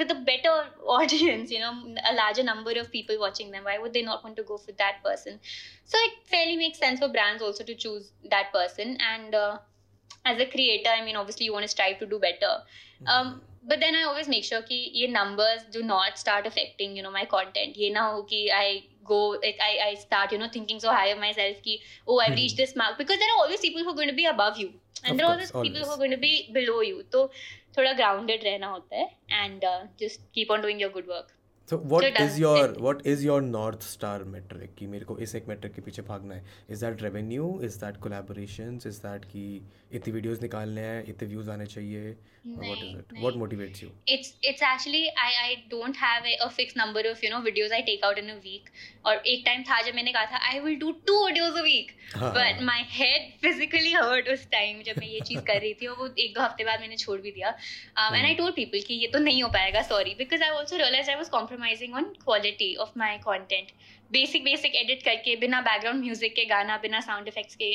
with 0.00 0.10
a 0.10 0.18
better 0.30 0.54
audience 0.96 1.50
you 1.50 1.60
know 1.60 1.72
a 2.10 2.14
larger 2.14 2.42
number 2.42 2.74
of 2.82 2.90
people 2.92 3.18
watching 3.18 3.50
them 3.50 3.64
why 3.64 3.78
would 3.78 3.92
they 3.92 4.02
not 4.02 4.22
want 4.24 4.36
to 4.36 4.44
go 4.50 4.58
for 4.66 4.72
that 4.82 5.02
person 5.04 5.40
so 5.84 6.04
it 6.08 6.12
fairly 6.34 6.56
makes 6.56 6.78
sense 6.78 7.00
for 7.00 7.08
brands 7.08 7.42
also 7.42 7.64
to 7.64 7.74
choose 7.74 8.12
that 8.30 8.52
person 8.52 8.96
and 9.00 9.34
uh, 9.34 9.58
as 10.24 10.40
a 10.40 10.46
creator 10.46 10.90
i 10.96 11.04
mean 11.04 11.16
obviously 11.16 11.46
you 11.46 11.52
want 11.52 11.64
to 11.64 11.68
strive 11.68 11.98
to 11.98 12.06
do 12.06 12.18
better. 12.18 12.52
Hmm. 13.00 13.06
Um, 13.06 13.40
but 13.68 13.80
then 13.80 13.94
i 13.94 14.02
always 14.02 14.28
make 14.28 14.44
sure 14.44 14.60
that 14.60 14.68
these 14.68 15.10
numbers 15.10 15.64
do 15.72 15.82
not 15.82 16.18
start 16.18 16.46
affecting 16.46 16.96
you 16.96 17.02
know 17.02 17.10
my 17.10 17.24
content. 17.24 17.76
Ye 17.76 17.90
na 17.96 18.10
ho 18.12 18.22
ki 18.22 18.50
i 18.58 18.84
go 19.04 19.20
i 19.44 19.72
i 19.88 19.94
start 19.94 20.32
you 20.32 20.38
know 20.38 20.48
thinking 20.58 20.80
so 20.80 20.94
high 20.98 21.08
of 21.14 21.18
myself 21.24 21.62
ki 21.62 21.80
oh 22.06 22.20
i've 22.20 22.28
hmm. 22.28 22.42
reached 22.42 22.56
this 22.56 22.76
mark. 22.76 22.98
Because 22.98 23.18
there 23.18 23.34
are 23.34 23.42
always 23.44 23.60
people 23.60 23.82
who 23.82 23.90
are 23.90 24.00
going 24.02 24.14
to 24.14 24.20
be 24.22 24.26
above 24.36 24.62
you. 24.64 24.70
And 25.02 25.12
of 25.12 25.18
there 25.18 25.26
are 25.26 25.32
always, 25.32 25.50
always 25.50 25.70
people 25.70 25.86
who 25.86 25.92
are 25.92 26.02
going 26.04 26.16
to 26.18 26.22
be 26.28 26.50
below 26.52 26.80
you. 26.80 27.04
So 27.10 27.30
thoda 27.76 27.96
grounded 27.96 28.48
rehna 28.50 28.72
hota 28.76 29.02
hai 29.02 29.10
and 29.42 29.64
uh, 29.64 29.80
just 30.04 30.26
keep 30.38 30.50
on 30.56 30.66
doing 30.68 30.80
your 30.86 30.90
good 30.96 31.06
work. 31.16 31.36
So 31.70 31.76
what 31.86 32.04
is 32.20 32.40
your 32.40 32.74
what 32.80 33.06
is 33.06 33.24
your 33.26 33.42
north 33.42 33.82
star 33.88 34.24
metric 34.30 34.74
कि 34.78 34.86
मेरे 34.86 35.04
को 35.04 35.18
इस 35.26 35.34
एक 35.34 35.48
metric 35.48 35.74
के 35.74 35.82
पीछे 35.82 36.02
भागना 36.08 36.34
है। 36.34 36.44
Is 36.70 36.84
that 36.84 37.02
revenue 37.02 37.60
is 37.64 37.76
that 37.84 37.96
collaboration 38.02 38.80
is 38.86 38.98
that 39.02 39.24
कि 39.32 39.44
इतनी 39.92 40.12
वीडियोज़ 40.14 40.42
निकालने 40.42 40.80
हैं 40.80 41.04
इतने 41.08 41.28
व्यूज़ 41.28 41.50
आने 41.50 41.66
चाहिए? 41.66 42.10
What 42.46 42.78
is 42.78 42.96
it 42.98 43.12
what 43.22 43.36
motivates 43.36 43.82
you 43.82 43.90
it's 44.08 44.34
it's 44.44 44.62
actually 44.62 45.06
I 45.24 45.34
I 45.42 45.54
don't 45.70 45.96
have 45.96 46.28
a 46.40 46.48
fix 46.56 46.76
number 46.76 47.10
of 47.10 47.24
you 47.24 47.30
know 47.30 47.38
videos 47.42 47.72
I 47.74 47.82
take 47.90 48.04
out 48.04 48.18
in 48.18 48.28
a 48.30 48.34
week 48.44 48.70
और 49.06 49.22
एक 49.26 49.42
time 49.46 49.62
था 49.70 49.80
जब 49.82 49.94
मैंने 49.94 50.12
कहा 50.12 50.24
था 50.32 50.38
I 50.48 50.60
will 50.60 50.78
do 50.78 50.90
two 51.06 51.24
videos 51.26 51.58
a 51.58 51.62
week 51.62 51.92
but 52.16 52.62
my 52.62 52.84
head 52.90 53.30
physically 53.42 53.92
hurt 53.92 54.28
उस 54.28 54.46
time 54.50 54.82
जब 54.86 54.98
मैं 54.98 55.08
ये 55.08 55.20
चीज़ 55.28 55.40
कर 55.50 55.60
रही 55.60 55.74
थी 55.74 55.86
और 55.86 55.96
वो 55.98 56.08
एक 56.18 56.34
दो 56.34 56.40
हफ़्ते 56.42 56.64
बाद 56.64 56.80
मैंने 56.80 56.96
छोड़ 56.96 57.20
भी 57.20 57.30
दिया। 57.30 57.48
एंड 57.48 58.24
आई 58.24 58.34
टोल्ड 58.34 58.54
पीपल 58.54 58.82
कि 58.88 58.94
ये 58.94 59.06
तो 59.12 59.18
नहीं 59.20 59.42
हो 59.42 59.48
पाएगा 59.58 59.82
sorry 59.90 60.14
because 60.18 60.42
I 60.42 60.50
also 60.58 60.76
realise 60.76 61.10
I 61.10 61.16
was 61.16 61.30
कॉम्प्रोम 61.30 61.59
compromising 61.60 61.94
on 61.94 62.04
quality 62.24 62.74
of 62.76 62.92
my 62.98 63.18
content 63.24 63.70
basic 64.10 64.44
basic 64.44 64.74
edit 64.76 65.02
करके 65.02 65.34
बिना 65.36 65.60
बैकग्राउंड 65.60 66.02
म्यूज़िक 66.04 66.32
के 66.34 66.44
गाना 66.44 66.76
बिना 66.78 67.00
साउंड 67.00 67.28
इफेक्ट्स 67.28 67.54
के 67.56 67.70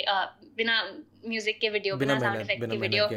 बिना 0.58 0.82
म्यूज़िक 1.28 1.60
के 1.60 1.70
वीडियो 1.70 1.96
बिना 1.98 2.18
साउंड 2.20 2.42
इफ़ेक्ट 2.42 2.66
के 2.72 2.78
video 2.78 3.08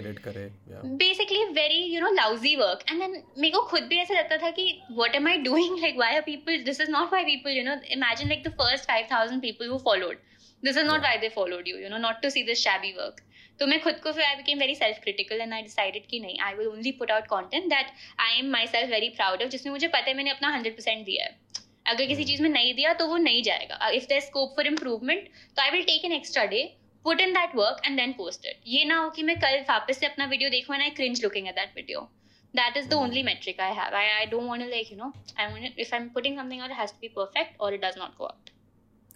basically 0.96 1.44
very 1.52 1.82
you 1.94 2.00
know 2.00 2.10
lousy 2.12 2.54
work 2.56 2.84
and 2.90 3.00
then 3.00 3.22
मेरे 3.38 3.50
को 3.50 3.62
खुद 3.72 3.88
भी 3.88 3.98
ऐसा 3.98 4.14
लगता 4.14 4.36
था 4.42 4.50
कि 4.58 4.66
what 4.98 5.14
am 5.14 5.28
I 5.28 5.38
doing 5.42 5.78
like 5.78 5.98
why 5.98 6.14
are 6.14 6.22
people 6.26 6.62
this 6.64 6.80
is 6.80 6.90
not 6.90 7.12
why 7.12 7.24
people 7.24 7.56
you 7.58 7.64
know 7.64 7.76
imagine 7.98 8.28
like 8.28 8.42
the 8.44 8.54
first 8.60 8.88
five 8.88 9.06
thousand 9.12 9.40
people 9.42 9.68
who 9.68 9.78
followed 9.84 10.26
this 10.62 10.76
is 10.76 10.86
not 10.86 11.00
why 11.02 11.18
they 11.18 11.28
followed 11.34 11.68
you 11.68 11.78
you 11.78 11.88
know 11.88 11.98
not 11.98 12.22
to 12.22 12.30
see 12.30 12.42
this 12.44 12.64
shabby 12.64 12.92
work 12.92 13.20
तो 13.60 13.66
मैं 13.66 13.80
खुद 13.82 13.94
को 13.94 14.12
फिर 14.12 14.24
I 14.24 14.36
became 14.36 14.58
very 14.58 14.74
self 14.74 14.98
critical 15.02 15.40
and 15.40 15.52
I 15.54 15.62
decided 15.62 16.06
कि 16.06 16.20
नहीं 16.20 16.38
I 16.40 16.54
will 16.54 16.66
only 16.68 16.92
put 16.92 17.10
out 17.10 17.26
content 17.26 17.64
that 17.64 17.86
I 18.20 18.38
am 18.38 18.50
myself 18.66 18.90
very 18.90 19.08
proud 19.08 19.42
of 19.42 19.48
जिसमें 19.48 19.72
मुझे 19.72 19.88
पता 19.88 20.10
है 20.10 20.14
मैंने 20.14 20.30
अपना 20.30 20.48
हंड्रेड 20.48 20.76
परसेंट 20.76 21.04
दिया 21.04 21.24
है। 21.24 21.36
अगर 21.86 22.06
किसी 22.06 22.22
hmm. 22.22 22.30
चीज़ 22.30 22.42
में 22.42 22.48
नहीं 22.50 22.74
दिया 22.74 22.92
तो 22.94 23.06
वो 23.06 23.16
नहीं 23.16 23.42
जाएगा। 23.42 23.88
If 23.88 24.06
there 24.06 24.20
scope 24.20 24.52
for 24.56 24.66
improvement 24.66 25.28
तो 25.56 25.62
I 25.62 25.70
will 25.70 25.82
take 25.84 26.04
an 26.04 26.12
extra 26.12 26.44
day 26.44 26.62
put 27.04 27.20
in 27.20 27.32
that 27.32 27.54
work 27.56 27.82
and 27.84 27.96
then 27.96 28.12
post 28.12 28.46
it 28.46 28.60
ये 28.66 28.84
ना 28.84 28.96
हो 28.96 29.10
कि 29.10 29.22
मैं 29.22 29.36
कल 29.40 29.60
वापस 29.68 29.98
से 30.00 30.06
अपना 30.06 30.26
वीडियो 30.26 30.50
देखूँ 30.50 30.74
and 30.74 30.82
I 30.82 30.90
cringe 30.90 31.22
looking 31.24 31.48
at 31.48 31.54
that 31.54 31.76
video 31.76 32.00
that 32.54 32.76
is 32.76 32.88
the 32.88 32.94
only 32.94 33.22
metric 33.22 33.60
I 33.60 33.74
have 33.74 33.94
I 33.94 34.08
I 34.08 34.26
don't 34.26 34.48
want 34.48 34.68
like 34.68 34.92
you 34.92 34.98
know 34.98 35.12
I 35.38 35.46
want 35.46 35.78
if 35.78 35.94
I 35.94 36.00
am 36.00 36.08
putting 36.08 36.38
something 36.38 36.62
out 36.62 36.72
has 36.78 36.92
be 37.00 37.08
perfect 37.16 37.60
और 37.60 37.74
it 37.74 37.84
does 37.84 37.98
not 37.98 38.16
go 38.16 38.24
out 38.24 38.50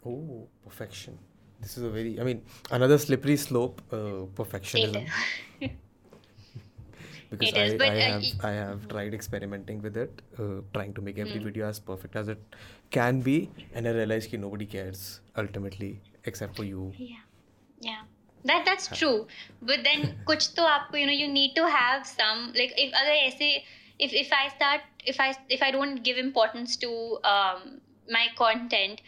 oh 0.07 0.45
perfection 0.65 1.19
this 1.62 1.78
is 1.78 1.84
a 1.84 1.90
very 1.90 2.20
I 2.20 2.24
mean 2.24 2.44
another 2.72 2.98
slippery 2.98 3.38
slope 3.38 3.82
uh, 3.92 4.26
it 4.76 4.84
perfectionism 4.84 5.04
is 5.04 5.12
because 7.30 7.50
It 7.50 7.58
is, 7.58 7.74
I, 7.74 7.78
but, 7.78 7.90
I 7.90 7.96
uh, 8.02 8.12
have 8.12 8.22
y- 8.22 8.34
I 8.42 8.52
have 8.52 8.88
tried 8.88 9.14
experimenting 9.14 9.82
with 9.82 9.98
it, 9.98 10.22
uh, 10.40 10.62
trying 10.74 10.94
to 10.96 11.02
make 11.02 11.18
every 11.20 11.40
Hmm. 11.40 11.48
video 11.48 11.68
as 11.68 11.80
perfect 11.80 12.16
as 12.16 12.28
it 12.28 12.56
can 12.92 13.22
be, 13.22 13.52
and 13.74 13.88
I 13.88 13.92
realized 13.92 14.32
that 14.32 14.40
nobody 14.40 14.66
cares 14.66 15.22
ultimately 15.36 16.02
except 16.26 16.56
for 16.56 16.64
you. 16.64 16.96
yeah 16.98 17.24
yeah 17.80 18.02
that 18.46 18.64
that's 18.66 18.88
true 18.98 19.28
but 19.62 19.84
then 19.84 20.06
कुछ 20.28 20.50
तो 20.58 20.64
आपको 20.66 20.98
you 20.98 21.06
know 21.10 21.18
you 21.22 21.28
need 21.28 21.56
to 21.56 21.68
have 21.76 22.06
some 22.08 22.46
like 22.60 22.74
if 22.86 22.94
अगर 23.02 23.12
ऐसे 23.28 23.50
if 24.06 24.14
if 24.22 24.32
I 24.38 24.48
start 24.56 24.82
if 25.14 25.20
I 25.20 25.34
if 25.58 25.64
I 25.64 25.72
don't 25.72 26.04
give 26.08 26.18
importance 26.24 26.78
to 26.86 26.92
um 27.34 27.82
my 28.18 28.28
content 28.42 29.02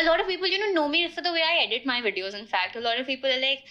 a 0.00 0.04
lot 0.04 0.20
of 0.20 0.26
people, 0.26 0.46
you 0.46 0.58
know, 0.58 0.82
know 0.82 0.88
me 0.88 1.08
for 1.08 1.22
the 1.22 1.32
way 1.32 1.42
I 1.42 1.64
edit 1.64 1.86
my 1.86 2.00
videos. 2.00 2.34
In 2.34 2.46
fact, 2.46 2.76
a 2.76 2.80
lot 2.80 2.98
of 2.98 3.06
people 3.06 3.30
are 3.30 3.40
like, 3.40 3.64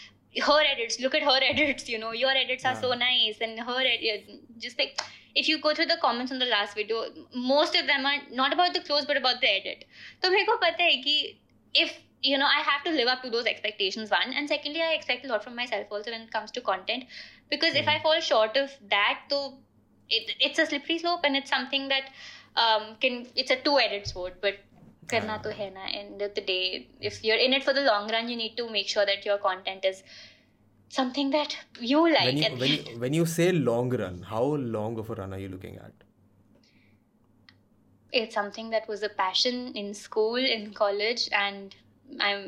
her 0.46 0.62
edits, 0.62 1.00
look 1.00 1.16
at 1.16 1.24
her 1.24 1.40
edits, 1.42 1.90
you 1.90 1.98
know, 1.98 2.12
your 2.12 2.32
edits 2.32 2.64
yeah. 2.64 2.74
are 2.74 2.82
so 2.82 2.94
nice. 2.94 3.38
And 3.42 3.60
her 3.60 3.80
edits, 3.80 4.32
just 4.58 4.78
like, 4.80 5.00
if 5.36 5.48
you 5.48 5.62
go 5.62 5.74
through 5.74 5.86
the 5.86 5.98
comments 6.02 6.32
on 6.32 6.40
the 6.40 6.46
last 6.46 6.76
video, 6.76 7.06
most 7.36 7.76
of 7.76 7.88
them 7.88 8.06
are 8.06 8.18
not 8.32 8.54
about 8.54 8.74
the 8.74 8.82
clothes, 8.82 9.06
but 9.06 9.18
about 9.18 9.42
the 9.42 9.50
edit. 9.50 9.86
So, 10.24 10.30
I 10.30 10.44
know 10.44 10.58
if 11.74 12.00
you 12.24 12.38
know, 12.38 12.46
I 12.46 12.62
have 12.62 12.84
to 12.84 12.92
live 12.92 13.08
up 13.08 13.22
to 13.24 13.30
those 13.30 13.46
expectations, 13.46 14.10
one. 14.10 14.34
And 14.34 14.48
secondly, 14.48 14.82
I 14.82 14.94
expect 14.94 15.26
a 15.26 15.30
lot 15.30 15.44
from 15.44 15.56
myself 15.56 15.88
also 15.92 16.12
when 16.12 16.22
it 16.22 16.32
comes 16.32 16.52
to 16.52 16.62
content. 16.62 17.06
Because 17.50 17.74
mm. 17.74 17.82
if 17.82 17.88
I 17.88 18.00
mm. 18.00 18.02
fall 18.02 18.20
short 18.20 18.58
of 18.58 18.72
that, 18.90 19.22
so 19.30 19.54
it, 20.10 20.36
it's 20.40 20.60
a 20.60 20.66
slippery 20.66 20.98
slope 20.98 21.22
and 21.24 21.36
it's 21.36 21.50
something 21.50 21.90
that 21.90 22.10
um, 22.56 22.96
can, 23.00 23.28
it's 23.36 23.52
a 23.52 23.58
two-edits 23.58 24.14
sword. 24.14 24.34
But 24.42 24.56
करना 25.11 25.37
तो 25.47 25.51
है 25.57 25.71
ना 25.75 25.87
end 26.03 26.23
of 26.27 26.35
the 26.37 26.45
day 26.51 26.61
if 27.11 27.17
you're 27.29 27.41
in 27.47 27.57
it 27.57 27.65
for 27.65 27.73
the 27.79 27.83
long 27.89 28.11
run 28.17 28.29
you 28.33 28.37
need 28.43 28.55
to 28.61 28.69
make 28.77 28.89
sure 28.93 29.05
that 29.11 29.27
your 29.31 29.39
content 29.49 29.85
is 29.91 30.03
something 30.97 31.31
that 31.35 31.57
you 31.81 32.01
like 32.13 32.25
when 32.31 32.39
you 32.39 32.45
and 32.49 32.59
when 32.65 32.71
you 32.77 32.97
when 33.03 33.15
you 33.19 33.27
say 33.35 33.51
long 33.53 33.91
run, 34.05 34.23
how 34.31 34.45
long 34.79 34.99
of 35.03 35.11
a 35.11 35.15
run 35.21 35.33
are 35.33 35.39
you 35.39 35.49
looking 35.49 35.77
at? 35.89 35.93
it's 38.13 38.35
something 38.35 38.71
that 38.71 38.87
was 38.89 39.03
a 39.03 39.09
passion 39.09 39.73
in 39.83 39.95
school 39.95 40.37
in 40.37 40.73
college 40.75 41.29
and 41.33 41.75
i'm 42.21 42.41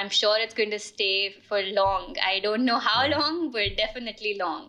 i'm 0.00 0.08
sure 0.08 0.36
it's 0.38 0.54
going 0.54 0.70
to 0.70 0.78
stay 0.78 1.34
for 1.48 1.60
long 1.78 2.14
i 2.24 2.38
don't 2.44 2.64
know 2.64 2.78
how 2.78 2.98
Yeah. 3.04 3.16
long 3.18 3.50
but 3.56 3.76
definitely 3.80 4.36
long 4.42 4.68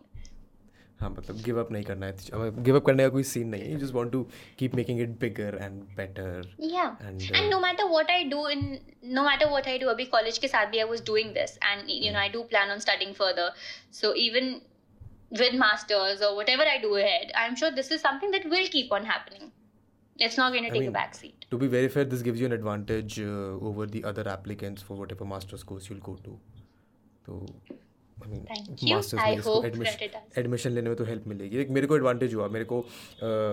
हाँ 1.04 1.10
मतलब 1.10 1.40
give 1.46 1.58
up 1.62 1.70
नहीं 1.72 1.84
करना 1.84 2.06
है 2.06 2.50
give 2.66 2.76
up 2.78 2.86
करने 2.86 3.02
का 3.02 3.08
कोई 3.16 3.22
scene 3.30 3.50
नहीं 3.54 3.62
है 3.62 4.10
to 4.12 4.20
keep 4.60 4.76
making 4.80 5.00
it 5.04 5.16
bigger 5.24 5.48
and 5.66 5.82
better 5.96 6.28
yeah 6.74 7.08
and 7.08 7.26
and 7.40 7.50
no 7.54 7.58
matter 7.64 7.88
what 7.94 8.12
i 8.18 8.20
do 8.34 8.44
in 8.54 8.62
no 9.18 9.24
matter 9.26 9.48
what 9.54 9.68
i 9.72 9.74
do 9.82 9.90
abhi 9.94 10.06
college 10.14 10.38
ke 10.44 10.52
sath 10.54 10.70
bhi 10.76 10.84
i 10.84 10.86
was 10.92 11.02
doing 11.10 11.34
this 11.40 11.58
and 11.72 11.92
you 11.96 12.14
know 12.14 12.22
i 12.22 12.30
do 12.38 12.44
plan 12.54 12.72
on 12.76 12.80
studying 12.86 13.12
further 13.20 13.48
so 13.98 14.14
even 14.28 14.50
with 15.42 15.58
masters 15.64 16.24
or 16.28 16.32
whatever 16.40 16.70
i 16.72 16.78
do 16.86 16.94
ahead 17.02 17.36
i'm 17.44 17.60
sure 17.62 17.70
this 17.82 17.92
is 17.98 18.02
something 18.08 18.34
that 18.38 18.48
will 18.56 18.72
keep 18.78 18.96
on 19.00 19.12
happening 19.12 19.52
it's 20.26 20.36
not 20.40 20.52
going 20.56 20.66
to 20.66 20.70
I 20.70 20.72
take 20.72 20.80
mean, 20.80 20.88
a 20.88 20.98
back 20.98 21.14
seat 21.20 21.46
to 21.50 21.58
be 21.58 21.70
very 21.76 21.88
fair 21.94 22.04
this 22.16 22.26
gives 22.30 22.40
you 22.40 22.46
an 22.46 22.58
advantage 22.58 23.20
uh, 23.20 23.68
over 23.70 23.86
the 23.94 24.04
other 24.12 24.28
applicants 24.34 24.90
for 24.90 25.00
whatever 25.04 25.24
master's 25.36 25.64
course 25.72 25.90
you'll 25.90 26.06
go 26.10 26.18
to 26.28 26.38
तो 27.26 27.46
admission 30.38 30.70
लेने 30.70 30.88
में 30.88 30.96
तो 30.96 31.04
help 31.04 31.26
मिलेगी। 31.26 31.56
एक 31.56 31.68
मेरे 31.68 31.86
को 31.86 31.96
advantage 31.96 32.34
हुआ 32.34 32.48
मेरे 32.48 32.64
को 32.64 32.78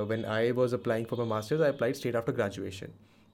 when 0.07 0.25
I 0.25 0.51
was 0.51 0.73
applying 0.73 1.05
for 1.05 1.19
my 1.19 1.27
masters 1.27 1.61
I 1.61 1.69
applied 1.69 1.95
straight 1.95 2.15
after 2.15 2.33
graduation 2.33 2.87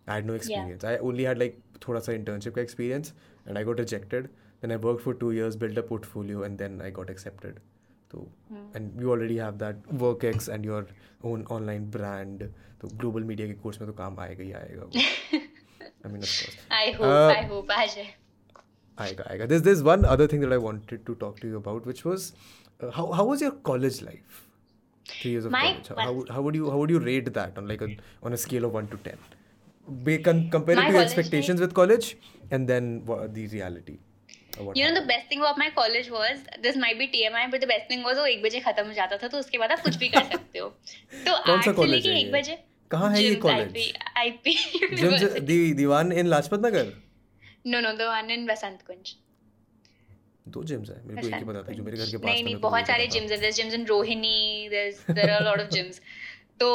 I 0.09 0.15
had 0.15 0.25
no 0.25 0.33
experience 0.33 0.85
I 0.85 0.97
only 0.97 1.23
had 1.23 1.37
like 1.37 1.57
थोड़ा 1.87 1.99
सा 1.99 2.11
इंटर्नशिप 2.11 2.55
का 2.55 2.61
experience 2.61 3.13
and 3.47 3.57
I 3.57 3.63
got 3.63 3.79
rejected 3.79 4.25
then 4.61 4.71
I 4.71 4.77
work 4.77 4.99
for 4.99 5.13
two 5.13 5.31
years 5.31 5.55
build 5.55 5.79
a 5.79 5.81
portfolio 5.81 6.45
and 6.45 6.57
then 6.57 6.81
I 6.81 6.91
got 6.91 7.09
accepted 7.09 7.59
तो 8.11 8.27
and 8.75 9.01
you 9.01 9.11
already 9.11 9.35
have 9.35 9.51
that 9.51 9.75
work 9.93 10.25
ex 10.25 10.49
and 10.49 10.65
your 10.65 10.87
own 11.25 11.45
online 11.51 11.89
brand 11.91 12.43
तो 12.81 12.87
global 12.87 13.23
media 13.23 13.47
के 13.47 13.53
course 13.53 13.81
में 13.81 13.89
तो 13.89 13.97
काम 13.97 14.19
आएगा 14.19 14.43
ही 14.43 14.51
आएगा 14.51 14.81
I 14.81 16.11
mean 16.11 16.21
course 16.21 16.57
i 16.71 16.85
hope 16.93 17.69
Uh, 17.69 17.83
i 17.85 18.26
hope 18.96 19.04
ajay 19.04 19.12
आएगा 19.12 19.24
आएगा 19.32 19.46
there's 19.52 19.62
there's 19.68 19.82
one 19.90 20.04
other 20.14 20.26
thing 20.32 20.42
that 20.46 20.54
I 20.56 20.60
wanted 20.68 21.04
to 21.10 21.14
talk 21.26 21.38
to 21.44 21.52
you 21.52 21.60
about 21.64 21.86
which 21.92 22.02
was 22.08 22.26
uh, 22.80 22.90
how 22.98 23.06
how 23.20 23.24
was 23.32 23.44
your 23.46 23.52
college 23.70 24.00
life 24.08 24.40
three 25.12 25.32
years 25.36 25.46
of 25.50 25.54
My 25.54 25.62
college 25.68 25.88
how, 25.92 25.96
how, 26.06 26.12
would- 26.18 26.32
how 26.38 26.42
would 26.48 26.58
you 26.60 26.70
how 26.74 26.80
would 26.82 26.90
you 26.96 27.00
rate 27.10 27.30
that 27.38 27.60
on 27.62 27.70
like 27.74 27.84
a 27.86 27.90
on 28.30 28.38
a 28.38 28.40
scale 28.46 28.68
of 28.70 28.80
1 28.82 28.90
to 28.96 29.00
10 29.10 29.18
Be, 30.08 30.18
con- 30.26 30.42
compare 30.50 30.74
it 30.76 30.80
My 30.80 30.82
to 30.86 30.92
your 30.92 30.98
college 31.00 31.12
expectations 31.12 31.60
with 31.66 31.72
college 31.78 32.08
and 32.56 32.68
then 32.72 32.90
wha- 33.12 33.26
the 33.38 33.46
reality 33.54 33.94
of 34.58 34.66
what 34.66 34.76
You 34.80 34.84
know, 34.84 34.92
the 34.94 35.00
happened. 35.00 35.08
best 35.12 35.28
thing 35.32 35.40
about 35.44 35.58
my 35.62 35.68
college 35.78 36.10
was 36.16 36.44
this 36.66 36.76
might 36.84 36.98
be 37.00 37.06
TMI, 37.14 37.42
but 37.54 37.64
the 37.64 37.70
best 37.72 37.88
thing 37.92 38.04
was 38.08 38.20
वो 38.24 38.26
एक 38.34 38.42
बजे 38.44 38.60
खत्म 38.66 38.86
हो 38.90 38.92
जाता 39.00 39.16
था 39.22 39.28
तो 39.34 39.38
उसके 39.44 39.58
बाद 39.62 39.72
आप 39.76 39.82
कुछ 39.88 39.96
भी 40.02 40.08
कर 40.16 40.24
सकते 40.34 40.58
हो 40.64 40.68
तो 41.28 41.36
कौन 41.48 41.62
सा 41.62 41.70
आठ 41.70 41.70
से 41.70 41.72
college 41.80 42.06
लेके 42.06 42.10
है 42.10 42.20
एक 42.20 42.26
ये? 42.26 42.32
बजे 42.38 42.58
कहाँ 42.94 43.10
है 43.14 43.22
ये 43.24 43.34
Gyms, 43.34 43.42
college? 43.46 43.76
IP, 44.26 44.54
IP 44.54 44.54
Gyms, 44.84 45.02
University. 45.02 45.46
the, 45.50 45.72
the 45.82 45.86
no 47.65 47.79
no 47.79 47.91
the 47.93 48.01
one 48.01 48.47
Vasant 48.51 48.81
Kunj 48.81 49.15
दो 50.47 50.63
जिम्स 50.63 50.89
हैं 50.89 51.03
मेरे 51.05 51.21
को 51.21 51.27
एक 51.27 51.33
ही 51.33 51.43
बताते 51.43 51.73
जो 51.73 51.83
मेरे 51.83 51.97
घर 51.97 52.05
के 52.05 52.17
पास 52.17 52.25
नहीं 52.25 52.43
नहीं 52.43 52.55
बहुत 52.55 52.87
सारे 52.87 53.07
जिम्स 53.07 53.31
हैं 53.31 53.39
there 53.39 53.53
gyms 53.53 53.73
in 53.73 53.85
Rohini 53.85 54.67
there 54.69 55.13
there 55.13 55.29
are 55.29 55.41
a 55.41 55.45
lot 55.45 55.59
of 55.59 55.69
gyms 55.69 56.01
तो 56.59 56.69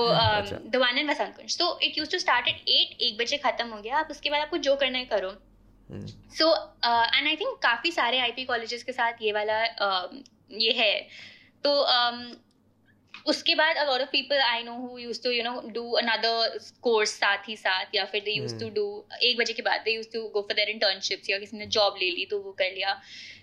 the 0.70 0.76
one 0.76 0.98
in 0.98 1.10
Vasant 1.10 1.36
Kunj 1.36 1.50
so 1.50 1.78
it 1.82 1.98
used 1.98 2.12
to 2.12 2.18
start 2.18 2.48
at 2.48 3.00
1 3.12 3.18
बजे 3.20 3.36
खत्म 3.38 3.68
हो 3.68 3.80
गया 3.82 3.98
आप 3.98 4.08
उसके 4.10 4.30
बाद 4.30 4.40
आपको 4.40 4.56
जो 4.56 4.76
करना 4.76 4.98
है 4.98 5.04
करो। 5.04 5.30
सो 6.36 6.52
एंड 6.84 7.26
आई 7.26 7.36
थिंक 7.36 7.58
काफ़ी 7.62 7.92
सारे 7.92 8.18
आईपी 8.18 8.44
कॉलेजेस 8.44 8.82
के 8.82 8.92
साथ 8.92 9.12
ये 9.22 9.32
वाला 9.32 9.58
um, 9.86 10.14
ये 10.50 10.72
है। 10.72 10.94
तो 11.64 11.70
um, 11.96 12.22
उसके 13.26 13.54
बाद 13.54 13.76
a 13.76 13.84
lot 13.84 14.00
of 14.00 14.08
people 14.10 14.40
I 14.40 14.62
know 14.62 14.72
who 14.76 14.98
use 14.98 15.22
to 15.22 15.30
you 15.30 15.42
know 15.42 15.60
do 15.74 15.90
another 15.92 16.58
course 16.82 17.10
साथ 17.18 17.48
ही 17.48 17.56
साथ 17.56 17.94
या 17.94 18.04
फिर 18.04 18.22
दे 18.24 18.32
यूज़ 18.32 18.58
टू 18.60 18.68
डू 18.70 18.84
एक 19.22 19.38
बजे 19.38 19.52
के 19.52 19.62
बाद 19.62 19.80
they 19.84 19.92
use 19.92 20.08
to 20.12 20.22
go 20.28 20.40
for 20.40 20.54
their 20.54 20.68
internships 20.70 21.30
या 21.30 21.38
किसी 21.38 21.56
ने 21.56 21.66
जॉब 21.78 21.96
ले 22.02 22.10
ली 22.10 22.26
तो 22.30 22.38
वो 22.40 22.52
कर 22.58 22.72
लिया। 22.74 22.94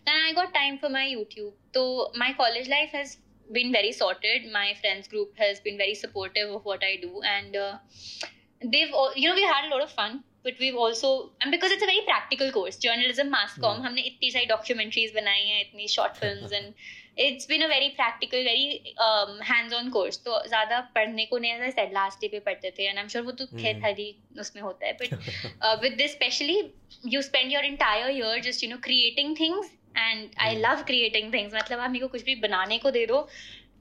Then 0.06 0.22
I 0.22 0.34
got 0.34 0.54
time 0.54 0.78
for 0.78 0.92
my 0.92 1.12
YouTube 1.12 1.58
तो 1.74 2.14
my 2.18 2.34
college 2.34 2.70
life 2.70 2.96
has 2.96 3.18
been 3.50 3.72
very 3.74 3.94
sorted 3.94 4.52
my 4.54 4.74
friends 4.82 5.10
group 5.10 5.42
has 5.42 5.62
been 5.64 5.78
very 5.78 5.96
supportive 5.96 6.56
of 6.56 6.64
what 6.66 6.84
I 6.84 6.98
do 6.98 7.22
and 7.26 7.58
they 8.62 9.14
you 9.18 9.30
know 9.30 9.36
we 9.36 9.44
had 9.44 9.70
lot 9.72 9.82
of 9.82 9.94
fun 9.94 10.20
but 10.46 10.60
we 10.60 10.70
also 10.84 11.10
and 11.42 11.52
because 11.52 11.74
it's 11.74 11.84
a 11.84 11.88
very 11.88 12.02
practical 12.02 12.52
course 12.52 12.80
journalism 12.82 13.28
mass 13.30 13.56
comm 13.62 13.82
हमने 13.82 14.02
इतनी 14.02 14.32
सारी 14.32 14.46
documentaries 14.46 15.14
बनाई 15.16 15.44
हैं 15.44 15.62
इतनी 15.62 15.88
short 15.88 16.14
film 16.16 16.54
and 16.54 16.74
it's 17.18 17.48
been 17.50 17.62
a 17.62 17.68
very 17.68 17.90
practical 17.96 18.44
very 18.44 18.96
hands 19.46 19.74
on 19.74 19.90
course 19.90 20.18
तो 20.26 20.42
ज़्यादा 20.48 20.80
पढ़ने 20.96 21.26
को 21.26 21.38
नहीं 21.38 21.52
आता 21.54 21.70
सेट 21.72 21.94
लास्ट 21.94 22.22
डे 22.22 22.28
पे 22.28 22.40
पढ़ते 22.40 22.72
थे 22.72 22.84
एंड 22.84 22.98
आई 22.98 23.04
एम 23.04 23.08
श्योर 23.08 23.26
वो 23.26 23.32
तो 23.32 23.46
खैर 23.48 23.76
hmm. 23.76 23.86
हर 23.86 24.00
ही 24.00 24.16
उसमें 24.40 24.62
होता 24.62 24.88
है 24.88 24.94
but 24.94 25.82
with 25.84 25.98
this 25.98 26.12
specially 26.12 26.62
you 27.08 27.22
spend 27.22 27.52
your 27.52 27.66
entire 27.66 28.10
year 28.12 28.42
just 28.42 28.64
you 28.64 28.70
know 28.70 28.78
creating 28.84 29.36
things 29.40 29.76
and 29.98 30.30
I 30.40 30.56
love 30.58 30.84
creating 30.88 31.34
things 31.34 31.54
मतलब 31.56 31.80
आप 31.80 31.92
मेरे 31.92 32.06
को 32.06 32.08
कुछ 32.08 32.24
भी 32.24 32.36
बनाने 32.48 32.78
को 32.78 32.92
दे 32.92 33.06
दो 33.06 33.22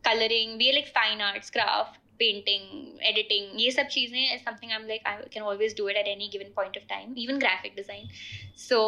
colouring 0.05 0.59
be 0.59 0.72
like 0.72 0.87
fine 0.95 1.20
arts 1.22 1.51
craft 1.51 2.01
painting 2.18 3.03
editing 3.09 3.61
ये 3.61 3.70
सब 3.70 3.87
चीज़ें 3.89 4.20
I 4.20 4.74
am 4.74 4.87
like 4.87 5.07
I 5.07 5.29
can 5.33 5.43
always 5.45 5.76
do 5.79 5.89
it 5.89 5.97
at 5.97 6.09
any 6.09 6.29
given 6.29 6.53
point 6.57 6.76
of 6.76 6.85
time 6.89 7.14
even 7.18 7.39
graphic 7.39 7.74
design 7.76 8.09
so 8.59 8.81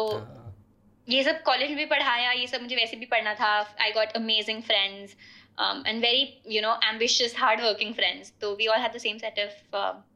ये 1.07 1.23
सब 1.23 1.41
कॉलेज 1.43 1.69
में 1.69 1.77
भी 1.77 1.85
पढ़ाया 1.85 2.31
ये 2.31 2.47
सब 2.47 2.61
मुझे 2.61 2.75
वैसे 2.75 2.97
भी 2.97 3.05
पढ़ना 3.05 3.33
था। 3.33 3.49
I 3.81 3.91
got 3.91 4.11
amazing 4.15 4.61
friends 4.63 5.15
and 5.59 6.01
very 6.01 6.41
you 6.47 6.61
know 6.61 6.73
ambitious 6.83 7.35
hard 7.37 7.61
working 7.61 7.93
friends 7.93 8.33
तो 8.41 8.55
we 8.55 8.67
all 8.67 8.79
have 8.79 8.91
the 8.95 8.97
same 8.97 9.17
set 9.17 9.39
of 9.39 9.55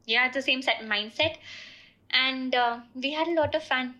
या 0.08 0.26
the 0.28 0.40
same 0.40 0.60
set 0.60 0.82
mind 0.88 1.12
set 1.12 1.38
and 2.14 2.56
we 2.96 3.10
had 3.10 3.28
lot 3.38 3.56
of 3.56 3.62
fun 3.62 3.94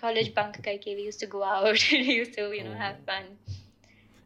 college 0.00 0.32
bunk 0.36 0.60
करके 0.64 0.94
we 0.94 1.04
used 1.04 1.20
to 1.20 1.26
go 1.38 1.44
out 1.48 1.92
used 1.92 2.36
to 2.36 2.52
you 2.52 2.64
know 2.64 2.72
have 2.72 2.94
fun 3.10 3.36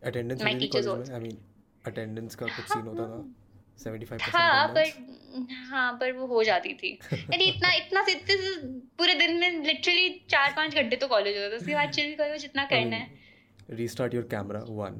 attendance 0.03 0.43
My 0.43 0.53
होती 0.55 0.67
teachers 0.67 0.87
college 0.87 1.09
में 1.09 1.17
I 1.17 1.23
mean 1.23 1.39
attendance 1.87 2.35
का 2.35 2.47
कुछ 2.47 2.65
scene 2.65 2.87
होता 2.87 3.03
था। 3.03 3.19
75% 3.23 3.46
हाँ 3.81 4.75
attendance? 4.75 4.93
पर 4.93 5.55
हाँ 5.71 5.93
पर 6.01 6.13
वो 6.13 6.27
हो 6.27 6.43
जाती 6.45 6.73
थी 6.83 6.93
अरे 7.13 7.45
इतना 7.45 7.73
इतना 7.77 8.03
से- 8.05 8.15
इतने 8.17 8.37
से 8.37 8.55
पूरे 8.99 9.15
दिन 9.15 9.37
में 9.41 9.65
लिटरली 9.65 10.09
चार 10.31 10.53
पाँच 10.57 10.75
घंटे 10.75 10.97
तो 10.97 11.09
कॉलेज 11.09 11.37
होता 11.37 11.51
था 11.53 11.57
उसके 11.57 11.75
बाद 11.75 11.91
चिल 11.99 12.15
करो 12.21 12.37
जितना 12.47 12.65
I 12.67 12.71
करना 12.71 12.97
mean, 12.97 13.09
है 13.71 13.77
restart 13.81 14.15
your 14.19 14.25
camera 14.35 14.63
one 14.81 14.99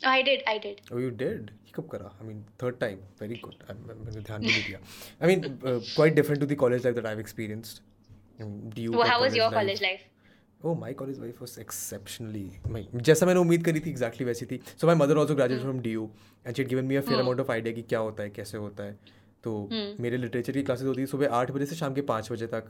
I 0.00 0.22
did 0.22 0.42
I 0.48 0.58
did 0.58 0.80
oh 0.94 1.00
you 1.04 1.10
did 1.22 1.50
ये 1.66 1.72
कब 1.76 1.88
करा 1.92 2.10
I 2.20 2.28
mean 2.28 2.38
third 2.62 2.80
time 2.84 3.00
very 3.22 3.38
good 3.44 3.56
I- 3.70 3.76
मैं- 3.86 3.96
मैंने 4.04 4.20
ध्यान 4.20 4.40
भी 4.40 4.46
नहीं 4.48 4.62
दिया 4.66 4.80
I 5.22 5.30
mean 5.32 5.44
uh, 5.72 5.78
quite 5.98 6.18
different 6.20 6.44
to 6.44 6.50
the 6.52 6.58
college 6.64 6.86
life 6.88 6.98
that 7.00 7.12
I've 7.12 7.24
experienced 7.26 7.86
Um, 8.42 8.52
DU 8.74 8.90
Well, 8.92 9.02
का 9.02 9.12
how 9.12 9.16
was 9.22 9.34
your 9.36 9.46
life- 9.46 9.54
college 9.56 9.80
life? 9.84 10.04
Oh 10.64 10.74
my 10.74 10.92
college 10.94 11.18
life 11.20 11.40
was 11.40 11.58
exceptionally 11.60 12.50
जैसा 12.94 13.26
मैंने 13.26 13.40
उम्मीद 13.40 13.64
करी 13.64 13.80
थी 13.80 13.90
एक्जैक्टली 13.90 14.26
वैसी 14.26 14.46
थी. 14.46 14.60
So 14.80 14.86
my 14.86 14.96
mother 14.96 15.16
also 15.16 15.34
graduate 15.34 15.60
from 15.60 15.80
D 15.80 15.90
U 15.92 16.10
and 16.46 16.56
she'd 16.56 16.68
given 16.68 16.84
me 16.84 16.96
a 16.96 17.00
fair 17.00 17.20
amount 17.20 17.40
of 17.40 17.52
idea 17.52 17.74
कि 17.74 17.82
क्या 17.82 17.98
होता 17.98 18.22
है 18.22 18.30
कैसे 18.30 18.58
होता 18.58 18.84
है. 18.84 18.98
तो 19.44 19.68
मेरे 20.00 20.16
लिटरेचर 20.16 20.52
की 20.52 20.62
क्लासेज 20.62 20.86
होती 20.86 21.02
थी 21.02 21.06
सुबह 21.06 21.34
आठ 21.34 21.50
बजे 21.50 21.66
से 21.66 21.76
शाम 21.76 21.94
के 21.94 22.00
पाँच 22.10 22.30
बजे 22.32 22.46
तक. 22.46 22.64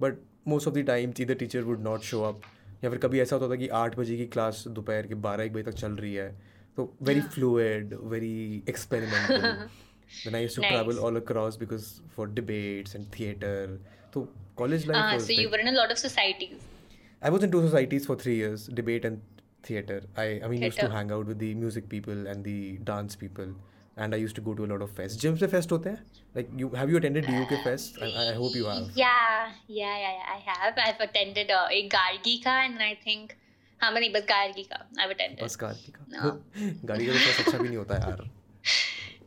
But 0.00 0.18
most 0.48 0.68
of 0.68 0.74
the 0.74 0.84
time 0.86 1.12
the 1.12 1.24
teacher 1.34 1.62
would 1.62 1.82
not 1.82 2.00
show 2.10 2.22
up 2.22 2.40
या 2.84 2.90
फिर 2.90 2.98
कभी 2.98 3.20
ऐसा 3.20 3.36
होता 3.36 3.50
था 3.50 3.56
कि 3.60 3.68
आठ 3.78 3.98
बजे 3.98 4.16
की 4.16 4.26
क्लास 4.34 4.64
दोपहर 4.68 5.06
के 5.06 5.14
बारह 5.26 5.44
एक 5.44 5.52
बजे 5.52 5.70
तक 5.70 5.78
चल 5.78 5.92
रही 5.96 6.14
है. 6.14 6.30
तो 6.76 6.92
very 7.02 7.20
fluid 7.20 7.94
very 8.10 8.62
experimental 8.68 10.34
I 10.34 10.42
you 10.42 10.48
travel 10.58 10.98
all 10.98 11.16
across 11.16 11.58
because 11.58 11.86
for 12.16 12.28
debates 12.30 12.96
and 12.96 13.06
theatre 13.18 13.78
तो 14.14 14.28
college 14.56 14.86
life 14.88 15.20
so 15.22 15.32
you 15.32 15.48
were 15.48 15.60
in 15.60 15.68
a 15.68 15.72
lot 15.72 15.90
of 15.90 15.98
societies 15.98 16.58
I 17.21 17.29
was 17.29 17.43
in 17.43 17.51
two 17.51 17.61
societies 17.67 18.05
for 18.05 18.15
three 18.15 18.35
years, 18.35 18.67
debate 18.67 19.05
and 19.05 19.21
theater. 19.63 20.01
I, 20.15 20.25
I 20.43 20.47
mean, 20.47 20.61
used 20.61 20.75
to 20.77 20.81
Theatre. 20.81 20.95
hang 20.95 21.11
out 21.11 21.25
with 21.25 21.39
the 21.39 21.53
music 21.55 21.87
people 21.89 22.27
and 22.33 22.43
the 22.43 22.77
dance 22.89 23.15
people, 23.15 23.53
and 23.97 24.13
I 24.13 24.17
used 24.23 24.35
to 24.35 24.41
go 24.41 24.53
to 24.59 24.65
a 24.65 24.69
lot 24.73 24.83
of 24.87 24.91
fests. 24.99 25.17
Gyms 25.23 25.41
में 25.45 25.49
fest 25.55 25.71
होते 25.71 25.89
हैं? 25.89 25.99
Like 26.35 26.51
you 26.63 26.69
have 26.81 26.89
you 26.93 26.97
attended 27.01 27.25
DU 27.31 27.45
के 27.53 27.63
fest? 27.63 27.97
I, 28.01 28.11
I 28.25 28.33
hope 28.41 28.55
you 28.59 28.65
have. 28.73 28.91
Yeah, 29.01 29.49
yeah, 29.79 29.97
yeah, 30.03 30.13
yeah, 30.19 30.35
I 30.35 30.39
have. 30.51 30.83
I've 30.85 31.01
attended 31.09 31.51
uh, 31.59 31.65
a 31.79 31.81
Gargi 31.97 32.35
ka 32.43 32.59
and 32.67 32.87
I 32.89 32.93
think 33.07 33.35
हाँ 33.81 33.91
नहीं 33.93 34.11
बस 34.13 34.25
गार्गी 34.29 34.63
का 34.73 34.77
I've 35.03 35.11
attended. 35.17 35.43
बस 35.43 35.57
गाड़ी 35.61 35.91
का 35.97 36.05
No. 36.17 36.29
गाड़ी 36.91 37.05
का 37.05 37.13
तो 37.13 37.19
fest 37.27 37.45
अच्छा 37.47 37.57
भी 37.57 37.67
नहीं 37.67 37.77
होता 37.77 37.95
यार. 38.05 38.29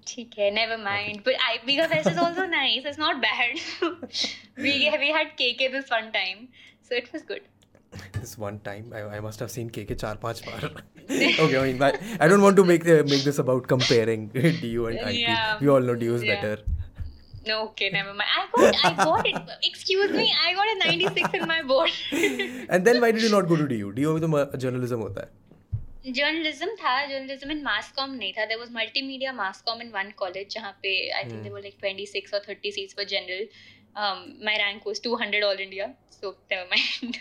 ठीक 0.06 0.38
है 0.38 0.50
never 0.54 0.78
mind. 0.84 1.22
But 1.24 1.34
IB 1.50 1.76
का 1.80 1.88
fest 1.90 2.10
is 2.14 2.18
also 2.28 2.46
nice. 2.54 2.86
It's 2.92 2.98
not 3.06 3.20
bad. 3.20 3.60
we 4.66 4.72
we 5.04 5.10
had 5.18 5.36
KK 5.40 5.70
this 5.76 5.90
one 5.98 6.12
time, 6.12 6.48
so 6.88 6.94
it 7.02 7.12
was 7.12 7.22
good. 7.32 7.42
This 8.22 8.32
one 8.44 8.58
time 8.68 8.92
I, 9.00 9.02
I 9.18 9.20
must 9.26 9.40
have 9.44 9.50
seen 9.56 9.70
KK 9.78 9.94
चार 10.04 10.16
पांच 10.24 10.42
बार. 10.48 10.66
okay, 11.44 11.56
I 11.58 11.62
mean, 11.66 11.78
but 11.82 12.00
I 12.20 12.28
don't 12.32 12.42
want 12.46 12.56
to 12.60 12.64
make 12.70 12.84
the, 12.90 12.96
make 13.12 13.24
this 13.28 13.38
about 13.44 13.68
comparing 13.72 14.26
DU 14.34 14.86
and 14.90 14.98
IP. 14.98 15.14
Yeah. 15.20 15.58
We 15.60 15.68
all 15.76 15.88
know 15.90 15.96
DU 16.04 16.14
is 16.20 16.24
Yeah. 16.30 16.42
better. 16.42 16.62
No, 17.48 17.58
okay, 17.66 17.88
never 17.96 18.12
mind. 18.16 18.30
I 18.38 18.46
got 18.54 18.80
I 18.86 18.92
got 19.02 19.28
it. 19.32 19.52
Excuse 19.70 20.10
me, 20.20 20.24
I 20.46 20.54
got 20.60 20.72
a 20.72 20.78
96 20.80 21.36
in 21.40 21.46
my 21.52 21.60
board. 21.62 21.90
And 22.68 22.88
then 22.88 23.00
why 23.04 23.10
did 23.18 23.22
you 23.26 23.30
not 23.36 23.48
go 23.52 23.56
to 23.62 23.68
DU? 23.74 23.92
DU 24.00 24.12
में 24.16 24.20
तो 24.26 24.28
म- 24.34 24.58
journalism 24.64 25.04
होता 25.08 25.26
है. 25.26 26.12
Journalism 26.16 26.74
था 26.80 26.90
journalism 27.06 27.50
in 27.50 27.62
mass 27.62 27.90
com 27.96 28.10
नहीं 28.18 28.32
था 28.32 28.44
there 28.50 28.58
was 28.58 28.68
multimedia 28.74 29.32
mass 29.38 29.60
comm 29.66 29.80
in 29.82 29.88
one 29.94 30.10
college 30.18 30.54
जहाँ 30.54 30.70
पे 30.82 30.92
I 31.16 31.22
think 31.22 31.32
Hmm. 31.32 31.42
There 31.42 31.54
were 31.54 31.60
like 31.62 31.74
26 31.84 32.34
और 32.34 32.44
30 32.50 32.70
seats 32.74 32.94
for 33.00 33.04
general 33.12 33.48
my 34.46 34.56
rank 34.62 34.86
was 34.86 35.00
200 35.06 35.42
all 35.48 35.60
India 35.66 35.86
so 36.20 36.30
never 36.52 36.64
mind 36.72 37.16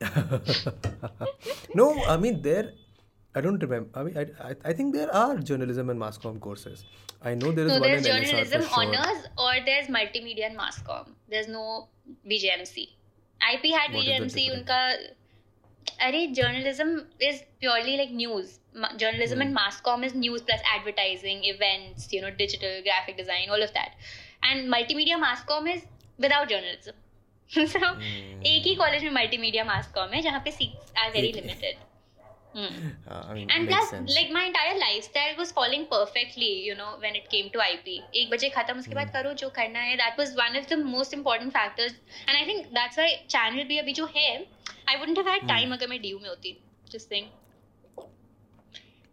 no, 1.75 2.03
I 2.05 2.17
mean 2.17 2.41
there. 2.41 2.71
I 3.37 3.41
don't 3.41 3.61
remember. 3.61 3.89
I 3.99 4.03
mean, 4.03 4.17
I, 4.17 4.49
I, 4.49 4.55
I 4.63 4.73
think 4.73 4.93
there 4.95 5.13
are 5.13 5.37
journalism 5.37 5.89
and 5.89 5.99
mass 5.99 6.17
comm 6.17 6.39
courses. 6.39 6.85
I 7.21 7.33
know 7.35 7.51
there 7.51 7.65
is 7.65 7.73
so 7.73 7.79
one 7.79 7.89
there's 7.89 8.05
in 8.05 8.11
LSR 8.13 8.25
journalism 8.25 8.61
for 8.61 8.67
sure. 8.67 8.83
honors 8.95 9.25
or 9.37 9.51
there's 9.65 9.87
multimedia 9.87 10.45
and 10.47 10.55
mass 10.55 10.81
com 10.81 11.15
there's 11.29 11.47
no 11.47 11.87
BJMC 12.29 12.87
IP 13.53 13.73
had 13.73 13.93
What 13.93 14.05
is 14.05 14.05
the 14.05 14.11
BJMC 14.11 14.35
difference? 14.35 14.53
उनका 14.59 16.05
अरे 16.07 16.21
journalism 16.37 16.91
is 17.19 17.41
purely 17.63 17.95
like 17.97 18.11
news 18.11 18.59
Ma- 18.83 18.93
journalism 19.03 19.39
Hmm. 19.39 19.45
and 19.47 19.53
mass 19.57 19.79
com 19.81 20.03
is 20.03 20.13
news 20.13 20.41
plus 20.51 20.61
advertising 20.75 21.43
events 21.53 22.07
you 22.13 22.21
know 22.21 22.31
digital 22.43 22.81
graphic 22.89 23.17
design 23.23 23.49
all 23.49 23.63
of 23.67 23.73
that 23.73 23.91
and 24.43 24.69
multimedia 24.75 25.19
mass 25.25 25.43
com 25.51 25.67
is 25.75 25.83
without 26.27 26.49
journalism 26.55 26.95
एक 27.50 28.66
ही 28.66 28.74
college 28.74 29.04
में 29.04 29.10
multimedia 29.12 29.64
mass 29.64 29.90
com 29.94 30.10
है 30.14 30.20
जहाँ 30.22 30.40
पे 30.44 30.50
seats 30.50 30.92
are 30.98 31.10
very 31.10 31.32
limited 31.32 31.88
and 32.56 33.66
plus 33.68 33.90
like 33.94 34.30
my 34.32 34.46
entire 34.46 34.76
lifestyle 34.78 35.34
was 35.38 35.52
following 35.54 35.84
perfectly 35.86 36.50
you 36.68 36.74
know 36.76 36.86
when 37.00 37.16
it 37.16 37.26
came 37.30 37.48
to 37.54 37.60
IP 37.60 38.00
एक 38.14 38.30
बजे 38.30 38.48
खत्म 38.56 38.78
उसके 38.78 38.94
बाद 38.94 39.10
करो 39.12 39.32
जो 39.42 39.48
करना 39.58 39.80
है। 39.80 39.96
That 39.96 40.18
was 40.18 40.34
one 40.38 40.58
of 40.58 40.68
the 40.74 40.78
most 40.86 41.14
important 41.14 41.52
factors 41.52 41.92
and 42.28 42.36
I 42.36 42.46
think 42.46 42.66
that's 42.78 42.98
why 42.98 43.16
channel 43.28 43.64
भी 43.64 43.78
अभी 43.78 43.92
जो 43.92 44.08
है 44.16 44.30
I 44.88 44.96
wouldn't 44.96 45.18
have 45.18 45.28
had 45.28 45.48
time 45.48 45.72
अगर 45.72 45.88
मैं 45.88 46.00
डीयू 46.02 46.18
में 46.18 46.28
होती 46.28 46.56
जस्ट 46.92 47.12
थिंग 47.12 47.26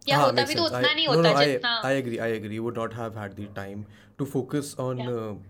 या 0.09 0.17
होता 0.17 0.45
भी 0.45 0.55
तो 0.55 0.63
उतना 0.63 0.93
नहीं 0.93 1.07
होता 1.07 1.43
जितना 1.43 1.75
I 1.85 1.97
agree 1.97 2.17
I 2.17 2.31
agree 2.31 2.59
would 2.59 2.77
not 2.77 2.95
have 2.95 3.19
had 3.19 3.33
the 3.33 3.53
time 3.55 3.85
to 4.17 4.25
focus 4.37 4.75
on 4.79 5.05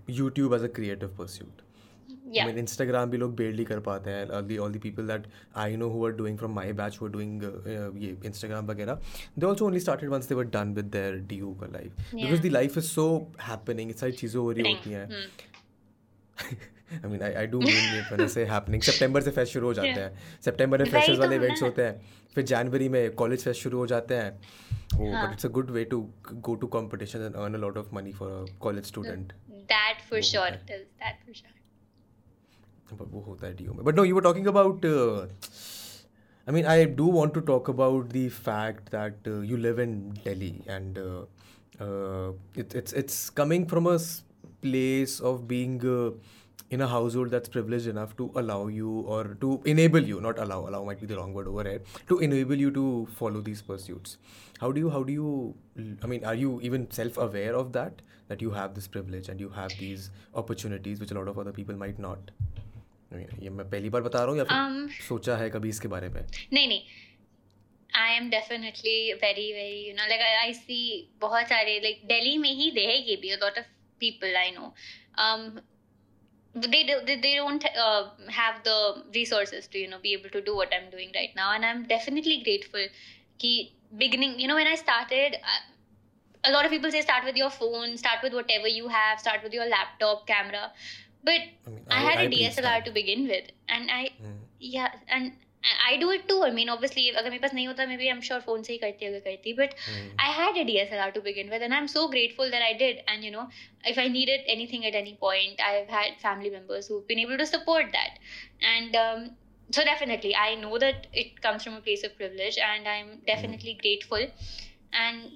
YouTube 0.09 0.55
as 0.55 0.63
a 0.63 0.73
creative 0.75 1.15
pursuit 1.17 1.66
pursuit. 2.27 2.43
I 2.43 2.51
mean, 2.51 2.57
Instagram 2.63 3.11
भी 3.11 3.17
लोग 3.17 3.35
barely 3.37 3.65
कर 3.65 3.79
पाते 3.87 4.11
हैं 4.11 4.27
all 4.27 4.47
the 4.51 4.59
all 4.59 4.69
the 4.69 4.81
people 4.85 5.05
that 5.11 5.27
I 5.55 5.75
know 5.75 5.89
who 5.89 6.05
are 6.05 6.11
doing 6.11 6.37
from 6.37 6.53
my 6.59 6.71
batch 6.81 6.97
who 6.97 7.07
are 7.07 7.13
doing 7.17 7.35
uh, 7.43 7.51
uh, 7.75 7.91
ये 8.03 8.15
Instagram 8.31 8.69
वगैरह 8.69 8.99
they 9.37 9.47
also 9.47 9.67
only 9.67 9.83
started 9.87 10.09
once 10.09 10.31
they 10.31 10.39
were 10.41 10.49
done 10.57 10.73
with 10.79 10.91
their 10.91 11.19
DU 11.33 11.55
का 11.61 11.71
life 11.73 11.91
yeah. 12.13 12.25
because 12.25 12.41
the 12.41 12.49
life 12.49 12.77
is 12.77 12.91
so 12.91 13.07
happening 13.49 13.89
इतनी 13.89 13.99
सारी 13.99 14.11
चीज़ें 14.11 14.39
हो 14.39 14.51
रही 14.51 14.73
होती 14.73 14.91
हैं 14.91 15.07
I 17.03 17.07
mean, 17.07 17.21
I, 17.21 17.41
I 17.41 17.45
do 17.47 17.59
mean 17.59 17.95
it 17.95 18.11
when 18.11 18.21
I 18.21 18.27
say 18.27 18.45
happening. 18.45 18.81
September 18.89 19.21
से 19.21 19.31
fest 19.31 19.53
शुरू 19.53 19.67
हो 19.67 19.73
जाते 19.73 19.99
हैं 19.99 20.11
September 20.45 20.79
में 20.79 20.89
फ्रेशर्स 20.89 21.19
वाले 21.19 21.35
इवेंट्स 21.35 21.63
होते 21.63 21.83
हैं 21.83 22.01
फिर 22.35 22.43
जनवरी 22.51 22.89
में 22.89 23.15
कॉलेज 23.21 23.43
फेस्ट 23.43 23.61
शुरू 23.61 23.77
हो 23.77 23.87
जाते 23.87 24.15
हैं 24.15 24.31
oh 24.95 25.11
but 25.11 25.33
it's 25.33 25.43
a 25.43 25.49
good 25.49 25.69
way 25.69 25.83
to 25.85 26.09
go 26.41 26.55
to 26.55 26.67
competition 26.67 27.21
and 27.21 27.35
earn 27.35 27.55
a 27.55 27.57
lot 27.57 27.77
of 27.77 27.91
money 27.91 28.13
for 28.13 28.29
a 28.37 28.45
college 28.59 28.85
student 28.85 29.33
that 29.67 29.99
for 30.09 30.21
sure 30.21 30.47
it 30.47 30.71
is 30.79 31.43
that 32.86 32.88
for 32.88 32.96
sure 32.96 32.98
but 32.98 33.12
वो 33.12 33.20
होता 33.28 33.46
है 33.46 33.54
do 33.56 33.72
में 33.74 33.84
but 33.84 33.94
no 33.94 34.02
you 34.02 34.14
were 34.14 34.26
talking 34.28 34.46
about 34.46 34.84
uh, 34.84 35.26
I 36.46 36.50
mean 36.50 36.66
I 36.66 36.84
do 36.84 37.06
want 37.06 37.34
to 37.34 37.40
talk 37.40 37.68
about 37.68 38.08
the 38.08 38.28
fact 38.28 38.90
that 38.90 39.14
uh, 39.26 39.40
you 39.40 39.56
live 39.56 39.78
in 39.78 40.12
Delhi 40.24 40.62
and 40.66 40.98
uh, 40.98 41.24
uh, 41.80 42.32
it, 42.56 42.74
it's 42.74 42.92
it's 42.92 43.30
coming 43.30 43.66
from 43.66 43.86
a 43.86 43.98
place 44.60 45.20
of 45.20 45.46
being 45.48 45.80
uh, 45.86 46.10
in 46.70 46.80
a 46.80 46.88
household 46.88 47.30
that's 47.30 47.48
privileged 47.48 47.86
enough 47.86 48.16
to 48.16 48.30
allow 48.34 48.66
you 48.66 49.00
or 49.16 49.36
to 49.40 49.60
enable 49.64 50.00
you 50.00 50.20
not 50.20 50.38
allow 50.38 50.68
allow 50.68 50.82
might 50.84 51.00
be 51.00 51.06
the 51.06 51.16
wrong 51.16 51.34
word 51.34 51.46
over 51.46 51.62
here 51.62 51.82
to 52.08 52.18
enable 52.18 52.54
you 52.56 52.70
to 52.70 53.06
follow 53.16 53.40
these 53.40 53.62
pursuits 53.62 54.16
how 54.60 54.72
do 54.72 54.80
you 54.80 54.90
how 54.90 55.02
do 55.02 55.12
you 55.12 55.54
i 56.02 56.06
mean 56.06 56.24
are 56.24 56.34
you 56.34 56.60
even 56.62 56.90
self 56.90 57.18
aware 57.18 57.54
of 57.54 57.72
that 57.72 58.00
that 58.28 58.40
you 58.40 58.50
have 58.50 58.74
this 58.74 58.88
privilege 58.88 59.28
and 59.28 59.40
you 59.40 59.50
have 59.50 59.70
these 59.78 60.10
opportunities 60.34 60.98
which 61.00 61.10
a 61.10 61.14
lot 61.14 61.28
of 61.28 61.38
other 61.38 61.52
people 61.52 61.74
might 61.76 61.98
not 61.98 62.30
ये 63.13 63.49
मैं 63.49 63.69
पहली 63.69 63.89
बार 63.89 64.01
बता 64.01 64.19
रहा 64.19 64.29
हूँ 64.29 64.37
या 64.37 64.43
फिर 64.43 64.57
um, 64.57 65.07
सोचा 65.07 65.35
है 65.37 65.49
कभी 65.49 65.69
इसके 65.69 65.87
बारे 65.87 66.09
में 66.09 66.21
नहीं 66.21 66.67
नहीं 66.67 66.81
I 67.95 68.15
am 68.15 68.29
definitely 68.29 69.13
very 69.23 69.51
very 69.53 69.87
you 69.87 69.93
know 69.95 70.07
like 70.09 70.21
I 70.21 70.53
see 70.53 70.81
बहुत 71.21 71.47
सारे 71.49 71.79
लाइक 71.83 72.01
दिल्ली 72.07 72.37
में 72.37 72.51
ही 72.51 72.69
रहेगी 72.77 73.15
भी 73.21 73.29
a 73.29 73.37
lot 73.43 73.57
of 73.57 73.65
people 73.99 74.35
I 74.35 74.51
know 74.51 74.73
they 76.65 76.83
do, 76.83 76.93
they 77.05 77.35
don't 77.35 77.63
uh, 77.77 78.09
have 78.27 78.63
the 78.63 79.03
resources 79.13 79.67
to 79.67 79.77
you 79.77 79.87
know 79.87 79.99
be 79.99 80.13
able 80.13 80.29
to 80.29 80.41
do 80.41 80.55
what 80.55 80.71
i'm 80.73 80.89
doing 80.89 81.11
right 81.15 81.35
now 81.35 81.51
and 81.53 81.65
i'm 81.65 81.83
definitely 81.85 82.37
grateful 82.43 82.85
ki 83.37 83.51
beginning 83.95 84.39
you 84.39 84.47
know 84.47 84.55
when 84.55 84.67
i 84.67 84.75
started 84.75 85.35
uh, 85.35 85.61
a 86.43 86.51
lot 86.51 86.65
of 86.65 86.71
people 86.71 86.91
say 86.91 87.01
start 87.01 87.23
with 87.23 87.35
your 87.35 87.49
phone 87.49 87.95
start 87.97 88.23
with 88.23 88.33
whatever 88.33 88.67
you 88.67 88.87
have 88.87 89.19
start 89.19 89.43
with 89.43 89.53
your 89.53 89.67
laptop 89.67 90.25
camera 90.25 90.71
but 91.26 91.40
i, 91.66 91.70
mean, 91.70 91.84
I, 91.90 91.96
I 91.96 92.00
had 92.00 92.18
I 92.18 92.22
a 92.24 92.30
dslr 92.30 92.84
to 92.84 92.92
begin 92.92 93.28
with 93.28 93.50
and 93.68 93.90
i 93.90 94.02
mm. 94.20 94.36
yeah 94.60 94.92
and 95.08 95.32
I 95.86 95.96
do 95.96 96.10
it 96.12 96.26
too 96.28 96.40
I 96.42 96.50
mean 96.50 96.68
obviously 96.70 97.08
अगर 97.08 97.30
मेरे 97.30 97.40
पास 97.42 97.52
नहीं 97.54 97.66
होता 97.66 97.84
maybe 97.96 98.04
I 98.04 98.10
am 98.10 98.20
sure 98.28 98.40
phone 98.46 98.62
से 98.62 98.72
ही 98.72 98.78
करती 98.78 99.06
अगर 99.06 99.18
करती 99.26 99.52
but 99.54 99.74
I 100.20 100.32
had 100.38 100.58
a 100.58 100.62
D 100.70 100.76
S 100.78 100.92
L 100.92 100.98
R 101.00 101.10
to 101.10 101.20
begin 101.26 101.50
with 101.50 101.62
and 101.62 101.72
I 101.72 101.78
am 101.78 101.86
so 101.92 102.06
grateful 102.14 102.50
that 102.50 102.62
I 102.62 102.74
did 102.80 103.02
and 103.08 103.24
you 103.24 103.30
know 103.32 103.48
if 103.90 103.98
I 103.98 104.08
needed 104.08 104.42
anything 104.46 104.84
at 104.86 104.94
any 104.94 105.12
point, 105.22 105.60
I've 105.68 105.88
had 105.88 106.18
family 106.18 106.50
members 106.50 106.86
who've 106.86 107.06
been 107.06 107.18
able 107.22 107.38
to 107.38 107.46
support 107.46 107.88
that. 107.94 108.20
And 108.72 108.98
um, 108.98 109.24
so, 109.70 109.84
definitely, 109.84 110.34
I 110.36 110.54
know 110.54 110.78
that 110.78 111.08
it 111.12 111.40
comes 111.42 111.64
from 111.64 111.74
a 111.74 111.80
place 111.80 112.04
of 112.04 112.14
privilege, 112.16 112.58
and 112.58 112.86
I'm 112.92 113.10
definitely 113.26 113.74
mm. 113.74 113.80
grateful. 113.80 114.26
And 114.92 115.32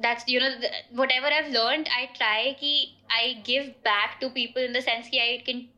that's, 0.00 0.24
you 0.26 0.40
know, 0.40 0.50
the, 0.60 0.68
whatever 0.92 1.26
I've 1.26 1.50
learned, 1.52 1.88
I 1.96 2.10
try 2.16 2.56
ki 2.58 2.96
I 3.10 3.40
give 3.44 3.82
back 3.82 4.20
to 4.20 4.30
people 4.30 4.62
in 4.62 4.72
the 4.72 4.82
sense 4.82 5.08
that 5.10 5.20
I 5.20 5.42
can 5.44 5.68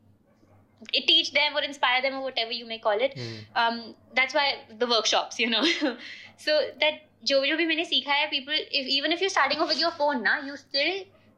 teach 0.92 1.32
them 1.32 1.56
or 1.56 1.62
inspire 1.62 2.02
them 2.02 2.14
or 2.14 2.22
whatever 2.22 2.52
you 2.52 2.66
may 2.66 2.78
call 2.78 2.98
it 3.00 3.14
mm. 3.16 3.38
um, 3.56 3.94
that's 4.14 4.34
why 4.34 4.54
the 4.78 4.86
workshops 4.86 5.38
you 5.38 5.48
know 5.48 5.64
so 6.36 6.60
that 6.80 7.02
जो 7.28 7.44
जो 7.46 7.56
भी 7.56 7.64
मैंने 7.66 7.84
सीखा 7.84 8.12
है 8.12 8.30
people 8.30 8.54
if 8.54 8.86
even 8.94 9.12
if 9.12 9.20
you're 9.20 9.34
starting 9.34 9.60
off 9.60 9.68
with 9.68 9.80
your 9.80 9.92
phone 10.00 10.22
ना 10.22 10.34
you 10.46 10.56
still 10.56 10.92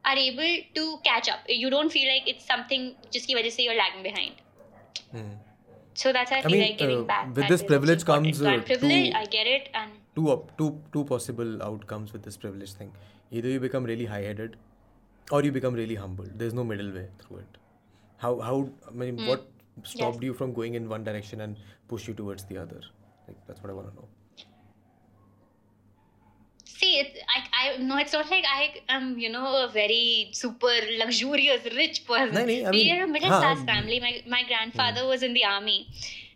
are 0.05 0.17
able 0.17 0.51
to 0.75 0.83
catch 1.05 1.29
up 1.29 1.39
you 1.47 1.69
don't 1.69 1.91
feel 1.91 2.09
like 2.13 2.27
it's 2.27 2.45
something 2.45 2.91
जिसकी 3.13 3.35
वजह 3.35 3.49
से 3.49 3.65
you're 3.65 3.77
lagging 3.79 4.03
behind 4.03 4.43
mm. 5.15 5.31
so 5.93 6.13
that's 6.13 6.29
how 6.29 6.37
I, 6.37 6.39
I 6.39 6.43
feel 6.43 6.51
mean, 6.51 6.61
like 6.67 6.77
giving 6.77 7.01
uh, 7.01 7.09
back 7.13 7.35
with 7.35 7.47
this 7.47 7.63
privilege 7.63 8.05
comes 8.05 8.41
uh, 8.41 8.59
privilege 8.71 9.11
two, 9.11 9.17
I 9.17 9.25
get 9.37 9.47
it 9.47 9.69
and 9.73 9.91
two 10.14 10.42
two 10.58 10.70
two 10.92 11.04
possible 11.04 11.62
outcomes 11.62 12.12
with 12.12 12.22
this 12.22 12.36
privilege 12.36 12.72
thing 12.72 12.92
either 13.30 13.48
you 13.48 13.60
become 13.60 13.84
really 13.84 14.06
high-headed 14.06 14.56
or 15.30 15.42
you 15.42 15.52
become 15.52 15.74
really 15.74 15.94
humble 15.94 16.26
there's 16.34 16.54
no 16.54 16.64
middle 16.64 16.92
way 16.92 17.06
through 17.18 17.38
it 17.38 17.58
how 18.18 18.38
how 18.40 18.68
I 18.88 18.92
mean 18.92 19.18
mm. 19.18 19.28
what 19.28 19.46
stopped 19.82 20.16
yes. 20.16 20.22
you 20.22 20.34
from 20.34 20.52
going 20.52 20.74
in 20.74 20.88
one 20.88 21.04
direction 21.04 21.40
and 21.40 21.56
push 21.88 22.06
you 22.08 22.14
towards 22.14 22.44
the 22.44 22.58
other? 22.58 22.80
Like 23.26 23.36
that's 23.46 23.62
what 23.62 23.70
I 23.70 23.74
want 23.74 23.90
to 23.90 23.94
know. 23.94 24.08
See, 26.64 26.98
it, 26.98 27.18
I, 27.34 27.74
I 27.76 27.76
no, 27.78 27.96
it's 27.98 28.12
not 28.12 28.30
like 28.30 28.44
I 28.52 28.80
am, 28.88 29.18
you 29.18 29.30
know, 29.30 29.64
a 29.64 29.70
very 29.72 30.30
super 30.32 30.74
luxurious 30.98 31.64
rich 31.74 32.06
person. 32.06 32.34
No, 32.34 32.44
no, 32.44 32.68
I 32.68 32.70
mean, 32.70 32.72
we 32.72 32.92
are 32.92 33.04
a 33.04 33.08
middle 33.08 33.28
class 33.28 33.62
family. 33.64 34.00
My 34.00 34.22
my 34.26 34.42
grandfather 34.44 35.02
mm. 35.02 35.08
was 35.08 35.22
in 35.22 35.34
the 35.34 35.44
army, 35.44 35.88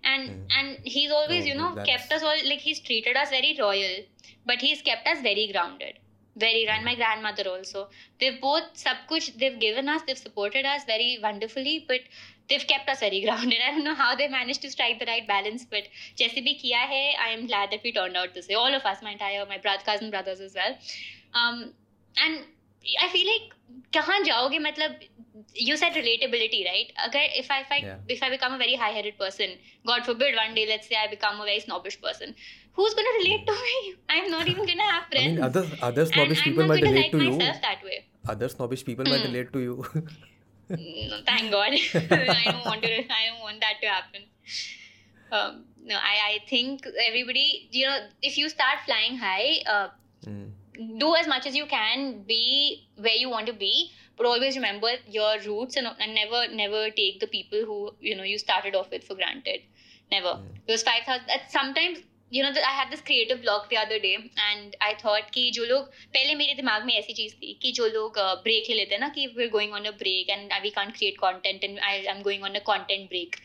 and 0.05 0.31
mm. 0.31 0.59
and 0.59 0.79
he's 0.83 1.11
always, 1.11 1.45
oh, 1.45 1.49
you 1.49 1.55
know, 1.55 1.75
kept 1.85 2.13
us 2.13 2.23
all 2.23 2.45
like 2.53 2.61
he's 2.61 2.81
treated 2.81 3.17
us 3.17 3.31
very 3.31 3.57
royal, 3.61 4.05
but 4.47 4.59
he's 4.59 4.83
kept 4.83 5.07
us 5.07 5.21
very 5.23 5.51
grounded 5.53 5.99
very 6.39 6.67
and 6.69 6.85
my 6.85 6.95
grandmother 6.95 7.49
also. 7.49 7.89
They've 8.21 8.41
both 8.41 8.65
sab 8.75 8.97
kuch 9.11 9.37
they've 9.39 9.59
given 9.59 9.89
us 9.89 10.03
they've 10.07 10.19
supported 10.19 10.65
us 10.65 10.85
very 10.85 11.19
wonderfully 11.23 11.85
but 11.89 12.01
they've 12.49 12.67
kept 12.67 12.89
us 12.89 13.01
very 13.01 13.21
grounded. 13.25 13.59
I 13.67 13.73
don't 13.73 13.85
know 13.85 13.95
how 13.95 14.15
they 14.15 14.29
managed 14.29 14.63
to 14.63 14.71
strike 14.71 14.99
the 14.99 15.07
right 15.07 15.27
balance 15.27 15.67
but 15.71 15.89
jaise 16.23 16.39
bhi 16.49 16.55
kiya 16.63 16.85
hai 16.93 17.03
i 17.27 17.33
am 17.39 17.47
glad 17.47 17.75
that 17.75 17.89
we 17.89 17.93
turned 17.99 18.17
out 18.17 18.35
this 18.35 18.49
way. 18.49 18.55
All 18.55 18.79
of 18.81 18.87
us 18.93 19.03
my 19.09 19.17
entire 19.17 19.45
my 19.55 19.59
brother 19.67 19.91
cousin 19.91 20.15
brothers 20.17 20.41
as 20.49 20.55
well. 20.63 20.79
Um 21.35 21.75
and 22.27 22.45
I 23.03 23.09
feel 23.15 23.27
like, 23.27 23.55
कहाँ 23.95 24.21
जाओगे? 24.25 24.59
मतलब 24.59 25.01
you 25.63 25.77
set 25.77 25.97
relatability 25.97 26.63
right 26.65 26.93
अगर 27.05 27.25
if 27.41 27.51
I 27.53 27.63
fight 27.71 28.11
if 28.11 28.23
I 28.25 28.31
become 28.31 28.55
a 28.55 28.57
very 28.59 28.75
high 28.83 28.95
headed 28.95 29.17
person 29.19 29.55
god 29.87 30.03
forbid 30.05 30.37
one 30.37 30.55
day 30.55 30.65
let's 30.67 30.89
say 30.89 30.95
I 30.95 31.09
become 31.15 31.39
a 31.41 31.45
very 31.45 31.61
snobbish 31.67 31.99
person 32.07 32.35
who's 32.79 32.95
going 32.99 33.09
to 33.09 33.15
relate 33.19 33.47
to 33.47 33.55
me? 33.61 33.79
I'm 34.17 34.29
not 34.33 34.51
even 34.51 34.69
going 34.71 34.83
to 34.83 34.89
have 34.89 35.07
friends 35.13 35.31
i 35.31 35.37
mean 35.37 35.47
other 35.47 35.65
other 35.89 36.07
snobbish 36.11 36.45
people 36.49 36.71
might 36.73 36.87
relate 36.89 37.17
to 37.17 37.25
you. 37.25 37.39
that 37.47 37.89
other 38.35 38.51
snobbish 38.57 38.85
people 38.91 39.11
might 39.13 39.27
relate 39.31 39.53
to 39.57 39.65
you. 39.69 39.75
No, 40.71 41.19
thank 41.29 41.51
god. 41.57 41.77
I 42.37 42.45
don't 42.49 42.65
want 43.49 43.67
that 43.67 43.83
to 43.85 43.93
happen. 43.95 44.29
Um, 45.39 45.65
no 45.89 45.97
i 46.03 46.39
think 46.49 46.87
everybody 47.07 47.69
you 47.73 47.87
know 47.87 47.99
if 48.23 48.37
you 48.39 48.49
start 48.49 48.81
flying 48.87 49.17
high 49.17 49.63
uh, 49.75 49.89
hmm 50.25 50.49
do 51.00 51.16
as 51.16 51.28
much 51.28 51.46
as 51.46 51.56
you 51.56 51.66
can. 51.66 52.24
Be 52.24 52.88
where 52.98 53.16
you 53.16 53.30
want 53.30 53.48
to 53.48 53.54
be. 53.54 53.92
But 54.18 54.28
always 54.28 54.56
remember 54.56 54.90
your 55.08 55.40
roots 55.46 55.76
and, 55.76 55.88
and 56.00 56.14
never 56.14 56.48
never 56.54 56.90
take 56.92 57.20
the 57.20 57.28
people 57.28 57.66
who 57.66 57.92
you 58.00 58.16
know 58.16 58.24
you 58.24 58.38
started 58.38 58.76
off 58.76 58.92
with 58.92 59.04
for 59.04 59.16
granted. 59.16 59.62
Never. 60.12 60.34
Mm. 60.40 60.66
Because 60.66 60.84
five 60.84 61.06
thousand. 61.06 61.30
Sometimes 61.50 62.04
you 62.34 62.44
know 62.44 62.50
I 62.68 62.76
had 62.76 62.90
this 62.90 63.02
creative 63.08 63.38
blog 63.38 63.66
the 63.72 63.78
other 63.78 64.00
day 64.04 64.14
and 64.40 64.76
I 64.84 64.94
thought 65.04 65.30
कि 65.34 65.50
जो 65.56 65.66
लोग 65.66 65.90
पहले 66.14 66.36
मेरे 66.36 66.54
दिमाग 66.54 66.86
में 66.86 66.94
ऐसी 66.94 67.14
चीज़ 67.14 67.34
थी 67.42 67.54
कि 67.62 67.72
जो 67.80 67.88
लोग 67.88 68.18
ब्रेक 68.20 68.64
uh, 68.64 68.70
ले 68.70 68.76
लेते 68.76 68.96
हैं 68.96 69.02
ना 69.02 69.10
कि 69.18 69.26
we 69.38 69.44
are 69.44 69.50
going 69.50 69.74
on 69.74 69.86
a 69.86 69.92
break 70.00 70.30
and 70.30 70.54
we 70.64 70.70
can't 70.78 70.96
create 70.98 71.18
content 71.18 71.64
and 71.64 71.80
I 71.80 72.00
am 72.16 72.22
going 72.30 72.44
on 72.44 72.56
a 72.56 72.60
content 72.72 73.08
break 73.10 73.36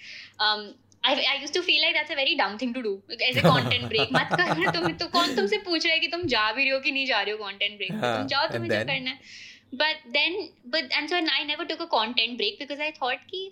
I, 1.03 1.13
I 1.29 1.41
used 1.41 1.53
to 1.53 1.61
feel 1.61 1.81
like 1.81 1.95
that's 1.95 2.11
a 2.11 2.15
very 2.15 2.35
dumb 2.35 2.57
thing 2.57 2.73
to 2.73 2.81
do 2.81 3.01
as 3.29 3.37
a 3.37 3.41
content 3.41 3.89
break 3.89 4.11
मत 4.13 4.35
करना 4.41 4.71
तुम 4.71 4.91
तो 4.97 5.07
कौन 5.15 5.35
तुमसे 5.35 5.57
पूछ 5.65 5.85
रहा 5.85 5.93
है 5.93 5.99
कि 5.99 6.07
तुम 6.07 6.23
जा 6.33 6.51
भी 6.51 6.63
रहे 6.63 6.73
हो 6.73 6.79
कि 6.79 6.91
नहीं 6.91 7.05
जा 7.07 7.21
रहे 7.21 7.35
हो 7.35 7.45
content 7.45 7.77
break 7.81 7.91
हाँ, 7.91 8.17
तुम 8.17 8.27
जाओ 8.27 8.47
तुम्हें 8.53 8.69
जो 8.69 8.85
करना 8.85 9.11
है 9.11 9.19
but 9.81 10.09
then 10.15 10.41
but 10.73 10.97
and 10.97 11.09
so 11.09 11.21
I 11.37 11.43
never 11.51 11.65
took 11.65 11.85
a 11.85 11.89
content 11.93 12.37
break 12.41 12.59
because 12.59 12.83
I 12.87 12.91
thought 12.99 13.29
कि 13.29 13.45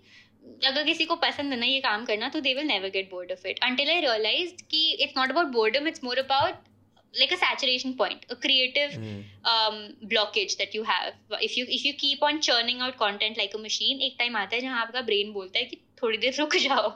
अगर 0.68 0.84
किसी 0.84 1.06
को 1.06 1.16
पसंद 1.16 1.54
है 1.54 1.60
ना 1.60 1.66
ये 1.66 1.80
काम 1.82 2.06
करना 2.06 2.30
तो 2.30 2.40
they 2.42 2.54
will 2.54 2.68
never 2.68 2.90
get 2.90 3.10
bored 3.10 3.32
of 3.32 3.48
it 3.48 3.60
until 3.64 3.90
I 3.90 4.00
realise 4.02 4.54
कि 4.72 4.90
it's 5.04 5.18
not 5.18 5.30
about 5.32 5.48
boredom 5.60 5.88
it's 5.88 6.04
more 6.04 6.20
about 6.20 6.70
like 7.14 7.32
a 7.32 7.38
saturation 7.38 7.94
point 7.98 8.26
a 8.30 8.36
creative 8.36 8.92
mm. 8.92 9.24
um, 9.44 9.80
blockage 10.12 10.54
that 10.58 10.74
you 10.74 10.84
have 10.84 11.40
if 11.42 11.58
you 11.58 11.66
if 11.78 11.84
you 11.84 11.94
keep 11.94 12.22
on 12.24 12.40
churning 12.42 12.80
out 12.80 12.98
content 12.98 13.38
like 13.38 13.58
a 13.58 13.62
machine 13.64 14.02
एक 14.02 14.16
time 14.20 14.38
आता 14.38 14.56
है 14.56 14.62
जहाँ 14.62 14.82
आपका 14.82 15.02
brain 15.10 15.34
बोलता 15.34 15.60
है 15.60 15.66
कि 15.66 15.81
थोड़ी 16.04 16.18
देर 16.18 16.36
रुक 16.40 16.56
जाओ। 16.58 16.90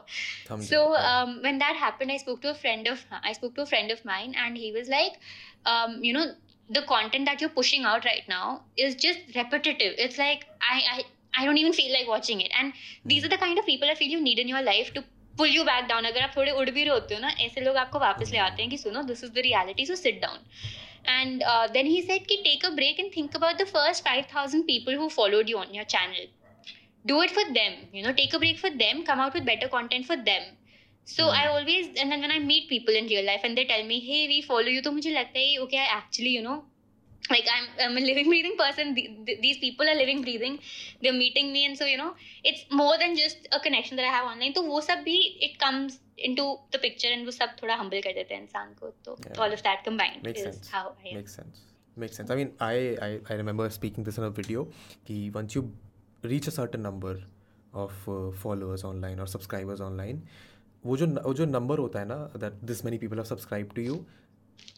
So 0.64 0.82
when 1.44 1.58
that 1.58 1.82
happen 1.82 2.12
I 2.12 2.20
spoke 2.20 2.42
to 2.44 2.50
a 2.50 2.54
friend 2.62 2.90
of 2.90 3.04
I 3.16 3.34
spoke 3.34 3.56
to 3.56 3.62
a 3.62 3.66
friend 3.66 3.92
of 3.92 4.02
mine 4.08 4.36
and 4.36 4.58
he 4.58 4.72
was 4.72 4.92
like 4.92 6.06
you 6.06 6.14
know 6.14 6.26
the 6.70 6.86
content 6.90 7.26
that 7.30 7.42
you 7.42 7.50
pushing 7.56 7.86
out 7.86 8.06
right 8.06 8.30
now 8.30 8.58
is 8.80 8.98
just 9.00 9.36
repetitive 9.38 9.96
it's 10.00 10.20
like 10.20 10.46
I 10.72 10.82
I 10.82 11.46
don't 11.46 11.58
even 11.58 11.72
feel 11.72 11.92
like 11.94 12.10
watching 12.10 12.42
it 12.42 12.52
and 12.54 12.74
these 13.08 13.26
are 13.26 13.36
the 13.36 13.40
kind 13.40 13.60
of 13.60 13.66
people 13.66 13.88
I 13.88 13.96
feel 13.96 14.14
you 14.14 14.20
need 14.22 14.40
in 14.40 14.50
your 14.50 14.62
life 14.64 14.92
to 14.96 15.02
pull 15.34 15.50
you 15.50 15.64
back 15.64 15.86
down 15.86 16.04
अगर 16.06 16.22
आप 16.22 16.32
थोड़े 16.38 16.52
उड़ 16.52 16.70
भी 16.70 16.84
रहे 16.84 16.94
होते 16.94 17.16
हो 17.16 17.22
ना 17.22 17.30
ऐसे 17.42 17.62
लोग 17.62 17.78
आपको 17.78 18.00
वापस 18.00 18.32
ले 18.32 18.38
आते 18.40 18.62
हैं 18.62 18.72
कि 18.72 18.78
सुनो 18.78 19.02
this 19.04 19.24
is 19.24 19.32
the 19.32 19.44
reality 19.46 19.86
so 19.86 19.96
sit 19.96 20.22
down 20.22 20.40
and 21.08 21.44
then 21.74 21.88
he 21.88 22.02
said 22.02 22.28
कि 22.28 22.36
take 22.44 22.66
a 22.66 22.70
break 22.76 23.00
and 23.00 23.12
think 23.18 23.36
about 23.36 23.58
the 23.58 23.66
first 23.68 24.04
five 24.04 24.26
thousand 24.36 24.64
people 24.64 24.96
who 24.96 25.08
followed 25.10 25.50
you 25.50 25.58
on 25.58 25.76
your 25.76 25.86
channel 25.90 26.28
do 27.06 27.22
it 27.22 27.32
for 27.32 27.46
them 27.54 27.74
you 27.94 28.04
know 28.04 28.14
take 28.14 28.34
a 28.34 28.40
break 28.44 28.60
for 28.60 28.72
them 28.84 29.04
come 29.10 29.20
out 29.20 29.34
with 29.34 29.46
better 29.46 29.68
content 29.68 30.06
for 30.06 30.18
them 30.30 30.44
so 31.06 31.26
mm. 31.26 31.40
i 31.40 31.48
always 31.48 31.88
and 31.98 32.12
then 32.12 32.22
when 32.22 32.32
i 32.32 32.40
meet 32.40 32.70
people 32.70 32.96
in 33.02 33.08
real 33.08 33.26
life 33.26 33.42
and 33.44 33.58
they 33.58 33.66
tell 33.66 33.84
me 33.92 34.00
hey 34.00 34.28
we 34.28 34.42
follow 34.42 34.72
you 34.78 34.82
to 34.88 34.96
mujhe 34.96 35.12
lagta 35.18 35.44
hai 35.48 35.58
okay 35.66 35.82
i 35.88 35.90
actually 35.98 36.34
you 36.38 36.46
know 36.48 36.58
like 37.34 37.46
I'm, 37.52 37.68
I'm 37.84 37.98
a 37.98 38.06
living 38.08 38.28
breathing 38.32 38.56
person 38.58 38.96
these 38.96 39.58
people 39.58 39.88
are 39.92 39.96
living 39.96 40.22
breathing 40.22 40.60
they're 41.02 41.20
meeting 41.26 41.52
me 41.52 41.66
and 41.66 41.78
so 41.78 41.86
you 41.86 41.98
know 41.98 42.14
it's 42.44 42.66
more 42.72 42.98
than 43.04 43.16
just 43.22 43.48
a 43.52 43.60
connection 43.60 43.98
that 43.98 44.06
i 44.10 44.14
have 44.18 44.26
online 44.34 44.54
so 44.58 44.64
wo 44.72 44.82
sab 44.90 45.06
bhi 45.08 45.20
it 45.48 45.56
comes 45.66 46.00
into 46.30 46.46
the 46.76 46.82
picture 46.88 47.14
and 47.16 47.26
wo 47.30 47.38
sab 47.38 47.56
thoda 47.62 47.80
humble 47.84 48.04
kar 48.08 48.14
insaan 48.42 48.76
ko 48.82 48.92
yeah. 48.98 49.40
all 49.46 49.58
of 49.58 49.64
that 49.70 49.88
combined 49.90 50.22
makes 50.30 50.44
is 50.44 50.52
sense. 50.52 50.70
how 50.76 50.86
i 51.06 51.08
am. 51.10 51.16
makes 51.22 51.40
sense 51.42 51.66
makes 52.04 52.18
sense 52.20 52.30
i 52.36 52.38
mean 52.42 52.54
I, 52.60 52.76
I 53.08 53.10
i 53.32 53.42
remember 53.42 53.70
speaking 53.80 54.04
this 54.08 54.22
in 54.22 54.30
a 54.30 54.34
video 54.42 54.68
ki 55.10 55.20
once 55.40 55.58
you 55.58 55.64
reach 56.26 56.48
a 56.48 56.52
certain 56.52 56.82
number 56.82 57.24
of 57.76 58.10
followers 58.42 58.86
online 58.86 59.20
और 59.20 59.28
subscribers 59.28 59.82
online 59.82 60.22
वो 60.84 60.98
जो 60.98 61.08
वो 61.16 61.34
जो 61.34 61.46
नंबर 61.46 61.80
होता 61.80 62.00
है 62.00 62.06
ना 62.06 62.16
that 62.38 62.54
this 62.66 62.86
many 62.86 62.98
people 62.98 63.16
have 63.16 63.26
subscribe 63.26 63.70
to 63.76 63.82
you 63.82 64.06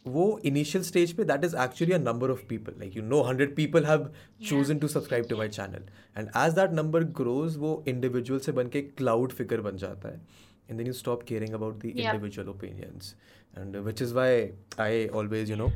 वो 0.08 0.24
इनिशियल 0.46 0.84
स्टेज 0.84 1.12
पे 1.14 1.24
that 1.24 1.44
is 1.44 1.56
actually 1.64 1.94
a 1.94 1.98
number 1.98 2.32
of 2.32 2.46
people 2.50 2.74
like 2.80 2.96
you 2.98 3.04
know 3.04 3.22
hundred 3.24 3.56
people 3.56 3.86
have 3.86 4.10
chosen 4.50 4.80
to 4.80 4.88
subscribe 4.88 5.26
to 5.30 5.38
my 5.38 5.50
channel 5.50 5.84
and 6.18 6.28
as 6.28 6.54
that 6.54 6.72
number 6.74 7.04
grows 7.22 7.58
वो 7.58 7.84
individual 7.88 8.40
से 8.40 8.52
बन 8.52 8.70
के 8.70 8.82
cloud 8.82 9.32
figure 9.32 9.62
बन 9.62 9.78
जाता 9.78 10.10
है. 10.10 10.22
And 10.70 10.78
then 10.78 10.88
you 10.88 10.94
stop 10.94 11.24
caring 11.24 11.54
about 11.54 11.82
the 11.82 11.86
individual 11.86 12.50
opinions 12.50 13.16
uh, 13.58 13.82
which 13.88 14.02
is 14.02 14.14
why 14.14 14.52
I 14.86 15.08
always, 15.22 15.50
you 15.50 15.58
know, 15.62 15.70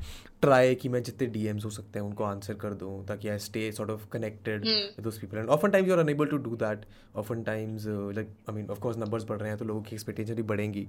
try 0.45 0.75
कि 0.81 0.89
मैं 0.89 1.01
जितने 1.03 1.27
DMs 1.33 1.65
हो 1.65 1.69
सकते 1.69 1.99
हैं 1.99 2.05
उनको 2.05 2.23
answer 2.29 2.55
कर 2.61 2.73
दूँ 2.83 2.91
ताकि 3.07 3.29
I 3.33 3.37
stay 3.47 3.65
sort 3.79 3.89
of 3.95 4.05
connected 4.15 4.67
Hmm. 4.69 4.87
with 4.97 5.07
those 5.09 5.19
people. 5.23 5.39
And 5.43 5.49
oftentimes 5.57 5.91
you're 5.91 5.99
unable 6.05 6.31
to 6.35 6.39
do 6.49 6.55
that. 6.65 6.85
Oftentimes, 7.23 7.87
uh, 7.95 8.11
like 8.19 8.31
I 8.47 8.55
mean, 8.57 8.69
of 8.75 8.81
course 8.85 8.97
numbers 9.05 9.23
बढ़ 9.31 9.39
रहे 9.41 9.49
हैं 9.49 9.57
तो 9.57 9.65
लोगों 9.65 9.81
की 9.89 9.97
expectation 9.97 10.41
भी 10.41 10.43
बढ़ेंगी. 10.53 10.87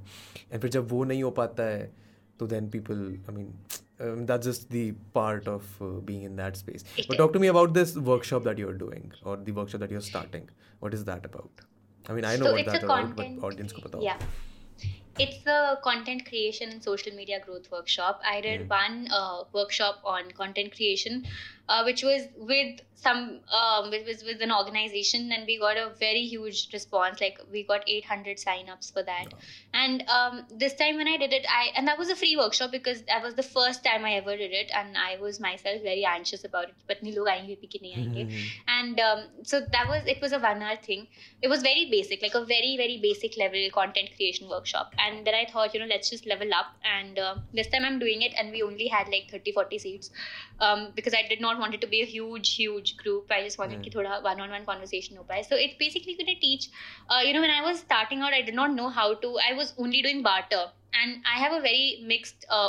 And 0.53 0.61
फिर 0.62 0.70
जब 0.78 0.88
वो 0.93 1.03
नहीं 1.05 1.22
हो 1.22 1.30
पाता 1.40 1.62
है 1.72 1.90
तो 2.40 2.49
then 2.55 2.68
people, 2.76 3.03
I 3.30 3.34
mean, 3.38 3.51
um, 4.05 4.22
that's 4.26 4.47
just 4.51 4.70
the 4.76 4.84
part 5.16 5.49
of 5.57 5.66
uh, 5.80 5.90
being 6.11 6.22
in 6.30 6.36
that 6.36 6.57
space. 6.62 6.84
It 6.97 7.09
But 7.09 7.18
talk 7.18 7.32
to 7.34 7.43
me 7.45 7.51
about 7.57 7.74
this 7.80 7.93
workshop 8.12 8.49
that 8.51 8.62
you're 8.64 8.78
doing 8.86 9.12
or 9.24 9.36
the 9.51 9.53
workshop 9.61 9.80
that 9.86 9.93
you're 9.97 10.07
starting. 10.09 10.49
What 10.86 10.95
is 11.01 11.05
that 11.11 11.28
about? 11.32 11.66
I 12.09 12.14
mean, 12.14 12.24
I 12.24 12.36
know 12.36 12.47
so 12.47 12.53
what 12.53 12.66
that's 12.66 12.84
about, 12.88 13.14
but 13.20 13.45
audience 13.51 13.72
को 13.72 13.82
बताओ. 13.88 14.03
yeah 14.03 14.24
it's 15.18 15.42
the 15.44 15.78
content 15.84 16.26
creation 16.26 16.70
and 16.70 16.82
social 16.82 17.12
media 17.14 17.38
growth 17.44 17.70
workshop 17.70 18.20
i 18.24 18.40
did 18.40 18.62
Hmm. 18.62 18.68
one 18.68 19.08
uh, 19.10 19.44
workshop 19.52 20.00
on 20.04 20.30
content 20.32 20.74
creation 20.74 21.24
uh, 21.72 21.82
which 21.84 22.02
was 22.02 22.22
with 22.36 22.80
some 23.02 23.40
um, 23.58 23.90
with, 23.90 24.06
with, 24.06 24.22
with 24.24 24.40
an 24.40 24.52
organization 24.52 25.32
and 25.32 25.44
we 25.46 25.58
got 25.58 25.76
a 25.76 25.90
very 25.98 26.24
huge 26.32 26.68
response 26.72 27.20
like 27.20 27.38
we 27.50 27.64
got 27.64 27.82
800 27.86 28.38
sign-ups 28.38 28.90
for 28.90 29.02
that. 29.02 29.34
And 29.74 30.04
um, 30.08 30.44
this 30.56 30.74
time 30.74 30.96
when 30.96 31.08
i 31.08 31.16
did 31.16 31.32
it 31.32 31.46
i 31.48 31.70
and 31.76 31.88
that 31.88 31.98
was 31.98 32.10
a 32.10 32.16
free 32.16 32.36
workshop 32.36 32.70
because 32.70 33.02
that 33.12 33.22
was 33.22 33.34
the 33.34 33.42
first 33.42 33.84
time 33.84 34.04
i 34.04 34.12
ever 34.14 34.36
did 34.36 34.52
it 34.52 34.70
and 34.80 34.96
i 34.96 35.16
was 35.20 35.40
myself 35.40 35.82
very 35.82 36.04
anxious 36.04 36.44
about 36.44 36.68
it 36.68 36.74
but 36.86 37.02
log 37.02 37.30
aayenge, 37.34 37.70
ki 37.74 37.80
nahi 37.84 38.02
aayenge. 38.02 38.44
and 38.76 39.00
um, 39.00 39.24
so 39.52 39.60
that 39.76 39.88
was 39.92 40.12
it 40.14 40.20
was 40.26 40.32
a 40.32 40.38
one 40.38 40.62
hour 40.62 40.76
thing. 40.88 41.06
It 41.40 41.48
was 41.54 41.62
very 41.62 41.88
basic 41.90 42.22
like 42.26 42.36
a 42.42 42.44
very 42.52 42.76
very 42.82 42.98
basic 43.06 43.38
level 43.44 43.66
content 43.78 44.14
creation 44.16 44.48
workshop. 44.54 44.94
And 45.06 45.26
then 45.26 45.40
i 45.40 45.44
thought 45.52 45.74
you 45.74 45.80
know 45.84 45.90
let's 45.94 46.10
just 46.10 46.30
level 46.34 46.54
up. 46.60 46.76
And 46.94 47.18
uh, 47.18 47.34
this 47.60 47.68
time 47.74 47.90
i'm 47.90 47.98
doing 48.06 48.22
it 48.30 48.38
and 48.38 48.56
we 48.58 48.62
only 48.70 48.88
had 48.96 49.12
like 49.16 49.30
30 49.30 49.52
40 49.60 49.78
seats 49.86 50.10
um, 50.60 50.88
because 50.94 51.14
i 51.22 51.26
did 51.34 51.40
not 51.48 51.61
want 51.62 51.76
it 51.78 51.82
to 51.86 51.90
be 51.94 52.00
a 52.06 52.08
huge 52.14 52.52
huge 52.60 52.92
group 53.02 53.34
i 53.38 53.40
just 53.48 53.60
wanted 53.62 53.78
Hmm. 53.78 53.86
ki 53.88 53.94
thoda 53.96 54.18
one 54.28 54.40
on 54.46 54.54
one 54.58 54.66
conversation 54.70 55.20
ho 55.22 55.26
paye. 55.32 55.42
so 55.50 55.60
it's 55.66 55.78
basically 55.84 56.16
going 56.20 56.30
to 56.34 56.38
teach 56.46 56.68
uh, 57.10 57.20
you 57.28 57.32
know 57.36 57.44
when 57.46 57.54
i 57.58 57.62
was 57.70 57.84
starting 57.86 58.26
out 58.28 58.38
i 58.40 58.42
did 58.50 58.58
not 58.62 58.78
know 58.80 58.88
how 59.00 59.08
to 59.26 59.32
i 59.50 59.52
was 59.62 59.74
only 59.86 60.02
doing 60.08 60.22
barter 60.30 60.64
and 61.02 61.32
i 61.36 61.38
have 61.44 61.58
a 61.60 61.62
very 61.68 61.86
mixed 62.14 62.48
uh, 62.58 62.68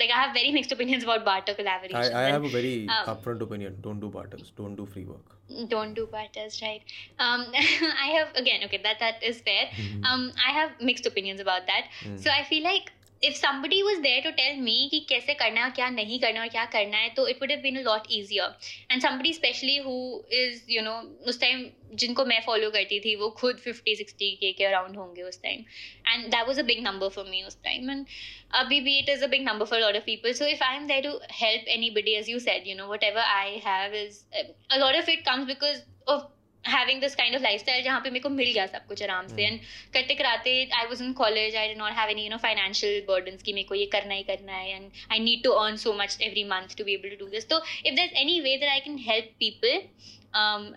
like 0.00 0.10
i 0.14 0.20
have 0.22 0.32
very 0.34 0.50
mixed 0.56 0.72
opinions 0.76 1.04
about 1.08 1.24
barter 1.24 1.54
collaboration 1.54 2.14
I, 2.16 2.24
I 2.24 2.32
have 2.36 2.44
a 2.44 2.48
very 2.48 2.88
um, 2.88 3.16
upfront 3.16 3.40
opinion. 3.40 3.76
Don't 3.80 4.00
do 4.00 4.08
barters. 4.08 4.52
Don't 4.56 4.76
do 4.76 4.86
free 4.94 5.04
work. 5.04 5.36
don't 5.70 5.94
do 5.98 6.02
barters 6.10 6.56
right 6.64 6.90
um 7.26 7.40
i 8.02 8.08
have 8.16 8.28
again 8.42 8.60
okay 8.66 8.78
that 8.84 9.00
that 9.04 9.24
is 9.30 9.40
fair 9.46 9.64
Mhm. 9.84 10.04
um 10.10 10.20
i 10.48 10.52
have 10.58 10.76
mixed 10.90 11.08
opinions 11.10 11.42
about 11.44 11.66
that 11.70 11.88
Mm. 12.10 12.12
so 12.24 12.30
i 12.34 12.44
feel 12.50 12.62
like 12.66 12.92
if 13.22 13.34
somebody 13.34 13.80
was 13.82 13.98
there 14.00 14.22
to 14.22 14.30
tell 14.30 14.60
me 14.60 14.88
कि 14.90 15.00
कैसे 15.08 15.34
करना 15.34 15.64
है 15.64 15.70
क्या 15.70 15.88
नहीं 15.90 16.18
करना 16.20 16.40
है 16.40 16.46
और 16.46 16.52
क्या 16.52 16.64
करना 16.64 16.96
है 16.96 17.08
तो 17.14 17.26
it 17.28 17.40
would 17.42 17.50
have 17.50 17.60
been 17.60 17.78
a 17.78 17.82
lot 17.82 18.06
easier 18.10 18.54
and 18.90 19.02
somebody 19.02 19.32
specially 19.32 19.76
who 19.78 19.96
is 20.32 20.62
you 20.70 20.82
know 20.82 20.94
उस 21.28 21.40
टाइम 21.40 21.66
जिनको 21.94 22.24
मैं 22.24 22.40
फॉलो 22.42 22.70
करती 22.70 22.98
थी, 23.00 23.14
वो 23.16 23.28
खुद 23.30 23.56
फिफ्टी 23.56 23.94
सिक्सटी 23.96 24.30
के 24.40 24.52
के 24.52 24.64
अराउंड 24.64 24.96
होंगे 24.96 25.22
उस 25.22 25.42
time 25.42 25.64
and 26.08 26.26
that 26.26 26.46
was 26.46 26.60
a 26.60 26.62
big 26.62 26.82
number 26.82 27.08
for 27.08 27.24
me 27.24 27.42
उस 27.42 27.62
टाइम 27.64 27.90
एंड 27.90 28.06
अभी 28.54 28.80
भी 28.80 28.98
it 28.98 29.08
is 29.08 29.24
a 29.24 29.26
big 29.26 29.42
number 29.42 29.66
for 29.66 29.80
lot 29.80 29.96
of 29.96 30.04
people 30.04 30.32
so 30.32 30.46
if 30.46 30.64
I 30.64 30.76
am 30.76 30.86
there 30.86 31.02
to 31.02 31.20
help 31.34 31.68
anybody 31.90 32.14
as 32.14 32.30
you 32.30 32.38
said 32.40 32.68
you 32.68 32.76
know 32.76 32.92
whatever 33.04 33.22
I 33.22 33.60
have 33.66 33.94
is 33.96 34.20
a 34.34 34.76
lot 34.76 34.94
of 34.94 35.10
it 35.10 35.24
comes 35.26 35.46
because 35.46 35.82
of 36.08 36.28
having 36.64 37.00
this 37.00 37.14
kind 37.14 37.34
of 37.36 37.42
lifestyle 37.42 37.82
जहाँ 37.84 38.00
पे 38.00 38.10
मेरे 38.10 38.20
को 38.22 38.28
मिल 38.28 38.50
गया 38.52 38.66
सब 38.66 38.86
कुछ 38.86 39.02
आराम 39.02 39.26
से. 39.26 39.46
And 39.46 39.60
करते 39.94 40.14
कराते 40.14 40.52
I 40.78 40.86
was 40.86 41.02
in 41.02 41.12
college 41.20 41.56
I 41.56 41.68
did 41.68 41.78
not 41.78 41.92
have 41.98 42.10
any 42.10 42.24
you 42.24 42.30
know 42.30 42.36
financial 42.42 43.00
burdens 43.08 43.42
कि 43.42 43.52
मेरे 43.52 43.68
को 43.68 43.74
ये 43.74 43.86
करना 43.94 44.14
ही 44.14 44.22
करना 44.30 44.56
है। 44.56 44.74
And 44.74 44.90
I 45.12 45.18
need 45.18 45.42
to 45.44 45.50
earn 45.62 45.76
so 45.84 45.92
much 46.02 46.18
every 46.22 46.44
month 46.50 46.76
to 46.78 46.84
be 46.84 46.94
able 46.94 47.16
to 47.16 47.24
do 47.24 47.30
this 47.30 47.48
तो 47.48 47.62
if 47.86 47.94
there 47.94 48.12
any 48.24 48.40
way 48.40 48.56
that 48.56 48.70
I 48.70 48.80
can 48.80 48.98
help 49.08 49.32
people 49.40 49.68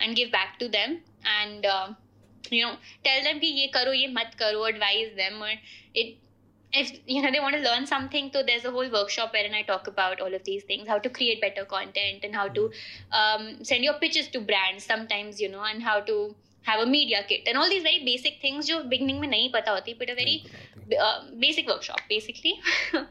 and 0.02 0.16
give 0.16 0.28
back 0.38 0.56
to 0.60 0.68
them 0.78 0.98
and 1.28 1.68
you 2.46 2.62
know 2.62 2.72
tell 3.06 3.22
them 3.26 3.40
कि 3.40 3.48
ये 3.60 3.68
करो 3.74 3.92
ये 3.94 4.08
मत 4.16 4.34
करो 4.40 4.64
advise 4.70 5.12
them 5.20 5.44
or 5.44 5.52
it 6.00 6.10
if 6.74 6.91
you 7.05 7.21
know 7.21 7.32
they 7.32 7.39
want 7.39 7.55
to 7.55 7.61
learn 7.61 7.86
something 7.86 8.30
so 8.34 8.41
there's 8.43 8.65
a 8.65 8.71
whole 8.71 8.89
workshop 8.91 9.34
wherein 9.34 9.53
i 9.53 9.61
talk 9.61 9.88
about 9.88 10.19
all 10.19 10.34
of 10.34 10.43
these 10.43 10.63
things 10.63 10.88
how 10.88 10.97
to 10.97 11.09
create 11.09 11.39
better 11.41 11.65
content 11.65 12.24
and 12.24 12.36
how 12.36 12.47
to 12.47 12.69
hmm. 12.69 13.13
um, 13.19 13.63
send 13.63 13.84
your 13.84 13.93
pitches 14.05 14.28
to 14.28 14.41
brands 14.41 14.84
sometimes 14.84 15.39
you 15.39 15.49
know 15.49 15.61
and 15.61 15.84
how 15.84 15.99
to 15.99 16.36
have 16.63 16.80
a 16.80 16.86
media 16.86 17.24
kit 17.28 17.41
and 17.45 17.57
all 17.57 17.69
these 17.69 17.84
very 17.84 18.03
basic 18.05 18.41
things 18.41 18.67
jo 18.67 18.84
beginning 18.95 19.19
mein 19.24 19.34
nahi 19.36 19.51
pata 19.55 19.76
hoti 19.78 19.95
but 20.01 20.13
a 20.13 20.15
very 20.21 20.38
uh, 20.99 21.26
basic 21.39 21.67
workshop 21.67 21.99
basically. 22.09 22.59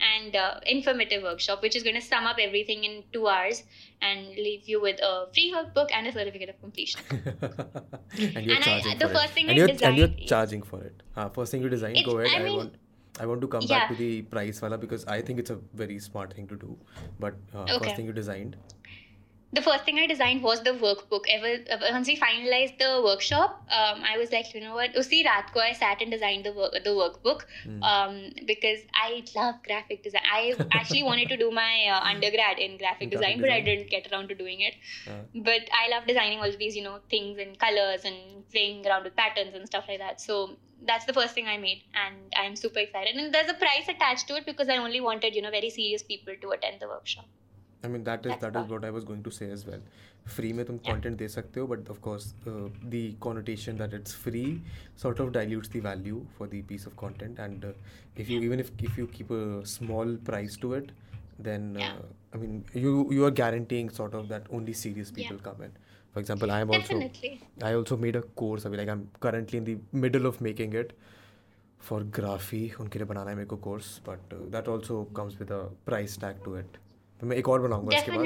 And 0.00 0.34
uh, 0.36 0.58
informative 0.66 1.22
workshop 1.22 1.62
which 1.62 1.76
is 1.76 1.84
going 1.84 1.94
to 1.94 2.00
sum 2.00 2.24
up 2.26 2.36
everything 2.38 2.82
in 2.82 3.04
2 3.12 3.28
hours 3.28 3.62
and 4.02 4.26
leave 4.46 4.68
you 4.68 4.80
with 4.82 4.98
a 5.00 5.28
free 5.32 5.54
workbook 5.54 5.92
and 5.92 6.08
a 6.08 6.12
certificate 6.12 6.48
of 6.48 6.60
completion. 6.60 7.00
And 8.18 8.44
you're 8.44 8.56
charging 8.56 8.98
for 8.98 9.06
it. 9.06 9.82
and, 9.82 9.96
you're, 9.96 10.08
charging 10.32 10.62
for 10.62 10.82
it. 10.82 11.02
First 11.32 11.52
thing 11.52 11.62
you 11.62 11.68
design 11.68 11.96
go 12.04 12.18
ahead. 12.18 12.34
I, 12.34 12.40
I 12.40 12.42
mean, 12.42 12.56
want 12.56 12.74
I 13.20 13.26
want 13.26 13.40
to 13.42 13.48
come 13.48 13.62
Yeah. 13.62 13.78
back 13.80 13.88
to 13.90 13.94
the 13.94 14.22
price 14.22 14.60
wala 14.62 14.76
because 14.78 15.04
I 15.06 15.20
think 15.22 15.38
it's 15.38 15.50
a 15.50 15.58
very 15.82 15.98
smart 15.98 16.32
thing 16.34 16.46
to 16.48 16.56
do. 16.56 16.76
But 17.20 17.34
uh, 17.54 17.62
Okay. 17.62 17.78
first 17.84 17.96
thing 17.96 18.06
you 18.06 18.12
designed. 18.12 18.56
The 19.54 19.62
first 19.62 19.84
thing 19.84 19.98
I 19.98 20.06
designed 20.06 20.42
was 20.42 20.62
the 20.62 20.72
workbook. 20.72 21.24
Ever 21.28 21.50
once 21.92 22.08
we 22.08 22.16
finalized 22.16 22.78
the 22.78 23.00
workshop, 23.04 23.50
um, 23.70 24.02
I 24.12 24.18
was 24.18 24.32
like, 24.32 24.52
you 24.54 24.60
know 24.60 24.74
what? 24.74 24.94
Usi 24.94 25.22
raat 25.24 25.52
ko 25.52 25.60
I 25.60 25.72
sat 25.72 26.02
and 26.02 26.10
designed 26.10 26.44
the 26.44 26.52
work, 26.52 26.72
the 26.72 26.94
workbook 27.00 27.44
Hmm. 27.64 27.82
um, 27.82 28.16
because 28.46 28.80
I 28.94 29.22
love 29.36 29.62
graphic 29.68 30.02
design. 30.02 30.22
I 30.32 30.54
actually 30.72 31.02
wanted 31.10 31.28
to 31.28 31.36
do 31.36 31.50
my 31.50 31.86
uh, 31.92 32.00
undergrad 32.12 32.58
in 32.58 32.76
graphic 32.78 33.04
In 33.04 33.10
design, 33.10 33.38
graphic 33.38 33.40
but 33.42 33.50
I 33.50 33.60
didn't 33.60 33.90
get 33.90 34.10
around 34.12 34.28
to 34.28 34.34
doing 34.34 34.60
it. 34.60 34.74
Uh, 35.06 35.20
But 35.50 35.70
I 35.82 35.88
love 35.94 36.06
designing 36.06 36.40
all 36.40 36.50
these, 36.64 36.76
you 36.76 36.82
know, 36.82 36.98
things 37.10 37.38
and 37.38 37.58
colors 37.58 38.04
and 38.04 38.48
playing 38.50 38.86
around 38.86 39.04
with 39.04 39.16
patterns 39.16 39.54
and 39.54 39.66
stuff 39.66 39.84
like 39.88 39.98
that. 39.98 40.20
So 40.20 40.56
that's 40.90 41.04
the 41.04 41.12
first 41.12 41.34
thing 41.34 41.46
I 41.46 41.56
made, 41.58 41.82
and 41.94 42.16
I'm 42.36 42.56
super 42.56 42.78
excited. 42.78 43.14
And 43.16 43.32
there's 43.34 43.50
a 43.50 43.54
price 43.54 43.88
attached 43.88 44.28
to 44.28 44.36
it 44.36 44.46
because 44.46 44.68
I 44.68 44.76
only 44.88 45.00
wanted, 45.00 45.34
you 45.34 45.42
know, 45.42 45.50
very 45.50 45.70
serious 45.70 46.02
people 46.02 46.34
to 46.42 46.50
attend 46.58 46.80
the 46.80 46.88
workshop. 46.88 47.26
I 47.83 47.87
mean 47.87 48.03
that 48.03 48.25
is 48.25 48.31
That's 48.33 48.41
that 48.41 48.55
is 48.59 48.65
all. 48.65 48.75
what 48.77 48.85
I 48.85 48.89
was 48.91 49.03
going 49.09 49.23
to 49.23 49.31
say 49.31 49.49
as 49.51 49.65
well. 49.65 49.81
Free 50.37 50.51
में 50.53 50.63
तुम 50.65 50.79
Yeah. 50.79 50.87
content 50.89 51.17
दे 51.19 51.27
सकते 51.35 51.59
हो, 51.59 51.67
but 51.73 51.89
of 51.93 52.01
course 52.07 52.25
uh, 52.47 52.69
the 52.95 53.03
connotation 53.25 53.77
that 53.81 53.93
it's 53.99 54.13
free 54.23 54.61
sort 55.03 55.19
of 55.25 55.31
dilutes 55.37 55.69
the 55.75 55.79
value 55.85 56.23
for 56.39 56.47
the 56.55 56.61
piece 56.71 56.85
of 56.89 56.95
content. 57.03 57.39
And 57.45 57.63
uh, 57.65 57.71
if 58.23 58.29
you 58.33 58.41
even 58.49 58.59
if 58.65 58.71
if 58.89 58.97
you 59.01 59.07
keep 59.19 59.31
a 59.31 59.65
small 59.75 60.15
price 60.31 60.57
to 60.65 60.73
it, 60.79 60.91
then 61.47 61.69
uh, 61.77 61.85
Yeah. 61.85 62.01
I 62.33 62.41
mean 62.43 62.57
you 62.87 62.91
you 63.19 63.23
are 63.29 63.31
guaranteeing 63.41 63.89
sort 64.01 64.13
of 64.21 64.27
that 64.33 64.51
only 64.59 64.73
serious 64.81 65.13
Yeah. 65.15 65.21
people 65.21 65.39
come 65.49 65.63
in. 65.69 65.71
For 66.13 66.19
example, 66.25 66.51
I 66.57 66.59
am 66.65 66.75
also 66.77 66.99
Definitely. 66.99 67.33
I 67.71 67.73
also 67.79 67.97
made 68.05 68.15
a 68.15 68.23
course. 68.43 68.65
I 68.65 68.69
mean, 68.73 68.79
like 68.83 68.89
I'm 68.97 69.07
currently 69.27 69.57
in 69.63 69.65
the 69.71 69.77
middle 70.05 70.25
of 70.33 70.41
making 70.49 70.73
it 70.83 70.93
for 71.89 72.01
Graphy. 72.19 72.61
उनके 72.85 72.99
लिए 72.99 73.07
बनाना 73.13 73.29
है 73.29 73.35
मेरे 73.35 73.47
को 73.55 73.59
course, 73.69 73.89
but 74.11 74.37
uh, 74.37 74.43
that 74.57 74.67
also 74.75 74.99
comes 75.21 75.39
with 75.39 75.51
a 75.51 75.63
price 75.89 76.17
tag 76.25 76.43
to 76.49 76.55
it. 76.63 76.77
फिर 77.24 77.30
मैं 77.30 77.36
एक 77.36 77.48
और 77.48 77.60
बनाऊँगा 77.60 77.96
इसके 77.96 78.10
बाद। 78.12 78.24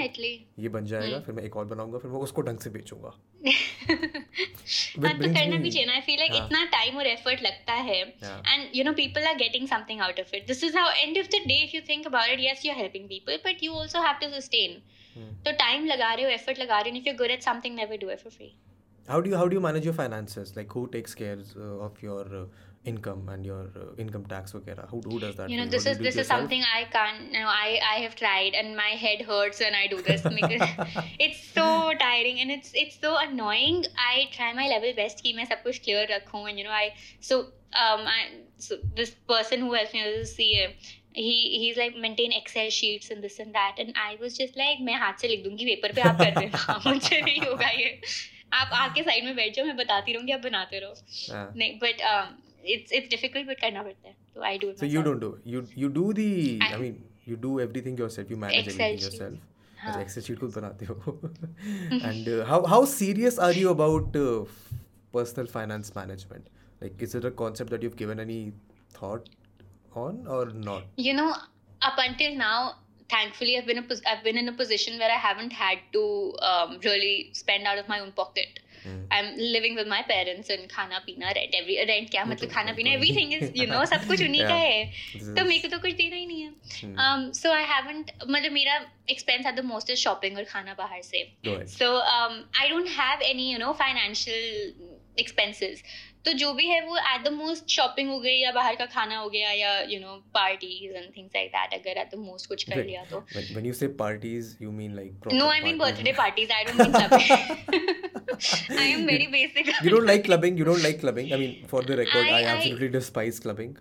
ये 0.59 0.69
बन 0.69 0.87
जाएगा 0.87 1.17
हम्म। 1.17 1.25
फिर 1.25 1.35
मैं 1.35 1.43
एक 1.45 1.57
और 1.57 1.65
बनाऊँगा 1.73 1.99
फिर 1.99 2.11
मैं 2.11 2.19
उसको 2.21 2.43
ढंग 2.43 2.59
से 2.59 2.71
बेचूँगा। 2.71 3.09
हाँ 5.05 5.13
तो 5.19 5.29
करना 5.35 5.57
भी 5.57 5.71
चाहिए 5.71 5.87
ना। 5.87 5.93
आई 5.93 6.01
फील 6.07 6.19
लाइक 6.19 6.33
हाँ। 6.33 6.47
इतना 6.47 6.65
टाइम 6.73 6.97
और 6.99 7.07
एफर्ट 7.07 7.43
लगता 7.43 7.75
है। 7.89 8.01
And 8.03 8.77
you 8.77 8.85
know 8.85 8.93
people 9.01 9.27
are 9.27 9.37
getting 9.45 9.69
something 9.69 10.01
out 10.01 10.21
of 10.21 10.35
it 10.37 10.47
this 10.47 10.65
is 10.65 10.79
how 10.79 10.91
end 10.93 11.19
of 11.19 11.27
the 11.27 11.43
day 11.47 11.63
if 11.65 11.77
you 11.77 11.83
think 11.89 12.07
about 12.07 12.29
it 12.31 12.41
yes 12.43 12.65
you 12.67 12.73
are 12.73 12.79
helping 12.79 13.09
people 13.09 13.37
but 13.47 13.63
you 13.65 13.75
also 13.81 14.03
have 14.07 14.17
to 14.23 14.31
sustain. 14.39 14.81
तो 15.45 15.53
time 15.59 15.87
लगा 15.87 16.13
रहे 16.15 16.25
हो 16.25 16.31
effort 16.31 16.59
लगा 16.61 16.81
रहे 16.81 16.91
हो 16.91 16.97
if 16.97 17.09
you 17.09 17.15
good 17.19 17.31
at 17.31 17.43
something 17.43 17.77
never 17.77 17.97
do 17.97 18.11
it 18.11 18.21
for 18.21 18.33
free 18.33 18.55
how 19.09 19.19
do 19.25 19.31
you 19.31 19.37
how 19.41 19.45
do 19.51 19.57
you 19.57 19.61
manage 19.65 19.87
your 19.87 19.93
finances? 19.99 20.51
Like 20.57 20.73
who 20.77 20.81
takes 20.95 21.15
care 21.21 21.37
uh, 21.67 21.85
of 21.85 22.03
your 22.07 22.25
uh, 22.39 22.41
income 22.91 23.29
and 23.35 23.47
your 23.49 23.61
uh, 23.83 23.87
income 24.05 24.25
tax 24.33 24.55
वगैरह 24.55 24.89
who, 24.91 25.01
who 25.07 25.19
does 25.25 25.37
that 25.39 25.51
you 25.53 25.59
know 25.61 25.67
this 25.75 25.87
What, 25.87 25.93
is 25.93 25.99
this 25.99 26.15
is 26.15 26.19
yourself? 26.21 26.41
something 26.41 26.63
i 26.73 26.85
can't 26.97 27.23
you 27.37 27.41
know 27.45 27.55
i 27.55 27.79
i 27.93 27.97
have 28.05 28.15
tried 28.21 28.59
and 28.61 28.77
my 28.81 28.91
head 29.05 29.25
hurts 29.31 29.63
when 29.67 29.79
i 29.81 29.87
do 29.95 30.01
this 30.11 30.23
because 30.41 30.67
it's 31.27 31.43
so 31.59 31.67
tiring 32.05 32.41
and 32.45 32.57
it's 32.59 32.73
it's 32.85 33.01
so 33.07 33.15
annoying 33.25 33.81
i 34.11 34.15
try 34.37 34.53
my 34.61 34.69
level 34.75 34.95
best 35.01 35.25
कि 35.27 35.35
मैं 35.41 35.45
सब 35.55 35.63
कुछ 35.67 35.83
clear 35.89 36.07
रखूँ 36.15 36.45
and 36.53 36.63
you 36.63 36.69
know 36.69 36.79
i 36.79 36.87
so 37.31 37.41
um 37.87 38.07
i 38.15 38.21
so 38.69 38.81
this 39.03 39.13
person 39.35 39.67
who 39.67 39.75
helps 39.81 39.95
me 39.99 40.07
a 40.07 40.25
CA 40.33 40.65
he 41.27 41.37
he's 41.61 41.79
like 41.83 41.95
maintain 42.07 42.33
excel 42.41 42.69
sheets 42.79 43.11
and 43.15 43.25
this 43.27 43.39
and 43.45 43.55
that 43.61 43.79
and 43.85 44.03
i 44.09 44.11
was 44.25 44.37
just 44.41 44.59
like 44.65 44.83
मैं 44.89 44.99
हाथ 45.05 45.23
से 45.23 45.29
लिख 45.29 45.45
दूँगी 45.45 45.65
paper 45.71 45.93
पे 45.99 46.03
आप 46.11 46.19
कर 46.25 46.35
देना 46.41 46.81
मुझे 46.87 47.21
नहीं 47.21 47.41
होगा 47.47 47.69
ये 47.79 47.89
आप 48.59 48.71
आके 48.83 49.03
साइड 49.09 49.25
में 49.25 49.35
बैठ 49.37 49.57
जाओ 49.57 49.65
मैं 49.71 49.77
बताती 49.77 50.13
रहूँगी 50.13 50.33
आप 50.33 50.41
बनाते 50.45 50.79
रहो 50.85 50.95
नहीं 51.57 51.73
but 51.87 52.05
um 52.11 52.37
it's 52.76 52.92
it's 53.00 53.10
difficult 53.16 53.48
but 53.52 53.60
करना 53.64 53.84
पड़ता 53.90 54.08
है 54.08 54.16
तो 54.36 54.42
I 54.50 54.58
do 54.66 54.70
it 54.74 54.80
So 54.84 54.90
you 54.92 55.00
myself. 55.00 55.06
don't 55.10 55.24
do 55.26 55.32
it. 55.40 55.48
You 55.56 55.64
you 55.84 55.90
do 56.02 56.06
the. 56.22 56.28
I, 56.62 56.74
I- 56.76 56.78
mean, 56.84 57.02
you 57.32 57.36
do 57.48 57.52
everything 57.66 57.98
yourself. 58.04 58.32
You 58.36 58.38
manage 58.46 58.68
Excel 58.68 58.86
everything 58.86 59.02
sheets. 59.04 59.20
yourself. 59.20 59.50
हाँ. 59.84 59.90
अच्छा 59.92 60.02
Excel 60.02 60.24
sheet 60.24 60.40
खुद 60.40 60.52
बनाते 60.56 60.86
हो 60.90 60.96
and 62.10 62.28
uh, 62.34 62.46
how 62.52 62.60
how 62.74 62.78
serious 62.92 63.38
are 63.48 63.52
you 63.62 63.72
about 63.72 64.16
uh, 64.20 64.28
personal 65.18 65.50
finance 65.56 65.90
management 65.98 66.48
like 66.84 67.02
is 67.08 67.16
it 67.20 67.26
a 67.30 67.32
concept 67.42 67.74
that 67.76 67.84
you've 67.88 67.98
given 68.04 68.24
any 68.26 68.38
thought 69.00 69.28
on 70.06 70.22
or 70.38 70.46
not 70.70 71.04
You 71.08 71.14
know, 71.20 71.28
up 71.90 72.00
until 72.04 72.36
now, 72.44 72.56
thankfully, 73.16 73.58
I've 73.58 73.68
been 73.72 73.82
a 73.82 73.84
pos- 73.90 74.02
I've 74.14 74.24
been 74.30 74.38
in 74.44 74.48
a 74.54 74.54
position 74.62 74.98
where 75.04 75.12
I 75.18 75.20
haven't 75.26 75.54
had 75.64 75.84
to 75.98 76.04
um, 76.52 76.80
really 76.88 77.16
spend 77.42 77.68
out 77.74 77.78
of 77.84 77.90
my 77.94 78.00
own 78.06 78.12
pocket. 78.22 78.60
I 78.87 79.19
am 79.19 79.35
living 79.39 79.77
with 79.77 79.89
my 79.89 80.03
parents 80.09 80.51
and 80.51 80.69
खाना 80.71 80.99
पीना 81.07 81.31
rent 81.39 81.55
every 81.55 81.77
rent 81.85 82.11
क्या 82.11 82.25
मतलब 82.25 82.51
खाना 82.51 82.73
पीना 82.73 82.91
every 82.93 83.15
thing 83.17 83.33
is 83.35 83.51
you 83.57 83.67
know 83.67 83.85
सब 83.85 84.07
कुछ 84.09 84.23
उन्हीं 84.29 84.43
का 84.43 84.55
है। 84.55 84.85
तो 85.15 85.45
मेरे 85.45 85.59
को 85.59 85.69
तो 85.69 85.79
कुछ 85.79 85.93
देना 85.95 86.17
ही 86.17 86.27
नहीं 86.27 86.43
है। 86.43 87.33
सो 87.35 87.53
आई 87.53 87.65
हैवेंट 87.73 88.13
मतलब 88.29 88.53
मेरा 88.53 88.81
expense 89.11 89.47
at 89.47 89.55
the 89.55 89.65
most 89.65 89.91
is 89.91 89.99
shopping 89.99 90.37
और 90.37 90.45
खाना 90.53 90.75
बाहर 90.79 91.03
से। 91.03 91.25
So 91.79 91.97
I 92.61 92.69
don't 92.69 92.89
have 92.99 93.23
any 93.31 93.51
you 93.53 93.59
know 93.59 93.73
financial 93.79 94.97
expenses 95.21 95.83
तो 96.25 96.33
जो 96.41 96.53
भी 96.55 96.67
है 96.67 96.81
वो 96.87 96.97
एट 96.97 97.25
द 97.25 97.33
मोस्ट 97.33 97.69
शॉपिंग 97.71 98.09
हो 98.11 98.19
गई 98.21 98.37
या 98.39 98.51
बाहर 98.53 98.75
का 98.77 98.87
खाना 98.95 99.19
हो 99.19 99.29
गया 99.31 99.51
या 99.53 99.79
you 99.91 99.99
know 100.01 100.15
parties 100.35 100.97
and 100.97 101.11
things 101.17 101.33
like 101.37 101.51
that 101.53 101.75
अगर 101.81 102.01
एट 102.01 102.15
द 102.15 102.19
मोस्ट 102.19 102.49
कुछ 102.49 102.65
कर 102.71 102.85
लिया 102.85 103.05
तो 103.11 103.19
when 103.33 103.67
you 103.67 103.73
say 103.81 103.89
parties 104.03 104.57
you 104.63 104.71
mean 104.79 104.95
like 104.97 105.29
no 105.33 105.49
I 105.49 105.61
mean 105.61 105.79
birthday 105.79 106.13
parties 106.23 106.53
I 106.53 106.65
don't 106.65 106.81
mean 106.81 106.93
clubbing 106.93 108.79
I 108.79 108.91
am 108.93 109.07
very 109.07 109.27
basic 109.37 109.69
you 109.85 109.91
don't 109.91 110.07
like 110.07 110.25
clubbing 110.25 110.59
you 110.59 110.65
don't 110.65 110.83
like 110.83 111.01
clubbing 111.01 111.33
I 111.33 111.39
mean 111.39 111.67
for 111.71 111.85
the 111.85 112.01
record 112.03 112.29
I 112.29 112.43
absolutely 112.43 112.89
despise 112.99 113.41
clubbing 113.47 113.77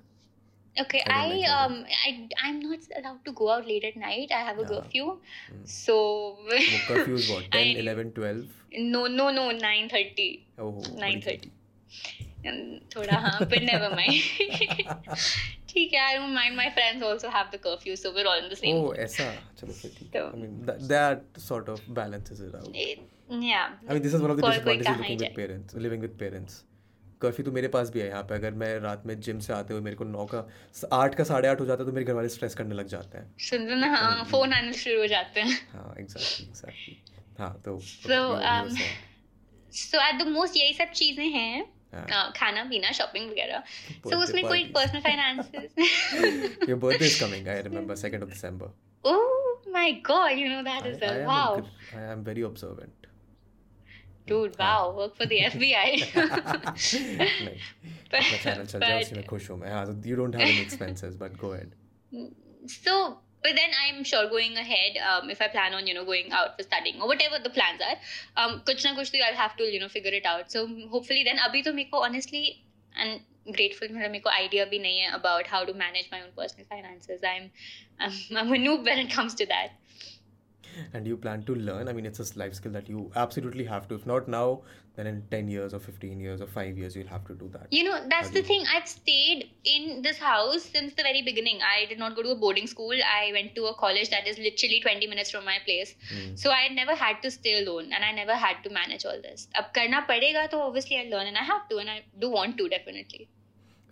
Okay, 0.76 1.00
I, 1.08 1.14
I 1.14 1.28
like 1.28 1.52
um 1.52 1.86
I 2.00 2.10
I'm 2.46 2.58
not 2.64 2.80
allowed 2.98 3.22
to 3.26 3.32
go 3.32 3.50
out 3.52 3.66
late 3.70 3.84
at 3.84 3.96
night. 3.96 4.34
I 4.40 4.42
have 4.48 4.60
a 4.60 4.62
yeah. 4.62 4.74
curfew. 4.74 5.06
Mm. 5.06 5.64
So 5.66 5.96
10, 7.52 7.78
11, 7.78 8.12
12? 8.12 8.44
No, 8.74 9.08
no, 9.08 9.32
no, 9.32 9.50
9.30. 9.50 10.44
Oh. 10.60 10.74
9.30. 11.06 11.50
थोड़ा 12.96 13.18
हाँ 13.26 13.40
but 13.54 13.66
never 13.70 13.90
mind. 14.00 14.22
ठीक 15.70 15.94
है 15.94 16.06
I 16.08 16.14
don't 16.18 16.36
mind 16.38 16.58
my 16.60 16.70
friends 16.78 17.04
also 17.10 17.32
have 17.36 17.52
the 17.56 17.60
curfew 17.68 17.96
so 18.04 18.12
we're 18.18 18.30
all 18.32 18.44
in 18.44 18.50
the 18.54 18.60
same 18.62 18.80
oh 18.86 18.94
ऐसा 19.06 19.30
चलो 19.60 19.74
फिर 19.74 19.92
ठीक 20.00 20.16
है 20.16 20.22
तो- 20.22 20.32
i 20.34 20.42
mean 20.44 20.56
that, 20.70 20.88
that 20.94 21.42
sort 21.50 21.70
of 21.76 21.84
balances 22.02 22.42
it 22.48 22.56
out 22.62 22.80
It- 22.88 23.06
yeah. 23.44 23.72
I 23.90 23.94
mean, 23.94 24.02
this 24.04 24.14
is 24.14 24.22
one 24.22 24.32
of 24.32 24.38
the 24.40 24.48
disadvantages 24.48 25.04
ही 25.04 25.18
living 25.18 25.22
with 25.26 25.38
parents, 25.42 25.78
living 25.88 26.08
with 26.08 26.18
parents. 26.24 26.64
Curfew 27.22 27.46
तो 27.46 27.52
मेरे 27.52 27.68
पास 27.74 27.90
भी 27.90 28.00
है 28.00 28.08
यहाँ 28.08 28.24
पे 28.30 28.36
अगर 28.36 28.52
मैं 28.62 28.68
रात 28.80 29.06
में 29.06 29.20
जिम 29.28 29.40
से 29.46 29.54
आते 29.54 29.74
हुए 29.74 29.82
मेरे 29.84 29.96
को 29.96 30.04
नौ 30.06 30.26
का 30.34 30.44
आठ 30.94 31.16
का 31.16 31.24
साढ़े 31.30 31.48
आठ 31.48 31.60
हो 31.62 31.66
जाता 31.66 31.84
है 31.84 31.90
तो 31.90 31.94
मेरे 31.94 32.06
घर 32.06 32.14
वाले 32.14 32.30
स्ट्रेस 32.30 32.56
करने 32.56 32.76
लग 32.76 32.88
जाते 32.88 33.18
हैं 33.18 33.36
सुन 33.50 33.66
रहे 33.68 33.80
ना 33.80 33.88
हाँ 33.96 34.24
फ़ोन 34.32 34.54
आने 34.54 34.74
शुरू 34.82 35.00
हो 35.00 35.08
जाते 35.14 35.42
हैं 35.42 35.58
हाँ 35.72 35.96
एग्जैक्टली 36.00 36.46
एग्जैक्टली 36.48 36.98
हाँ 37.40 37.50
तो 37.66 37.76
um, 37.78 38.70
saying. 38.78 38.94
So 39.78 40.02
at 40.08 40.22
the 40.22 40.28
most 40.28 40.58
यही 40.58 40.74
सब 40.74 40.92
चीज़ें 41.02 41.26
हैं 41.26 41.60
हाँ. 41.60 41.66
uh, 41.66 41.77
खाना 42.37 42.63
पीना 42.71 42.91
शॉपिंग 42.99 43.31
वगैरह 43.31 43.63
Birthday 43.63 44.11
सो 44.13 44.19
उसमें 44.23 44.43
कोई 44.45 44.63
parties. 44.63 44.75
Personal 44.75 45.01
finances 45.01 46.69
Your 46.71 46.79
birthday 46.87 47.11
is 47.11 47.19
coming. 47.23 47.49
I 47.55 47.61
remember 47.69 47.97
second 48.05 48.27
of 48.29 48.31
December. 48.35 48.71
Oh 49.05 49.21
my 49.77 49.87
god, 50.11 50.39
you 50.43 50.49
know 50.53 50.63
that 50.71 50.87
I, 50.87 50.93
as 50.93 51.01
well. 51.05 51.13
I 51.13 51.23
am 51.23 51.25
a 51.25 51.33
Wow. 51.33 51.55
good- 51.57 52.01
I 52.03 52.05
am 52.17 52.25
very 52.31 52.45
observant. 52.51 53.09
Dude, 54.31 54.57
wow, 54.59 54.81
work 54.97 55.15
for 55.21 55.27
the 55.31 55.39
FBI. 55.47 55.87
नहीं 56.23 57.57
But- 58.11 58.21
अपना 58.21 58.37
channel 58.43 58.67
चल 58.67 58.81
जाए 58.81 58.91
but- 58.93 59.07
उसी 59.07 59.17
में 59.17 59.25
खुश 59.33 59.51
हूँ 59.51 59.59
मैं 59.61 59.71
हाँ 59.73 59.85
so 59.91 59.95
you 60.11 60.19
don't 60.21 60.39
have 60.41 60.47
any 60.49 60.65
expenses 60.67 61.17
but 61.25 61.39
go 61.45 61.53
ahead 61.57 61.73
so, 62.73 62.97
but 63.47 63.57
then 63.57 63.71
I'm 63.85 64.05
sure 64.05 64.29
going 64.29 64.57
ahead, 64.57 64.99
um, 64.99 65.29
if 65.29 65.43
I 65.43 65.49
plan 65.49 65.75
on, 65.75 65.87
you 65.87 65.95
know, 65.95 66.05
going 66.05 66.31
out 66.31 66.57
for 66.57 66.63
studying 66.63 67.01
or 67.01 67.09
whatever 67.09 67.39
the 67.43 67.51
plans 67.51 67.81
are, 67.81 67.97
um, 68.37 68.61
कुछ 68.69 68.87
ना 68.87 68.95
कुछ 68.97 69.11
तो 69.11 69.25
I'll 69.27 69.41
have 69.43 69.57
to, 69.57 69.65
you 69.65 69.81
know, 69.81 69.89
figure 69.89 70.13
it 70.13 70.27
out. 70.27 70.53
So 70.53 70.67
hopefully 70.95 71.25
then, 71.25 71.39
अभी 71.49 71.63
तो 71.63 71.73
मेरे 71.73 71.91
को 71.91 72.05
honestly 72.07 72.45
and 72.97 73.21
grateful 73.57 73.91
मेरा 73.91 74.09
मेरे 74.09 74.23
को 74.27 74.31
idea 74.31 74.67
भी 74.71 74.79
नहीं 74.79 74.99
है 74.99 75.13
about 75.21 75.47
how 75.55 75.65
to 75.65 75.75
manage 75.75 76.11
my 76.13 76.23
own 76.23 76.33
personal 76.37 76.67
finances. 76.67 77.21
I'm, 77.25 77.51
I'm, 77.99 78.13
I'm 78.37 78.53
a 78.53 78.59
noob 78.67 78.85
when 78.85 78.99
it 78.99 79.11
comes 79.11 79.35
to 79.43 79.47
that. 79.47 79.79
and 80.95 81.07
you 81.07 81.17
plan 81.23 81.43
to 81.49 81.55
learn 81.55 81.89
i 81.89 81.93
mean 81.97 82.07
it's 82.07 82.23
a 82.25 82.39
life 82.39 82.55
skill 82.59 82.73
that 82.73 82.87
you 82.89 83.01
absolutely 83.23 83.65
have 83.71 83.87
to 83.89 83.95
if 83.95 84.07
not 84.11 84.29
now 84.35 84.63
then 84.97 85.07
in 85.11 85.19
10 85.31 85.49
years 85.53 85.75
or 85.77 85.79
15 85.85 86.21
years 86.25 86.41
or 86.45 86.47
5 86.55 86.79
years 86.83 86.97
you'll 86.99 87.11
have 87.13 87.23
to 87.29 87.35
do 87.43 87.47
that 87.53 87.75
You 87.77 87.83
know, 87.89 87.95
that's 88.13 88.31
the 88.37 88.41
Agree. 88.41 88.49
thing. 88.49 88.67
I've 88.77 88.89
stayed 88.93 89.45
in 89.75 90.03
this 90.07 90.19
house 90.25 90.67
since 90.75 90.97
the 90.99 91.07
very 91.09 91.23
beginning. 91.29 91.63
I 91.69 91.87
did 91.93 92.03
not 92.03 92.17
go 92.19 92.25
to 92.27 92.33
a 92.35 92.39
boarding 92.43 92.67
school. 92.73 93.05
I 93.13 93.31
went 93.37 93.55
to 93.61 93.65
a 93.71 93.75
college 93.85 94.11
that 94.17 94.27
is 94.33 94.41
literally 94.47 94.81
20 94.89 95.09
minutes 95.15 95.31
from 95.37 95.45
my 95.51 95.57
place. 95.69 95.95
Hmm. 96.11 96.35
So 96.45 96.51
I 96.57 96.69
never 96.81 96.97
had 97.05 97.23
to 97.27 97.31
stay 97.39 97.55
alone 97.63 97.93
and 97.99 98.05
I 98.11 98.13
never 98.19 98.37
had 98.47 98.63
to 98.67 98.75
manage 98.81 99.07
all 99.13 99.23
this. 99.29 99.47
अब 99.63 99.71
करना 99.79 100.01
पड़ेगा 100.13 100.47
तो 100.57 100.61
obviously 100.69 100.99
I'll 101.03 101.13
learn 101.17 101.33
and 101.35 101.43
I 101.45 101.47
have 101.53 101.65
to 101.73 101.81
and 101.85 101.95
I 101.97 102.01
do 102.27 102.31
want 102.39 102.59
to 102.63 102.69
definitely. 102.77 103.29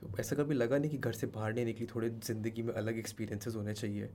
तो 0.01 0.11
ऐसा 0.21 0.37
कभी 0.37 0.55
लगा 0.55 0.79
नहीं 0.79 0.91
कि 0.91 0.99
घर 1.09 1.13
से 1.23 1.27
बाहर 1.39 1.53
नहीं 1.55 1.65
निकली 1.65 1.87
थोड़े 1.95 2.09
जिंदगी 2.29 2.63
में 2.69 2.73
अलग 2.83 2.99
एक्सपीरियंसेस 2.99 3.55
होने 3.63 3.75
चाहिए 3.81 4.09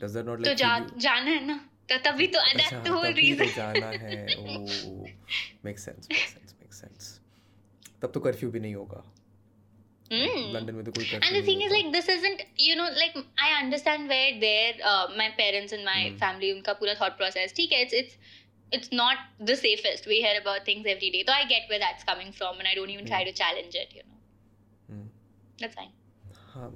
does 0.00 0.16
that 0.16 0.26
not 0.30 0.42
तो 0.42 0.48
like 0.48 0.58
जा 0.62 0.72
feel 0.78 0.88
you- 0.90 1.00
जाना 1.04 1.30
है 1.36 1.44
ना 1.46 1.60
तो 1.89 1.97
तभी 2.05 2.27
तो 2.35 2.39
अच्छा 2.39 2.83
whole 2.83 3.05
तभी 3.05 3.33
तो 3.33 3.43
reason. 3.43 3.55
जाना 3.55 3.89
है 4.05 4.35
ओ 4.35 5.09
make 5.65 5.79
sense 5.79 6.07
make 6.11 6.27
sense 6.27 6.55
make 6.61 6.73
sense 6.73 7.19
तब 8.01 8.11
तो 8.11 8.19
कर्फ्यू 8.29 8.51
भी 8.51 8.59
नहीं 8.59 8.75
होगा 8.75 9.03
Mm. 10.15 10.41
लंदन 10.53 10.75
में 10.75 10.83
तो 10.85 10.91
कोई 10.95 11.05
curfew 11.11 11.41
thing 11.45 11.61
is, 11.67 11.71
like, 11.75 11.87
this 11.93 12.07
isn't, 12.13 12.41
you 12.63 12.73
know, 12.79 12.89
like, 12.97 13.15
I 13.45 13.47
understand 13.61 14.11
where 14.13 14.33
their, 14.43 14.73
uh, 14.89 15.07
my 15.21 15.25
parents 15.39 15.73
and 15.77 15.83
my 15.87 16.01
Hmm. 16.01 16.17
family, 16.23 16.51
unka 16.57 16.75
pura 16.81 16.93
thought 16.99 17.15
process, 17.21 17.55
ठीक 17.59 17.71
है, 17.71 17.79
it's, 17.85 17.95
it's, 18.01 18.19
it's 18.71 18.91
not 18.99 19.23
the 19.49 19.55
safest. 19.61 20.05
We 20.11 20.19
hear 20.25 20.35
about 20.41 20.67
things 20.69 20.91
every 20.93 21.09
day. 21.15 21.23
So 21.29 21.33
I 21.37 21.47
get 21.53 21.73
where 21.73 21.79
that's 21.85 22.07
coming 22.11 22.31
from, 22.41 22.61
and 22.61 22.71
I 22.73 22.75
don't 22.81 22.93
even 22.97 23.09
try 23.13 23.23
to 23.29 23.33
challenge 23.41 23.79
it, 23.81 23.97
you 23.99 24.05
know. 24.05 24.21
Hmm. 24.93 25.07
That's 25.63 25.79
fine. 25.81 25.91
हाँ, 26.53 26.69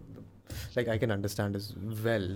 like 0.80 0.92
I 0.96 0.98
can 1.06 1.16
understand 1.20 1.62
as 1.62 1.70
well. 2.10 2.28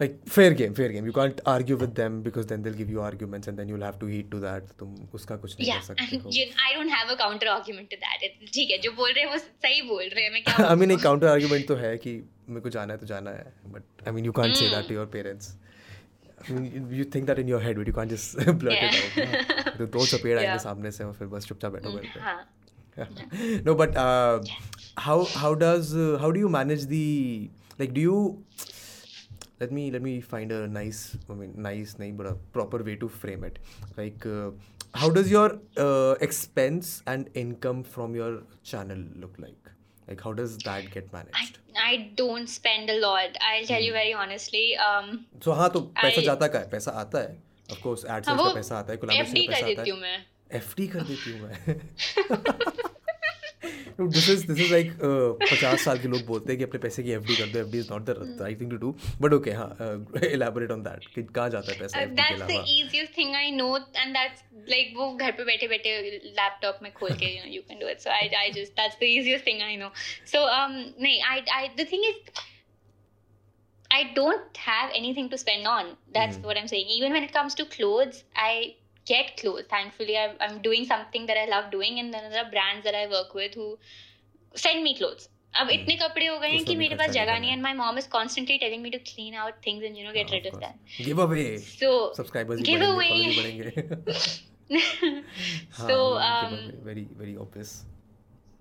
Like 0.00 0.12
fair 0.32 0.50
game, 0.58 0.74
fair 0.78 0.88
game. 0.94 1.06
You 1.06 1.12
can't 1.14 1.40
argue 1.52 1.76
with 1.78 1.94
them 2.00 2.18
because 2.24 2.46
then 2.50 2.60
they'll 2.64 2.76
give 2.80 2.90
you 2.94 3.00
arguments 3.04 3.48
and 3.48 3.60
then 3.60 3.70
you'll 3.70 3.84
have 3.86 3.96
to 4.02 4.10
heed 4.10 4.28
to 4.34 4.40
that. 4.42 4.68
तुम 4.78 4.94
उसका 5.14 5.36
कुछ 5.36 5.56
नहीं 5.60 5.68
Yeah, 5.68 5.78
कर 5.78 5.84
सकते 5.86 6.16
हो. 6.16 6.30
you, 6.30 6.44
I 6.66 6.68
don't 6.76 6.92
have 6.96 7.10
a 7.14 7.16
counter 7.22 7.48
argument 7.54 7.90
to 7.94 7.98
that. 8.04 8.26
It, 8.28 8.52
ठीक 8.54 8.70
है, 8.70 8.78
जो 8.78 8.92
बोल 8.92 9.12
रहे 9.12 9.24
हैं 9.24 9.30
वो 9.32 9.38
सही 9.38 9.82
बोल 9.82 10.04
रहे 10.04 10.24
हैं. 10.24 10.30
मैं 10.32 10.42
क्या 10.44 10.56
I 10.56 10.60
mean, 10.60 10.78
बोलूँ? 10.78 10.98
एक 10.98 11.06
counter 11.06 11.30
argument 11.32 11.68
तो 11.68 11.74
है 11.74 11.96
कि 11.98 12.12
मेरे 12.48 12.60
को 12.60 12.70
जाना 12.70 12.92
है 12.92 12.98
तो 12.98 13.06
जाना 13.06 13.30
है. 13.30 13.52
But 13.72 14.06
I 14.08 14.14
mean, 14.16 14.28
you 14.30 14.36
can't 14.40 14.56
say 14.62 14.70
that 14.74 14.84
Hmm. 14.84 14.92
to 14.92 14.98
your 14.98 15.08
parents. 15.16 15.50
I 16.42 16.52
mean, 16.56 16.68
you- 16.76 17.00
you 17.00 17.08
think 17.16 17.28
that 17.30 17.42
in 17.44 17.50
your 17.54 17.62
head, 17.66 17.78
but 17.82 17.90
you 17.92 17.96
can't 17.98 18.14
just 18.16 18.38
blurt 18.62 18.78
Yeah. 18.78 18.94
it 18.94 19.18
out. 19.18 19.64
हाँ. 19.66 19.76
तो 19.78 19.86
दो 19.86 20.06
चपेड़ 20.06 20.38
आएँगे. 20.38 20.58
सामने 20.58 20.90
से 20.90 21.04
और 21.04 21.12
फिर 21.12 21.28
बस 21.28 21.46
चुपचाप 21.46 21.72
बैठो 21.72 21.92
घर 21.92 21.98
पे. 21.98 22.20
हाँ. 22.20 22.38
no, 23.66 23.74
but 23.80 23.96
uh, 24.04 24.38
how 25.08 25.16
how 25.40 25.50
does 25.64 25.90
uh, 26.04 26.06
how 26.22 26.30
do 26.36 26.40
you 26.44 26.48
manage 26.54 26.86
the 26.92 27.02
like 27.82 27.92
do 27.98 28.04
you 28.06 28.16
let 29.60 29.72
me 29.76 29.84
let 29.90 30.02
me 30.02 30.20
find 30.32 30.52
a 30.52 30.66
nice 30.68 30.98
I 31.30 31.34
mean 31.34 31.54
nice 31.68 31.94
name 31.98 32.16
but 32.16 32.26
a 32.26 32.34
proper 32.56 32.82
way 32.88 32.96
to 32.96 33.08
frame 33.08 33.44
it 33.48 33.58
like 33.96 34.26
uh, 34.26 34.50
how 34.94 35.08
does 35.16 35.30
your 35.30 35.46
uh, 35.86 36.14
expense 36.28 37.02
and 37.06 37.28
income 37.34 37.82
from 37.96 38.14
your 38.20 38.30
channel 38.62 39.02
look 39.24 39.34
like 39.46 39.72
like 40.08 40.20
how 40.26 40.32
does 40.32 40.56
that 40.68 40.90
get 40.92 41.08
I, 41.12 41.16
managed 41.18 41.58
I 41.80 42.10
don't 42.16 42.48
spend 42.52 42.90
a 42.90 42.94
lot. 43.00 43.36
I'll 43.48 43.66
tell 43.66 43.80
you 43.80 43.92
very 43.92 44.12
honestly. 44.12 44.62
Um, 44.86 45.10
so 45.40 45.52
हाँ 45.54 45.68
तो 45.74 45.80
पैसा 46.02 46.20
I- 46.20 46.24
जाता 46.24 46.46
का 46.54 46.58
है 46.58 46.68
पैसा 46.70 46.90
आता 47.02 47.18
है 47.18 47.36
of 47.70 47.82
course 47.82 48.04
हाँ, 48.08 48.20
AdSense 48.20 48.38
वो 48.38 48.44
का 48.44 48.54
पैसा 48.54 48.78
आता 48.78 48.92
है 48.92 48.98
FD 48.98 49.46
का 49.46 49.52
कर 49.52 49.52
पैसा 49.52 49.66
आता 49.66 49.74
देती 49.74 49.90
हूँ 49.90 49.98
है 49.98 50.02
मैं. 50.02 50.60
FD 50.60 50.88
कर 50.92 51.02
देती 51.10 51.30
हूँ 51.30 51.40
मैं 51.48 52.88
this 54.00 54.28
is 54.30 54.46
this 54.46 54.60
is 54.60 54.72
like 54.72 54.92
पचास 55.42 55.84
साल 55.84 55.98
के 55.98 56.08
लोग 56.08 56.24
बोलते 56.26 56.52
हैं 56.52 56.58
कि 56.58 56.64
अपने 56.64 56.80
पैसे 56.80 57.02
की 57.02 57.12
एफडी 57.12 57.36
कर 57.36 57.46
दो 57.52 57.58
FD 57.58 57.78
is 57.78 57.92
not 57.92 58.02
the 58.02 58.38
right 58.40 58.60
thing 58.60 58.70
to 58.70 58.76
do 58.76 58.94
but 59.20 59.32
okay 59.34 59.50
हाँ 59.60 59.68
एलैबोरेट 60.24 60.70
ऑन 60.70 60.82
दैट 60.82 61.06
कि 61.14 61.22
कहाँ 61.22 61.50
जाता 61.50 61.72
है 61.72 61.78
पैसा 61.78 62.04
that's 62.20 62.42
the 62.42 62.64
easiest 62.68 63.16
thing 63.18 63.34
I 63.36 63.50
know 63.50 63.76
and 63.76 64.12
that's 64.16 64.44
like 64.68 64.92
वो 64.96 65.12
घर 65.14 65.32
पे 65.32 65.44
बैठे 65.44 65.68
बैठे 65.68 66.00
लैपटॉप 66.26 66.78
में 66.82 66.92
खोल 67.00 67.16
के 67.22 67.32
you 67.54 67.62
can 67.62 67.78
do 67.78 67.88
it 67.88 68.00
so 68.00 68.10
I 68.10 68.28
I 68.42 68.50
just 68.60 68.72
that's 68.80 68.96
the 69.00 69.10
easiest 69.16 69.46
thing 69.46 69.62
I 69.62 69.76
know 69.76 69.90
so 70.32 70.44
um 70.58 70.78
नहीं 71.02 71.20
I 71.22 71.42
I 71.56 71.68
the 71.78 71.88
thing 71.92 72.04
is 72.04 72.46
I 73.90 73.98
don't 74.14 74.58
have 74.58 74.90
anything 74.94 75.28
to 75.30 75.38
spend 75.38 75.66
on. 75.66 75.86
That's 76.14 76.36
mm. 76.36 76.44
what 76.44 76.58
I'm 76.58 76.68
saying. 76.68 76.88
Even 76.88 77.12
when 77.12 77.22
it 77.22 77.32
comes 77.32 77.54
to 77.54 77.64
clothes, 77.66 78.24
I 78.36 78.74
get 79.07 79.35
clothes. 79.37 79.65
Thankfully, 79.69 80.17
I'm, 80.17 80.35
I'm 80.39 80.61
doing 80.61 80.85
something 80.85 81.25
that 81.27 81.37
I 81.37 81.45
love 81.45 81.71
doing, 81.71 81.99
and 81.99 82.13
then 82.13 82.31
there 82.31 82.43
are 82.45 82.51
brands 82.51 82.83
that 82.85 82.95
I 82.95 83.07
work 83.07 83.33
with 83.33 83.55
who 83.55 83.77
send 84.55 84.83
me 84.83 84.97
clothes. 84.97 85.29
अब 85.61 85.69
इतने 85.69 85.95
कपड़े 85.95 86.25
हो 86.27 86.37
गए 86.39 86.49
हैं 86.49 86.63
कि 86.65 86.75
मेरे 86.75 86.95
पास 86.95 87.09
जगह 87.09 87.39
नहीं 87.39 87.49
है 87.49 87.55
and 87.55 87.63
my 87.63 87.73
mom 87.79 87.97
is 87.97 88.05
constantly 88.13 88.57
telling 88.57 88.81
me 88.83 88.89
to 88.89 88.99
clean 89.09 89.35
out 89.41 89.59
things 89.65 89.83
and 89.85 89.97
you 89.97 90.03
know 90.05 90.11
get 90.13 90.31
rid 90.31 90.47
of 90.47 90.55
that 90.59 91.05
give 91.05 91.21
away 91.21 91.43
so 91.65 91.91
subscribers 92.17 92.61
give 92.69 92.85
away 92.85 93.09
बढ़ेंगे 93.37 93.71
so 95.87 95.95
um 96.25 96.53
very 96.85 97.01
very 97.21 97.33
obvious 97.45 97.73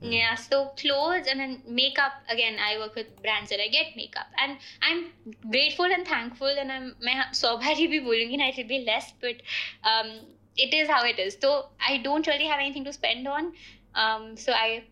Mm. 0.03 0.13
Yeah, 0.13 0.35
so 0.35 0.73
clothes 0.77 1.29
and 1.31 1.39
then 1.39 1.63
makeup. 1.65 2.15
Again, 2.29 2.57
I 2.59 2.77
work 2.79 2.97
with 2.97 3.11
brands 3.23 3.51
that 3.51 3.61
I 3.61 3.69
get 3.69 3.95
makeup, 3.97 4.27
and 4.37 4.57
I'm 4.83 5.03
grateful 5.49 5.95
and 5.97 6.07
thankful. 6.07 6.63
And 6.63 6.73
I'm 6.77 6.89
मैं 7.09 7.33
सौ 7.41 7.57
बारी 7.57 7.87
भी 7.93 8.01
बोलूँगी 8.07 8.37
ना 8.37 8.49
it 8.53 8.59
will 8.59 8.69
be 8.73 8.81
less, 8.89 9.13
but 9.25 9.45
um, 9.93 10.11
it 10.58 10.74
is 10.74 10.90
how 10.90 11.06
it 11.06 11.20
is. 11.20 11.38
So 11.42 11.56
I 11.80 11.98
don't 11.98 12.28
really 12.28 12.46
have 12.46 12.60
anything 12.60 12.86
to 12.86 12.94
spend 12.94 13.28
on. 13.28 13.52
Um, 13.96 14.36
so 14.36 14.54
I 14.54 14.84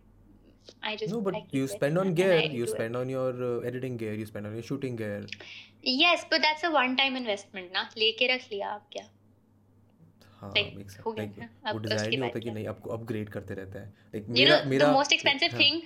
I 0.81 0.95
just 0.95 1.13
no, 1.13 1.21
but 1.21 1.33
like 1.33 1.51
you 1.51 1.67
spend 1.67 1.97
on 1.97 2.13
gear. 2.13 2.39
You 2.61 2.67
spend 2.67 2.95
it. 2.95 2.99
on 2.99 3.09
your 3.09 3.31
uh, 3.49 3.67
editing 3.71 3.97
gear. 3.97 4.13
You 4.13 4.25
spend 4.25 4.47
on 4.47 4.53
your 4.53 4.63
shooting 4.63 4.95
gear. 4.95 5.25
Yes, 5.83 6.25
but 6.29 6.41
that's 6.41 6.63
a 6.63 6.71
one-time 6.71 7.15
investment, 7.15 7.73
ना 7.73 7.89
लेके 7.97 8.27
रख 8.35 8.47
लिया 8.51 8.69
आप 8.69 8.87
क्या? 8.93 9.05
हाँ 10.39 10.51
make 10.55 10.91
sense 10.91 11.17
like 11.17 11.37
वो 11.73 11.79
design 11.79 12.09
नहीं 12.09 12.19
होता 12.21 12.39
कि 12.39 12.51
नहीं 12.51 12.67
आपको 12.67 12.89
अपग्रेड 12.93 13.29
करते 13.29 13.53
रहता 13.53 13.79
है 13.79 13.85
लाइक 13.85 14.25
मेरा 14.29 14.57
know, 14.57 14.69
मेरा 14.69 14.87
the 14.87 14.93
most 14.93 15.13
expensive 15.13 15.59
thing 15.59 15.81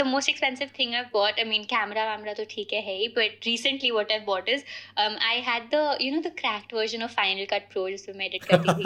the 0.00 0.04
most 0.04 0.28
expensive 0.28 0.70
thing 0.70 0.94
I've 0.94 1.10
bought, 1.12 1.34
I 1.38 1.44
mean, 1.44 1.64
camera, 1.66 2.04
camera 2.10 2.34
to 2.34 2.46
theek 2.46 2.72
hai, 2.86 3.08
but 3.14 3.46
recently 3.46 3.90
what 3.92 4.10
I've 4.10 4.24
bought 4.26 4.48
is, 4.48 4.64
um, 4.96 5.16
I 5.30 5.34
had 5.48 5.70
the, 5.70 5.96
you 6.00 6.10
know, 6.12 6.22
the 6.22 6.30
cracked 6.30 6.72
version 6.72 7.02
of 7.02 7.10
Final 7.10 7.46
Cut 7.46 7.68
Pro 7.74 7.84
जिसमें 7.90 8.14
मैं 8.18 8.28
edit 8.30 8.46
करती 8.50 8.74
थी. 8.78 8.84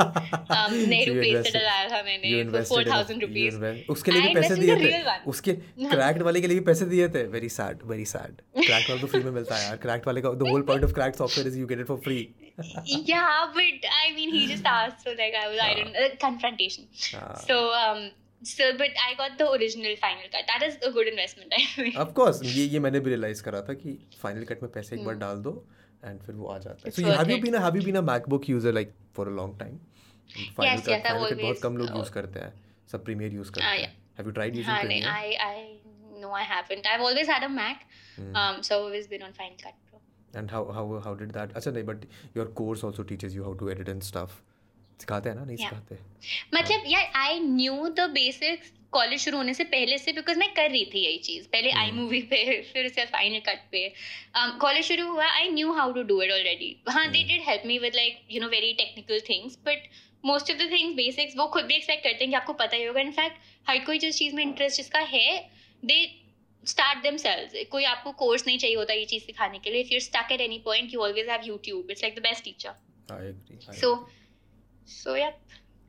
Um, 0.56 0.74
Nehru 0.92 1.14
Place 1.20 1.42
से 1.46 1.52
डलाया 1.58 1.88
था 1.90 2.02
मैंने 2.08 2.66
four 2.72 2.82
thousand 2.90 3.26
rupees. 3.26 3.60
उसके 3.96 4.12
लिए 4.12 4.22
भी 4.22 4.34
पैसे 4.40 4.56
दिए 4.56 4.76
थे. 4.82 5.20
उसके 5.34 5.56
cracked 5.94 6.22
वाले 6.30 6.40
के 6.40 6.46
लिए 6.46 6.58
भी 6.58 6.64
पैसे 6.72 6.86
दिए 6.94 7.08
थे. 7.16 7.24
Very 7.36 7.52
sad, 7.58 7.86
very 7.94 8.08
sad. 8.16 8.42
Cracked 8.56 8.90
वाला 8.90 9.00
तो 9.00 9.12
free 9.14 9.24
में 9.24 9.30
मिलता 9.38 9.56
है 9.56 9.68
यार. 9.68 9.78
Cracked 9.86 10.06
वाले 10.06 10.20
का 10.26 10.36
the 10.44 10.50
whole 10.52 10.68
point 10.72 10.90
of 10.90 10.98
cracked 11.00 11.24
software 11.24 11.46
is 11.52 11.62
you 11.62 11.70
get 11.74 11.86
it 11.86 11.92
for 11.94 11.98
free. 12.08 12.20
yeah, 12.84 13.48
but 13.54 13.90
I 14.02 14.12
mean, 14.14 14.30
he 14.34 14.46
just 14.46 14.64
asked, 14.64 15.02
so 15.04 15.10
like 15.10 15.34
I 15.40 15.48
was, 15.48 15.58
I 15.62 15.74
didn't, 15.74 15.96
uh, 15.96 16.14
confrontation. 16.20 16.86
So, 17.46 17.72
um, 17.80 18.10
so 18.42 18.64
but 18.78 18.90
I 19.08 19.14
got 19.16 19.38
the 19.38 19.50
original 19.50 19.96
Final 19.96 20.28
Cut. 20.32 20.44
That 20.46 20.66
is 20.66 20.76
a 20.82 20.90
good 20.90 21.08
investment. 21.08 21.52
I 21.56 21.82
mean. 21.82 21.96
Of 21.96 22.14
course, 22.14 22.42
ये 22.42 22.66
ये 22.74 22.80
मैंने 22.80 23.00
भी 23.00 23.14
realize 23.14 23.40
करा 23.40 23.60
था 23.68 23.74
कि 23.82 23.98
Final 24.22 24.48
Cut 24.48 24.62
में 24.62 24.70
पैसे 24.72 24.96
एक 24.96 25.04
बार 25.04 25.14
डाल 25.24 25.42
दो 25.42 25.52
and 26.04 26.22
फिर 26.26 26.34
वो 26.34 26.46
आ 26.46 26.58
जाता 26.58 26.88
है. 26.88 26.94
So 26.94 27.16
have 27.18 27.30
you 27.30 27.40
been 27.44 27.54
a 27.54 27.60
have 27.60 27.76
you 27.76 27.82
been 27.82 27.96
a 27.96 28.02
MacBook 28.02 28.48
user 28.48 28.72
like 28.72 28.92
for 29.12 29.28
a 29.28 29.36
long 29.40 29.54
time? 29.62 29.80
Final 30.56 30.72
yes, 30.72 30.80
Cut, 30.80 30.90
yes, 30.90 31.06
Final 31.06 31.28
Cut 31.28 31.42
बहुत 31.42 31.60
कम 31.62 31.76
लोग 31.76 31.96
use 32.00 32.10
करते 32.18 32.40
हैं. 32.40 32.52
सब 32.92 33.04
Premiere 33.04 33.32
use 33.40 33.50
करते 33.50 33.82
हैं. 33.82 33.94
Have 34.18 34.26
you 34.26 34.32
tried 34.32 34.56
using 34.56 34.72
हाँ, 34.72 34.80
Premiere? 34.82 35.06
I 35.06 35.36
I 35.48 36.20
no 36.20 36.32
I 36.32 36.42
haven't. 36.42 36.86
I've 36.86 37.06
always 37.10 37.26
had 37.26 37.42
a 37.42 37.48
Mac. 37.48 37.86
Hmm. 38.16 38.36
Um, 38.42 38.62
so 38.62 38.76
I've 38.76 38.84
always 38.90 39.06
been 39.06 39.22
on 39.22 39.32
Final 39.32 39.56
Cut 39.62 39.74
Pro. 39.88 40.00
And 40.40 40.50
how 40.50 40.64
how 40.78 40.84
how 41.06 41.14
did 41.14 41.32
that? 41.38 41.54
अच्छा 41.54 41.70
नहीं 41.70 41.84
but 41.86 42.06
your 42.34 42.46
course 42.60 42.84
also 42.90 43.02
teaches 43.14 43.34
you 43.34 43.44
how 43.44 43.54
to 43.64 43.70
edit 43.70 43.88
and 43.94 44.04
stuff. 44.10 44.42
सिखाते 45.00 45.28
हैं 45.28 45.36
ना 45.36 45.44
नहीं 45.44 45.56
सिखाते? 45.56 45.98
मतलब 46.54 46.84
यार 46.88 47.10
I 47.16 47.38
knew 47.40 47.88
the 47.90 48.08
basics 48.12 48.72
college 48.92 49.20
शुरू 49.20 49.36
होने 49.36 49.54
से 49.54 49.64
पहले 49.70 49.98
से 49.98 50.12
बिकॉज़ 50.12 50.38
मैं 50.38 50.52
कर 50.54 50.70
रही 50.70 50.84
थी 50.92 51.00
यही 51.00 51.18
चीज़। 51.20 51.46
पहले 51.48 51.70
आई 51.72 51.90
मूवी 51.92 52.20
hmm. 52.20 52.30
पे 52.30 52.60
फिर 52.72 52.86
उसके 52.86 53.04
फाइनल 53.06 53.40
कट 53.48 53.68
पे। 53.72 53.88
कॉलेज 54.36 54.82
um, 54.82 54.88
शुरू 54.88 55.06
हुआ 55.08 55.26
I 55.30 55.48
knew 55.50 55.72
how 55.72 55.92
to 55.92 56.02
do 56.02 56.20
it 56.22 56.32
already 56.32 56.76
हाँ 56.88 57.06
they 57.10 57.22
did 57.24 57.42
help 57.48 57.62
me 57.66 57.78
with 57.78 57.94
like 57.96 58.20
you 58.30 58.40
know 58.40 58.48
very 58.48 58.72
technical 58.74 59.20
things 59.28 59.58
but 59.66 59.88
most 60.24 60.50
of 60.50 60.58
the 60.58 60.70
things 60.72 60.94
basics 60.96 61.36
वो 61.36 61.46
खुद 61.48 61.64
भी 61.64 61.74
एक्सपेक्ट 61.74 62.04
करते 62.04 62.24
हैं 62.24 62.30
कि 62.30 62.36
आपको 62.36 62.52
पता 62.62 62.76
ही 62.76 62.84
होगा। 62.84 63.00
इनफैक्ट 63.00 63.36
हर 63.68 63.78
कोई 63.86 63.98
जिस 63.98 64.18
चीज़ 64.18 64.34
में 64.34 64.42
इंटरेस्ट 64.42 64.76
जिसका 64.76 65.00
है 65.12 65.28
दे 65.82 66.04
स्टार्ट 66.64 67.02
देम 67.02 67.16
कोई 67.70 67.84
आपको 67.84 68.12
कोर्स 68.20 68.46
नहीं 68.46 68.58
चाहिए 68.58 68.76
होता 68.76 68.94
ये 68.94 69.04
चीज़ 69.06 69.24
सिखाने 69.24 69.58
के 69.58 69.70
लिए। 69.70 69.80
If 69.80 69.92
you 69.92 70.00
stuck 70.00 70.32
at 70.32 70.40
any 70.40 70.58
point 70.64 70.94
you 70.94 71.00
always 71.00 71.28
have 71.28 71.44
YouTube 71.46 71.90
it's 71.90 72.02
like 72.02 72.14
the 72.14 72.22
best 72.22 72.44
teacher 72.44 73.72
so 73.80 73.94
so 74.94 75.16
yup 75.16 75.38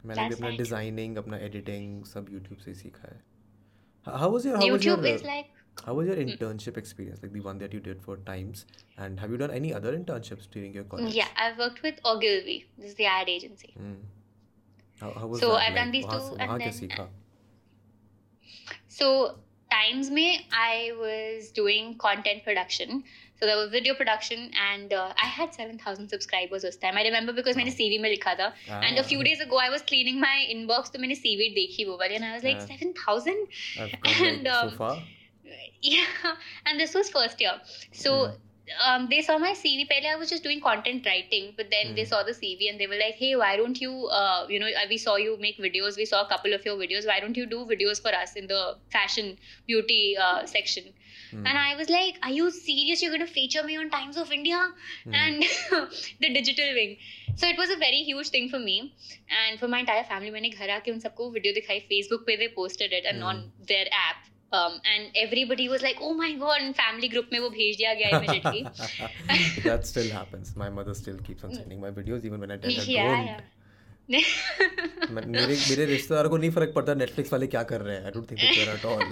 मैंने 0.05 0.27
भी 0.27 0.35
अपना 0.35 0.49
डिज़ाइनिंग 0.57 1.17
अपना 1.17 1.37
एडिटिंग 1.49 2.03
सब 2.05 2.33
YouTube 2.33 2.63
से 2.65 2.73
सीखा 2.81 3.13
है 3.13 4.17
how 4.17 4.31
was 4.33 4.45
your 4.47 4.55
how 4.55 4.71
was 4.71 4.87
your 4.87 5.45
How 5.85 5.93
was 5.93 6.07
your 6.07 6.15
internship 6.15 6.77
experience, 6.77 7.21
like 7.23 7.33
the 7.33 7.41
one 7.41 7.59
that 7.59 7.73
you 7.73 7.79
did 7.79 8.01
for 8.01 8.17
Times? 8.29 8.65
And 8.97 9.19
have 9.19 9.29
you 9.29 9.37
done 9.37 9.51
any 9.51 9.73
other 9.73 9.95
internships 9.97 10.49
during 10.49 10.73
your 10.73 10.85
college? 10.85 11.13
Yeah, 11.13 11.27
I've 11.35 11.59
worked 11.59 11.83
with 11.83 11.99
Ogilvy. 12.03 12.55
This 12.77 12.89
is 12.91 12.95
the 12.95 13.05
ad 13.05 13.29
agency. 13.29 13.73
Mm. 13.79 13.97
How, 14.99 15.11
how 15.11 15.27
was 15.27 15.39
so 15.39 15.49
that? 15.49 15.57
I've 15.57 15.73
like, 15.73 15.75
done 15.75 15.91
these 15.91 16.05
two. 16.05 16.35
and 16.39 16.61
then, 16.61 17.07
So 18.87 19.37
Times 19.69 20.09
में 20.09 20.45
I 20.51 20.93
was 20.97 21.51
doing 21.51 21.97
content 21.97 22.43
production. 22.43 23.03
So 23.42 23.46
there 23.46 23.56
was 23.56 23.70
video 23.70 23.94
production, 23.94 24.52
and 24.72 24.92
uh, 24.92 25.12
I 25.20 25.26
had 25.26 25.52
seven 25.52 25.76
thousand 25.76 26.10
subscribers 26.10 26.62
this 26.62 26.76
time. 26.76 26.96
I 26.96 27.02
remember 27.02 27.32
because 27.32 27.56
मैंने 27.56 27.72
CV 27.78 27.98
में 28.00 28.08
लिखा 28.16 28.36
था. 28.38 28.52
Ah. 28.70 28.80
And 28.88 28.98
a 28.98 29.02
few 29.02 29.24
days 29.24 29.40
ago, 29.40 29.58
I 29.58 29.68
was 29.68 29.82
cleaning 29.82 30.20
my 30.20 30.36
inbox, 30.52 30.92
तो 30.92 31.00
मैंने 31.00 31.16
CV 31.22 31.48
देखी 31.56 31.88
वो 31.88 31.98
वाली, 31.98 32.20
and 32.20 32.24
I 32.24 32.34
was 32.34 32.44
like 32.44 32.58
ah. 32.60 32.66
seven 32.66 32.94
thousand. 32.94 33.46
And 34.04 34.46
um, 34.46 34.70
so 34.70 34.76
far. 34.76 35.02
Yeah, 35.82 36.06
and 36.66 36.78
this 36.78 36.94
was 36.94 37.10
first 37.10 37.40
year. 37.40 37.60
So. 37.90 38.16
Mm. 38.28 38.40
Um, 38.88 39.08
they 39.10 39.20
saw 39.22 39.36
my 39.38 39.50
CV. 39.60 39.86
Pehle 39.88 40.06
I 40.08 40.16
was 40.18 40.30
just 40.30 40.44
doing 40.44 40.60
content 40.60 41.04
writing, 41.04 41.52
but 41.56 41.66
then 41.70 41.88
mm. 41.88 41.96
they 41.96 42.04
saw 42.04 42.22
the 42.22 42.30
CV 42.30 42.70
and 42.70 42.78
they 42.82 42.86
were 42.92 42.98
like, 43.00 43.16
"Hey, 43.22 43.34
why 43.40 43.56
don't 43.56 43.80
you? 43.84 44.06
Uh, 44.18 44.46
you 44.48 44.60
know, 44.60 44.68
we 44.88 44.98
saw 45.04 45.16
you 45.16 45.36
make 45.40 45.58
videos. 45.64 45.98
We 46.02 46.06
saw 46.10 46.20
a 46.24 46.28
couple 46.28 46.54
of 46.58 46.64
your 46.64 46.76
videos. 46.82 47.08
Why 47.10 47.18
don't 47.24 47.36
you 47.36 47.44
do 47.54 47.64
videos 47.72 48.00
for 48.00 48.14
us 48.20 48.36
in 48.42 48.46
the 48.46 48.60
fashion 48.92 49.36
beauty 49.66 50.16
uh, 50.16 50.46
section?" 50.46 50.84
Mm. 51.32 51.46
And 51.48 51.58
I 51.58 51.76
was 51.76 51.88
like, 51.88 52.18
Are 52.22 52.30
you 52.30 52.50
serious? 52.50 53.02
You're 53.02 53.12
going 53.12 53.26
to 53.26 53.32
feature 53.32 53.62
me 53.62 53.76
on 53.76 53.90
Times 53.90 54.16
of 54.16 54.32
India 54.32 54.58
mm. 55.06 55.14
and 55.14 55.42
the 56.20 56.32
digital 56.32 56.74
wing. 56.74 56.96
So 57.36 57.46
it 57.48 57.56
was 57.56 57.70
a 57.70 57.76
very 57.76 58.02
huge 58.02 58.28
thing 58.28 58.48
for 58.48 58.58
me 58.58 58.94
and 59.42 59.58
for 59.58 59.68
my 59.68 59.80
entire 59.80 60.04
family. 60.04 60.30
मैंने 60.30 60.50
घर 60.50 60.70
आके 60.70 60.90
उन 60.92 61.00
सबको 61.06 61.30
video 61.30 61.54
दिखाई 61.54 61.80
Facebook 61.88 62.26
पे 62.26 62.38
they 62.42 62.50
posted 62.58 62.92
it 62.92 63.08
and 63.12 63.22
mm. 63.22 63.32
on 63.32 63.42
their 63.72 63.86
app. 64.02 64.28
Um, 64.52 64.74
and 64.94 65.16
everybody 65.16 65.66
was 65.68 65.82
like, 65.84 66.00
"Oh 66.06 66.12
my 66.16 66.32
god!" 66.40 66.60
And 66.60 66.76
family 66.80 67.08
group 67.14 67.32
में 67.32 67.38
वो 67.40 67.48
भेज 67.50 67.76
दिया 67.76 67.94
गया 68.00 68.10
immediately. 68.18 69.62
that 69.68 69.86
still 69.92 70.10
happens. 70.16 70.54
My 70.62 70.68
mother 70.78 70.94
still 70.98 71.18
keeps 71.28 71.48
on 71.48 71.54
sending 71.60 71.80
my 71.86 71.90
videos 72.00 72.26
even 72.30 72.44
when 72.46 72.50
I 72.50 72.58
tell 72.64 72.80
her 72.80 72.84
yeah, 72.96 73.08
don't. 73.14 73.30
Yeah. 73.32 73.40
मेरे 74.09 75.55
मेरे 75.69 75.85
रिश्तेदारों 75.85 76.29
को 76.29 76.37
नहीं 76.37 76.49
फ़र्क 76.57 76.73
पड़ता 76.75 76.93
नेटफ्लिक्स 77.03 77.33
वाले 77.33 77.47
क्या 77.55 77.63
कर 77.71 77.81
रहे 77.81 77.95
हैं 77.95 78.05
I 78.05 78.11
don't 78.11 78.31
think 78.31 78.39
they 78.39 78.47
care 78.55 78.69
at 78.75 78.85
all 78.85 79.03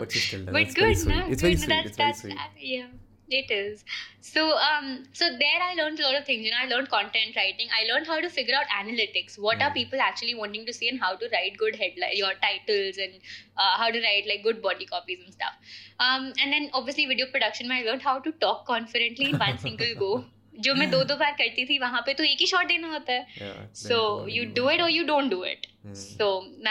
but 0.00 0.16
still 0.26 0.46
does 0.46 0.56
it's 0.60 0.78
very 0.78 0.94
sweet 0.94 1.30
it's 1.32 1.44
very 1.44 1.56
sweet 1.56 1.86
it's 1.86 2.00
very 2.00 2.12
sweet 2.22 3.06
it 3.30 3.50
is 3.50 3.84
so 4.20 4.56
um 4.56 5.04
so 5.12 5.26
there 5.40 5.60
i 5.62 5.74
learned 5.74 6.00
a 6.00 6.02
lot 6.02 6.14
of 6.14 6.24
things 6.24 6.44
you 6.44 6.50
know 6.50 6.60
i 6.60 6.66
learned 6.66 6.88
content 6.88 7.36
writing 7.36 7.68
i 7.78 7.84
learned 7.90 8.06
how 8.06 8.20
to 8.20 8.30
figure 8.30 8.54
out 8.54 8.66
analytics 8.76 9.38
what 9.38 9.58
mm. 9.58 9.66
are 9.66 9.72
people 9.72 10.00
actually 10.00 10.34
wanting 10.34 10.64
to 10.64 10.72
see 10.72 10.88
and 10.88 11.00
how 11.00 11.14
to 11.16 11.28
write 11.32 11.56
good 11.58 11.76
headline 11.76 12.14
your 12.14 12.32
titles 12.46 12.96
and 12.96 13.12
uh, 13.56 13.76
how 13.76 13.90
to 13.90 14.00
write 14.00 14.26
like 14.26 14.42
good 14.42 14.62
body 14.62 14.86
copies 14.86 15.20
and 15.24 15.32
stuff 15.32 15.54
um 16.00 16.32
and 16.40 16.52
then 16.52 16.70
obviously 16.72 17.06
video 17.06 17.26
production 17.30 17.70
i 17.70 17.82
learned 17.82 18.02
how 18.02 18.18
to 18.18 18.32
talk 18.32 18.66
confidently 18.66 19.30
in 19.30 19.38
one 19.38 19.58
single 19.58 19.94
go 19.98 20.24
जो 20.66 20.74
मैं 20.74 20.90
दो 20.90 21.02
दो 21.04 21.16
बार 21.16 21.32
करती 21.38 21.64
थी 21.66 21.78
वहाँ 21.78 22.00
पे 22.06 22.14
तो 22.14 22.24
एक 22.24 22.40
ही 22.40 22.46
शॉट 22.46 22.66
देना 22.66 22.88
होता 22.92 23.12
है 23.12 23.72
सो 23.86 23.98
यू 24.30 24.44
डू 24.54 24.70
इट 24.70 24.80
और 24.82 24.90
you 24.90 25.04
don't 25.06 25.30
do 25.30 25.42
it 25.44 25.66
so 25.96 26.28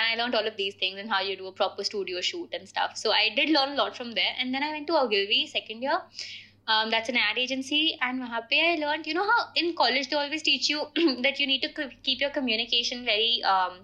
I 0.08 0.16
learned 0.16 0.36
all 0.36 0.48
of 0.48 0.58
these 0.58 0.76
things 0.76 1.00
and 1.00 1.10
how 1.10 1.22
you 1.22 1.36
do 1.36 1.48
a 1.48 1.52
proper 1.52 1.84
studio 1.84 2.22
shoot 2.22 2.54
and 2.54 2.68
stuff. 2.68 2.98
So 2.98 3.12
I 3.12 3.30
did 3.36 3.50
learn 3.50 3.74
a 3.74 3.76
lot 3.76 3.98
from 3.98 4.12
there. 4.12 4.34
And 4.40 4.54
then 4.54 4.64
I 4.64 4.72
went 4.72 4.88
to 4.88 4.98
Ogilvy 5.00 5.48
second 5.48 5.82
year. 5.82 6.00
Um, 6.68 6.90
that's 6.90 7.10
an 7.10 7.18
ad 7.18 7.38
agency. 7.38 7.98
And 8.02 8.22
वहाँ 8.22 8.42
पे 8.50 8.62
I 8.64 8.76
learned, 8.86 9.08
you 9.08 9.14
know 9.14 9.28
how 9.30 9.48
in 9.56 9.74
college 9.76 10.10
they 10.10 10.18
always 10.18 10.44
teach 10.44 10.70
you 10.70 10.88
that 11.28 11.40
you 11.40 11.48
need 11.48 11.62
to 11.62 11.90
keep 12.04 12.22
your 12.22 12.30
communication 12.30 13.06
very, 13.06 13.42
um, 13.44 13.80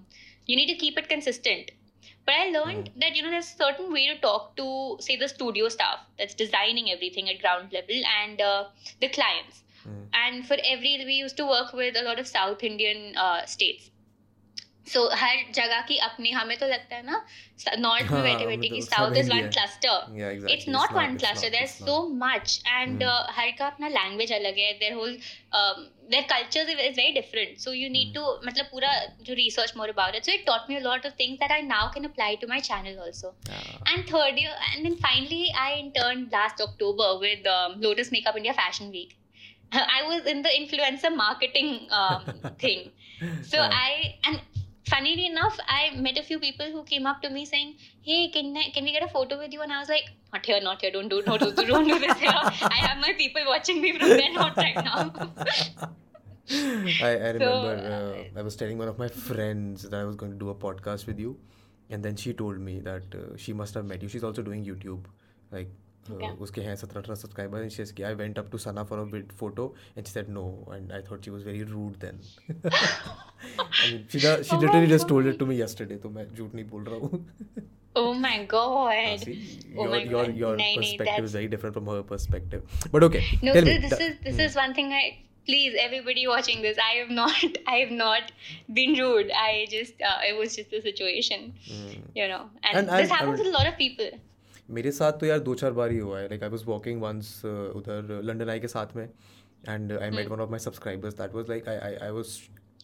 you 0.46 0.56
need 0.56 0.68
to 0.68 0.76
keep 0.76 0.98
it 0.98 1.10
consistent. 1.10 1.72
But 2.26 2.36
I 2.36 2.50
learned 2.50 2.90
mm. 2.90 3.00
that 3.02 3.16
you 3.16 3.22
know 3.22 3.32
there's 3.32 3.52
a 3.54 3.58
certain 3.58 3.92
way 3.92 4.08
to 4.08 4.20
talk 4.20 4.56
to 4.58 4.98
say 5.00 5.18
the 5.18 5.28
studio 5.28 5.70
staff 5.70 6.00
that's 6.18 6.34
designing 6.34 6.90
everything 6.92 7.30
at 7.30 7.42
ground 7.42 7.74
level 7.74 8.02
and 8.22 8.42
uh, 8.42 8.66
the 9.02 9.10
clients. 9.10 9.64
Mm. 9.89 10.01
And 10.25 10.47
for 10.47 10.57
every, 10.73 10.97
we 11.13 11.15
used 11.25 11.37
to 11.37 11.47
work 11.47 11.73
with 11.83 11.97
a 11.97 12.03
lot 12.11 12.19
of 12.25 12.27
South 12.35 12.65
Indian 12.73 13.07
uh, 13.29 13.45
states. 13.47 13.91
So 14.93 15.01
हर 15.21 15.41
जगह 15.55 15.81
की 15.89 15.97
अपनी 16.05 16.31
हमें 16.33 16.57
तो 16.59 16.67
लगता 16.67 16.97
है 16.97 17.03
ना 17.07 17.17
north 17.79 18.03
में 18.03 18.09
हाँ, 18.11 18.23
बैठे 18.23 18.45
बैठे 18.47 18.57
मतलब 18.57 18.75
की 18.75 18.79
उसका 18.83 18.97
साउथ 18.97 19.17
इज 19.17 19.29
वही 19.31 19.39
वन 19.39 19.45
है। 19.45 19.51
Cluster 19.57 20.15
Yeah, 20.21 20.31
exactly. 20.37 20.55
it's 20.55 20.69
not 20.77 20.95
one 20.99 21.11
it's 21.17 21.23
cluster 21.25 21.51
not, 21.51 21.57
there's 21.57 21.75
it's 21.75 21.89
so 21.89 21.97
not. 22.05 22.15
much 22.23 22.55
and 22.77 23.03
Hmm. 23.03 23.11
uh, 23.11 23.35
हर 23.39 23.51
का 23.59 23.67
अपना 23.67 23.89
लैंग्वेज 23.97 24.33
अलग 24.37 24.61
है 24.63 24.71
their 24.85 24.95
whole 25.01 25.13
um, 25.61 25.83
their 26.15 26.25
cultures 26.33 26.73
is 26.77 26.81
is 26.87 26.97
very 27.01 27.13
different 27.19 27.61
so 27.67 27.75
you 27.81 27.91
need 27.99 28.09
Hmm. 28.09 28.17
to 28.17 28.49
मतलब 28.49 28.71
पूरा 28.73 28.95
जो 29.29 29.37
research 29.43 29.77
more 29.83 29.91
about 29.97 30.19
it 30.21 30.31
so 30.31 30.35
it 30.39 30.47
taught 30.49 30.73
me 30.73 30.81
a 30.81 30.85
lot 30.89 31.11
of 31.11 31.19
things 31.21 31.39
that 31.45 31.57
I 31.59 31.61
now 31.69 31.85
can 31.99 32.11
apply 32.13 32.31
to 32.47 32.51
my 32.55 32.63
channel 32.73 33.05
also 33.09 33.35
Yeah. 33.53 33.93
and 33.93 34.09
third 34.15 34.43
year 34.47 34.57
and 34.73 34.89
then 34.91 34.99
finally 35.07 35.45
I 35.69 35.71
interned 35.85 36.39
last 36.41 36.67
October 36.71 37.13
with 37.29 37.53
um, 37.59 37.79
Lotus 37.89 38.17
Makeup 38.19 38.43
India 38.45 38.57
Fashion 38.65 38.91
Week 38.99 39.15
I 39.74 40.04
was 40.08 40.26
in 40.26 40.42
the 40.42 40.50
influencer 40.50 41.16
marketing 41.16 41.88
um, 41.92 42.24
thing 42.60 42.92
so 43.42 43.58
Yeah. 43.58 43.70
I 43.72 44.16
and 44.24 44.42
funnily 44.90 45.26
enough, 45.28 45.58
I 45.68 45.96
met 45.96 46.18
a 46.18 46.24
few 46.24 46.40
people 46.40 46.66
who 46.72 46.84
came 46.84 47.06
up 47.06 47.22
to 47.22 47.30
me 47.30 47.46
saying, 47.46 47.76
"Hey, 48.02 48.30
can 48.30 48.56
I, 48.58 48.70
can 48.76 48.84
we 48.84 48.92
get 48.92 49.04
a 49.04 49.08
photo 49.08 49.38
with 49.38 49.54
you?" 49.54 49.62
And 49.62 49.72
I 49.72 49.80
was 49.80 49.90
like, 49.90 50.10
"Not 50.34 50.46
here, 50.46 50.62
not 50.62 50.82
here. 50.82 50.92
Don't 50.92 51.10
do, 51.10 51.22
don't 51.22 51.40
do, 51.40 51.66
don't 51.72 51.88
do 51.88 52.00
this 52.00 52.18
here. 52.18 52.32
I 52.78 52.80
have 52.88 52.98
my 53.06 53.14
people 53.14 53.42
watching 53.48 53.82
me 53.82 53.98
from 53.98 54.10
there, 54.10 54.34
not 54.34 54.58
right 54.58 54.76
now." 54.76 55.32
I, 57.02 57.12
I 57.12 57.30
remember 57.38 57.40
So, 57.40 58.36
uh, 58.36 58.40
I 58.40 58.42
was 58.42 58.56
telling 58.56 58.78
one 58.78 58.88
of 58.88 58.98
my 58.98 59.08
friends 59.08 59.84
that 59.84 60.00
I 60.00 60.04
was 60.04 60.16
going 60.16 60.34
to 60.34 60.38
do 60.38 60.50
a 60.50 60.56
podcast 60.56 61.08
with 61.08 61.20
you, 61.20 61.38
and 61.90 62.04
then 62.04 62.16
she 62.16 62.34
told 62.34 62.60
me 62.60 62.80
that 62.82 63.16
uh, 63.16 63.38
she 63.38 63.54
must 63.54 63.74
have 63.76 63.86
met 63.86 64.02
you. 64.02 64.10
She's 64.10 64.24
also 64.24 64.42
doing 64.42 64.66
YouTube, 64.66 65.06
like. 65.52 65.72
Uh. 66.12 66.30
उसके 66.46 66.62
हैं 66.62 66.76
सत्रह 66.76 67.02
अठारह 67.02 67.16
subscriber 67.16 67.62
and 67.62 67.72
she 67.72 68.04
I 68.04 68.14
went 68.22 68.40
up 68.40 68.50
to 68.52 68.58
Sana 68.68 68.84
for 68.90 69.00
a 69.00 69.04
with 69.12 69.32
photo 69.40 69.74
and 69.98 70.06
she 70.06 70.12
said 70.12 70.30
no 70.40 70.44
and 70.76 70.92
I 70.92 71.02
thought 71.12 71.26
she 71.26 71.32
was 71.32 71.44
very 71.46 71.62
rude 71.72 71.96
then 72.06 72.20
she 73.82 74.20
she 74.20 74.28
Oh 74.28 74.62
literally 74.62 74.88
just 74.88 75.08
told 75.10 75.28
it 75.28 75.40
to 75.40 75.46
me 75.46 75.62
yesterday 75.62 75.96
तो 76.04 76.10
मैं 76.18 76.28
झूठ 76.36 76.56
नहीं 76.56 76.66
बोल 76.70 76.84
रहा 76.90 77.00
हूँ 77.06 77.26
oh 78.02 78.12
my 78.22 78.38
god! 78.52 79.26
Oh 79.26 79.84
your 79.84 79.90
my 79.90 79.98
your 80.04 80.14
God. 80.14 80.38
your 80.44 80.52
नहीं, 80.62 80.78
perspective 80.78 81.10
that's- 81.10 81.28
is 81.28 81.34
very 81.38 81.50
different 81.54 81.76
from 81.78 81.90
her 81.92 81.98
perspective. 82.12 82.64
But 82.96 83.04
okay, 83.08 83.22
No, 83.48 83.54
tell 83.58 83.68
this, 83.68 83.76
me. 83.76 83.90
this 83.92 84.00
is 84.06 84.16
this 84.28 84.36
Hmm. 84.40 84.42
is 84.48 84.56
one 84.60 84.74
thing 84.80 84.90
I 85.00 85.04
please 85.50 85.78
everybody 85.84 86.24
watching 86.32 86.64
this. 86.68 86.82
I 86.88 86.90
have 86.96 87.12
not 87.20 87.60
I 87.76 87.78
have 87.84 87.94
not 88.00 88.32
been 88.80 88.98
rude. 89.04 89.34
I 89.44 89.52
just 89.76 90.02
uh, 90.12 90.16
it 90.32 90.40
was 90.42 90.58
just 90.62 90.74
a 90.80 90.82
situation, 90.88 91.46
Hmm. 91.68 91.94
you 92.22 92.28
know. 92.34 92.42
And, 92.64 92.82
And- 92.82 92.94
this 92.94 93.12
I 93.12 93.16
happens 93.16 93.22
I 93.22 93.30
would- 93.30 93.44
with 93.46 93.52
a 93.54 93.58
lot 93.60 93.70
of 93.74 93.78
people. 93.84 94.12
मेरे 94.70 94.92
साथ 94.92 95.20
तो 95.20 95.26
यार 95.26 95.40
दो 95.40 95.56
चार 95.56 95.72
बार 95.72 95.92
ही 95.92 95.98
हुआ 96.00 96.20
है। 96.20 96.28
Like 96.30 96.44
I 96.44 96.50
was 96.50 96.66
walking 96.66 97.02
once 97.02 97.42
उधर 97.46 98.22
लंडन 98.24 98.50
आई 98.50 98.60
के 98.60 98.68
साथ 98.68 98.96
में 98.96 99.04
and 99.04 99.92
I 99.92 100.10
met 100.10 100.28
one 100.30 100.40
of 100.40 100.50
my 100.50 100.60
subscribers 100.60 101.14
that 101.14 101.36
was 101.36 101.50
like 101.50 101.68
I 101.70 101.78
I 101.78 101.96
I 101.96 102.12
was 102.12 102.40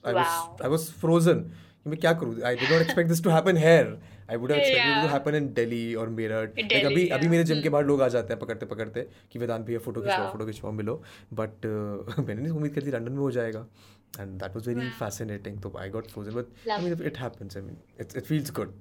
I 0.05 0.13
was. 0.13 0.61
I 0.63 0.69
was 0.69 0.91
frozen 1.01 1.49
मैं 1.87 1.97
क्या 1.99 2.11
करूँ? 2.13 2.41
I 2.45 2.55
did 2.55 2.71
not 2.71 2.81
expect 2.81 3.09
this 3.09 3.23
to 3.23 3.29
happen 3.29 3.57
here 3.57 3.97
I 4.29 4.37
would 4.37 4.51
expected 4.51 5.03
to. 5.03 5.07
Happen 5.09 5.35
in 5.35 5.47
Delhi 5.53 5.93
और 5.95 6.09
Meerut 6.09 6.57
like 6.57 6.69
Delhi, 6.69 6.85
अभी 6.85 7.07
अभी. 7.07 7.27
मेरे 7.27 7.43
gym 7.43 7.61
के. 7.61 7.69
बाहर 7.69 7.85
लोग 7.85 8.01
आ 8.01 8.07
जाते 8.07 8.33
हैं 8.33 8.39
पकड़ते 8.39 8.65
पकड़ते 8.65 9.07
कि 9.31 9.39
वेदांत 9.39 9.65
भैया 9.65 9.79
फ़ोटो 9.79 10.01
खिंचवाओ 10.01 10.31
फ़ोटो 10.31 10.45
खिंचवाओ 10.45 10.73
मिलो। 10.73 11.01
बट 11.33 11.65
मैंने 12.19 12.41
नहीं 12.41 12.51
उम्मीद 12.51 12.73
करी 12.73 12.85
थी 12.87 12.91
लंदन 12.91 13.11
में 13.11 13.19
हो 13.19 13.31
जाएगा। 13.31 13.65
And 14.19 14.39
that 14.41 14.55
was 14.55 14.67
very 14.67 14.89
fascinating. 14.99 15.61
तो 15.63 15.73
I 15.79 15.89
got 15.89 16.07
frozen 16.11 16.31
but 16.31 16.69
I. 16.69 16.83
Mean 16.83 17.05
it 17.05 17.17
happens 17.17 17.57
I 17.57 17.63
mean 17.63 17.77
it's 18.01 18.17
it 18.17 18.25
feels 18.25 18.51
good 18.59 18.73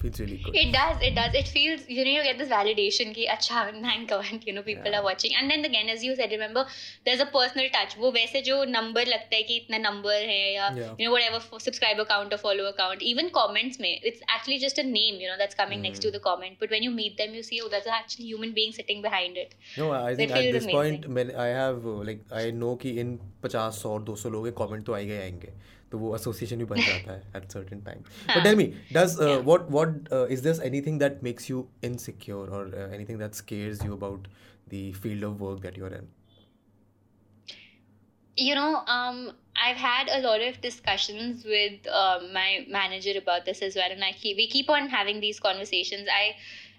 feels 0.00 0.20
really 0.20 0.36
good 0.36 0.54
It 0.54 0.72
does, 0.72 1.02
it 1.02 1.14
does. 1.14 1.34
It 1.34 1.48
feels, 1.48 1.88
you 1.88 2.04
know, 2.04 2.10
you 2.10 2.22
get 2.22 2.38
this 2.38 2.48
validation 2.48 3.14
ki, 3.14 3.26
acha, 3.26 3.62
thank 3.82 4.08
God, 4.08 4.44
you 4.46 4.52
know, 4.52 4.62
people 4.62 4.90
Yeah. 4.90 4.98
are 4.98 5.04
watching. 5.04 5.34
And 5.34 5.50
then 5.50 5.64
again, 5.64 5.88
as 5.94 6.04
you 6.04 6.14
said, 6.14 6.30
remember, 6.30 6.64
there's 7.04 7.20
a 7.20 7.26
personal 7.26 7.70
touch. 7.76 7.96
वो 7.98 8.10
वैसे 8.12 8.42
जो 8.42 8.64
number 8.66 9.06
लगता 9.08 9.36
है 9.36 9.42
कि 9.42 9.56
इतना 9.56 9.80
number 9.88 10.12
है 10.12 10.54
या, 10.54 10.68
Yeah. 10.76 10.94
you 11.00 11.08
know, 11.08 11.14
whatever 11.16 11.40
subscriber 11.66 12.06
count 12.12 12.36
or 12.36 12.40
follower 12.44 12.72
count, 12.82 13.02
even 13.12 13.30
comments 13.38 13.80
में, 13.80 14.00
it's 14.02 14.24
actually 14.36 14.60
just 14.66 14.82
a 14.84 14.86
name, 14.90 15.20
you 15.24 15.30
know, 15.30 15.38
that's 15.42 15.58
coming 15.62 15.82
mm. 15.82 15.88
next 15.88 16.04
to 16.06 16.08
Hmm. 16.08 16.16
the 16.18 16.22
comment. 16.28 16.58
But 16.64 16.76
when 16.76 16.86
you 16.88 16.94
meet 17.00 17.16
them, 17.22 17.34
you 17.34 17.42
see, 17.50 17.62
oh, 17.64 17.70
that's 17.76 17.92
actually 18.00 18.28
human 18.32 18.54
being 18.60 18.76
sitting 18.80 19.02
behind 19.08 19.42
it. 19.44 19.56
No, 19.76 19.90
I 19.92 20.14
think 20.14 20.30
at 20.30 20.52
this 20.52 20.64
amazing. 20.64 21.02
point 21.08 21.34
I 21.36 21.48
have 21.60 21.86
uh, 21.86 21.98
like 22.10 22.24
I 22.32 22.50
know 22.60 22.76
कि 22.82 22.90
इन 23.00 23.18
पचास 23.42 23.82
सौ 23.82 23.90
और 23.90 24.02
दो 24.02 24.16
सौ 24.16 24.28
लोगों 24.28 24.50
के 24.50 24.66
comment 24.66 24.86
तो 24.86 24.94
आएँगे 24.94 25.18
आएँगे 25.18 25.52
तो 25.91 25.97
वो 25.99 26.15
एसोसिएशन 26.15 26.57
भी 26.57 26.65
बन 26.73 26.83
जाता 26.83 27.11
है 27.13 27.41
at 27.41 27.51
certain 27.55 27.81
time. 27.89 28.01
But 28.05 28.33
हाँ. 28.33 28.43
tell 28.47 28.55
me, 28.61 28.67
does 28.99 29.19
uh, 29.19 29.29
Yeah. 29.29 29.45
what 29.51 29.69
what 29.77 30.11
uh, 30.19 30.25
is 30.37 30.41
there 30.47 30.55
anything 30.71 30.97
that 31.05 31.21
makes 31.29 31.49
you 31.53 31.61
insecure 31.91 32.45
or 32.59 32.63
uh, 32.67 32.89
anything 32.99 33.23
that 33.25 33.39
scares 33.43 33.83
you 33.89 33.93
about 33.99 34.27
the 34.75 34.83
field 35.05 35.23
of 35.31 35.41
work 35.47 35.61
that 35.67 35.77
you're 35.83 35.95
in? 36.01 36.11
you 38.35 38.55
know 38.55 38.81
um 38.87 39.31
i've 39.63 39.77
had 39.77 40.07
a 40.09 40.19
lot 40.21 40.41
of 40.41 40.59
discussions 40.61 41.43
with 41.45 41.87
uh, 41.87 42.19
my 42.33 42.65
manager 42.67 43.13
about 43.17 43.45
this 43.45 43.61
as 43.61 43.75
well 43.75 43.91
and 43.91 44.03
i 44.03 44.11
keep 44.11 44.37
we 44.37 44.47
keep 44.47 44.69
on 44.69 44.89
having 44.89 45.19
these 45.19 45.39
conversations 45.39 46.07
i 46.11 46.23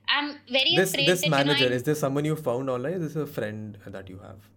i'm 0.08 0.32
very 0.50 0.74
This 0.76 0.90
afraid 0.90 1.06
this 1.08 1.22
that 1.22 1.30
manager 1.36 1.64
you 1.64 1.70
know, 1.70 1.76
is 1.76 1.84
this 1.84 2.00
someone 2.00 2.24
you 2.24 2.34
found 2.36 2.68
online? 2.68 2.94
Is 2.94 3.14
this 3.14 3.16
a 3.22 3.26
friend 3.26 3.78
that 3.86 4.10
you 4.10 4.18
have 4.18 4.48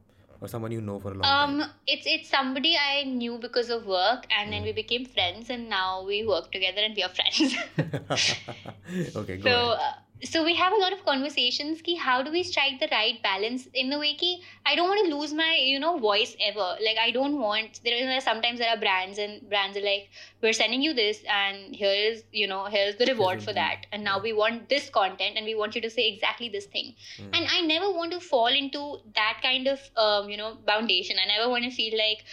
Or 0.43 0.49
someone 0.49 0.73
you 0.73 0.81
know 0.83 0.99
for 1.01 1.13
a 1.13 1.15
long 1.15 1.23
I, 1.33 1.47
time? 1.47 1.57
um 1.63 1.73
it's 1.87 2.07
it's 2.15 2.29
somebody 2.37 2.77
i 2.77 3.05
knew 3.05 3.39
because 3.39 3.71
of 3.71 3.87
work 3.87 4.27
and 4.39 4.53
then 4.53 4.63
Hmm. 4.63 4.67
we 4.71 4.73
became 4.73 5.05
friends 5.07 5.51
and 5.51 5.69
now 5.71 6.05
we 6.05 6.27
work 6.27 6.51
together 6.53 6.83
and 6.89 6.97
we 6.97 7.03
are 7.09 7.15
friends 7.21 7.55
okay, 9.17 9.37
go 9.39 9.49
so 9.49 9.51
ahead. 9.51 9.79
uh, 9.87 9.93
so 10.25 10.45
we 10.45 10.55
have 10.55 10.73
a 10.73 10.77
lot 10.77 10.93
of 10.93 11.05
conversations 11.05 11.81
ki 11.83 11.95
how 11.97 12.23
do 12.23 12.31
we 12.31 12.43
strike 12.49 12.79
the 12.81 12.89
right 12.93 13.21
balance 13.23 13.67
in 13.83 13.91
the 13.91 13.99
way 14.03 14.11
ki 14.23 14.31
i 14.65 14.75
don't 14.77 14.89
want 14.89 15.01
to 15.05 15.15
lose 15.15 15.33
my 15.33 15.55
you 15.57 15.79
know 15.85 15.99
voice 15.99 16.37
ever. 16.49 16.67
Like 16.87 16.99
i 17.05 17.11
don't 17.11 17.39
want 17.39 17.81
there 17.85 17.97
is 17.97 18.25
sometimes 18.25 18.59
there 18.59 18.71
are 18.75 18.77
brands 18.77 19.19
and 19.19 19.49
brands 19.49 19.77
are 19.77 19.85
like 19.87 20.11
we're 20.43 20.53
sending 20.53 20.83
you 20.83 20.93
this 20.95 21.23
and 21.39 21.75
here 21.75 21.95
is 22.11 22.23
you 22.33 22.47
know 22.47 22.65
here's 22.67 22.97
the 22.97 23.07
reward 23.07 23.43
for 23.43 23.53
that. 23.53 23.87
And 23.93 24.05
now 24.05 24.21
we 24.21 24.33
want 24.33 24.69
this 24.69 24.89
content 24.91 25.37
and 25.37 25.45
we 25.47 25.55
want 25.55 25.75
you 25.75 25.83
to 25.83 25.91
say 25.91 26.09
exactly 26.09 26.49
this 26.49 26.67
thing. 26.67 26.95
Hmm. 27.17 27.31
and 27.35 27.47
i 27.57 27.61
never 27.61 27.91
want 27.91 28.13
to 28.13 28.21
fall 28.21 28.61
into 28.63 28.99
that 29.15 29.41
kind 29.43 29.67
of 29.67 29.81
um, 29.97 30.29
you 30.29 30.37
know 30.37 30.57
foundation. 30.67 31.17
I 31.23 31.27
never 31.27 31.49
want 31.49 31.65
to 31.65 31.71
feel 31.71 31.99
like 31.99 32.25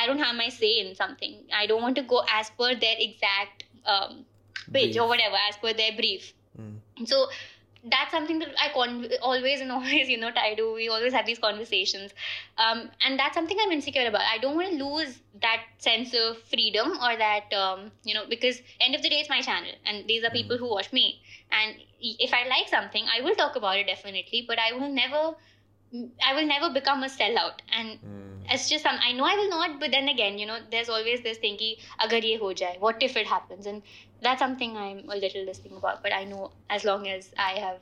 i 0.00 0.06
don't 0.06 0.18
have 0.18 0.36
my 0.36 0.48
say 0.48 0.72
in 0.80 0.94
something. 0.94 1.38
I 1.60 1.66
don't 1.66 1.82
want 1.82 1.96
to 1.96 2.02
go 2.02 2.22
as 2.40 2.50
per 2.50 2.74
their 2.74 2.96
exact 3.06 3.64
um, 3.86 4.24
pitch 4.72 4.96
or 4.96 5.08
whatever 5.08 5.36
as 5.48 5.56
per 5.56 5.72
their 5.72 5.96
brief 5.96 6.34
Hmm. 6.56 7.04
so 7.04 7.26
that's 7.84 8.10
something 8.10 8.38
that 8.40 8.48
I 8.60 8.68
con- 8.74 9.08
always 9.22 9.60
and 9.60 9.72
always, 9.76 10.08
you 10.08 10.18
know, 10.18 10.30
I 10.36 10.54
do. 10.54 10.74
We 10.74 10.88
always 10.88 11.12
have 11.14 11.26
these 11.26 11.38
conversations, 11.38 12.12
um, 12.58 12.90
and 13.04 13.18
that's 13.18 13.34
something 13.34 13.56
I'm 13.60 13.72
insecure 13.72 14.06
about. 14.06 14.22
I 14.22 14.38
don't 14.38 14.54
want 14.56 14.70
to 14.78 14.84
lose 14.84 15.20
that 15.40 15.62
sense 15.78 16.14
of 16.14 16.38
freedom 16.42 16.90
or 16.92 17.16
that, 17.16 17.52
um, 17.54 17.90
you 18.04 18.14
know, 18.14 18.24
because 18.28 18.60
end 18.80 18.94
of 18.94 19.02
the 19.02 19.08
day, 19.08 19.20
it's 19.20 19.30
my 19.30 19.40
channel, 19.40 19.72
and 19.86 20.06
these 20.06 20.24
are 20.24 20.30
people 20.30 20.58
who 20.58 20.68
watch 20.70 20.92
me. 20.92 21.20
And 21.50 21.76
if 22.00 22.34
I 22.34 22.46
like 22.48 22.68
something, 22.68 23.04
I 23.14 23.22
will 23.22 23.34
talk 23.34 23.56
about 23.56 23.78
it 23.78 23.86
definitely, 23.86 24.44
but 24.46 24.58
I 24.58 24.72
will 24.72 24.88
never, 24.92 25.34
I 25.92 26.34
will 26.34 26.46
never 26.46 26.72
become 26.72 27.02
a 27.02 27.08
sellout. 27.08 27.62
And 27.76 27.98
Hmm. 27.98 28.42
it's 28.54 28.68
just 28.68 28.84
some 28.84 28.98
I 29.08 29.12
know 29.12 29.24
I 29.24 29.34
will 29.34 29.50
not, 29.50 29.78
but 29.80 29.90
then 29.90 30.08
again, 30.08 30.38
you 30.38 30.46
know, 30.46 30.58
there's 30.70 30.88
always 30.88 31.22
this 31.22 31.38
thing 31.38 31.58
agar 32.04 32.18
ye 32.18 32.36
ho 32.36 32.52
jaye, 32.60 32.78
what 32.80 33.02
if 33.02 33.16
it 33.16 33.26
happens? 33.26 33.66
And 33.66 33.82
that's 34.22 34.40
something 34.40 34.76
I'm 34.76 35.08
a 35.08 35.16
little 35.16 35.44
this 35.46 35.58
thing 35.58 35.76
about. 35.76 36.02
But 36.02 36.12
I 36.12 36.24
know 36.24 36.52
as 36.68 36.84
long 36.84 37.08
as 37.08 37.32
I 37.38 37.52
have 37.66 37.80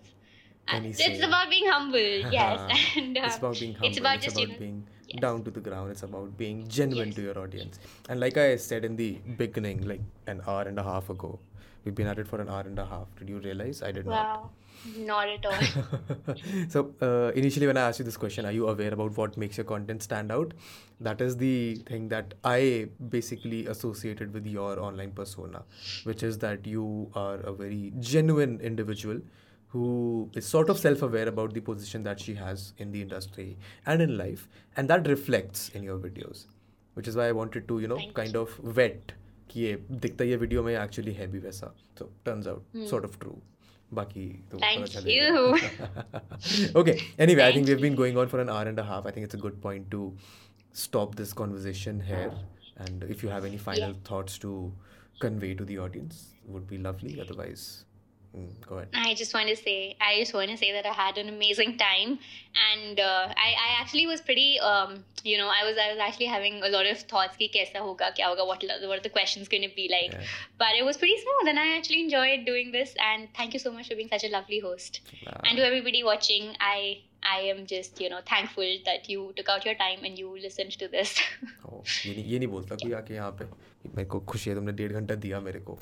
Any 0.76 0.88
it's 0.90 1.22
about 1.26 1.48
being 1.50 1.66
humble, 1.72 1.98
yes. 2.32 2.96
and 2.96 3.16
uh, 3.18 3.22
it's 3.26 3.36
about 3.36 3.58
being 3.58 3.72
humble. 3.74 3.88
it's 3.88 3.98
about 4.00 4.20
just, 4.24 4.38
you 4.40 4.48
know, 4.48 4.58
being 4.58 4.80
yes. 5.12 5.20
down 5.22 5.42
to 5.44 5.50
the 5.50 5.60
ground. 5.68 5.90
It's 5.94 6.02
about 6.08 6.36
being 6.40 6.58
genuine 6.68 7.08
Yes. 7.08 7.16
to 7.18 7.22
your 7.28 7.38
audience. 7.42 7.78
And 8.10 8.20
like 8.24 8.36
I 8.42 8.56
said 8.56 8.84
in 8.88 8.96
the 8.96 9.08
beginning, 9.42 9.86
like 9.92 10.02
an 10.34 10.42
hour 10.46 10.62
and 10.72 10.78
a 10.78 10.84
half 10.88 11.08
ago, 11.14 11.30
we've 11.84 11.94
been 11.94 12.06
at 12.06 12.18
it 12.24 12.28
for 12.32 12.40
an 12.44 12.50
hour 12.56 12.64
and 12.72 12.78
a 12.78 12.84
half. 12.84 13.06
Did 13.20 13.30
you 13.34 13.38
realize? 13.46 13.82
I 13.82 13.92
did 14.00 14.04
wow, 14.12 14.20
not 14.20 14.50
at 15.29 15.45
all. 15.45 15.53
not. 16.27 16.39
so 16.69 16.93
uh, 17.01 17.31
initially, 17.35 17.67
when 17.67 17.77
I 17.77 17.87
asked 17.87 17.99
you 17.99 18.05
this 18.05 18.17
question, 18.17 18.45
are 18.45 18.51
you 18.51 18.67
aware 18.67 18.93
about 18.93 19.17
what 19.17 19.37
makes 19.37 19.57
your 19.57 19.63
content 19.63 20.03
stand 20.03 20.31
out? 20.31 20.53
That 20.99 21.21
is 21.21 21.37
the 21.37 21.75
thing 21.87 22.09
that 22.09 22.33
I 22.43 22.89
basically 23.09 23.65
associated 23.67 24.33
with 24.33 24.45
your 24.45 24.79
online 24.79 25.11
persona, 25.11 25.63
which 26.03 26.23
is 26.23 26.37
that 26.39 26.67
you 26.67 27.09
are 27.13 27.35
a 27.35 27.53
very 27.53 27.93
genuine 27.99 28.59
individual 28.61 29.21
who 29.73 30.29
is 30.35 30.45
sort 30.45 30.69
of 30.69 30.77
self-aware 30.77 31.27
about 31.27 31.53
the 31.53 31.59
position 31.59 32.03
that 32.03 32.19
she 32.19 32.35
has 32.35 32.73
in 32.77 32.91
the 32.91 33.01
industry 33.01 33.57
and 33.87 34.01
in 34.03 34.17
life 34.17 34.47
and 34.77 34.87
that 34.87 35.07
reflects 35.07 35.69
in 35.69 35.81
your 35.81 35.97
videos 35.97 36.45
which 36.93 37.07
is 37.07 37.15
why 37.15 37.27
i 37.27 37.31
wanted 37.31 37.67
to 37.67 37.79
you 37.79 37.87
know 37.87 37.95
Thank 37.95 38.13
kind 38.13 38.35
of 38.35 38.53
vet 38.79 39.13
कि 39.49 39.61
ये 39.61 39.73
दिखता 40.03 40.23
ये 40.25 40.35
video 40.43 40.63
में 40.63 40.75
actually 40.75 41.13
है 41.13 41.27
भी 41.31 41.39
वैसा 41.39 41.71
so 41.99 42.05
turns 42.27 42.47
out 42.51 42.77
sort 42.91 43.09
of 43.09 43.17
true 43.23 43.35
बाकी 43.99 44.25
तो 44.51 44.59
Thank 44.61 44.85
पता 44.85 45.01
चलेगा 45.01 46.71
okay 46.81 46.95
anyway 47.25 47.43
i 47.47 47.51
think 47.55 47.67
Thank 47.67 47.67
we've 47.71 47.83
been 47.85 47.97
going 48.01 48.17
on 48.23 48.31
for 48.33 48.39
an 48.43 48.49
hour 48.53 48.69
and 48.71 48.79
a 48.83 48.85
half 48.91 49.05
i 49.05 49.11
think 49.17 49.27
it's 49.29 49.37
a 49.39 49.41
good 49.45 49.59
point 49.65 49.89
to 49.95 50.01
stop 50.83 51.15
this 51.21 51.33
conversation 51.41 51.99
here 52.11 52.31
and 52.85 53.03
if 53.15 53.23
you 53.25 53.29
have 53.35 53.45
any 53.51 53.59
final 53.69 53.91
Yeah. 53.93 53.99
thoughts 54.11 54.37
to 54.45 54.53
convey 55.25 55.51
to 55.61 55.65
the 55.71 55.77
audience 55.87 56.21
would 56.55 56.65
be 56.71 56.79
lovely 56.87 57.13
otherwise 57.25 57.65
Mm, 58.35 58.45
go 58.67 58.77
ahead. 58.77 58.87
I 58.95 59.13
just 59.13 59.31
want 59.35 59.47
to 59.49 59.55
say, 59.55 59.95
I 60.01 60.19
just 60.19 60.33
want 60.33 60.49
to 60.49 60.57
say 60.57 60.71
that 60.71 60.87
I 60.87 60.93
had 60.99 61.19
an 61.19 61.27
amazing 61.29 61.77
time, 61.77 62.17
and 62.73 62.99
uh, 62.99 63.27
I, 63.29 63.49
I 63.65 63.81
actually 63.81 64.07
was 64.07 64.21
pretty, 64.21 64.59
um, 64.59 65.03
you 65.23 65.37
know, 65.37 65.49
I 65.55 65.63
was, 65.67 65.77
I 65.77 65.89
was 65.91 65.99
actually 65.99 66.25
having 66.31 66.63
a 66.63 66.69
lot 66.75 66.87
of 66.87 66.97
thoughts 67.11 67.37
कि 67.37 67.51
कैसा 67.55 67.79
होगा, 67.79 68.09
क्या 68.17 68.27
होगा, 68.31 68.47
what, 68.47 68.63
what 68.87 68.97
are 68.97 69.03
the 69.03 69.11
questions 69.17 69.47
going 69.47 69.61
to 69.69 69.75
be 69.75 69.87
like, 69.91 70.13
Yeah. 70.13 70.25
but 70.57 70.73
it 70.79 70.83
was 70.83 70.97
pretty 70.97 71.17
smooth, 71.25 71.49
and 71.53 71.59
I 71.59 71.77
actually 71.77 72.01
enjoyed 72.05 72.43
doing 72.47 72.71
this, 72.71 72.95
and 73.09 73.27
thank 73.37 73.53
you 73.53 73.59
so 73.59 73.71
much 73.71 73.87
for 73.89 73.95
being 74.01 74.09
such 74.09 74.23
a 74.23 74.29
lovely 74.29 74.59
host, 74.59 75.01
Wow. 75.27 75.39
and 75.45 75.55
to 75.59 75.63
everybody 75.67 76.03
watching, 76.03 76.55
I, 76.59 77.03
I 77.21 77.39
am 77.53 77.67
just, 77.67 78.01
you 78.01 78.09
know, 78.09 78.21
thankful 78.25 78.65
that 78.89 79.07
you 79.09 79.31
took 79.35 79.47
out 79.47 79.63
your 79.63 79.75
time 79.75 80.03
and 80.03 80.17
you 80.17 80.35
listened 80.41 80.71
to 80.79 80.87
this. 80.87 81.13
Oh, 81.69 81.83
ये 82.05 82.15
नहीं 82.15 82.25
ये 82.31 82.39
नहीं 82.39 82.47
बोलता 82.47 82.75
कोई 82.81 82.91
आके 83.03 83.13
यहाँ 83.13 83.31
पे 83.39 83.45
कि 83.45 83.89
मेरे 83.95 84.09
को 84.09 84.19
खुशी 84.33 84.49
है 84.49 84.55
तुमने 84.55 84.71
डेढ़ 84.81 84.91
घंटा 84.99 85.15
दिया 85.27 85.39
मेरे 85.47 85.59
को 85.69 85.77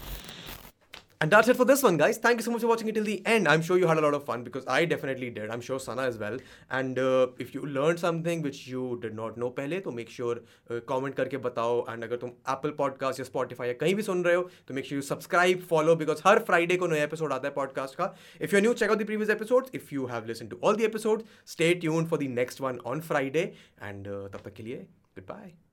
And 1.23 1.29
that's 1.29 1.47
it 1.47 1.55
for 1.55 1.65
this 1.65 1.83
one, 1.83 1.97
guys. 1.97 2.17
Thank 2.17 2.39
you 2.39 2.43
so 2.43 2.49
much 2.49 2.61
for 2.61 2.67
watching 2.67 2.87
it 2.87 2.95
till 2.95 3.03
the 3.03 3.21
end. 3.27 3.47
I'm 3.47 3.61
sure 3.61 3.77
you 3.77 3.85
had 3.85 3.99
a 3.99 4.01
lot 4.01 4.15
of 4.15 4.23
fun 4.25 4.43
because 4.43 4.63
I 4.67 4.85
definitely 4.85 5.29
did. 5.29 5.51
I'm 5.51 5.61
sure 5.61 5.79
Sana 5.79 6.01
as 6.01 6.17
well. 6.17 6.39
And 6.71 6.97
uh, 6.97 7.27
if 7.37 7.53
you 7.53 7.61
learned 7.61 7.99
something 7.99 8.41
which 8.41 8.67
you 8.67 8.97
did 9.03 9.13
not 9.19 9.37
know 9.37 9.49
पहले 9.59 9.79
तो 9.83 9.93
make 9.99 10.09
sure 10.09 10.35
uh, 10.71 10.79
comment 10.91 11.15
करके 11.19 11.37
बताओ 11.43 11.85
and 11.93 12.03
अगर 12.03 12.17
तुम 12.25 12.31
Apple 12.55 12.75
Podcast 12.81 13.19
या 13.19 13.25
Spotify 13.29 13.67
या 13.67 13.73
कहीं 13.85 13.95
भी 13.95 14.03
सुन 14.09 14.23
रहे 14.23 14.35
हो 14.35 14.49
तो 14.67 14.79
make 14.79 14.91
sure 14.91 15.01
you 15.01 15.07
subscribe, 15.13 15.63
follow 15.75 15.97
because 16.03 16.27
हर 16.27 16.45
Friday 16.51 16.77
को 16.77 16.87
नया 16.87 17.07
episode 17.09 17.31
आता 17.31 17.47
है 17.47 17.55
podcast 17.55 17.95
का. 18.01 18.13
If 18.41 18.51
you're 18.51 18.67
new, 18.67 18.75
check 18.83 18.89
out 18.89 19.03
the 19.05 19.11
previous 19.13 19.37
episodes. 19.39 19.81
If 19.81 19.97
you 19.97 20.11
have 20.17 20.31
listened 20.33 20.55
to 20.55 20.63
all 20.63 20.83
the 20.83 20.91
episodes, 20.91 21.41
stay 21.57 21.73
tuned 21.85 22.13
for 22.13 22.25
the 22.25 22.35
next 22.43 22.69
one 22.69 22.85
on 22.93 23.09
Friday. 23.11 23.49
And 23.89 24.07
uh, 24.07 24.29
तब 24.33 24.41
तक 24.45 24.53
के 24.53 24.63
लिए 24.63 24.87
goodbye. 25.19 25.64